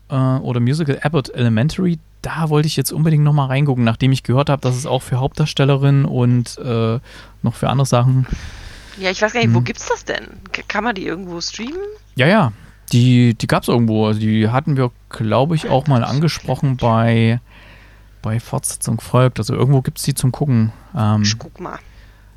äh, 0.10 0.16
oder 0.16 0.60
Musical 0.60 1.00
Abbott 1.02 1.30
Elementary. 1.30 2.00
Da 2.22 2.50
wollte 2.50 2.68
ich 2.68 2.76
jetzt 2.76 2.92
unbedingt 2.92 3.24
nochmal 3.24 3.48
reingucken, 3.48 3.84
nachdem 3.84 4.12
ich 4.12 4.24
gehört 4.24 4.50
habe, 4.50 4.62
dass 4.62 4.76
es 4.76 4.86
auch 4.86 5.02
für 5.02 5.18
Hauptdarstellerin 5.20 6.06
und 6.06 6.58
äh, 6.58 7.00
noch 7.44 7.54
für 7.54 7.70
andere 7.70 7.86
Sachen. 7.86 8.26
Ja, 9.00 9.12
ich 9.12 9.22
weiß 9.22 9.34
gar 9.34 9.42
nicht, 9.42 9.54
wo 9.54 9.60
Mhm. 9.60 9.64
gibt's 9.66 9.88
das 9.88 10.04
denn? 10.06 10.26
Kann 10.68 10.84
man 10.84 10.96
die 10.96 11.06
irgendwo 11.06 11.40
streamen? 11.40 11.78
Ja, 12.16 12.28
ja. 12.28 12.52
Die, 12.92 13.34
die 13.36 13.48
gab 13.48 13.64
es 13.64 13.70
irgendwo. 13.70 14.08
Also 14.08 14.20
die 14.20 14.50
hatten 14.50 14.78
wir, 14.78 14.92
glaube 15.10 15.56
ich, 15.56 15.70
auch 15.70 15.88
mal 15.88 16.04
angesprochen 16.04 16.78
bei, 16.78 17.40
bei 18.28 18.40
Fortsetzung 18.42 19.00
folgt. 19.00 19.40
Also 19.40 19.54
irgendwo 19.56 19.82
gibt 19.82 20.00
es 20.00 20.04
die 20.04 20.14
zum 20.14 20.32
Gucken. 20.34 20.74
Ähm, 20.96 21.22
Ich 21.22 21.38
guck 21.40 21.60
mal. 21.62 21.80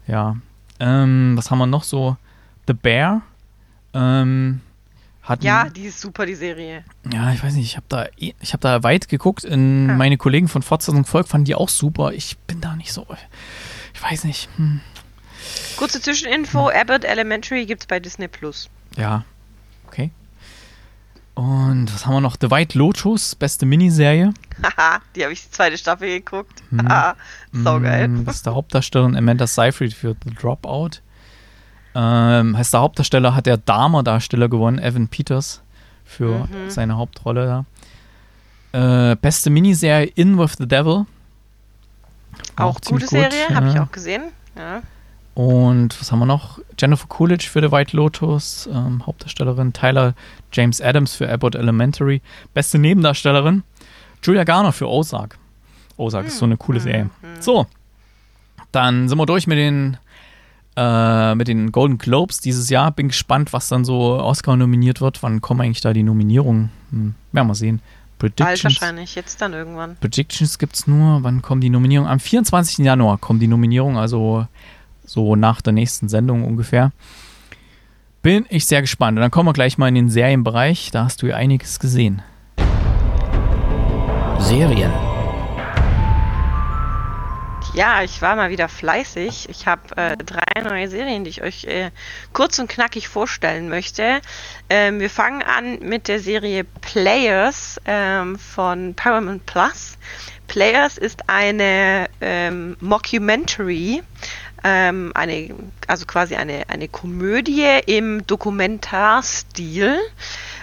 Ja. 0.07 0.37
Ähm, 0.79 1.33
was 1.37 1.51
haben 1.51 1.59
wir 1.59 1.67
noch 1.67 1.83
so? 1.83 2.17
The 2.69 2.75
Bear. 2.75 3.23
Ähm, 3.93 4.61
hatten, 5.23 5.45
Ja, 5.45 5.69
die 5.69 5.87
ist 5.87 6.01
super, 6.01 6.27
die 6.27 6.37
Serie. 6.37 6.85
ja, 7.13 7.33
ich 7.33 7.43
weiß 7.43 7.55
nicht, 7.55 7.67
ich 7.67 7.77
habe 7.77 7.87
da, 7.89 8.07
eh- 8.19 8.35
ich 8.41 8.53
hab 8.53 8.61
da 8.61 8.83
weit 8.85 9.09
geguckt. 9.09 9.43
In, 9.45 9.91
Ah. 9.91 9.95
Meine 9.95 10.17
Kollegen 10.17 10.47
von 10.49 10.63
Fortsetzung 10.63 11.05
Volk 11.05 11.27
fanden 11.29 11.45
die 11.47 11.55
auch 11.57 11.69
super. 11.69 12.13
Ich 12.13 12.39
bin 12.47 12.61
da 12.61 12.77
nicht 12.77 12.93
so. 12.93 13.05
Ich 13.95 14.03
weiß 14.03 14.25
nicht. 14.25 14.49
Hm. 14.57 14.81
Kurze 15.77 16.01
Zwischeninfo: 16.01 16.71
Abbott 16.71 17.05
Elementary 17.05 17.67
gibt's 17.67 17.87
bei 17.87 17.99
Disney 17.99 18.29
Plus. 18.29 18.69
Ja. 18.97 19.25
Okay. 19.89 20.11
Und 21.41 21.95
was 21.95 22.05
haben 22.05 22.13
wir 22.13 22.21
noch? 22.21 22.37
The 22.39 22.51
White 22.51 22.77
Lotus, 22.77 23.35
beste 23.35 23.65
Miniserie. 23.65 24.35
Haha, 24.63 25.01
die 25.17 25.23
habe 25.23 25.33
ich 25.33 25.43
die 25.45 25.51
zweite 25.51 25.79
Staffel 25.79 26.09
geguckt. 26.09 26.63
Mhm. 26.71 26.87
Haha, 26.87 27.17
saugeil. 27.53 28.09
Mm, 28.09 28.25
Beste 28.27 28.55
Hauptdarstellerin 28.55 29.17
Amanda 29.17 29.47
Seyfried 29.47 29.95
für 29.95 30.15
The 30.23 30.35
Dropout. 30.35 31.01
Ähm, 31.95 32.57
heißt 32.59 32.75
der 32.75 32.81
Hauptdarsteller 32.83 33.35
hat 33.35 33.47
der 33.47 33.57
Dahmer-Darsteller 33.57 34.51
gewonnen, 34.51 34.79
Evan 34.79 35.09
Peters, 35.09 35.63
für 36.05 36.47
Mhm. 36.47 36.69
seine 36.69 36.99
Hauptrolle 36.99 37.65
da. 38.73 39.11
Äh, 39.13 39.17
beste 39.17 39.49
Miniserie 39.49 40.13
In 40.15 40.39
With 40.39 40.57
the 40.59 40.69
Devil. 40.69 41.07
Auch, 42.57 42.81
ziemlich 42.81 43.09
gute 43.09 43.23
gut, 43.23 43.33
Serie, 43.33 43.57
habe 43.57 43.69
ich 43.71 43.81
auch 43.81 43.91
gesehen. 43.91 44.25
Ja. 44.57 44.83
Und 45.41 45.99
was 45.99 46.13
haben 46.13 46.19
wir 46.19 46.27
noch? 46.27 46.59
Jennifer 46.79 47.07
Coolidge 47.09 47.49
für 47.51 47.63
The 47.63 47.73
White 47.73 47.97
Lotus, 47.97 48.69
ähm, 48.71 49.07
Hauptdarstellerin. 49.07 49.73
Tyler 49.73 50.13
James 50.53 50.83
Adams 50.83 51.15
für 51.15 51.33
Abbott 51.33 51.55
Elementary. 51.55 52.21
Beste 52.53 52.79
Nebendarstellerin. 52.79 53.63
Julia 54.23 54.45
Garner 54.45 54.73
für 54.73 54.87
Ozark. 54.87 55.39
Ozark 55.97 56.27
ist 56.27 56.37
so 56.37 56.45
eine 56.45 56.59
coole 56.59 56.79
Serie. 56.79 57.09
So, 57.39 57.67
dann 58.71 59.09
sind 59.09 59.17
wir 59.17 59.25
durch 59.25 59.47
mit 59.47 59.57
den, 59.57 59.97
äh, 60.77 61.35
mit 61.35 61.49
den 61.49 61.73
Golden 61.73 61.97
Globes 61.97 62.43
dieses 62.43 62.69
Jahr. 62.69 62.91
Bin 62.91 63.09
gespannt, 63.09 63.55
was 63.55 63.69
dann 63.69 63.87
so 63.87 64.21
Oscar 64.21 64.57
nominiert 64.57 65.01
wird. 65.01 65.23
Wann 65.23 65.41
kommen 65.41 65.63
eigentlich 65.63 65.81
da 65.81 65.95
die 65.95 66.03
Nominierungen? 66.03 66.71
Hm, 66.91 67.15
werden 67.33 67.49
wir 67.49 67.55
sehen. 67.55 67.81
Bald 68.19 68.37
Predictions. 68.37 68.79
wahrscheinlich, 68.79 69.15
jetzt 69.15 69.41
dann 69.41 69.55
irgendwann. 69.55 69.97
Predictions 69.97 70.59
gibt 70.59 70.75
es 70.75 70.87
nur. 70.87 71.23
Wann 71.23 71.41
kommen 71.41 71.63
die 71.63 71.71
Nominierungen? 71.71 72.13
Am 72.13 72.21
24. 72.21 72.85
Januar 72.85 73.17
kommen 73.17 73.41
die 73.41 73.49
Nominierungen, 73.49 73.97
also 73.97 74.47
so 75.11 75.35
nach 75.37 75.61
der 75.61 75.73
nächsten 75.73 76.09
Sendung 76.09 76.45
ungefähr. 76.45 76.93
Bin 78.23 78.47
ich 78.49 78.67
sehr 78.67 78.81
gespannt. 78.81 79.17
Und 79.17 79.23
dann 79.23 79.31
kommen 79.31 79.49
wir 79.49 79.53
gleich 79.53 79.79
mal 79.79 79.89
in 79.89 79.95
den 79.95 80.09
Serienbereich. 80.09 80.91
Da 80.93 81.05
hast 81.05 81.23
du 81.23 81.27
ja 81.27 81.37
einiges 81.37 81.81
gesehen. 81.81 82.23
Serien. 84.39 84.93
Ja, 87.73 88.03
ich 88.03 88.21
war 88.21 88.35
mal 88.35 88.51
wieder 88.51 88.69
fleißig. 88.69 89.49
Ich 89.49 89.67
habe 89.67 89.97
äh, 89.97 90.17
drei 90.17 90.61
neue 90.63 90.89
Serien, 90.89 91.23
die 91.23 91.31
ich 91.31 91.43
euch 91.43 91.65
äh, 91.65 91.91
kurz 92.33 92.59
und 92.59 92.69
knackig 92.69 93.09
vorstellen 93.09 93.69
möchte. 93.69 94.21
Ähm, 94.69 94.99
wir 94.99 95.09
fangen 95.09 95.43
an 95.43 95.79
mit 95.79 96.09
der 96.09 96.19
Serie 96.19 96.65
Players 96.65 97.81
ähm, 97.85 98.39
von 98.39 98.95
Paramount 98.95 99.47
Plus. 99.47 99.99
Players 100.49 100.99
ist 100.99 101.29
eine 101.29 102.09
ähm, 102.21 102.77
Mockumentary, 102.81 104.03
ähm, 104.65 105.13
eine, 105.15 105.55
also 105.87 106.07
quasi 106.07 106.37
eine, 106.37 106.69
eine 106.69 106.89
Komödie 106.89 107.81
im 107.87 108.27
Dokumentarstil. 108.27 109.99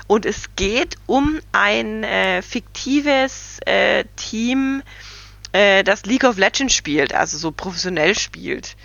Und 0.08 0.26
es 0.26 0.56
geht 0.56 0.95
um 1.06 1.39
ein 1.52 2.04
äh, 2.04 2.41
fiktives 2.41 3.60
äh, 3.66 4.06
Team, 4.16 4.84
äh, 5.52 5.84
das 5.84 6.06
League 6.06 6.24
of 6.24 6.38
Legends 6.38 6.74
spielt, 6.74 7.14
also 7.14 7.38
so 7.38 7.52
professionell 7.52 8.18
spielt. 8.18 8.78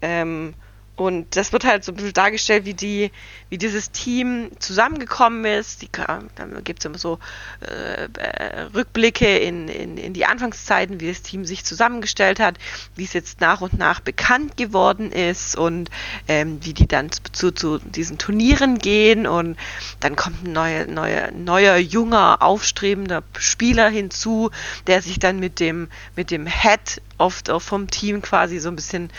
Ähm, 0.00 0.54
und 0.96 1.34
das 1.34 1.52
wird 1.52 1.64
halt 1.64 1.82
so 1.82 1.92
ein 1.92 1.94
bisschen 1.94 2.12
dargestellt, 2.12 2.66
wie 2.66 2.74
die, 2.74 3.10
wie 3.48 3.56
dieses 3.56 3.90
Team 3.90 4.50
zusammengekommen 4.58 5.46
ist. 5.46 5.80
Die, 5.80 5.88
dann 6.34 6.62
gibt 6.62 6.80
es 6.80 6.84
immer 6.84 6.98
so 6.98 7.18
äh, 7.66 8.04
äh, 8.04 8.60
Rückblicke 8.74 9.38
in, 9.38 9.68
in, 9.68 9.96
in 9.96 10.12
die 10.12 10.26
Anfangszeiten, 10.26 11.00
wie 11.00 11.08
das 11.08 11.22
Team 11.22 11.46
sich 11.46 11.64
zusammengestellt 11.64 12.38
hat, 12.38 12.58
wie 12.96 13.04
es 13.04 13.14
jetzt 13.14 13.40
nach 13.40 13.62
und 13.62 13.78
nach 13.78 14.00
bekannt 14.00 14.58
geworden 14.58 15.10
ist 15.10 15.56
und 15.56 15.90
ähm, 16.28 16.58
wie 16.62 16.74
die 16.74 16.86
dann 16.86 17.08
zu, 17.32 17.50
zu 17.50 17.78
diesen 17.78 18.18
Turnieren 18.18 18.76
gehen 18.76 19.26
und 19.26 19.56
dann 20.00 20.16
kommt 20.16 20.44
ein 20.44 20.52
neuer, 20.52 20.84
neuer, 20.84 21.30
neuer, 21.30 21.76
junger, 21.78 22.42
aufstrebender 22.42 23.22
Spieler 23.38 23.88
hinzu, 23.88 24.50
der 24.86 25.00
sich 25.00 25.18
dann 25.18 25.40
mit 25.40 25.60
dem, 25.60 25.88
mit 26.14 26.30
dem 26.30 26.46
Head 26.46 27.00
of, 27.16 27.42
vom 27.58 27.88
Team 27.88 28.20
quasi 28.20 28.58
so 28.58 28.68
ein 28.68 28.76
bisschen 28.76 29.10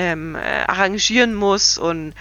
ähm, 0.00 0.34
äh, 0.34 0.64
arrangieren 0.66 1.34
muss 1.34 1.76
und 1.76 2.14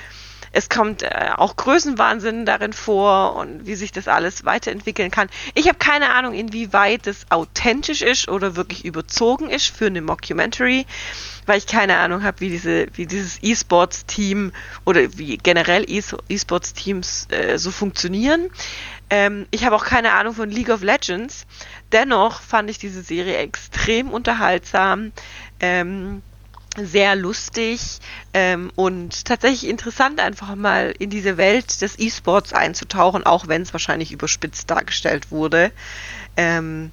es 0.52 0.68
kommt 0.68 1.04
äh, 1.04 1.30
auch 1.38 1.56
Größenwahnsinn 1.56 2.46
darin 2.46 2.74
vor 2.74 3.36
und 3.38 3.66
wie 3.66 3.76
sich 3.76 3.94
das 3.94 4.10
alles 4.10 4.44
weiterentwickeln 4.44 5.12
kann. 5.12 5.30
Ich 5.54 5.68
habe 5.68 5.78
keine 5.78 6.10
Ahnung, 6.10 6.34
inwieweit 6.34 7.08
das 7.08 7.28
authentisch 7.30 8.02
ist 8.02 8.28
oder 8.28 8.58
wirklich 8.58 8.84
überzogen 8.84 9.50
ist 9.50 9.68
für 9.68 9.86
eine 9.86 10.02
Mockumentary, 10.02 10.86
weil 11.46 11.60
ich 11.60 11.68
keine 11.68 11.98
Ahnung 11.98 12.24
habe, 12.24 12.42
wie 12.42 12.50
diese, 12.50 12.88
wie 12.96 13.06
dieses 13.06 13.40
E-Sports-Team 13.42 14.52
oder 14.86 15.18
wie 15.18 15.38
generell 15.38 15.86
E-Sports-Teams 15.88 17.28
äh, 17.30 17.58
so 17.58 17.72
funktionieren. 17.72 18.50
Ähm, 19.10 19.46
ich 19.52 19.66
habe 19.66 19.76
auch 19.76 19.86
keine 19.86 20.14
Ahnung 20.14 20.34
von 20.34 20.50
League 20.50 20.70
of 20.70 20.82
Legends. 20.82 21.46
Dennoch 21.92 22.42
fand 22.42 22.70
ich 22.70 22.78
diese 22.78 23.04
Serie 23.04 23.38
extrem 23.38 24.10
unterhaltsam. 24.10 25.12
Ähm, 25.60 26.22
sehr 26.78 27.16
lustig 27.16 28.00
ähm, 28.34 28.72
und 28.76 29.26
tatsächlich 29.26 29.70
interessant, 29.70 30.20
einfach 30.20 30.56
mal 30.56 30.94
in 30.98 31.10
diese 31.10 31.38
Welt 31.38 31.82
des 31.82 31.98
E-Sports 31.98 32.54
einzutauchen, 32.54 33.26
auch 33.26 33.48
wenn 33.48 33.62
es 33.62 33.74
wahrscheinlich 33.74 34.12
überspitzt 34.12 34.70
dargestellt 34.70 35.32
wurde. 35.32 35.72
Ähm, 36.38 36.92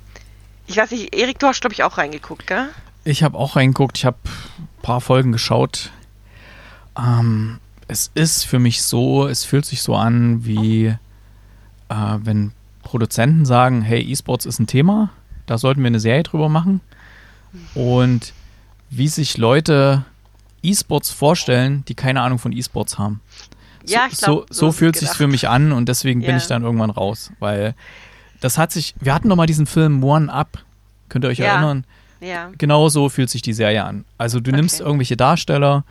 ich 0.66 0.76
weiß 0.76 0.90
nicht, 0.90 1.14
Erik, 1.14 1.38
du 1.38 1.46
hast, 1.46 1.60
glaube 1.60 1.74
ich, 1.74 1.82
auch 1.82 1.98
reingeguckt, 1.98 2.46
gell? 2.46 2.68
Ich 3.04 3.22
habe 3.22 3.38
auch 3.38 3.56
reingeguckt, 3.56 3.98
ich 3.98 4.04
habe 4.04 4.18
ein 4.58 4.68
paar 4.82 5.00
Folgen 5.00 5.30
geschaut. 5.30 5.92
Ähm, 6.98 7.60
es 7.86 8.10
ist 8.14 8.44
für 8.44 8.58
mich 8.58 8.82
so, 8.82 9.28
es 9.28 9.44
fühlt 9.44 9.64
sich 9.64 9.82
so 9.82 9.94
an, 9.94 10.44
wie 10.44 10.86
äh, 11.88 12.18
wenn 12.18 12.52
Produzenten 12.82 13.44
sagen, 13.44 13.82
hey, 13.82 14.00
E-Sports 14.02 14.46
ist 14.46 14.58
ein 14.58 14.66
Thema, 14.66 15.10
da 15.46 15.58
sollten 15.58 15.82
wir 15.82 15.88
eine 15.88 16.00
Serie 16.00 16.22
drüber 16.22 16.48
machen. 16.48 16.80
Und 17.74 18.32
wie 18.90 19.08
sich 19.08 19.36
Leute 19.38 20.04
E-Sports 20.62 21.10
vorstellen, 21.10 21.84
die 21.88 21.94
keine 21.94 22.22
Ahnung 22.22 22.38
von 22.38 22.52
E-Sports 22.52 22.98
haben. 22.98 23.20
Ja, 23.86 24.06
ich 24.10 24.16
so, 24.16 24.26
glaub, 24.26 24.46
so, 24.48 24.54
so 24.54 24.66
so 24.66 24.72
fühlt 24.72 24.96
sich 24.96 25.10
für 25.10 25.28
mich 25.28 25.48
an 25.48 25.72
und 25.72 25.88
deswegen 25.88 26.20
bin 26.20 26.30
Ja. 26.30 26.36
ich 26.36 26.46
dann 26.46 26.62
irgendwann 26.62 26.90
raus, 26.90 27.30
weil 27.38 27.74
das 28.40 28.58
hat 28.58 28.72
sich, 28.72 28.94
wir 29.00 29.14
hatten 29.14 29.28
doch 29.28 29.36
mal 29.36 29.46
diesen 29.46 29.66
Film 29.66 30.02
One 30.02 30.32
Up, 30.32 30.58
könnt 31.08 31.24
ihr 31.24 31.28
euch 31.28 31.38
Ja. 31.38 31.46
erinnern? 31.54 31.84
Ja. 32.20 32.50
Genau 32.58 32.88
so 32.88 33.08
fühlt 33.08 33.30
sich 33.30 33.42
die 33.42 33.52
Serie 33.52 33.84
an. 33.84 34.04
Also 34.18 34.40
du 34.40 34.50
nimmst 34.50 34.80
Okay. 34.80 34.86
irgendwelche 34.88 35.16
Darsteller, 35.16 35.84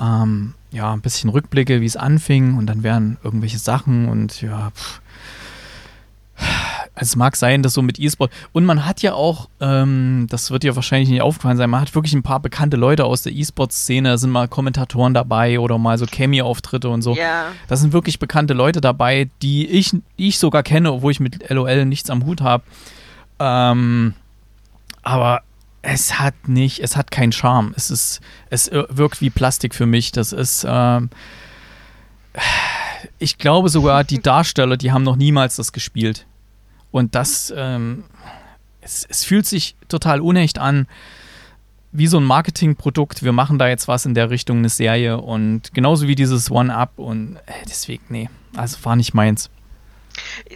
ähm, 0.00 0.54
ja, 0.70 0.92
ein 0.92 1.00
bisschen 1.00 1.30
Rückblicke, 1.30 1.80
wie 1.80 1.86
es 1.86 1.96
anfing 1.96 2.56
und 2.58 2.66
dann 2.66 2.82
werden 2.82 3.16
irgendwelche 3.24 3.58
Sachen 3.58 4.08
und 4.08 4.42
ja, 4.42 4.70
pff. 4.72 5.00
Also 6.98 7.10
es 7.10 7.16
mag 7.16 7.36
sein, 7.36 7.62
dass 7.62 7.74
so 7.74 7.82
mit 7.82 8.00
E-Sport 8.00 8.32
und 8.52 8.64
man 8.64 8.84
hat 8.84 9.02
ja 9.02 9.14
auch, 9.14 9.48
ähm, 9.60 10.26
das 10.28 10.50
wird 10.50 10.64
dir 10.64 10.74
wahrscheinlich 10.74 11.08
nicht 11.08 11.22
aufgefallen 11.22 11.56
sein, 11.56 11.70
man 11.70 11.80
hat 11.80 11.94
wirklich 11.94 12.12
ein 12.12 12.24
paar 12.24 12.40
bekannte 12.40 12.76
Leute 12.76 13.04
aus 13.04 13.22
der 13.22 13.32
E-Sport-Szene, 13.32 14.08
da 14.08 14.18
sind 14.18 14.30
mal 14.30 14.48
Kommentatoren 14.48 15.14
dabei 15.14 15.60
oder 15.60 15.78
mal 15.78 15.96
so 15.96 16.06
Cameo-Auftritte 16.06 16.88
und 16.88 17.02
so. 17.02 17.14
Ja. 17.14 17.52
Da 17.68 17.76
sind 17.76 17.92
wirklich 17.92 18.18
bekannte 18.18 18.52
Leute 18.52 18.80
dabei, 18.80 19.30
die 19.42 19.68
ich, 19.68 19.94
ich 20.16 20.38
sogar 20.40 20.64
kenne, 20.64 20.92
obwohl 20.92 21.12
ich 21.12 21.20
mit 21.20 21.48
LOL 21.48 21.84
nichts 21.84 22.10
am 22.10 22.26
Hut 22.26 22.40
habe. 22.40 22.64
Ähm, 23.38 24.14
aber 25.02 25.42
es 25.82 26.18
hat 26.18 26.48
nicht, 26.48 26.80
es 26.80 26.96
hat 26.96 27.12
keinen 27.12 27.30
Charme. 27.30 27.72
Es 27.76 27.92
ist, 27.92 28.20
es 28.50 28.70
wirkt 28.72 29.20
wie 29.20 29.30
Plastik 29.30 29.72
für 29.72 29.86
mich. 29.86 30.10
Das 30.10 30.32
ist, 30.32 30.66
ähm, 30.68 31.10
ich 33.20 33.38
glaube 33.38 33.68
sogar, 33.68 34.02
die 34.02 34.18
Darsteller, 34.22 34.76
die 34.76 34.90
haben 34.90 35.04
noch 35.04 35.16
niemals 35.16 35.54
das 35.54 35.72
gespielt. 35.72 36.26
Und 36.90 37.14
das, 37.14 37.52
ähm, 37.56 38.04
es, 38.80 39.06
es 39.08 39.24
fühlt 39.24 39.46
sich 39.46 39.76
total 39.88 40.20
unecht 40.20 40.58
an, 40.58 40.86
wie 41.92 42.06
so 42.06 42.18
ein 42.18 42.24
Marketingprodukt. 42.24 43.22
Wir 43.22 43.32
machen 43.32 43.58
da 43.58 43.68
jetzt 43.68 43.88
was 43.88 44.06
in 44.06 44.14
der 44.14 44.30
Richtung, 44.30 44.58
eine 44.58 44.68
Serie 44.68 45.18
und 45.18 45.72
genauso 45.74 46.06
wie 46.06 46.14
dieses 46.14 46.50
One-Up 46.50 46.98
und 46.98 47.36
äh, 47.46 47.52
deswegen, 47.68 48.04
nee, 48.08 48.30
also 48.54 48.78
war 48.84 48.96
nicht 48.96 49.14
meins. 49.14 49.50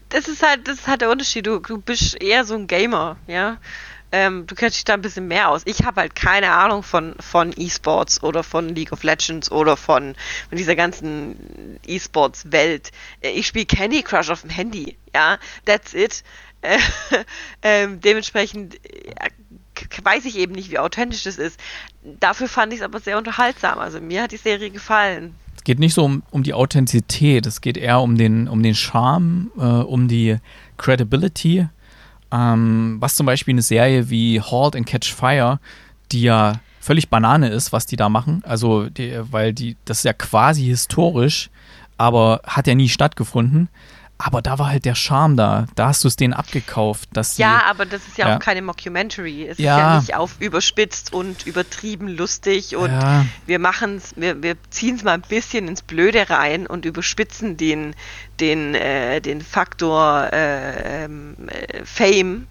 Das 0.08 0.28
ist 0.28 0.42
halt, 0.42 0.66
das 0.68 0.80
ist 0.80 0.88
halt 0.88 1.02
der 1.02 1.10
Unterschied. 1.10 1.46
Du, 1.46 1.58
du 1.58 1.78
bist 1.78 2.20
eher 2.20 2.44
so 2.44 2.54
ein 2.54 2.66
Gamer, 2.66 3.16
ja. 3.26 3.58
Ähm, 4.12 4.46
du 4.46 4.54
kennst 4.54 4.76
dich 4.76 4.84
da 4.84 4.92
ein 4.92 5.00
bisschen 5.00 5.26
mehr 5.26 5.48
aus. 5.48 5.62
Ich 5.64 5.84
habe 5.84 6.02
halt 6.02 6.14
keine 6.14 6.52
Ahnung 6.52 6.82
von, 6.82 7.14
von 7.18 7.52
E-Sports 7.56 8.22
oder 8.22 8.42
von 8.42 8.68
League 8.74 8.92
of 8.92 9.02
Legends 9.02 9.50
oder 9.50 9.78
von, 9.78 10.14
von 10.50 10.58
dieser 10.58 10.76
ganzen 10.76 11.80
E-Sports-Welt. 11.86 12.92
Äh, 13.22 13.30
ich 13.30 13.46
spiele 13.46 13.64
Candy 13.64 14.02
Crush 14.02 14.28
auf 14.28 14.42
dem 14.42 14.50
Handy, 14.50 14.96
ja, 15.14 15.38
that's 15.64 15.94
it. 15.94 16.22
Äh, 16.64 16.78
ähm, 17.62 18.00
dementsprechend 18.00 18.76
äh, 18.84 19.30
weiß 20.04 20.26
ich 20.26 20.38
eben 20.38 20.52
nicht, 20.52 20.70
wie 20.70 20.78
authentisch 20.78 21.24
das 21.24 21.36
ist. 21.36 21.58
Dafür 22.20 22.46
fand 22.46 22.72
ich 22.72 22.78
es 22.78 22.84
aber 22.84 23.00
sehr 23.00 23.18
unterhaltsam. 23.18 23.80
Also 23.80 24.00
mir 24.00 24.22
hat 24.22 24.30
die 24.30 24.36
Serie 24.36 24.70
gefallen. 24.70 25.34
Es 25.56 25.64
geht 25.64 25.80
nicht 25.80 25.94
so 25.94 26.04
um, 26.04 26.22
um 26.30 26.44
die 26.44 26.54
Authentizität, 26.54 27.46
es 27.46 27.60
geht 27.60 27.76
eher 27.76 28.00
um 28.00 28.16
den, 28.16 28.46
um 28.46 28.62
den 28.62 28.76
Charme, 28.76 29.50
äh, 29.56 29.62
um 29.62 30.06
die 30.06 30.36
Credibility 30.76 31.66
ähm, 32.32 32.96
was 32.98 33.14
zum 33.14 33.26
Beispiel 33.26 33.52
eine 33.52 33.62
Serie 33.62 34.10
wie 34.10 34.40
Halt 34.40 34.74
and 34.74 34.86
Catch 34.86 35.12
Fire, 35.12 35.60
die 36.10 36.22
ja 36.22 36.60
völlig 36.80 37.08
Banane 37.10 37.48
ist, 37.48 37.72
was 37.72 37.86
die 37.86 37.96
da 37.96 38.08
machen. 38.08 38.42
Also, 38.44 38.88
die, 38.88 39.18
weil 39.30 39.52
die, 39.52 39.76
das 39.84 39.98
ist 39.98 40.04
ja 40.04 40.12
quasi 40.12 40.64
historisch, 40.64 41.50
aber 41.98 42.40
hat 42.44 42.66
ja 42.66 42.74
nie 42.74 42.88
stattgefunden. 42.88 43.68
Aber 44.24 44.40
da 44.40 44.58
war 44.58 44.68
halt 44.68 44.84
der 44.84 44.94
Charme 44.94 45.36
da. 45.36 45.66
Da 45.74 45.88
hast 45.88 46.04
du 46.04 46.08
es 46.08 46.16
denen 46.16 46.32
abgekauft. 46.32 47.08
Dass 47.12 47.38
ja, 47.38 47.58
sie, 47.58 47.70
aber 47.70 47.86
das 47.86 48.06
ist 48.06 48.18
ja, 48.18 48.28
ja, 48.28 48.36
auch 48.36 48.38
keine 48.40 48.62
Mockumentary. 48.62 49.46
Es 49.48 49.58
ja. 49.58 49.74
ist 49.74 49.80
ja 49.80 50.00
nicht 50.00 50.14
auf 50.14 50.36
überspitzt 50.38 51.12
und 51.12 51.44
übertrieben 51.46 52.08
lustig 52.08 52.76
und 52.76 52.92
ja. 52.92 53.26
wir 53.46 53.58
machen 53.58 53.96
es, 53.96 54.14
wir, 54.16 54.42
wir 54.42 54.56
ziehen 54.70 54.94
es 54.94 55.02
mal 55.02 55.14
ein 55.14 55.22
bisschen 55.22 55.66
ins 55.66 55.82
Blöde 55.82 56.30
rein 56.30 56.66
und 56.68 56.84
überspitzen 56.84 57.56
den, 57.56 57.96
den, 58.38 58.74
äh, 58.74 59.20
den 59.20 59.40
Faktor 59.40 60.28
äh, 60.32 61.04
ähm, 61.04 61.36
äh, 61.48 61.84
Fame 61.84 62.46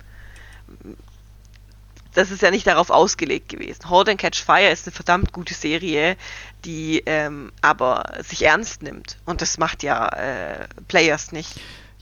das 2.13 2.31
ist 2.31 2.41
ja 2.41 2.51
nicht 2.51 2.67
darauf 2.67 2.89
ausgelegt 2.89 3.49
gewesen. 3.49 3.89
Hold 3.89 4.09
and 4.09 4.19
Catch 4.19 4.43
Fire 4.43 4.69
ist 4.69 4.85
eine 4.85 4.93
verdammt 4.93 5.31
gute 5.31 5.53
Serie, 5.53 6.17
die 6.65 7.03
ähm, 7.05 7.51
aber 7.61 8.03
sich 8.23 8.43
ernst 8.45 8.83
nimmt. 8.83 9.17
Und 9.25 9.41
das 9.41 9.57
macht 9.57 9.83
ja 9.83 10.07
äh, 10.07 10.67
Players 10.87 11.31
nicht. 11.31 11.59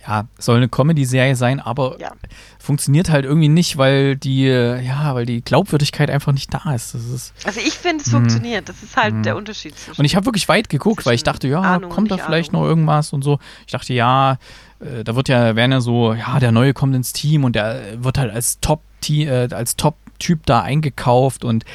Ja, 0.07 0.27
soll 0.37 0.57
eine 0.57 0.69
Comedy-Serie 0.69 1.35
sein, 1.35 1.59
aber 1.59 1.97
ja. 1.99 2.13
funktioniert 2.57 3.09
halt 3.09 3.25
irgendwie 3.25 3.49
nicht, 3.49 3.77
weil 3.77 4.15
die, 4.15 4.45
ja, 4.45 5.13
weil 5.13 5.25
die 5.25 5.41
Glaubwürdigkeit 5.41 6.09
einfach 6.09 6.31
nicht 6.31 6.53
da 6.53 6.73
ist. 6.73 6.95
Ist 6.95 7.33
also 7.43 7.59
ich 7.59 7.73
finde, 7.73 8.03
es 8.05 8.09
funktioniert. 8.09 8.69
Das 8.69 8.81
ist 8.81 8.95
halt 8.95 9.13
Mhm. 9.15 9.23
der 9.23 9.35
Unterschied. 9.35 9.73
Und 9.97 10.05
ich 10.05 10.15
habe 10.15 10.25
wirklich 10.25 10.47
weit 10.47 10.69
geguckt, 10.69 11.05
weil 11.05 11.15
ich 11.15 11.23
dachte, 11.23 11.49
ja, 11.49 11.59
Ahnung 11.61 11.89
kommt 11.89 12.11
da 12.11 12.17
vielleicht 12.17 12.51
Ahnung. 12.51 12.61
noch 12.63 12.69
irgendwas 12.69 13.11
und 13.11 13.23
so. 13.23 13.39
Ich 13.65 13.73
dachte, 13.73 13.93
ja, 13.93 14.37
äh, 14.79 15.03
da 15.03 15.15
wird 15.15 15.27
ja, 15.27 15.57
werden 15.57 15.73
ja 15.73 15.81
so, 15.81 16.13
ja, 16.13 16.39
der 16.39 16.53
Neue 16.53 16.73
kommt 16.73 16.95
ins 16.95 17.11
Team 17.11 17.43
und 17.43 17.55
der 17.57 18.01
wird 18.03 18.17
halt 18.17 18.33
als 18.33 18.61
Top, 18.61 18.81
äh, 19.09 19.49
als 19.51 19.75
Top-Typ 20.19 20.45
da 20.45 20.61
eingekauft 20.61 21.43
und 21.43 21.65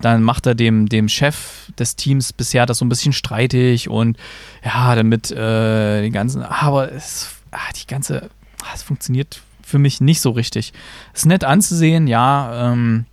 dann 0.00 0.22
macht 0.22 0.46
er 0.46 0.54
dem, 0.54 0.88
dem 0.88 1.08
Chef 1.08 1.72
des 1.78 1.96
Teams 1.96 2.32
bisher 2.32 2.66
das 2.66 2.78
so 2.78 2.84
ein 2.84 2.88
bisschen 2.88 3.12
streitig 3.12 3.88
und 3.88 4.18
ja, 4.64 4.94
damit 4.94 5.30
äh, 5.30 6.02
den 6.02 6.12
ganzen, 6.12 6.42
aber 6.42 6.92
es, 6.92 7.36
ah, 7.52 7.58
die 7.80 7.86
ganze, 7.86 8.30
ah, 8.62 8.72
es 8.74 8.82
funktioniert 8.82 9.40
für 9.62 9.78
mich 9.78 10.00
nicht 10.00 10.20
so 10.20 10.30
richtig. 10.30 10.72
Ist 11.14 11.26
nett 11.26 11.44
anzusehen, 11.44 12.06
ja, 12.06 12.72
ähm, 12.72 13.06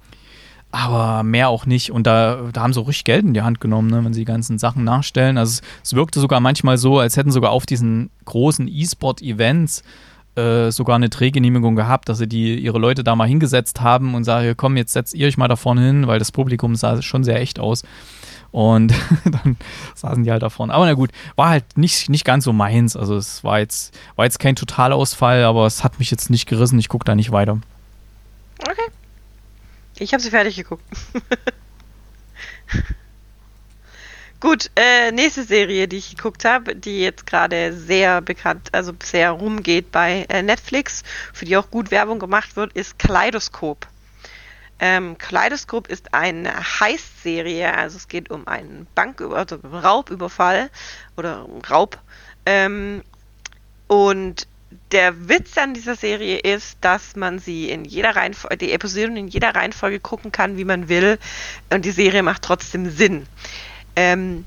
aber 0.72 1.24
mehr 1.24 1.50
auch 1.50 1.66
nicht. 1.66 1.92
Und 1.92 2.06
da, 2.06 2.50
da 2.52 2.62
haben 2.62 2.74
sie 2.74 2.82
auch 2.82 2.88
richtig 2.88 3.06
Geld 3.06 3.26
in 3.26 3.34
die 3.34 3.42
Hand 3.42 3.62
genommen, 3.62 3.90
ne, 3.90 4.04
wenn 4.04 4.14
sie 4.14 4.22
die 4.22 4.26
ganzen 4.26 4.60
Sachen 4.60 4.84
nachstellen. 4.84 5.38
Also 5.38 5.62
es, 5.62 5.62
es 5.84 5.94
wirkte 5.94 6.20
sogar 6.20 6.40
manchmal 6.40 6.78
so, 6.78 7.00
als 7.00 7.18
hätten 7.18 7.32
sogar 7.32 7.52
auf 7.52 7.66
diesen 7.66 8.10
großen 8.26 8.68
E-Sport-Events 8.68 9.84
äh, 10.40 10.72
sogar 10.72 10.96
eine 10.96 11.10
Drehgenehmigung 11.10 11.76
gehabt, 11.76 12.10
dass 12.10 12.18
sie 12.18 12.28
die, 12.28 12.60
ihre 12.60 12.80
Leute 12.80 13.04
da 13.04 13.16
mal 13.16 13.28
hingesetzt 13.28 13.82
haben 13.82 14.16
und 14.16 14.24
sagen, 14.24 14.54
komm, 14.56 14.78
jetzt 14.78 14.94
setzt 14.94 15.14
ihr 15.14 15.28
euch 15.28 15.38
mal 15.38 15.48
da 15.48 15.56
vorne 15.56 15.82
hin, 15.82 16.08
weil 16.08 16.20
das 16.20 16.32
Publikum 16.32 16.76
sah 16.76 17.02
schon 17.02 17.24
sehr 17.24 17.40
echt 17.40 17.60
aus. 17.60 17.84
Und 18.52 18.94
dann 19.26 19.58
saßen 19.96 20.24
die 20.24 20.32
halt 20.32 20.42
da 20.42 20.50
vorne. 20.50 20.74
Aber 20.74 20.86
na 20.86 20.94
gut, 20.94 21.12
war 21.36 21.50
halt 21.50 21.78
nicht, 21.78 22.10
nicht 22.10 22.26
ganz 22.26 22.46
so 22.46 22.54
meins. 22.54 22.96
Also 22.96 23.16
es 23.16 23.44
war 23.44 23.60
jetzt, 23.60 23.98
war 24.16 24.26
jetzt 24.26 24.40
kein 24.40 24.56
Totalausfall, 24.56 25.44
aber 25.44 25.66
es 25.66 25.84
hat 25.84 26.00
mich 26.00 26.10
jetzt 26.10 26.30
nicht 26.30 26.48
gerissen. 26.48 26.80
Ich 26.80 26.90
gucke 26.90 27.06
da 27.06 27.16
nicht 27.16 27.32
weiter. 27.32 27.60
Okay. 28.62 28.92
Ich 30.00 30.14
habe 30.14 30.24
sie 30.24 30.30
fertig 30.30 30.56
geguckt. 30.56 30.84
Gut, 34.42 34.72
äh, 34.78 35.12
nächste 35.12 35.44
Serie, 35.44 35.90
die 35.90 35.98
ich 35.98 36.16
geguckt 36.16 36.46
habe, 36.46 36.74
die 36.74 37.02
jetzt 37.02 37.26
gerade 37.26 37.74
sehr 37.74 38.22
bekannt, 38.22 38.70
also 38.72 38.94
sehr 39.04 39.32
rumgeht 39.32 39.92
bei 39.92 40.26
äh, 40.30 40.42
Netflix, 40.42 41.04
für 41.34 41.44
die 41.44 41.58
auch 41.58 41.70
gut 41.70 41.92
Werbung 41.92 42.20
gemacht 42.20 42.56
wird, 42.56 42.72
ist 42.72 42.98
Kaleidoskop. 42.98 43.86
Ähm, 44.80 45.18
Kaleidoskop 45.18 45.90
ist 45.90 46.14
eine 46.14 46.54
Heist-Serie, 46.80 47.76
also 47.76 47.98
es 47.98 48.08
geht 48.08 48.32
um 48.32 48.48
einen 48.48 48.88
Bank 48.96 49.20
also 49.20 49.58
Raubüberfall 49.58 50.70
oder 51.18 51.46
Raub. 51.70 52.00
Ähm, 52.46 53.04
und 53.88 54.48
der 54.94 55.28
Witz 55.28 55.58
an 55.58 55.74
dieser 55.74 55.96
Serie 55.96 56.38
ist, 56.38 56.78
dass 56.80 57.18
man 57.18 57.40
sie 57.40 57.70
in 57.70 57.84
jeder 57.84 58.16
Reihenfolge, 58.16 58.56
die 58.56 58.72
Episoden 58.72 59.18
in 59.18 59.28
jeder 59.28 59.54
Reihenfolge 59.54 60.00
gucken 60.00 60.32
kann, 60.32 60.56
wie 60.56 60.64
man 60.64 60.88
will. 60.88 61.20
Und 61.74 61.84
die 61.84 61.92
Serie 61.92 62.24
macht 62.24 62.44
trotzdem 62.44 62.90
Sinn. 62.90 63.28
Ähm, 64.02 64.46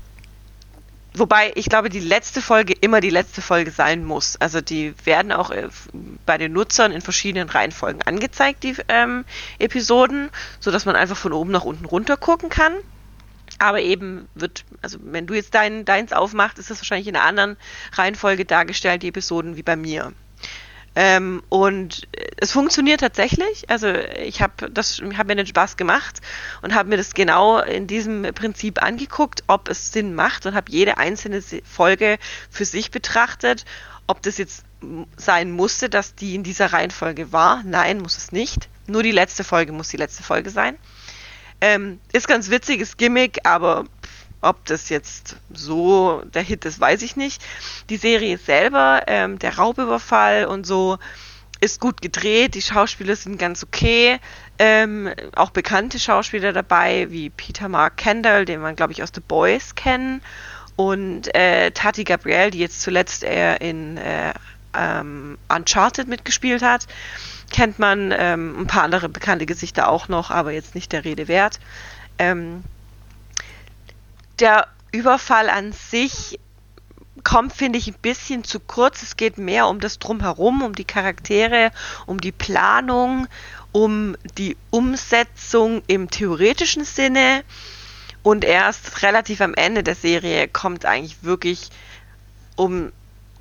wobei 1.13 1.51
ich 1.53 1.69
glaube, 1.69 1.89
die 1.89 1.99
letzte 1.99 2.41
Folge 2.41 2.73
immer 2.73 3.01
die 3.01 3.11
letzte 3.11 3.43
Folge 3.43 3.69
sein 3.69 4.03
muss. 4.03 4.35
Also 4.37 4.61
die 4.61 4.95
werden 5.05 5.31
auch 5.31 5.51
äh, 5.51 5.69
bei 6.25 6.39
den 6.39 6.53
Nutzern 6.53 6.91
in 6.91 7.01
verschiedenen 7.01 7.49
Reihenfolgen 7.49 8.01
angezeigt, 8.01 8.63
die 8.63 8.75
ähm, 8.87 9.25
Episoden, 9.59 10.31
sodass 10.59 10.85
man 10.85 10.95
einfach 10.95 11.17
von 11.17 11.33
oben 11.33 11.51
nach 11.51 11.65
unten 11.65 11.85
runter 11.85 12.17
gucken 12.17 12.49
kann. 12.49 12.73
Aber 13.59 13.79
eben 13.79 14.27
wird, 14.33 14.65
also 14.81 14.97
wenn 15.03 15.27
du 15.27 15.35
jetzt 15.35 15.53
dein, 15.53 15.85
deins 15.85 16.13
aufmachst, 16.13 16.57
ist 16.57 16.71
das 16.71 16.79
wahrscheinlich 16.79 17.07
in 17.07 17.15
einer 17.15 17.25
anderen 17.25 17.57
Reihenfolge 17.91 18.45
dargestellt, 18.45 19.03
die 19.03 19.09
Episoden 19.09 19.55
wie 19.55 19.61
bei 19.61 19.75
mir. 19.75 20.13
Ähm, 20.95 21.41
und 21.49 22.07
es 22.37 22.51
funktioniert 22.51 22.99
tatsächlich. 22.99 23.69
Also 23.69 23.87
ich 23.87 24.41
habe 24.41 24.69
das, 24.69 25.01
habe 25.17 25.27
mir 25.27 25.35
den 25.37 25.47
Spaß 25.47 25.75
gemacht 25.77 26.21
und 26.61 26.75
habe 26.75 26.89
mir 26.89 26.97
das 26.97 27.13
genau 27.13 27.59
in 27.59 27.87
diesem 27.87 28.23
Prinzip 28.35 28.81
angeguckt, 28.81 29.43
ob 29.47 29.69
es 29.69 29.91
Sinn 29.91 30.13
macht 30.13 30.45
und 30.45 30.53
habe 30.55 30.71
jede 30.71 30.97
einzelne 30.97 31.41
Folge 31.63 32.17
für 32.49 32.65
sich 32.65 32.91
betrachtet, 32.91 33.65
ob 34.05 34.21
das 34.21 34.37
jetzt 34.37 34.65
sein 35.15 35.51
musste, 35.51 35.89
dass 35.89 36.13
die 36.15 36.35
in 36.35 36.43
dieser 36.43 36.73
Reihenfolge 36.73 37.31
war. 37.31 37.63
Nein, 37.63 37.99
muss 37.99 38.17
es 38.17 38.31
nicht. 38.31 38.69
Nur 38.85 39.01
die 39.01 39.11
letzte 39.11 39.43
Folge 39.43 39.71
muss 39.71 39.89
die 39.89 39.97
letzte 39.97 40.23
Folge 40.23 40.49
sein. 40.49 40.77
Ähm, 41.61 42.01
ist 42.11 42.27
ganz 42.27 42.49
witziges 42.49 42.97
Gimmick, 42.97 43.39
aber 43.45 43.85
ob 44.43 44.65
das 44.65 44.89
jetzt 44.89 45.37
so 45.51 46.21
der 46.33 46.41
Hit 46.41 46.65
ist, 46.65 46.79
weiß 46.79 47.01
ich 47.01 47.15
nicht. 47.15 47.41
Die 47.89 47.97
Serie 47.97 48.37
selber, 48.37 49.03
ähm, 49.07 49.39
der 49.39 49.57
Raubüberfall 49.57 50.45
und 50.45 50.65
so, 50.65 50.97
ist 51.61 51.79
gut 51.79 52.01
gedreht. 52.01 52.55
Die 52.55 52.61
Schauspieler 52.61 53.15
sind 53.15 53.39
ganz 53.39 53.63
okay. 53.63 54.19
Ähm, 54.59 55.09
auch 55.35 55.51
bekannte 55.51 55.97
Schauspieler 55.97 56.51
dabei, 56.51 57.09
wie 57.09 57.29
Peter 57.29 57.69
Mark 57.69 57.97
Kendall, 57.97 58.45
den 58.45 58.59
man, 58.59 58.75
glaube 58.75 58.91
ich, 58.91 59.01
aus 59.01 59.11
The 59.15 59.21
Boys 59.21 59.75
kennen. 59.75 60.21
Und 60.75 61.33
äh, 61.35 61.71
Tati 61.71 62.03
Gabrielle, 62.03 62.51
die 62.51 62.59
jetzt 62.59 62.81
zuletzt 62.81 63.23
eher 63.23 63.61
in 63.61 63.97
äh, 63.97 64.33
ähm, 64.73 65.37
Uncharted 65.47 66.07
mitgespielt 66.07 66.61
hat. 66.61 66.87
Kennt 67.51 67.79
man 67.79 68.13
ähm, 68.17 68.61
ein 68.61 68.67
paar 68.67 68.83
andere 68.83 69.07
bekannte 69.07 69.45
Gesichter 69.45 69.87
auch 69.87 70.07
noch, 70.07 70.31
aber 70.31 70.51
jetzt 70.51 70.75
nicht 70.75 70.91
der 70.91 71.05
Rede 71.05 71.27
wert. 71.27 71.59
Ähm, 72.19 72.63
der 74.39 74.67
Überfall 74.91 75.49
an 75.49 75.71
sich 75.71 76.39
kommt, 77.23 77.53
finde 77.53 77.79
ich, 77.79 77.87
ein 77.87 77.95
bisschen 78.01 78.43
zu 78.43 78.59
kurz. 78.59 79.01
Es 79.03 79.17
geht 79.17 79.37
mehr 79.37 79.67
um 79.67 79.79
das 79.79 79.99
Drumherum, 79.99 80.61
um 80.61 80.75
die 80.75 80.85
Charaktere, 80.85 81.71
um 82.05 82.19
die 82.19 82.31
Planung, 82.31 83.27
um 83.71 84.15
die 84.37 84.57
Umsetzung 84.71 85.83
im 85.87 86.09
theoretischen 86.09 86.85
Sinne. 86.85 87.43
Und 88.23 88.45
erst 88.45 89.03
relativ 89.03 89.41
am 89.41 89.53
Ende 89.53 89.83
der 89.83 89.95
Serie 89.95 90.47
kommt 90.47 90.85
eigentlich 90.85 91.23
wirklich 91.23 91.69
um, 92.55 92.91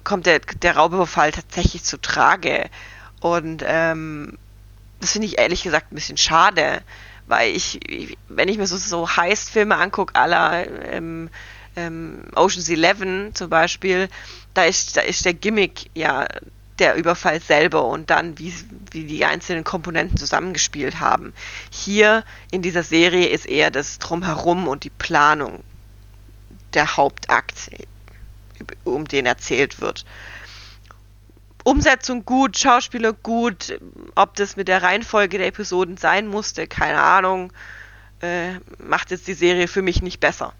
kommt 0.05 0.27
der, 0.27 0.41
der 0.41 0.77
Raubüberfall 0.77 1.33
tatsächlich 1.33 1.85
zu 1.85 2.01
Trage. 2.01 2.69
Und 3.21 3.63
ähm, 3.65 4.39
das 5.01 5.13
finde 5.13 5.27
ich 5.27 5.39
ehrlich 5.39 5.63
gesagt 5.63 5.93
ein 5.93 5.95
bisschen 5.95 6.17
schade, 6.17 6.83
weil 7.27 7.55
ich, 7.55 7.81
wenn 8.29 8.49
ich 8.49 8.59
mir 8.59 8.67
so, 8.67 8.77
so 8.77 9.09
Heist-Filme 9.09 9.77
angucke, 9.77 10.15
aller 10.15 10.67
ähm, 10.93 11.31
ähm, 11.77 12.25
Ocean's 12.35 12.69
Eleven 12.69 13.35
zum 13.35 13.49
Beispiel, 13.49 14.09
da 14.55 14.65
ist, 14.65 14.97
da 14.97 15.01
ist 15.01 15.25
der 15.25 15.35
Gimmick 15.35 15.91
ja 15.95 16.27
der 16.79 16.95
Überfall 16.97 17.41
selber 17.41 17.85
und 17.85 18.11
dann, 18.11 18.39
wie, 18.39 18.53
wie 18.91 19.05
die 19.05 19.25
einzelnen 19.25 19.63
Komponenten 19.63 20.17
zusammengespielt 20.17 21.01
haben. 21.01 21.33
Hier 21.71 22.25
in 22.51 22.63
dieser 22.63 22.83
Serie 22.83 23.29
ist 23.29 23.47
eher 23.47 23.71
das 23.71 23.99
Drumherum 23.99 24.69
und 24.69 24.85
die 24.85 24.91
Planung 24.91 25.63
der 26.75 26.97
Hauptakt, 26.97 27.71
um 28.85 29.07
den 29.07 29.27
erzählt 29.27 29.81
wird. 29.81 30.05
Umsetzung 31.65 32.25
gut, 32.25 32.59
Schauspieler 32.59 33.13
gut, 33.13 33.79
ob 34.15 34.35
das 34.35 34.57
mit 34.57 34.69
der 34.69 34.83
Reihenfolge 34.83 35.39
der 35.39 35.47
Episoden 35.47 35.97
sein 35.97 36.27
musste, 36.27 36.67
keine 36.67 37.01
Ahnung, 37.01 37.53
äh, 38.21 38.55
macht 38.79 39.11
jetzt 39.11 39.29
die 39.29 39.35
Serie 39.35 39.69
für 39.69 39.83
mich 39.83 40.03
nicht 40.03 40.21
besser. 40.21 40.53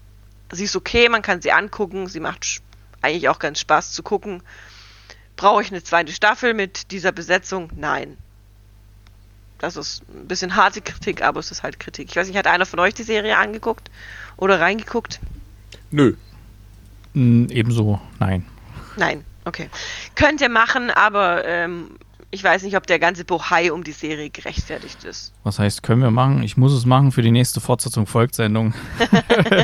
Sie 0.51 0.65
ist 0.65 0.75
okay, 0.75 1.09
man 1.09 1.21
kann 1.21 1.41
sie 1.41 1.51
angucken, 1.51 2.07
sie 2.07 2.19
macht 2.19 2.61
eigentlich 3.01 3.27
auch 3.29 3.39
ganz 3.39 3.59
Spaß 3.59 3.91
zu 3.91 4.03
gucken. 4.03 4.43
Brauche 5.35 5.61
ich 5.61 5.71
eine 5.71 5.83
zweite 5.83 6.11
Staffel 6.11 6.53
mit 6.53 6.91
dieser 6.91 7.11
Besetzung? 7.11 7.69
Nein. 7.75 8.17
Das 9.57 9.77
ist 9.77 10.03
ein 10.09 10.27
bisschen 10.27 10.55
harte 10.55 10.81
Kritik, 10.81 11.21
aber 11.21 11.39
es 11.39 11.49
ist 11.51 11.63
halt 11.63 11.79
Kritik. 11.79 12.09
Ich 12.09 12.15
weiß 12.15 12.27
nicht, 12.27 12.37
hat 12.37 12.47
einer 12.47 12.65
von 12.65 12.79
euch 12.79 12.93
die 12.93 13.03
Serie 13.03 13.37
angeguckt 13.37 13.89
oder 14.37 14.59
reingeguckt? 14.59 15.19
Nö. 15.89 16.15
Mm, 17.13 17.45
ebenso, 17.49 18.01
nein. 18.19 18.45
Nein, 18.97 19.23
okay. 19.45 19.69
Könnt 20.15 20.41
ihr 20.41 20.49
machen, 20.49 20.89
aber 20.89 21.45
ähm, 21.45 21.97
ich 22.31 22.43
weiß 22.43 22.63
nicht, 22.63 22.75
ob 22.75 22.87
der 22.87 22.99
ganze 22.99 23.25
Bohai 23.25 23.71
um 23.71 23.83
die 23.83 23.91
Serie 23.91 24.29
gerechtfertigt 24.29 25.03
ist. 25.03 25.33
Was 25.43 25.59
heißt, 25.59 25.83
können 25.83 26.01
wir 26.01 26.11
machen? 26.11 26.41
Ich 26.41 26.57
muss 26.57 26.73
es 26.73 26.85
machen 26.85 27.11
für 27.11 27.21
die 27.21 27.31
nächste 27.31 27.61
Fortsetzung 27.61 28.07
Volkssendung. 28.07 28.73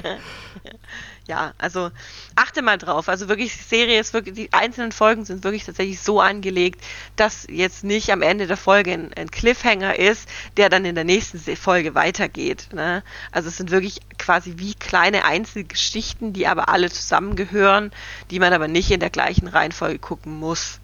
ja, 1.30 1.53
also 1.60 1.91
achte 2.35 2.64
mal 2.64 2.80
drauf. 2.80 3.07
Also 3.07 3.30
wirklich, 3.30 3.53
die 3.53 3.64
Serie 3.64 3.99
ist 3.99 4.14
wirklich, 4.14 4.34
die 4.34 4.51
einzelnen 4.51 4.91
Folgen 4.91 5.26
sind 5.26 5.43
wirklich 5.43 5.64
tatsächlich 5.64 6.01
so 6.01 6.19
angelegt, 6.19 6.84
dass 7.15 7.45
jetzt 7.47 7.84
nicht 7.84 8.11
am 8.11 8.23
Ende 8.23 8.47
der 8.47 8.57
Folge 8.57 8.91
ein, 8.91 9.11
ein 9.14 9.30
Cliffhanger 9.30 9.97
ist, 9.97 10.27
der 10.57 10.69
dann 10.69 10.85
in 10.85 10.95
der 10.95 11.03
nächsten 11.03 11.39
Folge 11.56 11.93
weitergeht. 11.93 12.69
Ne? 12.73 13.03
Also 13.31 13.47
es 13.47 13.57
sind 13.57 13.69
wirklich 13.69 13.99
quasi 14.18 14.56
wie 14.57 14.73
kleine 14.73 15.23
Einzelgeschichten, 15.23 16.34
die 16.34 16.47
aber 16.47 16.68
alle 16.68 16.89
zusammengehören, 16.89 17.91
die 18.31 18.39
man 18.39 18.51
aber 18.51 18.68
nicht 18.68 18.89
in 18.89 18.99
der 18.99 19.11
gleichen 19.11 19.47
Reihenfolge 19.47 19.99
gucken 19.99 20.39
muss. 20.39 20.80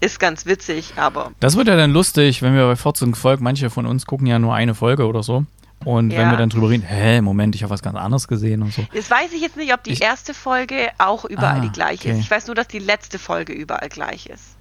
Ist 0.00 0.18
ganz 0.18 0.46
witzig, 0.46 0.94
aber. 0.96 1.32
Das 1.40 1.56
wird 1.56 1.68
ja 1.68 1.76
dann 1.76 1.92
lustig, 1.92 2.40
wenn 2.40 2.54
wir 2.54 2.66
bei 2.66 2.76
Fortsetzung 2.76 3.14
Volk, 3.14 3.40
manche 3.40 3.68
von 3.68 3.86
uns 3.86 4.06
gucken 4.06 4.26
ja 4.26 4.38
nur 4.38 4.54
eine 4.54 4.74
Folge 4.74 5.06
oder 5.06 5.22
so. 5.22 5.44
Und 5.84 6.10
ja. 6.10 6.20
wenn 6.20 6.30
wir 6.30 6.38
dann 6.38 6.48
drüber 6.48 6.70
reden, 6.70 6.82
hä, 6.82 7.20
Moment, 7.20 7.54
ich 7.54 7.62
habe 7.62 7.70
was 7.70 7.82
ganz 7.82 7.96
anderes 7.96 8.26
gesehen 8.26 8.62
und 8.62 8.72
so. 8.72 8.86
Jetzt 8.92 9.10
weiß 9.10 9.32
ich 9.32 9.42
jetzt 9.42 9.56
nicht, 9.56 9.72
ob 9.74 9.82
die 9.84 9.92
ich, 9.92 10.02
erste 10.02 10.32
Folge 10.32 10.90
auch 10.98 11.24
überall 11.24 11.58
ah, 11.58 11.60
die 11.60 11.70
gleiche 11.72 12.08
okay. 12.08 12.18
ist. 12.18 12.24
Ich 12.24 12.30
weiß 12.30 12.46
nur, 12.46 12.54
dass 12.54 12.68
die 12.68 12.78
letzte 12.78 13.18
Folge 13.18 13.52
überall 13.52 13.88
gleich 13.88 14.26
ist. 14.26 14.53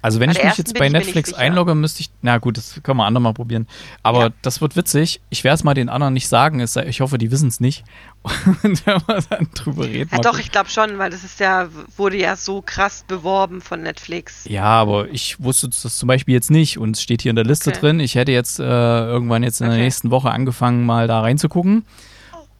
Also 0.00 0.20
wenn 0.20 0.30
ich 0.30 0.42
mich 0.42 0.56
jetzt 0.56 0.78
bei 0.78 0.88
Netflix 0.88 1.32
einlogge, 1.34 1.74
müsste 1.74 2.02
ich, 2.02 2.10
na 2.22 2.38
gut, 2.38 2.56
das 2.56 2.80
können 2.84 2.98
wir 2.98 3.04
andermal 3.04 3.34
probieren. 3.34 3.66
Aber 4.04 4.26
ja. 4.26 4.30
das 4.42 4.60
wird 4.60 4.76
witzig. 4.76 5.20
Ich 5.28 5.42
werde 5.42 5.56
es 5.56 5.64
mal 5.64 5.74
den 5.74 5.88
anderen 5.88 6.14
nicht 6.14 6.28
sagen. 6.28 6.60
Ich 6.60 7.00
hoffe, 7.00 7.18
die 7.18 7.32
wissen 7.32 7.48
es 7.48 7.58
nicht. 7.58 7.84
Und 8.62 8.86
wenn 8.86 9.00
wir 9.06 9.22
dann 9.28 9.48
drüber 9.54 9.84
reden. 9.84 10.10
Ja, 10.12 10.18
doch, 10.18 10.38
ich 10.38 10.52
glaube 10.52 10.70
schon, 10.70 10.98
weil 10.98 11.10
das 11.10 11.24
ist 11.24 11.40
ja, 11.40 11.68
wurde 11.96 12.16
ja 12.16 12.36
so 12.36 12.62
krass 12.62 13.04
beworben 13.08 13.60
von 13.60 13.82
Netflix. 13.82 14.44
Ja, 14.44 14.64
aber 14.64 15.08
ich 15.08 15.42
wusste 15.42 15.68
das 15.68 15.96
zum 15.96 16.06
Beispiel 16.06 16.34
jetzt 16.34 16.50
nicht 16.50 16.78
und 16.78 16.96
es 16.96 17.02
steht 17.02 17.22
hier 17.22 17.30
in 17.30 17.36
der 17.36 17.44
Liste 17.44 17.70
okay. 17.70 17.80
drin. 17.80 18.00
Ich 18.00 18.14
hätte 18.14 18.30
jetzt 18.30 18.60
äh, 18.60 18.62
irgendwann 18.62 19.42
jetzt 19.42 19.60
in 19.60 19.66
okay. 19.66 19.76
der 19.76 19.84
nächsten 19.84 20.10
Woche 20.12 20.30
angefangen, 20.30 20.86
mal 20.86 21.08
da 21.08 21.20
reinzugucken. 21.20 21.84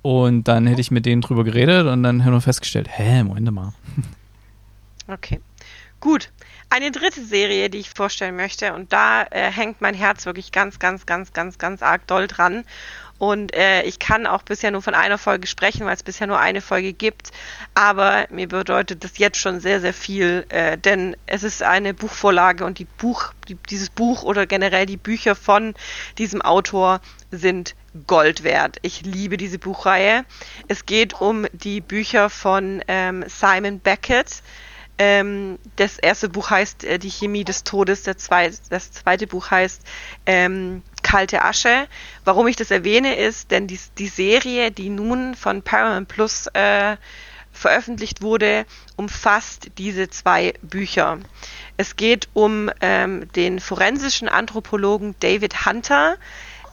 Und 0.02 0.48
dann 0.48 0.66
hätte 0.66 0.80
ich 0.80 0.90
mit 0.90 1.06
denen 1.06 1.22
drüber 1.22 1.44
geredet 1.44 1.86
und 1.86 2.02
dann 2.02 2.24
haben 2.24 2.32
wir 2.32 2.40
festgestellt, 2.40 2.88
hä, 2.90 3.22
Moment 3.22 3.50
mal. 3.52 3.72
Okay. 5.10 5.40
Gut, 6.00 6.30
eine 6.70 6.90
dritte 6.90 7.24
Serie, 7.24 7.70
die 7.70 7.78
ich 7.78 7.90
vorstellen 7.90 8.36
möchte, 8.36 8.74
und 8.74 8.92
da 8.92 9.22
äh, 9.30 9.50
hängt 9.50 9.80
mein 9.80 9.94
Herz 9.94 10.26
wirklich 10.26 10.52
ganz, 10.52 10.78
ganz, 10.78 11.06
ganz, 11.06 11.32
ganz, 11.32 11.58
ganz 11.58 11.82
arg 11.82 12.06
doll 12.06 12.26
dran. 12.26 12.64
Und 13.18 13.52
äh, 13.54 13.82
ich 13.82 13.98
kann 13.98 14.26
auch 14.28 14.42
bisher 14.42 14.70
nur 14.70 14.80
von 14.80 14.94
einer 14.94 15.18
Folge 15.18 15.48
sprechen, 15.48 15.84
weil 15.84 15.94
es 15.94 16.04
bisher 16.04 16.28
nur 16.28 16.38
eine 16.38 16.60
Folge 16.60 16.92
gibt. 16.92 17.32
Aber 17.74 18.26
mir 18.30 18.46
bedeutet 18.46 19.02
das 19.02 19.18
jetzt 19.18 19.38
schon 19.38 19.58
sehr, 19.58 19.80
sehr 19.80 19.92
viel, 19.92 20.46
äh, 20.50 20.78
denn 20.78 21.16
es 21.26 21.42
ist 21.42 21.64
eine 21.64 21.94
Buchvorlage 21.94 22.64
und 22.64 22.78
die 22.78 22.84
Buch, 22.84 23.32
die, 23.48 23.56
dieses 23.70 23.90
Buch 23.90 24.22
oder 24.22 24.46
generell 24.46 24.86
die 24.86 24.96
Bücher 24.96 25.34
von 25.34 25.74
diesem 26.16 26.42
Autor 26.42 27.00
sind 27.32 27.74
Gold 28.06 28.44
wert. 28.44 28.76
Ich 28.82 29.02
liebe 29.02 29.36
diese 29.36 29.58
Buchreihe. 29.58 30.24
Es 30.68 30.86
geht 30.86 31.20
um 31.20 31.46
die 31.52 31.80
Bücher 31.80 32.30
von 32.30 32.84
ähm, 32.86 33.24
Simon 33.26 33.80
Beckett. 33.80 34.42
Ähm, 34.98 35.58
das 35.76 35.98
erste 35.98 36.28
Buch 36.28 36.50
heißt 36.50 36.84
äh, 36.84 36.98
Die 36.98 37.10
Chemie 37.10 37.44
des 37.44 37.62
Todes, 37.62 38.02
zwei, 38.02 38.50
das 38.68 38.90
zweite 38.90 39.26
Buch 39.26 39.50
heißt 39.50 39.82
ähm, 40.26 40.82
Kalte 41.02 41.42
Asche. 41.42 41.86
Warum 42.24 42.48
ich 42.48 42.56
das 42.56 42.70
erwähne, 42.70 43.14
ist, 43.16 43.50
denn 43.52 43.66
die, 43.68 43.78
die 43.96 44.08
Serie, 44.08 44.70
die 44.72 44.88
nun 44.88 45.34
von 45.34 45.62
Paramount 45.62 46.08
Plus 46.08 46.48
äh, 46.48 46.96
veröffentlicht 47.52 48.22
wurde, 48.22 48.66
umfasst 48.96 49.70
diese 49.78 50.08
zwei 50.10 50.54
Bücher. 50.62 51.18
Es 51.76 51.96
geht 51.96 52.28
um 52.34 52.70
ähm, 52.80 53.30
den 53.32 53.60
forensischen 53.60 54.28
Anthropologen 54.28 55.14
David 55.20 55.64
Hunter, 55.66 56.16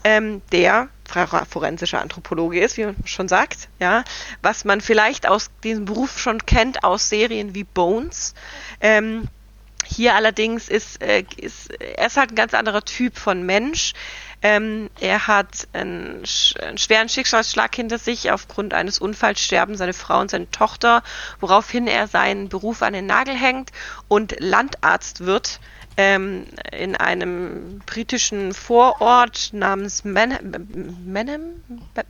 ähm, 0.04 0.42
der 0.52 0.90
forensischer 1.06 2.02
Anthropologe 2.02 2.60
ist, 2.60 2.78
wie 2.78 2.86
man 2.86 2.96
schon 3.06 3.28
sagt, 3.28 3.70
ja, 3.80 4.04
was 4.42 4.66
man 4.66 4.82
vielleicht 4.82 5.28
aus 5.28 5.50
diesem 5.64 5.86
Beruf 5.86 6.20
schon 6.20 6.46
kennt 6.46 6.84
aus 6.84 7.10
Serien 7.10 7.56
wie 7.56 7.64
Bones. 7.64 8.34
Ähm, 8.82 9.28
hier 9.86 10.16
allerdings 10.16 10.68
ist, 10.68 11.02
äh, 11.02 11.24
ist, 11.38 11.70
er 11.80 12.08
ist 12.08 12.18
halt 12.18 12.32
ein 12.32 12.36
ganz 12.36 12.54
anderer 12.54 12.84
Typ 12.84 13.18
von 13.18 13.44
Mensch. 13.44 13.94
Ähm, 14.42 14.90
er 15.00 15.28
hat 15.28 15.68
einen, 15.74 16.24
einen, 16.62 16.78
schweren 16.78 17.10
Schicksalsschlag 17.10 17.76
hinter 17.76 17.98
sich. 17.98 18.32
Aufgrund 18.32 18.74
eines 18.74 19.00
Unfalls 19.00 19.40
sterben 19.40 19.76
seine 19.78 19.94
Frau 19.94 20.20
und 20.20 20.32
seine 20.32 20.50
Tochter, 20.52 21.04
woraufhin 21.40 21.88
er 21.88 22.08
seinen 22.08 22.50
Beruf 22.50 22.82
an 22.82 22.94
den 22.94 23.06
Nagel 23.06 23.36
hängt 23.36 23.72
und 24.08 24.36
Landarzt 24.40 25.26
wird 25.26 25.60
ähm, 25.98 26.46
in 26.72 26.96
einem 26.96 27.80
britischen 27.86 28.54
Vorort 28.54 29.50
namens 29.54 30.02
Benham, 30.04 31.54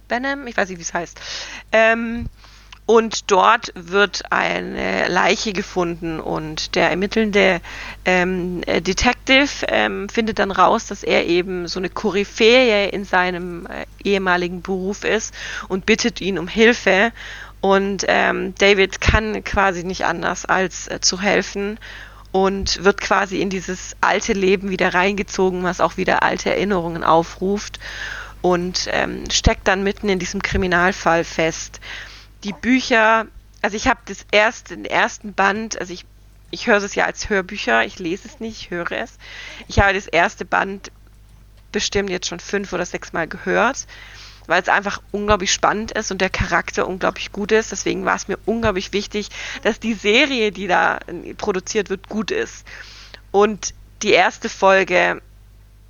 Benham, 0.07 0.47
ich 0.47 0.57
weiß 0.57 0.69
nicht, 0.69 0.77
wie 0.79 0.83
es 0.83 0.93
heißt. 0.93 1.19
Ähm, 1.71 2.29
und 2.87 3.31
dort 3.31 3.71
wird 3.73 4.31
eine 4.31 5.07
Leiche 5.07 5.53
gefunden 5.53 6.19
und 6.19 6.75
der 6.75 6.91
ermittelnde 6.91 7.59
ähm, 8.05 8.61
Detective 8.61 9.65
ähm, 9.67 10.07
findet 10.07 10.37
dann 10.37 10.51
raus, 10.51 10.85
dass 10.85 11.03
er 11.03 11.25
eben 11.25 11.67
so 11.67 11.79
eine 11.79 11.89
Koryphäe 11.89 12.89
in 12.89 13.03
seinem 13.03 13.65
äh, 13.65 13.85
ehemaligen 14.03 14.61
Beruf 14.61 15.03
ist 15.03 15.33
und 15.67 15.87
bittet 15.87 16.21
ihn 16.21 16.37
um 16.37 16.47
Hilfe. 16.47 17.11
Und 17.59 18.05
ähm, 18.07 18.53
David 18.59 19.01
kann 19.01 19.43
quasi 19.43 19.83
nicht 19.83 20.05
anders 20.05 20.45
als 20.45 20.87
äh, 20.87 21.01
zu 21.01 21.19
helfen 21.19 21.79
und 22.35 22.83
wird 22.83 22.99
quasi 22.99 23.39
in 23.39 23.49
dieses 23.49 23.95
alte 24.01 24.33
Leben 24.33 24.69
wieder 24.69 24.93
reingezogen, 24.93 25.63
was 25.63 25.79
auch 25.79 25.95
wieder 25.95 26.21
alte 26.21 26.49
Erinnerungen 26.49 27.01
aufruft 27.01 27.79
und 28.41 28.89
ähm, 28.91 29.23
steckt 29.31 29.69
dann 29.69 29.83
mitten 29.83 30.09
in 30.09 30.19
diesem 30.19 30.41
Kriminalfall 30.41 31.23
fest. 31.23 31.79
Die 32.43 32.51
Bücher, 32.51 33.27
also 33.61 33.77
ich 33.77 33.87
habe 33.87 34.01
das 34.03 34.25
erste, 34.33 34.75
den 34.75 34.83
ersten 34.83 35.33
Band, 35.33 35.79
also 35.79 35.93
ich, 35.93 36.05
ich 36.51 36.67
höre 36.67 36.83
es 36.83 36.93
ja 36.93 37.05
als 37.05 37.29
Hörbücher, 37.29 37.85
ich 37.85 37.99
lese 37.99 38.27
es 38.27 38.41
nicht, 38.41 38.63
ich 38.63 38.69
höre 38.69 38.91
es. 38.91 39.17
Ich 39.69 39.79
habe 39.79 39.93
das 39.93 40.05
erste 40.05 40.43
Band 40.43 40.91
bestimmt 41.71 42.09
jetzt 42.09 42.27
schon 42.27 42.41
fünf 42.41 42.73
oder 42.73 42.85
sechs 42.85 43.13
Mal 43.13 43.29
gehört 43.29 43.87
weil 44.47 44.61
es 44.61 44.69
einfach 44.69 45.01
unglaublich 45.11 45.51
spannend 45.51 45.91
ist 45.91 46.11
und 46.11 46.21
der 46.21 46.29
Charakter 46.29 46.87
unglaublich 46.87 47.31
gut 47.31 47.51
ist. 47.51 47.71
Deswegen 47.71 48.05
war 48.05 48.15
es 48.15 48.27
mir 48.27 48.37
unglaublich 48.45 48.93
wichtig, 48.93 49.29
dass 49.63 49.79
die 49.79 49.93
Serie, 49.93 50.51
die 50.51 50.67
da 50.67 50.99
produziert 51.37 51.89
wird, 51.89 52.09
gut 52.09 52.31
ist. 52.31 52.65
Und 53.31 53.73
die 54.01 54.11
erste 54.11 54.49
Folge 54.49 55.21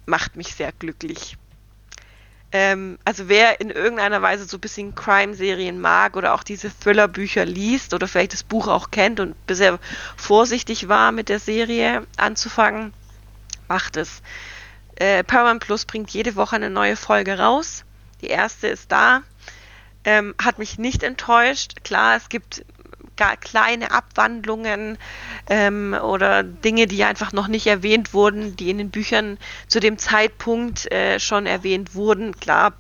macht 0.06 0.36
mich 0.36 0.56
sehr 0.56 0.72
glücklich. 0.72 1.38
Ähm, 2.52 2.98
also 3.04 3.28
wer 3.28 3.60
in 3.60 3.70
irgendeiner 3.70 4.22
Weise 4.22 4.46
so 4.46 4.58
ein 4.58 4.62
bisschen 4.62 4.96
Crime-Serien 4.96 5.82
mag 5.82 6.16
oder 6.16 6.34
auch 6.34 6.44
diese 6.44 6.72
Thriller-Bücher 6.72 7.44
liest 7.44 7.94
oder 7.94 8.08
vielleicht 8.08 8.34
das 8.34 8.44
Buch 8.44 8.68
auch 8.68 8.92
kennt 8.92 9.20
und 9.20 9.36
bisher 9.46 9.78
vorsichtig 10.16 10.88
war 10.88 11.12
mit 11.12 11.28
der 11.28 11.40
Serie 11.40 12.08
anzufangen, 12.18 12.94
macht 13.68 13.98
es. 13.98 14.22
Äh, 14.96 15.24
Paramount 15.24 15.62
Plus 15.62 15.86
bringt 15.86 16.12
jede 16.12 16.36
Woche 16.36 16.56
eine 16.56 16.70
neue 16.70 16.96
Folge 16.96 17.38
raus. 17.38 17.84
Die 18.26 18.32
erste 18.32 18.68
ist 18.68 18.92
da. 18.92 19.22
Ähm, 20.04 20.34
hat 20.44 20.58
mich 20.58 20.80
nicht 20.80 21.04
enttäuscht. 21.04 21.84
Klar, 21.84 22.16
es 22.16 22.28
gibt 22.28 22.66
kleine 23.40 23.92
Abwandlungen 23.92 24.98
ähm, 25.48 25.94
oder 25.94 26.42
Dinge, 26.42 26.88
die 26.88 27.04
einfach 27.04 27.34
noch 27.34 27.48
nicht 27.48 27.68
erwähnt 27.68 28.16
wurden, 28.16 28.56
die 28.56 28.72
in 28.72 28.80
den 28.80 28.90
Büchern 28.90 29.38
zu 29.68 29.80
dem 29.80 30.00
Zeitpunkt 30.00 30.92
äh, 30.92 31.20
schon 31.20 31.46
erwähnt 31.46 31.94
wurden. 31.94 32.36
Klar, 32.40 32.74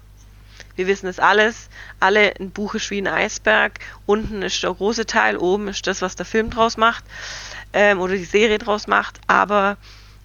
wir 0.75 0.87
wissen 0.87 1.05
es 1.05 1.19
alles. 1.19 1.69
Alle 1.99 2.33
ein 2.39 2.49
Buch 2.49 2.73
ist 2.73 2.89
wie 2.89 2.97
ein 2.99 3.07
Eisberg. 3.07 3.77
Unten 4.07 4.41
ist 4.41 4.63
der 4.63 4.73
große 4.73 5.05
Teil, 5.05 5.37
oben 5.37 5.67
ist 5.67 5.85
das, 5.85 6.01
was 6.01 6.15
der 6.15 6.25
Film 6.25 6.49
draus 6.49 6.75
macht 6.75 7.03
ähm, 7.71 8.01
oder 8.01 8.15
die 8.15 8.25
Serie 8.25 8.57
draus 8.57 8.87
macht. 8.87 9.19
Aber 9.27 9.77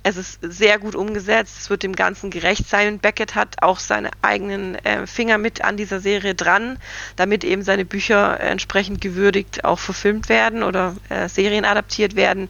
es 0.02 0.16
ist 0.16 0.38
sehr 0.42 0.78
gut 0.78 0.94
umgesetzt, 0.94 1.58
es 1.60 1.70
wird 1.70 1.82
dem 1.82 1.94
Ganzen 1.94 2.30
gerecht 2.30 2.68
sein. 2.68 2.98
Beckett 2.98 3.34
hat 3.34 3.62
auch 3.62 3.78
seine 3.78 4.10
eigenen 4.22 4.76
äh, 4.76 5.06
Finger 5.06 5.36
mit 5.36 5.62
an 5.62 5.76
dieser 5.76 6.00
Serie 6.00 6.34
dran, 6.34 6.78
damit 7.16 7.44
eben 7.44 7.62
seine 7.62 7.84
Bücher 7.84 8.40
entsprechend 8.40 9.00
gewürdigt 9.00 9.64
auch 9.64 9.78
verfilmt 9.78 10.28
werden 10.28 10.62
oder 10.62 10.96
äh, 11.10 11.28
Serien 11.28 11.64
adaptiert 11.64 12.16
werden. 12.16 12.48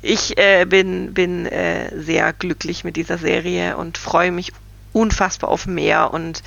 Ich 0.00 0.38
äh, 0.38 0.64
bin, 0.64 1.12
bin 1.12 1.44
äh, 1.44 1.94
sehr 2.00 2.32
glücklich 2.32 2.84
mit 2.84 2.96
dieser 2.96 3.18
Serie 3.18 3.76
und 3.76 3.98
freue 3.98 4.32
mich 4.32 4.52
unfassbar 4.92 5.50
auf 5.50 5.66
mehr 5.66 6.12
und 6.14 6.42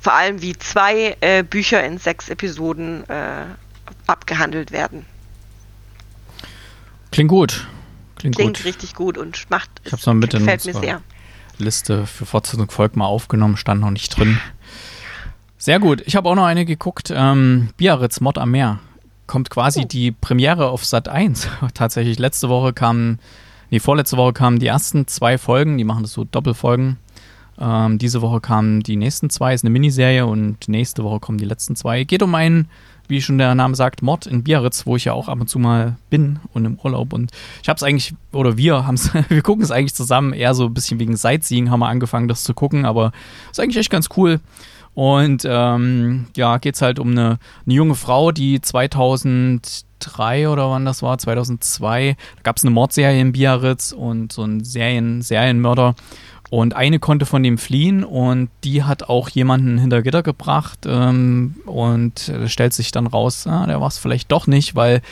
vor 0.00 0.14
allem 0.14 0.40
wie 0.40 0.56
zwei 0.56 1.16
äh, 1.20 1.42
Bücher 1.42 1.84
in 1.84 1.98
sechs 1.98 2.30
Episoden 2.30 3.08
äh, 3.10 3.44
abgehandelt 4.06 4.72
werden. 4.72 5.04
Klingt 7.10 7.28
gut. 7.28 7.66
Klingt, 8.32 8.36
Klingt 8.36 8.56
gut. 8.58 8.64
richtig 8.66 8.94
gut 8.94 9.18
und 9.18 9.48
macht. 9.50 9.70
Ich 9.84 9.92
habe 9.92 10.00
es 10.00 10.06
mal 10.06 10.14
mit 10.14 10.32
in 10.34 10.40
gefällt 10.40 10.64
mir 10.64 10.74
unsere 10.74 10.84
sehr. 10.84 11.02
Liste 11.58 12.06
für 12.06 12.26
Fortsetzung 12.26 12.70
folgt 12.70 12.96
mal 12.96 13.06
aufgenommen, 13.06 13.56
stand 13.56 13.80
noch 13.80 13.90
nicht 13.90 14.16
drin. 14.16 14.38
Sehr 15.58 15.80
gut. 15.80 16.02
Ich 16.06 16.16
habe 16.16 16.28
auch 16.28 16.34
noch 16.34 16.44
eine 16.44 16.64
geguckt. 16.64 17.10
Ähm, 17.14 17.70
Biarritz, 17.76 18.20
Mord 18.20 18.38
am 18.38 18.50
Meer. 18.50 18.78
Kommt 19.26 19.50
quasi 19.50 19.80
Oh. 19.80 19.86
die 19.86 20.12
Premiere 20.12 20.68
auf 20.68 20.84
Sat 20.84 21.08
1. 21.08 21.48
Tatsächlich, 21.74 22.18
letzte 22.18 22.48
Woche 22.48 22.72
kamen, 22.72 23.18
nee, 23.70 23.80
vorletzte 23.80 24.16
Woche 24.16 24.32
kamen 24.34 24.58
die 24.58 24.66
ersten 24.66 25.06
zwei 25.06 25.38
Folgen, 25.38 25.78
die 25.78 25.84
machen 25.84 26.02
das 26.02 26.12
so 26.12 26.24
Doppelfolgen. 26.24 26.98
Ähm, 27.58 27.96
diese 27.98 28.20
Woche 28.20 28.40
kamen 28.40 28.82
die 28.82 28.96
nächsten 28.96 29.30
zwei, 29.30 29.54
ist 29.54 29.64
eine 29.64 29.70
Miniserie 29.70 30.26
und 30.26 30.68
nächste 30.68 31.02
Woche 31.04 31.20
kommen 31.20 31.38
die 31.38 31.46
letzten 31.46 31.74
zwei. 31.74 32.04
Geht 32.04 32.22
um 32.22 32.34
einen, 32.34 32.68
wie 33.08 33.20
schon 33.20 33.38
der 33.38 33.54
Name 33.54 33.74
sagt, 33.74 34.02
Mord 34.02 34.26
in 34.26 34.42
Biarritz, 34.42 34.86
wo 34.86 34.96
ich 34.96 35.04
ja 35.04 35.12
auch 35.12 35.28
ab 35.28 35.40
und 35.40 35.48
zu 35.48 35.58
mal 35.58 35.96
bin 36.10 36.38
und 36.52 36.64
im 36.64 36.78
Urlaub. 36.82 37.12
Und 37.12 37.30
ich 37.62 37.68
habe 37.68 37.76
es 37.76 37.82
eigentlich, 37.82 38.14
oder 38.32 38.56
wir 38.56 38.86
haben 38.86 38.94
es, 38.94 39.10
wir 39.28 39.42
gucken 39.42 39.64
es 39.64 39.70
eigentlich 39.70 39.94
zusammen, 39.94 40.32
eher 40.32 40.54
so 40.54 40.66
ein 40.66 40.74
bisschen 40.74 40.98
wegen 40.98 41.16
Sightseeing 41.16 41.70
haben 41.70 41.80
wir 41.80 41.88
angefangen, 41.88 42.28
das 42.28 42.44
zu 42.44 42.54
gucken, 42.54 42.84
aber 42.84 43.12
ist 43.50 43.60
eigentlich 43.60 43.78
echt 43.78 43.90
ganz 43.90 44.08
cool. 44.16 44.40
Und 44.96 45.42
ähm, 45.46 46.26
ja, 46.36 46.56
geht 46.56 46.74
es 46.74 46.80
halt 46.80 46.98
um 46.98 47.10
eine, 47.10 47.38
eine 47.66 47.74
junge 47.74 47.94
Frau, 47.94 48.32
die 48.32 48.62
2003 48.62 50.48
oder 50.48 50.70
wann 50.70 50.86
das 50.86 51.02
war, 51.02 51.18
2002, 51.18 52.16
da 52.36 52.42
gab 52.42 52.56
es 52.56 52.64
eine 52.64 52.70
Mordserie 52.70 53.20
in 53.20 53.32
Biarritz 53.32 53.92
und 53.92 54.32
so 54.32 54.42
ein 54.42 54.64
Serien, 54.64 55.20
Serienmörder. 55.20 55.96
Und 56.50 56.76
eine 56.76 56.98
konnte 56.98 57.26
von 57.26 57.42
dem 57.42 57.58
fliehen 57.58 58.04
und 58.04 58.50
die 58.62 58.84
hat 58.84 59.04
auch 59.04 59.28
jemanden 59.28 59.78
hinter 59.78 60.02
Gitter 60.02 60.22
gebracht. 60.22 60.80
Ähm, 60.86 61.56
und 61.66 62.28
es 62.28 62.52
stellt 62.52 62.72
sich 62.72 62.92
dann 62.92 63.06
raus, 63.06 63.46
ah, 63.46 63.66
der 63.66 63.80
war 63.80 63.88
es 63.88 63.98
vielleicht 63.98 64.30
doch 64.30 64.46
nicht, 64.46 64.76
weil 64.76 65.02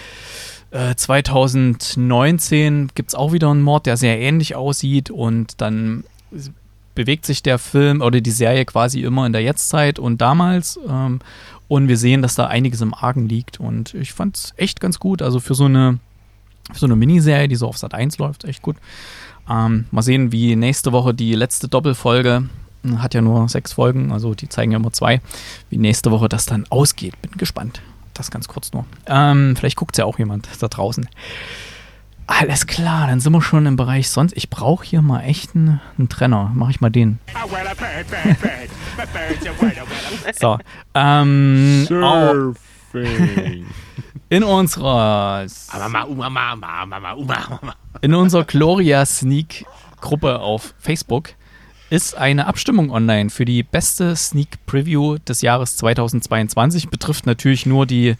äh, 0.71 0.95
2019 0.95 2.91
gibt 2.95 3.11
es 3.11 3.15
auch 3.15 3.33
wieder 3.33 3.51
einen 3.51 3.63
Mord, 3.63 3.87
der 3.87 3.97
sehr 3.97 4.21
ähnlich 4.21 4.55
aussieht 4.55 5.11
und 5.11 5.61
dann 5.61 6.05
bewegt 6.95 7.27
sich 7.27 7.43
der 7.43 7.59
Film 7.59 8.01
oder 8.01 8.21
die 8.21 8.31
Serie 8.31 8.65
quasi 8.65 9.03
immer 9.03 9.27
in 9.27 9.33
der 9.33 9.43
Jetztzeit 9.43 9.99
und 9.99 10.21
damals. 10.21 10.79
Ähm, 10.89 11.21
und 11.67 11.89
wir 11.89 11.97
sehen, 11.97 12.23
dass 12.23 12.35
da 12.35 12.47
einiges 12.47 12.81
im 12.81 12.95
Argen 12.95 13.29
liegt. 13.29 13.59
Und 13.59 13.95
ich 13.95 14.13
fand 14.13 14.37
es 14.37 14.55
echt 14.57 14.81
ganz 14.81 14.99
gut. 14.99 15.23
Also 15.23 15.41
für 15.41 15.55
so 15.55 15.65
eine, 15.65 15.99
für 16.73 16.79
so 16.79 16.87
eine 16.87 16.97
Miniserie, 16.97 17.49
die 17.49 17.57
so 17.57 17.69
auf 17.69 17.79
Sat 17.79 17.95
1 17.95 18.19
läuft, 18.19 18.45
echt 18.45 18.63
gut. 18.63 18.77
Ähm, 19.49 19.87
mal 19.91 20.03
sehen, 20.03 20.33
wie 20.33 20.57
nächste 20.57 20.93
Woche 20.93 21.13
die 21.15 21.35
letzte 21.35 21.69
Doppelfolge 21.69 22.45
hm, 22.83 23.03
hat 23.03 23.15
ja 23.15 23.21
nur 23.21 23.49
sechs 23.49 23.73
Folgen, 23.75 24.11
also 24.13 24.35
die 24.35 24.49
zeigen 24.49 24.73
ja 24.73 24.79
immer 24.79 24.93
zwei, 24.93 25.21
wie 25.71 25.79
nächste 25.79 26.11
Woche 26.11 26.29
das 26.29 26.47
dann 26.47 26.67
ausgeht. 26.71 27.21
Bin 27.23 27.33
gespannt. 27.33 27.81
Das 28.15 28.31
ganz 28.31 28.47
kurz 28.49 28.73
nur. 28.73 28.85
Ähm, 29.07 29.57
vielleicht 29.57 29.77
guckt 29.77 29.99
ja 29.99 30.05
auch 30.05 30.19
jemand 30.19 30.49
da 30.61 30.69
draußen. 30.69 31.09
Alles 32.27 32.67
klar, 32.67 33.07
dann 33.09 33.21
sind 33.21 33.33
wir 33.35 33.43
schon 33.43 33.67
im 33.67 33.77
Bereich 33.77 34.09
sonst. 34.09 34.35
Ich 34.37 34.49
brauche 34.49 34.85
hier 34.85 35.03
mal 35.03 35.21
echt 35.23 35.55
einen, 35.55 35.81
einen 35.99 36.09
Trenner. 36.09 36.51
Mache 36.55 36.71
ich 36.71 36.81
mal 36.81 36.89
den. 36.91 37.19
So. 40.41 40.59
Ähm, 40.95 41.87
au- 41.91 42.55
Surfing. 42.93 43.67
in 44.29 44.43
unserer 44.43 45.47
in 48.01 48.15
unserer 48.15 48.45
Gloria 48.45 49.05
Sneak 49.07 49.67
Gruppe 50.01 50.41
auf 50.41 50.75
Facebook 50.79 51.31
ist 51.91 52.17
eine 52.17 52.47
Abstimmung 52.47 52.91
online 52.91 53.31
für 53.31 53.45
die 53.45 53.63
beste 53.63 54.17
Sneak 54.17 54.67
Preview 54.67 55.19
des 55.19 55.43
Jahres 55.43 55.77
2022. 55.77 56.89
Betrifft 56.89 57.27
natürlich 57.27 57.67
nur 57.67 57.87
die 57.87 58.17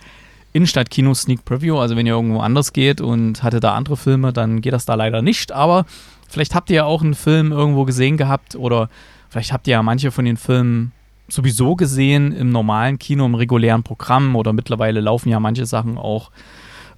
Innenstadt-Kino 0.53 1.15
Sneak 1.15 1.45
Preview. 1.45 1.79
Also 1.79 1.97
wenn 1.97 2.07
ihr 2.07 2.15
irgendwo 2.15 2.41
anders 2.41 2.73
geht 2.73 3.01
und 3.01 3.43
hatte 3.43 3.61
da 3.61 3.75
andere 3.75 3.97
Filme, 3.97 4.33
dann 4.33 4.61
geht 4.61 4.73
das 4.73 4.85
da 4.85 4.95
leider 4.95 5.23
nicht. 5.23 5.53
Aber 5.53 5.87
vielleicht 6.29 6.55
habt 6.55 6.71
ihr 6.71 6.77
ja 6.77 6.85
auch 6.85 7.03
einen 7.03 7.15
Film 7.15 7.53
irgendwo 7.53 7.85
gesehen 7.85 8.17
gehabt 8.17 8.55
oder 8.55 8.89
vielleicht 9.29 9.53
habt 9.53 9.67
ihr 9.67 9.73
ja 9.73 9.83
manche 9.83 10.11
von 10.11 10.25
den 10.25 10.37
Filmen 10.37 10.93
sowieso 11.29 11.77
gesehen 11.77 12.33
im 12.33 12.51
normalen 12.51 12.99
Kino, 12.99 13.25
im 13.27 13.35
regulären 13.35 13.83
Programm 13.83 14.37
oder 14.37 14.53
mittlerweile 14.53 15.01
laufen 15.01 15.29
ja 15.29 15.41
manche 15.41 15.67
Sachen 15.67 15.99
auch 15.99 16.31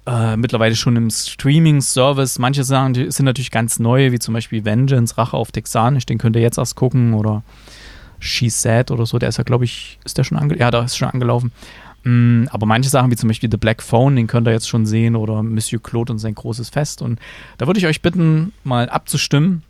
äh, 0.05 0.37
mittlerweile 0.37 0.75
schon 0.75 0.95
im 0.95 1.09
Streaming-Service. 1.09 2.39
Manche 2.39 2.63
Sachen 2.63 2.93
sind 2.93 3.25
natürlich 3.25 3.51
ganz 3.51 3.79
neu, 3.79 4.11
wie 4.11 4.19
zum 4.19 4.33
Beispiel 4.33 4.65
Vengeance, 4.65 5.17
Rache 5.17 5.35
auf 5.35 5.51
Texanisch, 5.51 6.05
den 6.05 6.17
könnt 6.17 6.35
ihr 6.35 6.41
jetzt 6.41 6.57
erst 6.57 6.75
gucken 6.75 7.13
oder 7.13 7.43
She 8.19 8.49
Said 8.49 8.89
oder 8.89 9.05
so, 9.05 9.19
der 9.19 9.29
ist 9.29 9.37
ja, 9.37 9.43
glaube 9.43 9.65
ich, 9.65 9.99
ist 10.03 10.17
der 10.17 10.23
schon 10.23 10.37
angelaufen? 10.37 10.61
Ja, 10.61 10.71
da 10.71 10.83
ist 10.83 10.97
schon 10.97 11.09
angelaufen. 11.09 11.51
Mm, 12.03 12.45
aber 12.51 12.65
manche 12.65 12.89
Sachen, 12.89 13.11
wie 13.11 13.15
zum 13.15 13.27
Beispiel 13.27 13.51
The 13.51 13.57
Black 13.57 13.83
Phone, 13.83 14.15
den 14.15 14.27
könnt 14.27 14.47
ihr 14.47 14.53
jetzt 14.53 14.69
schon 14.69 14.85
sehen 14.85 15.15
oder 15.15 15.43
Monsieur 15.43 15.81
Claude 15.81 16.13
und 16.13 16.19
sein 16.19 16.35
großes 16.35 16.69
Fest. 16.69 17.01
Und 17.01 17.19
da 17.57 17.67
würde 17.67 17.79
ich 17.79 17.85
euch 17.85 18.01
bitten, 18.01 18.53
mal 18.63 18.89
abzustimmen, 18.89 19.63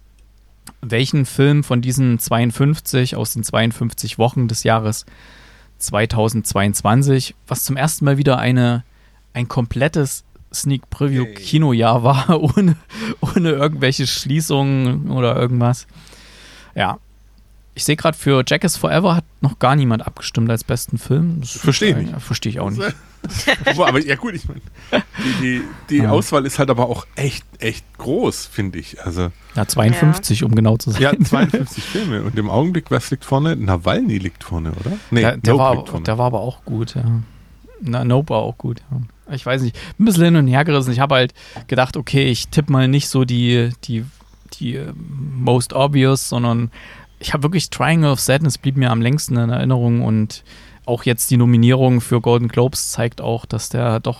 welchen 0.81 1.26
Film 1.26 1.64
von 1.64 1.81
diesen 1.81 2.19
52 2.19 3.15
aus 3.15 3.34
den 3.34 3.44
52 3.44 4.18
Wochen 4.18 4.48
des 4.48 4.64
Jahres 4.64 5.06
2022, 5.80 7.35
was 7.48 7.64
zum 7.64 7.77
ersten 7.77 8.06
Mal 8.06 8.18
wieder 8.18 8.38
eine, 8.39 8.84
ein 9.34 9.48
komplettes 9.48 10.23
Sneak 10.53 10.89
Preview. 10.89 11.26
Kinojahr 11.26 12.03
war, 12.03 12.41
ohne, 12.57 12.76
ohne 13.22 13.52
irgendwelche 13.52 14.07
Schließungen 14.07 15.11
oder 15.11 15.35
irgendwas. 15.35 15.88
Ja. 16.76 16.99
Ich 17.78 17.86
sehe 17.86 17.95
gerade, 17.95 18.18
für 18.18 18.44
Jack 18.45 18.64
is 18.64 18.76
Forever 18.76 19.16
hat 19.16 19.24
noch 19.41 19.60
gar 19.60 19.76
niemand 19.76 20.06
abgestimmt 20.06 20.49
als 20.49 20.64
besten 20.64 20.98
Film. 20.98 21.41
Das 21.41 21.52
Versteh 21.52 21.91
ist- 21.91 21.98
nicht. 21.98 22.12
ja, 22.12 22.20
Verstehe 22.20 22.49
ich 22.49 22.60
auch 22.60 22.72
nicht. 22.72 22.82
Aber 23.78 23.99
ja 23.99 24.16
gut, 24.16 24.34
ich 24.34 24.48
meine, 24.48 24.62
die, 25.20 25.41
die, 25.41 25.62
die 25.90 25.98
Ja. 25.98 26.10
Auswahl 26.10 26.45
ist 26.45 26.60
halt 26.60 26.70
aber 26.70 26.88
auch 26.90 27.06
echt, 27.16 27.45
echt 27.60 27.86
groß, 27.98 28.45
finde 28.48 28.80
ich. 28.80 29.04
Also, 29.06 29.32
Ja, 29.56 29.68
52, 29.68 30.44
um 30.44 30.56
genau 30.56 30.78
zu 30.78 30.91
sein. 30.91 31.02
ja, 31.02 31.14
52 31.24 31.84
Filme 31.84 32.24
und 32.24 32.38
im 32.38 32.49
Augenblick, 32.49 32.90
was 32.90 33.12
liegt 33.12 33.26
vorne? 33.26 33.56
Nawalny 33.56 34.18
liegt 34.18 34.44
vorne, 34.44 34.72
oder? 34.72 34.91
Nee, 35.12 35.22
der, 35.22 35.38
der, 35.38 35.54
Nope 35.54 35.64
war, 35.64 35.76
liegt 35.76 35.90
vorne. 35.90 36.04
der 36.04 36.18
war 36.18 36.26
aber 36.28 36.40
auch 36.40 36.64
gut, 36.66 36.95
ja. 36.95 37.04
Na, 37.82 38.04
Nope 38.04 38.30
war 38.32 38.40
auch 38.41 38.58
gut, 38.58 38.82
ja. 38.91 39.34
Ich 39.36 39.45
weiß 39.45 39.62
nicht, 39.62 39.76
bin 39.98 40.04
ein 40.04 40.06
bisschen 40.06 40.24
hin 40.24 40.36
und 40.38 40.48
her 40.48 40.64
gerissen. 40.66 40.91
Ich 40.94 40.99
habe 40.99 41.14
halt 41.16 41.34
gedacht, 41.68 41.95
okay, 41.98 42.26
ich 42.30 42.48
tippe 42.48 42.72
mal 42.72 42.88
nicht 42.88 43.08
so 43.10 43.24
die, 43.26 43.72
die, 43.84 44.04
die 44.54 44.76
äh, 44.76 44.94
most 44.95 45.74
obvious, 45.74 46.30
sondern 46.30 46.72
ich 47.19 47.34
habe 47.34 47.44
wirklich 47.44 47.69
Triangle 47.69 48.11
of 48.11 48.19
Sadness 48.19 48.57
blieb 48.57 48.77
mir 48.77 48.91
am 48.91 49.02
längsten 49.02 49.38
in 49.38 49.49
Erinnerung 49.49 50.03
und 50.03 50.44
auch 50.85 51.03
jetzt 51.03 51.30
die 51.31 51.38
Nominierung 51.38 51.99
für 52.02 52.22
Golden 52.22 52.48
Globes 52.48 52.91
zeigt 52.91 53.19
auch, 53.22 53.45
dass 53.45 53.69
der 53.69 53.99
doch 53.99 54.19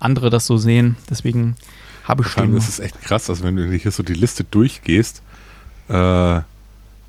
andere 0.00 0.30
das 0.30 0.46
so 0.46 0.56
sehen. 0.56 0.96
Deswegen 1.08 1.56
habe 2.04 2.22
ich 2.22 2.28
schon. 2.28 2.54
das 2.54 2.68
ist 2.68 2.80
echt 2.80 3.00
krass, 3.02 3.28
also 3.30 3.44
wenn 3.44 3.56
du 3.56 3.70
hier 3.72 3.90
so 3.90 4.02
die 4.02 4.14
Liste 4.14 4.44
durchgehst, 4.44 5.22
äh, 5.88 5.92
wenn, 5.92 6.44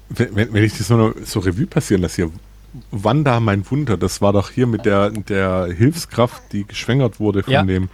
wenn 0.10 0.54
wenn 0.54 0.64
ich 0.64 0.78
das 0.78 0.88
so, 0.88 1.14
so 1.24 1.40
Revue 1.40 1.68
passieren 1.68 2.02
lasse 2.02 2.16
hier, 2.18 2.32
Wanda, 2.92 3.40
mein 3.40 3.70
Wunder, 3.72 3.98
das 3.98 4.22
war 4.22 4.34
doch 4.34 4.52
hier 4.52 4.68
mit 4.68 4.86
der, 4.86 5.10
der 5.10 5.68
Hilfskraft, 5.76 6.42
die 6.52 6.66
geschwängert 6.66 7.20
wurde 7.20 7.44
von 7.44 7.54
Ja. 7.54 7.64
dem 7.64 7.90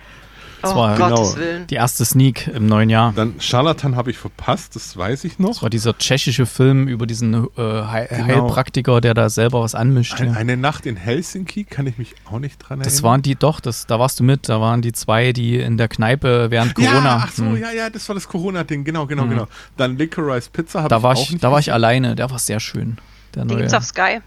Oh, 0.72 0.76
war 0.76 0.98
Gottes 0.98 1.34
genau. 1.34 1.45
Willen. 1.45 1.68
die 1.68 1.76
erste 1.76 2.06
Sneak 2.06 2.48
im 2.48 2.65
neuen 2.65 2.90
Jahr. 2.90 3.14
Dann 3.15 3.35
Charlatan 3.40 3.95
habe 3.95 4.11
ich 4.11 4.18
verpasst, 4.18 4.76
das 4.76 4.95
weiß 4.95 5.23
ich 5.26 5.38
Das 5.38 5.40
noch. 5.40 5.61
war 5.61 5.69
dieser 5.69 5.98
tschechische 5.98 6.45
Film 6.45 6.88
über 6.88 7.06
diesen 7.06 7.34
äh, 7.34 7.48
Heil 7.57 8.07
Genau. 8.10 8.26
Heilpraktiker, 8.26 9.02
der 9.02 9.14
da 9.14 9.30
selber 9.30 9.61
was 9.61 9.76
anmischt. 9.76 10.19
Ein, 10.22 10.27
ja. 10.27 10.34
eine 10.34 10.56
Nacht 10.57 10.85
in 10.85 10.95
Helsinki 10.95 11.64
kann 11.64 11.88
ich 11.88 11.98
mich 11.98 12.15
auch 12.31 12.40
nicht 12.40 12.60
dran 12.60 12.80
erinnern. 12.80 12.84
Das 12.84 13.03
waren 13.03 13.22
die, 13.22 13.35
doch, 13.35 13.60
das, 13.60 13.88
da 13.88 13.99
warst 13.99 14.19
du 14.19 14.23
mit, 14.23 14.49
da 14.49 14.61
waren 14.61 14.81
die 14.81 14.91
zwei, 14.94 15.34
die 15.34 15.57
in 15.60 15.77
der 15.77 15.88
Kneipe 15.88 16.52
während 16.52 16.76
Corona. 16.76 17.03
Ja, 17.03 17.23
ach 17.26 17.31
so, 17.31 17.44
hm, 17.44 17.57
ja, 17.57 17.72
ja, 17.72 17.90
das 17.90 18.07
war 18.07 18.15
das 18.15 18.27
Corona-Ding, 18.27 18.84
genau, 18.84 19.06
genau, 19.07 19.26
genau. 19.27 19.48
Dann 19.77 19.98
Licorice 19.98 20.49
Pizza 20.52 20.80
habe 20.80 20.90
da 20.90 20.98
ich 20.98 21.03
war 21.03 21.15
auch 21.15 21.22
ich, 21.23 21.31
nicht 21.31 21.44
da 21.44 21.52
war 21.52 21.60
ich 21.60 21.73
alleine, 21.73 22.15
der 22.15 22.30
war 22.31 22.40
sehr 22.40 22.60
schön. 22.60 22.98
Der 23.35 23.44
Den 23.44 23.49
neue, 23.49 23.57
gibt's 23.60 23.73
auf 23.73 23.84
Sky. 23.84 24.19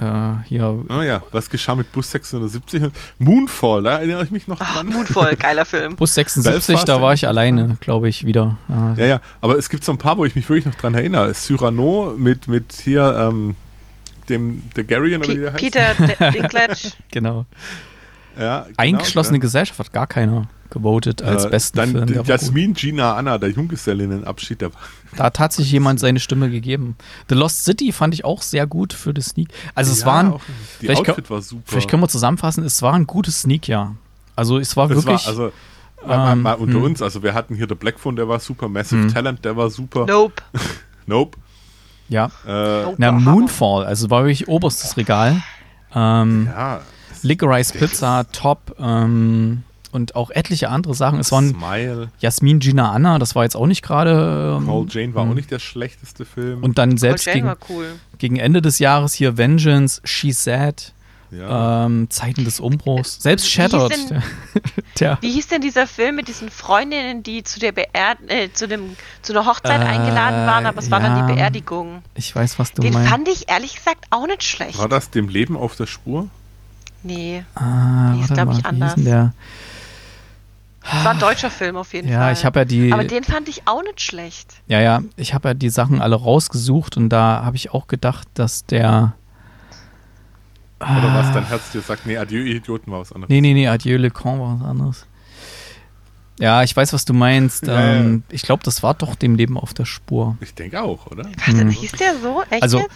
Äh, 0.00 0.44
hier, 0.48 0.84
Oh 0.88 1.00
ja, 1.02 1.22
was 1.32 1.48
geschah 1.50 1.74
mit 1.74 1.90
Bus 1.92 2.10
670? 2.10 2.82
und 2.84 2.92
Moonfall, 3.18 3.82
da 3.82 3.98
erinnere 3.98 4.24
ich 4.24 4.30
mich 4.30 4.46
noch 4.48 4.60
Ach, 4.60 4.74
dran. 4.74 4.86
Moonfall, 4.88 5.36
geiler 5.38 5.64
Film. 5.64 5.96
Bus 5.96 6.14
76, 6.14 6.66
Belfast 6.66 6.88
da 6.88 7.00
war 7.00 7.14
ich 7.14 7.22
in- 7.22 7.28
alleine, 7.28 7.76
glaube 7.80 8.08
ich, 8.08 8.24
wieder. 8.26 8.58
Ja, 8.68 8.94
Ja, 8.96 9.06
ja, 9.06 9.20
aber 9.40 9.56
es 9.58 9.68
gibt 9.68 9.84
so 9.84 9.92
ein 9.92 9.98
paar, 9.98 10.16
wo 10.18 10.24
ich 10.24 10.34
mich 10.36 10.48
wirklich 10.48 10.66
noch 10.66 10.74
dran 10.74 10.94
erinnere. 10.94 11.32
Cyrano 11.34 12.14
mit, 12.16 12.48
mit 12.48 12.72
hier, 12.72 13.16
ähm, 13.18 13.56
dem, 14.28 14.62
der 14.74 14.84
Garrion 14.84 15.22
oder 15.22 15.28
wie 15.34 15.38
der 15.38 15.52
heißt. 15.52 15.62
Peter 15.62 16.30
Dinklage. 16.32 16.74
genau. 17.12 17.46
Ja, 18.38 18.62
genau, 18.64 18.74
Eingeschlossene 18.76 19.34
dann, 19.38 19.40
Gesellschaft 19.40 19.78
hat 19.78 19.92
gar 19.92 20.06
keiner 20.06 20.46
gewotet 20.70 21.22
als 21.22 21.44
äh, 21.44 21.50
besten 21.50 21.76
Dann 21.76 21.90
Film. 21.92 22.06
gut. 22.14 22.26
Jasmin 22.26 22.74
Gina 22.74 23.14
Anna, 23.14 23.38
der 23.38 23.50
Junggesellinnenabschied, 23.50 24.60
der 24.60 24.70
Da 25.16 25.24
hat 25.24 25.36
tatsächlich 25.36 25.72
jemand 25.72 26.00
seine 26.00 26.20
Stimme 26.20 26.50
gegeben. 26.50 26.96
The 27.28 27.34
Lost 27.34 27.64
City 27.64 27.92
fand 27.92 28.14
ich 28.14 28.24
auch 28.24 28.42
sehr 28.42 28.66
gut 28.66 28.92
für 28.92 29.14
das 29.14 29.26
Sneak. 29.26 29.48
Also 29.74 29.92
es 29.92 30.00
Ja, 30.00 30.06
waren, 30.06 30.32
die 30.80 30.86
vielleicht 30.86 31.08
Outfit 31.08 31.30
war 31.30 31.42
super. 31.42 31.62
vielleicht 31.66 31.88
können 31.90 32.02
wir 32.02 32.08
zusammenfassen, 32.08 32.64
es 32.64 32.82
war 32.82 32.94
ein 32.94 33.06
gutes 33.06 33.42
Sneak-Jahr. 33.42 33.96
Also 34.34 34.58
es 34.58 34.76
war 34.76 34.88
Das 34.88 34.98
wirklich, 34.98 35.24
war, 35.26 35.30
also, 35.30 35.52
mal, 36.06 36.32
ähm, 36.32 36.42
mal 36.42 36.54
unter 36.54 36.74
hm. 36.76 36.82
uns, 36.84 37.02
also 37.02 37.22
wir 37.22 37.32
hatten 37.34 37.54
hier 37.54 37.66
der 37.66 37.74
Black 37.74 37.98
Phone, 37.98 38.16
der 38.16 38.28
war 38.28 38.38
super, 38.40 38.68
Massive 38.68 39.02
Hm. 39.02 39.14
Talent, 39.14 39.44
der 39.44 39.56
war 39.56 39.70
super. 39.70 40.06
Nope. 40.06 40.42
Nope. 41.06 41.38
ja. 42.08 42.30
Äh, 42.46 42.92
Na. 42.98 43.12
Moonfall, 43.12 43.84
also 43.86 44.10
war 44.10 44.22
wirklich 44.24 44.48
oberstes 44.48 44.96
Regal. 44.96 45.40
Ähm, 45.94 46.48
ja. 46.50 46.80
Licorice 47.22 47.72
Pizza, 47.72 48.26
top. 48.32 48.74
Ähm, 48.78 49.62
und 49.96 50.14
auch 50.14 50.30
etliche 50.30 50.68
andere 50.68 50.94
Sachen. 50.94 51.18
Es 51.18 51.32
waren 51.32 51.50
Smile. 51.54 52.08
Jasmin, 52.20 52.60
Gina, 52.60 52.92
Anna, 52.92 53.18
das 53.18 53.34
war 53.34 53.42
jetzt 53.42 53.56
auch 53.56 53.66
nicht 53.66 53.82
gerade. 53.82 54.56
Ähm, 54.60 54.66
Call 54.66 54.86
Jane 54.88 55.14
war 55.14 55.24
hm. 55.24 55.30
auch 55.30 55.34
nicht 55.34 55.50
der 55.50 55.58
schlechteste 55.58 56.24
Film. 56.24 56.62
Und 56.62 56.78
dann 56.78 56.96
selbst 56.98 57.26
gegen, 57.26 57.52
cool. 57.68 57.86
gegen 58.18 58.36
Ende 58.36 58.62
des 58.62 58.78
Jahres 58.78 59.14
hier 59.14 59.36
Vengeance, 59.36 60.00
She 60.04 60.30
Said, 60.32 60.92
ja. 61.32 61.86
ähm, 61.86 62.08
Zeiten 62.10 62.44
des 62.44 62.60
Umbruchs. 62.60 63.20
Selbst 63.20 63.44
Wie 63.44 63.48
hieß 63.48 63.54
Shattered. 63.72 64.10
denn- 64.10 64.22
Der, 65.00 65.18
Wie 65.20 65.32
hieß 65.32 65.48
denn 65.48 65.60
dieser 65.60 65.86
Film 65.86 66.16
mit 66.16 66.28
diesen 66.28 66.48
Freundinnen, 66.50 67.22
die 67.22 67.42
zu 67.42 67.58
der 67.60 67.72
Beerd 67.72 68.18
äh, 68.28 68.50
zu 68.52 68.66
dem 68.68 68.96
zu 69.22 69.32
einer 69.34 69.44
Hochzeit 69.44 69.80
Äh, 69.82 69.84
eingeladen 69.84 70.46
waren, 70.46 70.64
aber 70.66 70.78
es 70.78 70.90
war 70.90 71.00
dann 71.00 71.16
ja. 71.18 71.26
die 71.26 71.34
Beerdigung. 71.34 72.02
ich 72.14 72.34
weiß, 72.34 72.58
was 72.58 72.72
du 72.72 72.80
Den 72.82 72.94
meinst. 72.94 73.10
fand 73.10 73.28
ich 73.28 73.48
ehrlich 73.50 73.74
gesagt 73.76 74.06
auch 74.10 74.26
nicht 74.26 74.42
schlecht. 74.42 74.78
war 74.78 74.88
das 74.88 75.10
dem 75.10 75.28
Leben 75.28 75.56
auf 75.56 75.76
der 75.76 75.86
Spur? 75.86 76.28
Nee, 77.02 77.44
Ah, 77.54 78.12
Die 78.14 78.20
ist, 78.22 78.30
warte 78.30 78.34
glaub 78.34 78.46
mal, 78.46 78.52
ich, 78.52 78.56
wie 78.58 78.62
hieß 78.62 78.64
anders. 78.66 78.94
denn 78.94 79.04
der? 79.04 79.32
Es 80.88 81.04
war 81.04 81.12
ein 81.12 81.18
deutscher 81.18 81.50
Film 81.50 81.76
auf 81.76 81.92
jeden 81.94 82.08
Ja, 82.08 82.20
Fall. 82.20 82.32
ich 82.32 82.44
habe 82.44 82.60
ja 82.60 82.64
die, 82.64 82.92
aber 82.92 83.04
den 83.04 83.24
fand 83.24 83.48
ich 83.48 83.62
auch 83.66 83.82
nicht 83.82 84.00
schlecht. 84.00 84.54
ja, 84.68 84.80
ja, 84.80 85.02
ich 85.16 85.34
habe 85.34 85.48
ja 85.48 85.54
die 85.54 85.70
Sachen 85.70 86.00
alle 86.00 86.16
rausgesucht 86.16 86.96
und 86.96 87.08
da 87.10 87.42
habe 87.44 87.56
ich 87.56 87.72
auch 87.72 87.86
gedacht, 87.88 88.28
dass 88.34 88.64
der, 88.66 89.14
Oder 90.80 91.14
was 91.14 91.32
dein 91.32 91.46
Herz 91.46 91.70
dir 91.72 91.80
sagt, 91.80 92.06
nee, 92.06 92.16
Adieu, 92.18 92.40
Idioten 92.44 92.90
war 92.92 93.00
was 93.00 93.12
anderes. 93.12 93.30
nee, 93.30 93.40
nee, 93.40 93.54
nee, 93.54 93.66
Adieu 93.68 93.96
Le 93.96 94.10
Camp 94.10 94.40
war 94.40 94.60
was 94.60 94.68
anderes. 94.68 95.06
Ja, 96.38 96.62
ich 96.62 96.76
weiß, 96.76 96.92
was 96.92 97.06
du 97.06 97.14
meinst. 97.14 97.66
Ja, 97.66 97.80
ja. 97.80 97.94
ähm, 97.94 98.22
Ich 98.28 98.42
glaube, 98.42 98.62
das 98.62 98.82
war 98.82 98.92
doch 98.92 99.14
dem 99.14 99.36
Leben 99.36 99.56
auf 99.58 99.72
der 99.72 99.86
Spur. 99.86 100.36
Ich 100.42 100.52
denke 100.54 100.82
auch, 100.82 101.06
oder? 101.06 101.24
Warte, 101.24 101.60
Hm. 101.60 101.70
hieß 101.70 101.92
der 101.92 102.14
so? 102.22 102.42
Echt 102.50 102.62
Also, 102.62 102.80
jetzt? 102.80 102.90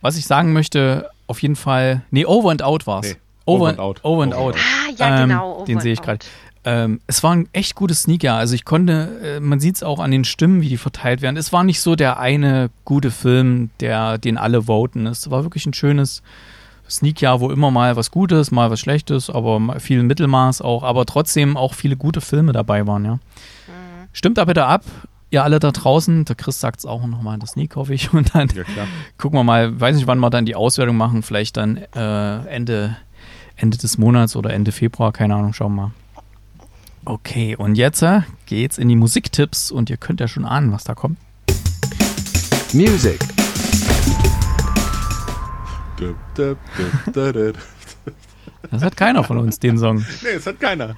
Was 0.00 0.16
ich 0.16 0.26
sagen 0.26 0.54
möchte, 0.54 1.10
auf 1.26 1.42
jeden 1.42 1.56
Fall, 1.56 2.02
nee, 2.10 2.24
Over 2.24 2.50
and 2.52 2.62
Out 2.62 2.86
war 2.86 3.00
es. 3.00 3.10
Nee, 3.10 3.16
over, 3.44 3.60
Over 3.60 3.68
and 3.70 3.78
Out. 3.78 4.00
Over 4.04 4.22
and 4.22 4.34
Over 4.34 4.42
Out. 4.48 4.56
Ah, 4.56 4.90
ja, 4.96 5.16
ähm, 5.22 5.28
genau. 5.28 5.64
den 5.66 5.74
Over 5.76 5.82
sehe 5.82 5.92
ich 5.92 6.00
gerade. 6.00 6.24
Ähm, 6.66 7.00
es 7.06 7.22
war 7.22 7.32
ein 7.32 7.48
echt 7.52 7.76
gutes 7.76 8.02
Sneaker. 8.02 8.34
Also 8.34 8.54
ich 8.56 8.64
konnte, 8.64 9.36
äh, 9.36 9.40
man 9.40 9.60
sieht 9.60 9.76
es 9.76 9.82
auch 9.84 10.00
an 10.00 10.10
den 10.10 10.24
Stimmen, 10.24 10.60
wie 10.62 10.68
die 10.68 10.76
verteilt 10.76 11.22
werden. 11.22 11.36
Es 11.36 11.52
war 11.52 11.62
nicht 11.62 11.80
so 11.80 11.94
der 11.94 12.18
eine 12.18 12.70
gute 12.84 13.12
Film, 13.12 13.70
der, 13.78 14.18
den 14.18 14.36
alle 14.36 14.66
voten. 14.66 15.06
Es 15.06 15.30
war 15.30 15.44
wirklich 15.44 15.64
ein 15.66 15.74
schönes 15.74 16.22
Sneak-Jahr, 16.90 17.40
wo 17.40 17.50
immer 17.50 17.70
mal 17.70 17.94
was 17.96 18.10
Gutes, 18.10 18.50
mal 18.50 18.70
was 18.70 18.80
Schlechtes, 18.80 19.30
aber 19.30 19.78
viel 19.78 20.02
Mittelmaß 20.02 20.60
auch, 20.60 20.82
aber 20.82 21.06
trotzdem 21.06 21.56
auch 21.56 21.72
viele 21.74 21.96
gute 21.96 22.20
Filme 22.20 22.52
dabei 22.52 22.86
waren, 22.86 23.04
ja. 23.04 23.18
Stimmt 24.12 24.38
da 24.38 24.44
bitte 24.44 24.66
ab, 24.66 24.82
ihr 25.30 25.44
alle 25.44 25.58
da 25.60 25.70
draußen. 25.70 26.24
Der 26.24 26.34
Chris 26.36 26.58
sagt 26.58 26.80
es 26.80 26.86
auch 26.86 27.06
nochmal 27.06 27.34
in 27.34 27.40
der 27.40 27.48
Sneak, 27.48 27.76
hoffe 27.76 27.94
ich. 27.94 28.12
Und 28.12 28.34
dann 28.34 28.48
Ja, 28.54 28.64
klar. 28.64 28.86
gucken 29.18 29.38
wir 29.38 29.44
mal, 29.44 29.78
weiß 29.80 29.94
nicht, 29.96 30.06
wann 30.08 30.18
wir 30.18 30.30
dann 30.30 30.46
die 30.46 30.56
Auswertung 30.56 30.96
machen, 30.96 31.22
vielleicht 31.22 31.56
dann 31.58 31.76
äh, 31.76 32.46
Ende, 32.46 32.96
Ende 33.56 33.78
des 33.78 33.98
Monats 33.98 34.34
oder 34.34 34.52
Ende 34.52 34.72
Februar, 34.72 35.12
keine 35.12 35.36
Ahnung, 35.36 35.52
schauen 35.52 35.74
wir 35.76 35.82
mal. 35.82 35.90
Okay, 37.08 37.54
und 37.54 37.76
jetzt 37.76 38.02
äh, 38.02 38.22
geht's 38.46 38.78
in 38.78 38.88
die 38.88 38.96
Musiktipps 38.96 39.70
und 39.70 39.90
ihr 39.90 39.96
könnt 39.96 40.18
ja 40.18 40.26
schon 40.26 40.44
ahnen, 40.44 40.72
was 40.72 40.82
da 40.82 40.96
kommt. 40.96 41.18
Music. 42.72 43.20
Das 48.72 48.82
hat 48.82 48.96
keiner 48.96 49.22
von 49.22 49.38
uns, 49.38 49.60
den 49.60 49.78
Song. 49.78 50.04
Nee, 50.22 50.30
es 50.30 50.46
hat 50.48 50.58
keiner. 50.58 50.96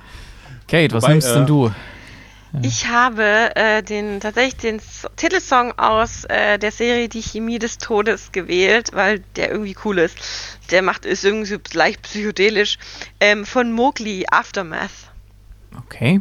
Kate, 0.66 0.94
was 0.94 1.02
Wobei, 1.02 1.12
nimmst 1.12 1.28
äh, 1.28 1.34
denn 1.34 1.46
du? 1.46 1.70
Ich 2.62 2.88
habe 2.88 3.54
äh, 3.54 3.82
den 3.82 4.20
tatsächlich 4.20 4.56
den 4.56 4.80
Titelsong 5.16 5.78
aus 5.78 6.24
äh, 6.24 6.58
der 6.58 6.72
Serie 6.72 7.10
Die 7.10 7.20
Chemie 7.20 7.58
des 7.58 7.76
Todes 7.76 8.32
gewählt, 8.32 8.92
weil 8.94 9.20
der 9.36 9.50
irgendwie 9.50 9.76
cool 9.84 9.98
ist. 9.98 10.16
Der 10.70 10.80
macht 10.80 11.04
ist 11.04 11.22
irgendwie 11.26 11.48
so 11.48 11.58
leicht 11.74 12.00
psychedelisch. 12.00 12.78
Ähm, 13.20 13.44
von 13.44 13.72
Mowgli 13.72 14.24
Aftermath. 14.30 15.08
Okay. 15.76 16.20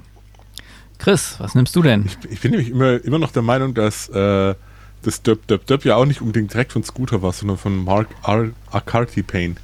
Chris, 0.98 1.36
was 1.40 1.56
nimmst 1.56 1.76
du 1.76 1.82
denn? 1.82 2.10
Ich 2.30 2.41
bin 2.41 2.52
nämlich 2.52 2.69
immer, 2.69 3.03
immer 3.03 3.19
noch 3.19 3.32
der 3.32 3.44
Meinung, 3.44 3.74
dass 3.74 4.10
äh, 4.10 4.56
das 5.03 5.22
Dub 5.22 5.45
Dub 5.48 5.65
Dub 5.65 5.86
ja 5.86 5.95
auch 5.95 6.06
nicht 6.06 6.22
unbedingt 6.22 6.53
direkt 6.53 6.74
von 6.74 6.84
Scooter 6.84 7.22
war, 7.22 7.34
sondern 7.34 7.57
von 7.57 7.84
Mark 7.84 8.07
Ar 8.24 8.49
Arcarty 8.72 9.24
Payne. 9.24 9.56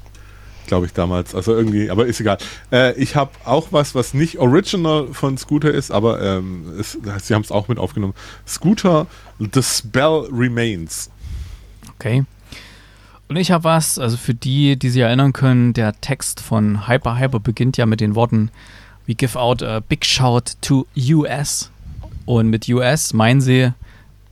Glaube 0.68 0.85
ich 0.85 0.93
damals. 0.93 1.35
Also 1.35 1.53
irgendwie, 1.53 1.89
aber 1.89 2.05
ist 2.05 2.22
egal. 2.22 2.38
Äh, 2.72 2.93
ich 2.93 3.15
habe 3.15 3.31
auch 3.43 3.68
was, 3.72 3.95
was 3.95 4.14
nicht 4.14 4.39
original 4.39 5.07
von 5.11 5.38
Scooter 5.38 5.72
ist, 5.72 5.91
aber 5.91 6.22
ähm, 6.22 6.72
es, 6.80 6.97
sie 7.22 7.34
haben 7.34 7.41
es 7.41 7.51
auch 7.51 7.68
mit 7.68 7.80
aufgenommen. 7.80 8.14
Scooter, 8.47 9.07
The 9.39 9.61
Spell 9.61 10.27
Remains. 10.31 11.10
Okay. 11.95 12.23
Und 13.27 13.35
ich 13.35 13.51
habe 13.51 13.64
was, 13.65 13.99
also 13.99 14.15
für 14.15 14.34
die, 14.34 14.77
die 14.77 14.89
sich 14.89 15.01
erinnern 15.01 15.34
können, 15.34 15.73
der 15.73 15.99
Text 15.99 16.39
von 16.39 16.88
Hyper 16.88 17.18
Hyper 17.18 17.39
beginnt 17.39 17.77
ja 17.77 17.85
mit 17.85 17.99
den 17.99 18.15
Worten 18.15 18.51
We 19.05 19.15
give 19.15 19.38
out 19.38 19.61
a 19.61 19.81
big 19.81 20.05
shout 20.05 20.55
to 20.61 20.88
US. 20.95 21.71
Und 22.25 22.49
mit 22.49 22.67
US 22.69 23.13
meinen 23.13 23.41
sie 23.41 23.73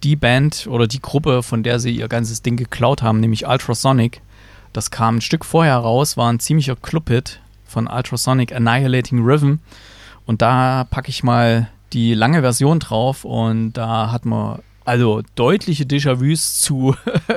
die 0.03 0.15
Band 0.15 0.68
oder 0.68 0.88
die 0.88 1.02
Gruppe, 1.02 1.43
von 1.43 1.64
der 1.64 1.80
sie 1.80 1.91
ihr 1.91 2.07
ganzes 2.07 2.41
Ding 2.41 2.57
geklaut 2.57 3.02
haben, 3.02 3.19
nämlich 3.19 3.48
Ultrasonic. 3.48 4.22
Das 4.73 4.89
kam 4.89 5.18
ein 5.18 5.22
Stück 5.22 5.45
vorher 5.45 5.77
raus, 5.77 6.18
war 6.18 6.31
ein 6.31 6.39
ziemlicher 6.39 6.76
Clubhit 6.76 7.39
von 7.65 7.88
Ultrasonic 7.88 8.53
Annihilating 8.53 9.23
Rhythm. 9.23 9.56
Und 10.26 10.41
da 10.41 10.85
packe 10.89 11.10
ich 11.10 11.23
mal 11.23 11.69
die 11.93 12.14
lange 12.14 12.41
Version 12.41 12.80
drauf 12.80 13.26
und 13.26 13.73
da 13.73 14.11
hat 14.11 14.26
man 14.26 14.60
also 14.85 15.22
deutliche 15.35 15.84
Déjà-vus 15.84 16.61
zu, 16.61 16.95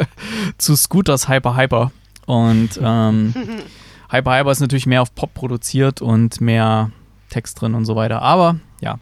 zu 0.59 0.77
Scooters 0.77 1.29
Hyper 1.29 1.57
Hyper. 1.57 1.91
Und 2.27 2.79
ähm, 2.81 3.35
Hyper 4.11 4.39
Hyper 4.39 4.51
ist 4.51 4.61
natürlich 4.61 4.87
mehr 4.87 5.03
auf 5.03 5.15
Pop 5.15 5.35
produziert 5.35 6.01
und 6.01 6.41
mehr 6.41 6.91
Text 7.35 7.61
drin 7.61 7.75
und 7.75 7.85
so 7.85 7.97
weiter. 7.97 8.23
Aber 8.23 8.57
ja, 8.81 8.99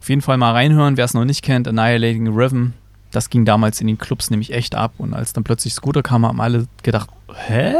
auf 0.00 0.08
jeden 0.10 0.20
Fall 0.20 0.36
mal 0.36 0.52
reinhören, 0.52 0.98
wer 0.98 1.06
es 1.06 1.14
noch 1.14 1.24
nicht 1.24 1.42
kennt, 1.42 1.66
Annihilating 1.66 2.28
Rhythm. 2.28 2.72
Das 3.10 3.30
ging 3.30 3.46
damals 3.46 3.80
in 3.80 3.86
den 3.86 3.96
Clubs 3.96 4.28
nämlich 4.28 4.52
echt 4.52 4.74
ab. 4.74 4.92
Und 4.98 5.14
als 5.14 5.32
dann 5.32 5.44
plötzlich 5.44 5.72
Scooter 5.72 6.02
kam, 6.02 6.26
haben 6.26 6.40
alle 6.42 6.66
gedacht, 6.82 7.08
hä? 7.46 7.74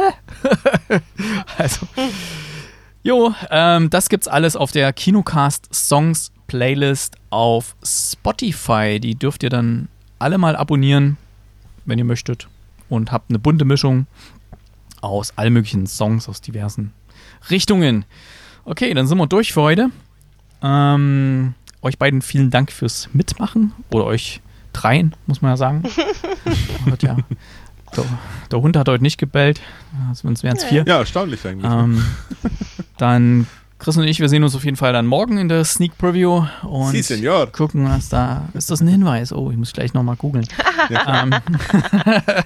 also, 1.59 1.87
jo, 3.03 3.35
ähm, 3.51 3.91
das 3.91 4.09
gibt's 4.09 4.27
alles 4.27 4.57
auf 4.57 4.73
der 4.73 4.93
Kinocast 4.95 5.69
Songs 5.75 6.33
Playlist 6.47 7.17
auf 7.29 7.77
Spotify. 7.85 9.01
Die 9.01 9.17
dürft 9.17 9.43
ihr 9.43 9.51
dann 9.51 9.89
alle 10.19 10.39
mal 10.39 10.57
abonnieren, 10.57 11.19
wenn 11.85 11.99
ihr 11.99 12.05
möchtet. 12.07 12.49
Und 12.89 13.13
habt 13.13 13.29
eine 13.31 13.39
bunte 13.39 13.67
Mischung 13.67 14.07
aus 15.03 15.35
all 15.37 15.51
möglichen 15.51 15.87
Songs 15.87 16.27
aus 16.29 16.41
diversen 16.41 16.93
Richtungen. 17.51 18.07
Okay, 18.65 18.95
dann 18.95 19.07
sind 19.07 19.19
wir 19.19 19.27
durch 19.27 19.53
für 19.53 19.63
heute. 19.63 19.91
Ähm, 20.63 21.55
euch 21.83 21.99
beiden 21.99 22.23
vielen 22.23 22.51
Dank 22.51 22.73
fürs 22.73 23.11
Mitmachen 23.13 23.73
oder 23.91 24.07
euch 24.07 24.41
dreien, 24.73 25.15
muss 25.27 25.43
man 25.43 25.53
ja 25.53 25.57
sagen. 25.57 25.83
Und 26.87 27.03
ja, 27.03 27.17
der, 27.97 28.05
der, 28.51 28.63
Hund 28.63 28.77
hat 28.77 28.89
heute 28.89 29.03
nicht 29.03 29.19
gebellt, 29.19 29.59
äh, 29.59 30.15
sonst 30.15 30.43
wären 30.43 30.57
es 30.57 30.65
vier. 30.65 30.85
Ja, 30.87 30.99
erstaunlich 30.99 31.47
eigentlich. 31.47 31.71
Ähm, 31.71 32.05
dann 32.97 33.47
Chris 33.79 33.99
und 33.99 34.05
ich, 34.05 34.19
wir 34.19 34.31
sehen 34.31 34.43
uns 34.43 34.55
auf 34.55 34.65
jeden 34.65 34.79
Fall 34.79 34.95
dann 34.95 35.05
morgen 35.05 35.37
in 35.37 35.51
der 35.51 35.63
Sneak 35.65 35.99
Preview 35.99 36.47
und 36.63 36.93
si, 36.93 37.29
gucken, 37.53 37.87
was 37.89 38.09
da 38.09 38.49
ist. 38.55 38.71
Das 38.71 38.81
ein 38.81 38.89
Hinweis? 38.89 39.31
Oh, 39.31 39.51
ich 39.51 39.59
muss 39.59 39.75
gleich 39.75 39.93
nochmal 39.93 40.17
googeln. 40.17 40.47
Ja, 40.89 41.23
ähm, 41.23 41.35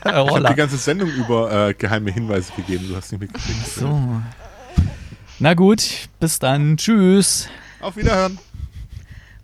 ich 0.05 0.13
habe 0.13 0.49
die 0.49 0.55
ganze 0.57 0.77
Sendung 0.79 1.11
über 1.11 1.69
äh, 1.69 1.75
geheime 1.75 2.11
Hinweise 2.11 2.53
gegeben, 2.57 2.87
du 2.89 2.97
hast 2.97 3.13
nicht 3.13 3.21
mitgekriegt. 3.21 3.67
So. 3.69 4.21
Na 5.41 5.55
gut, 5.55 6.09
bis 6.19 6.41
dann. 6.41 6.77
Tschüss. 6.77 7.49
Auf 7.81 7.97
Wiederhören. 7.97 8.39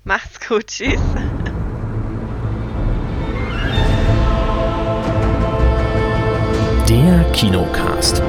Macht's 0.02 0.40
gut. 0.46 0.66
Tschüss. 0.66 1.00
Der 6.88 7.24
Kinocast. 7.32 8.20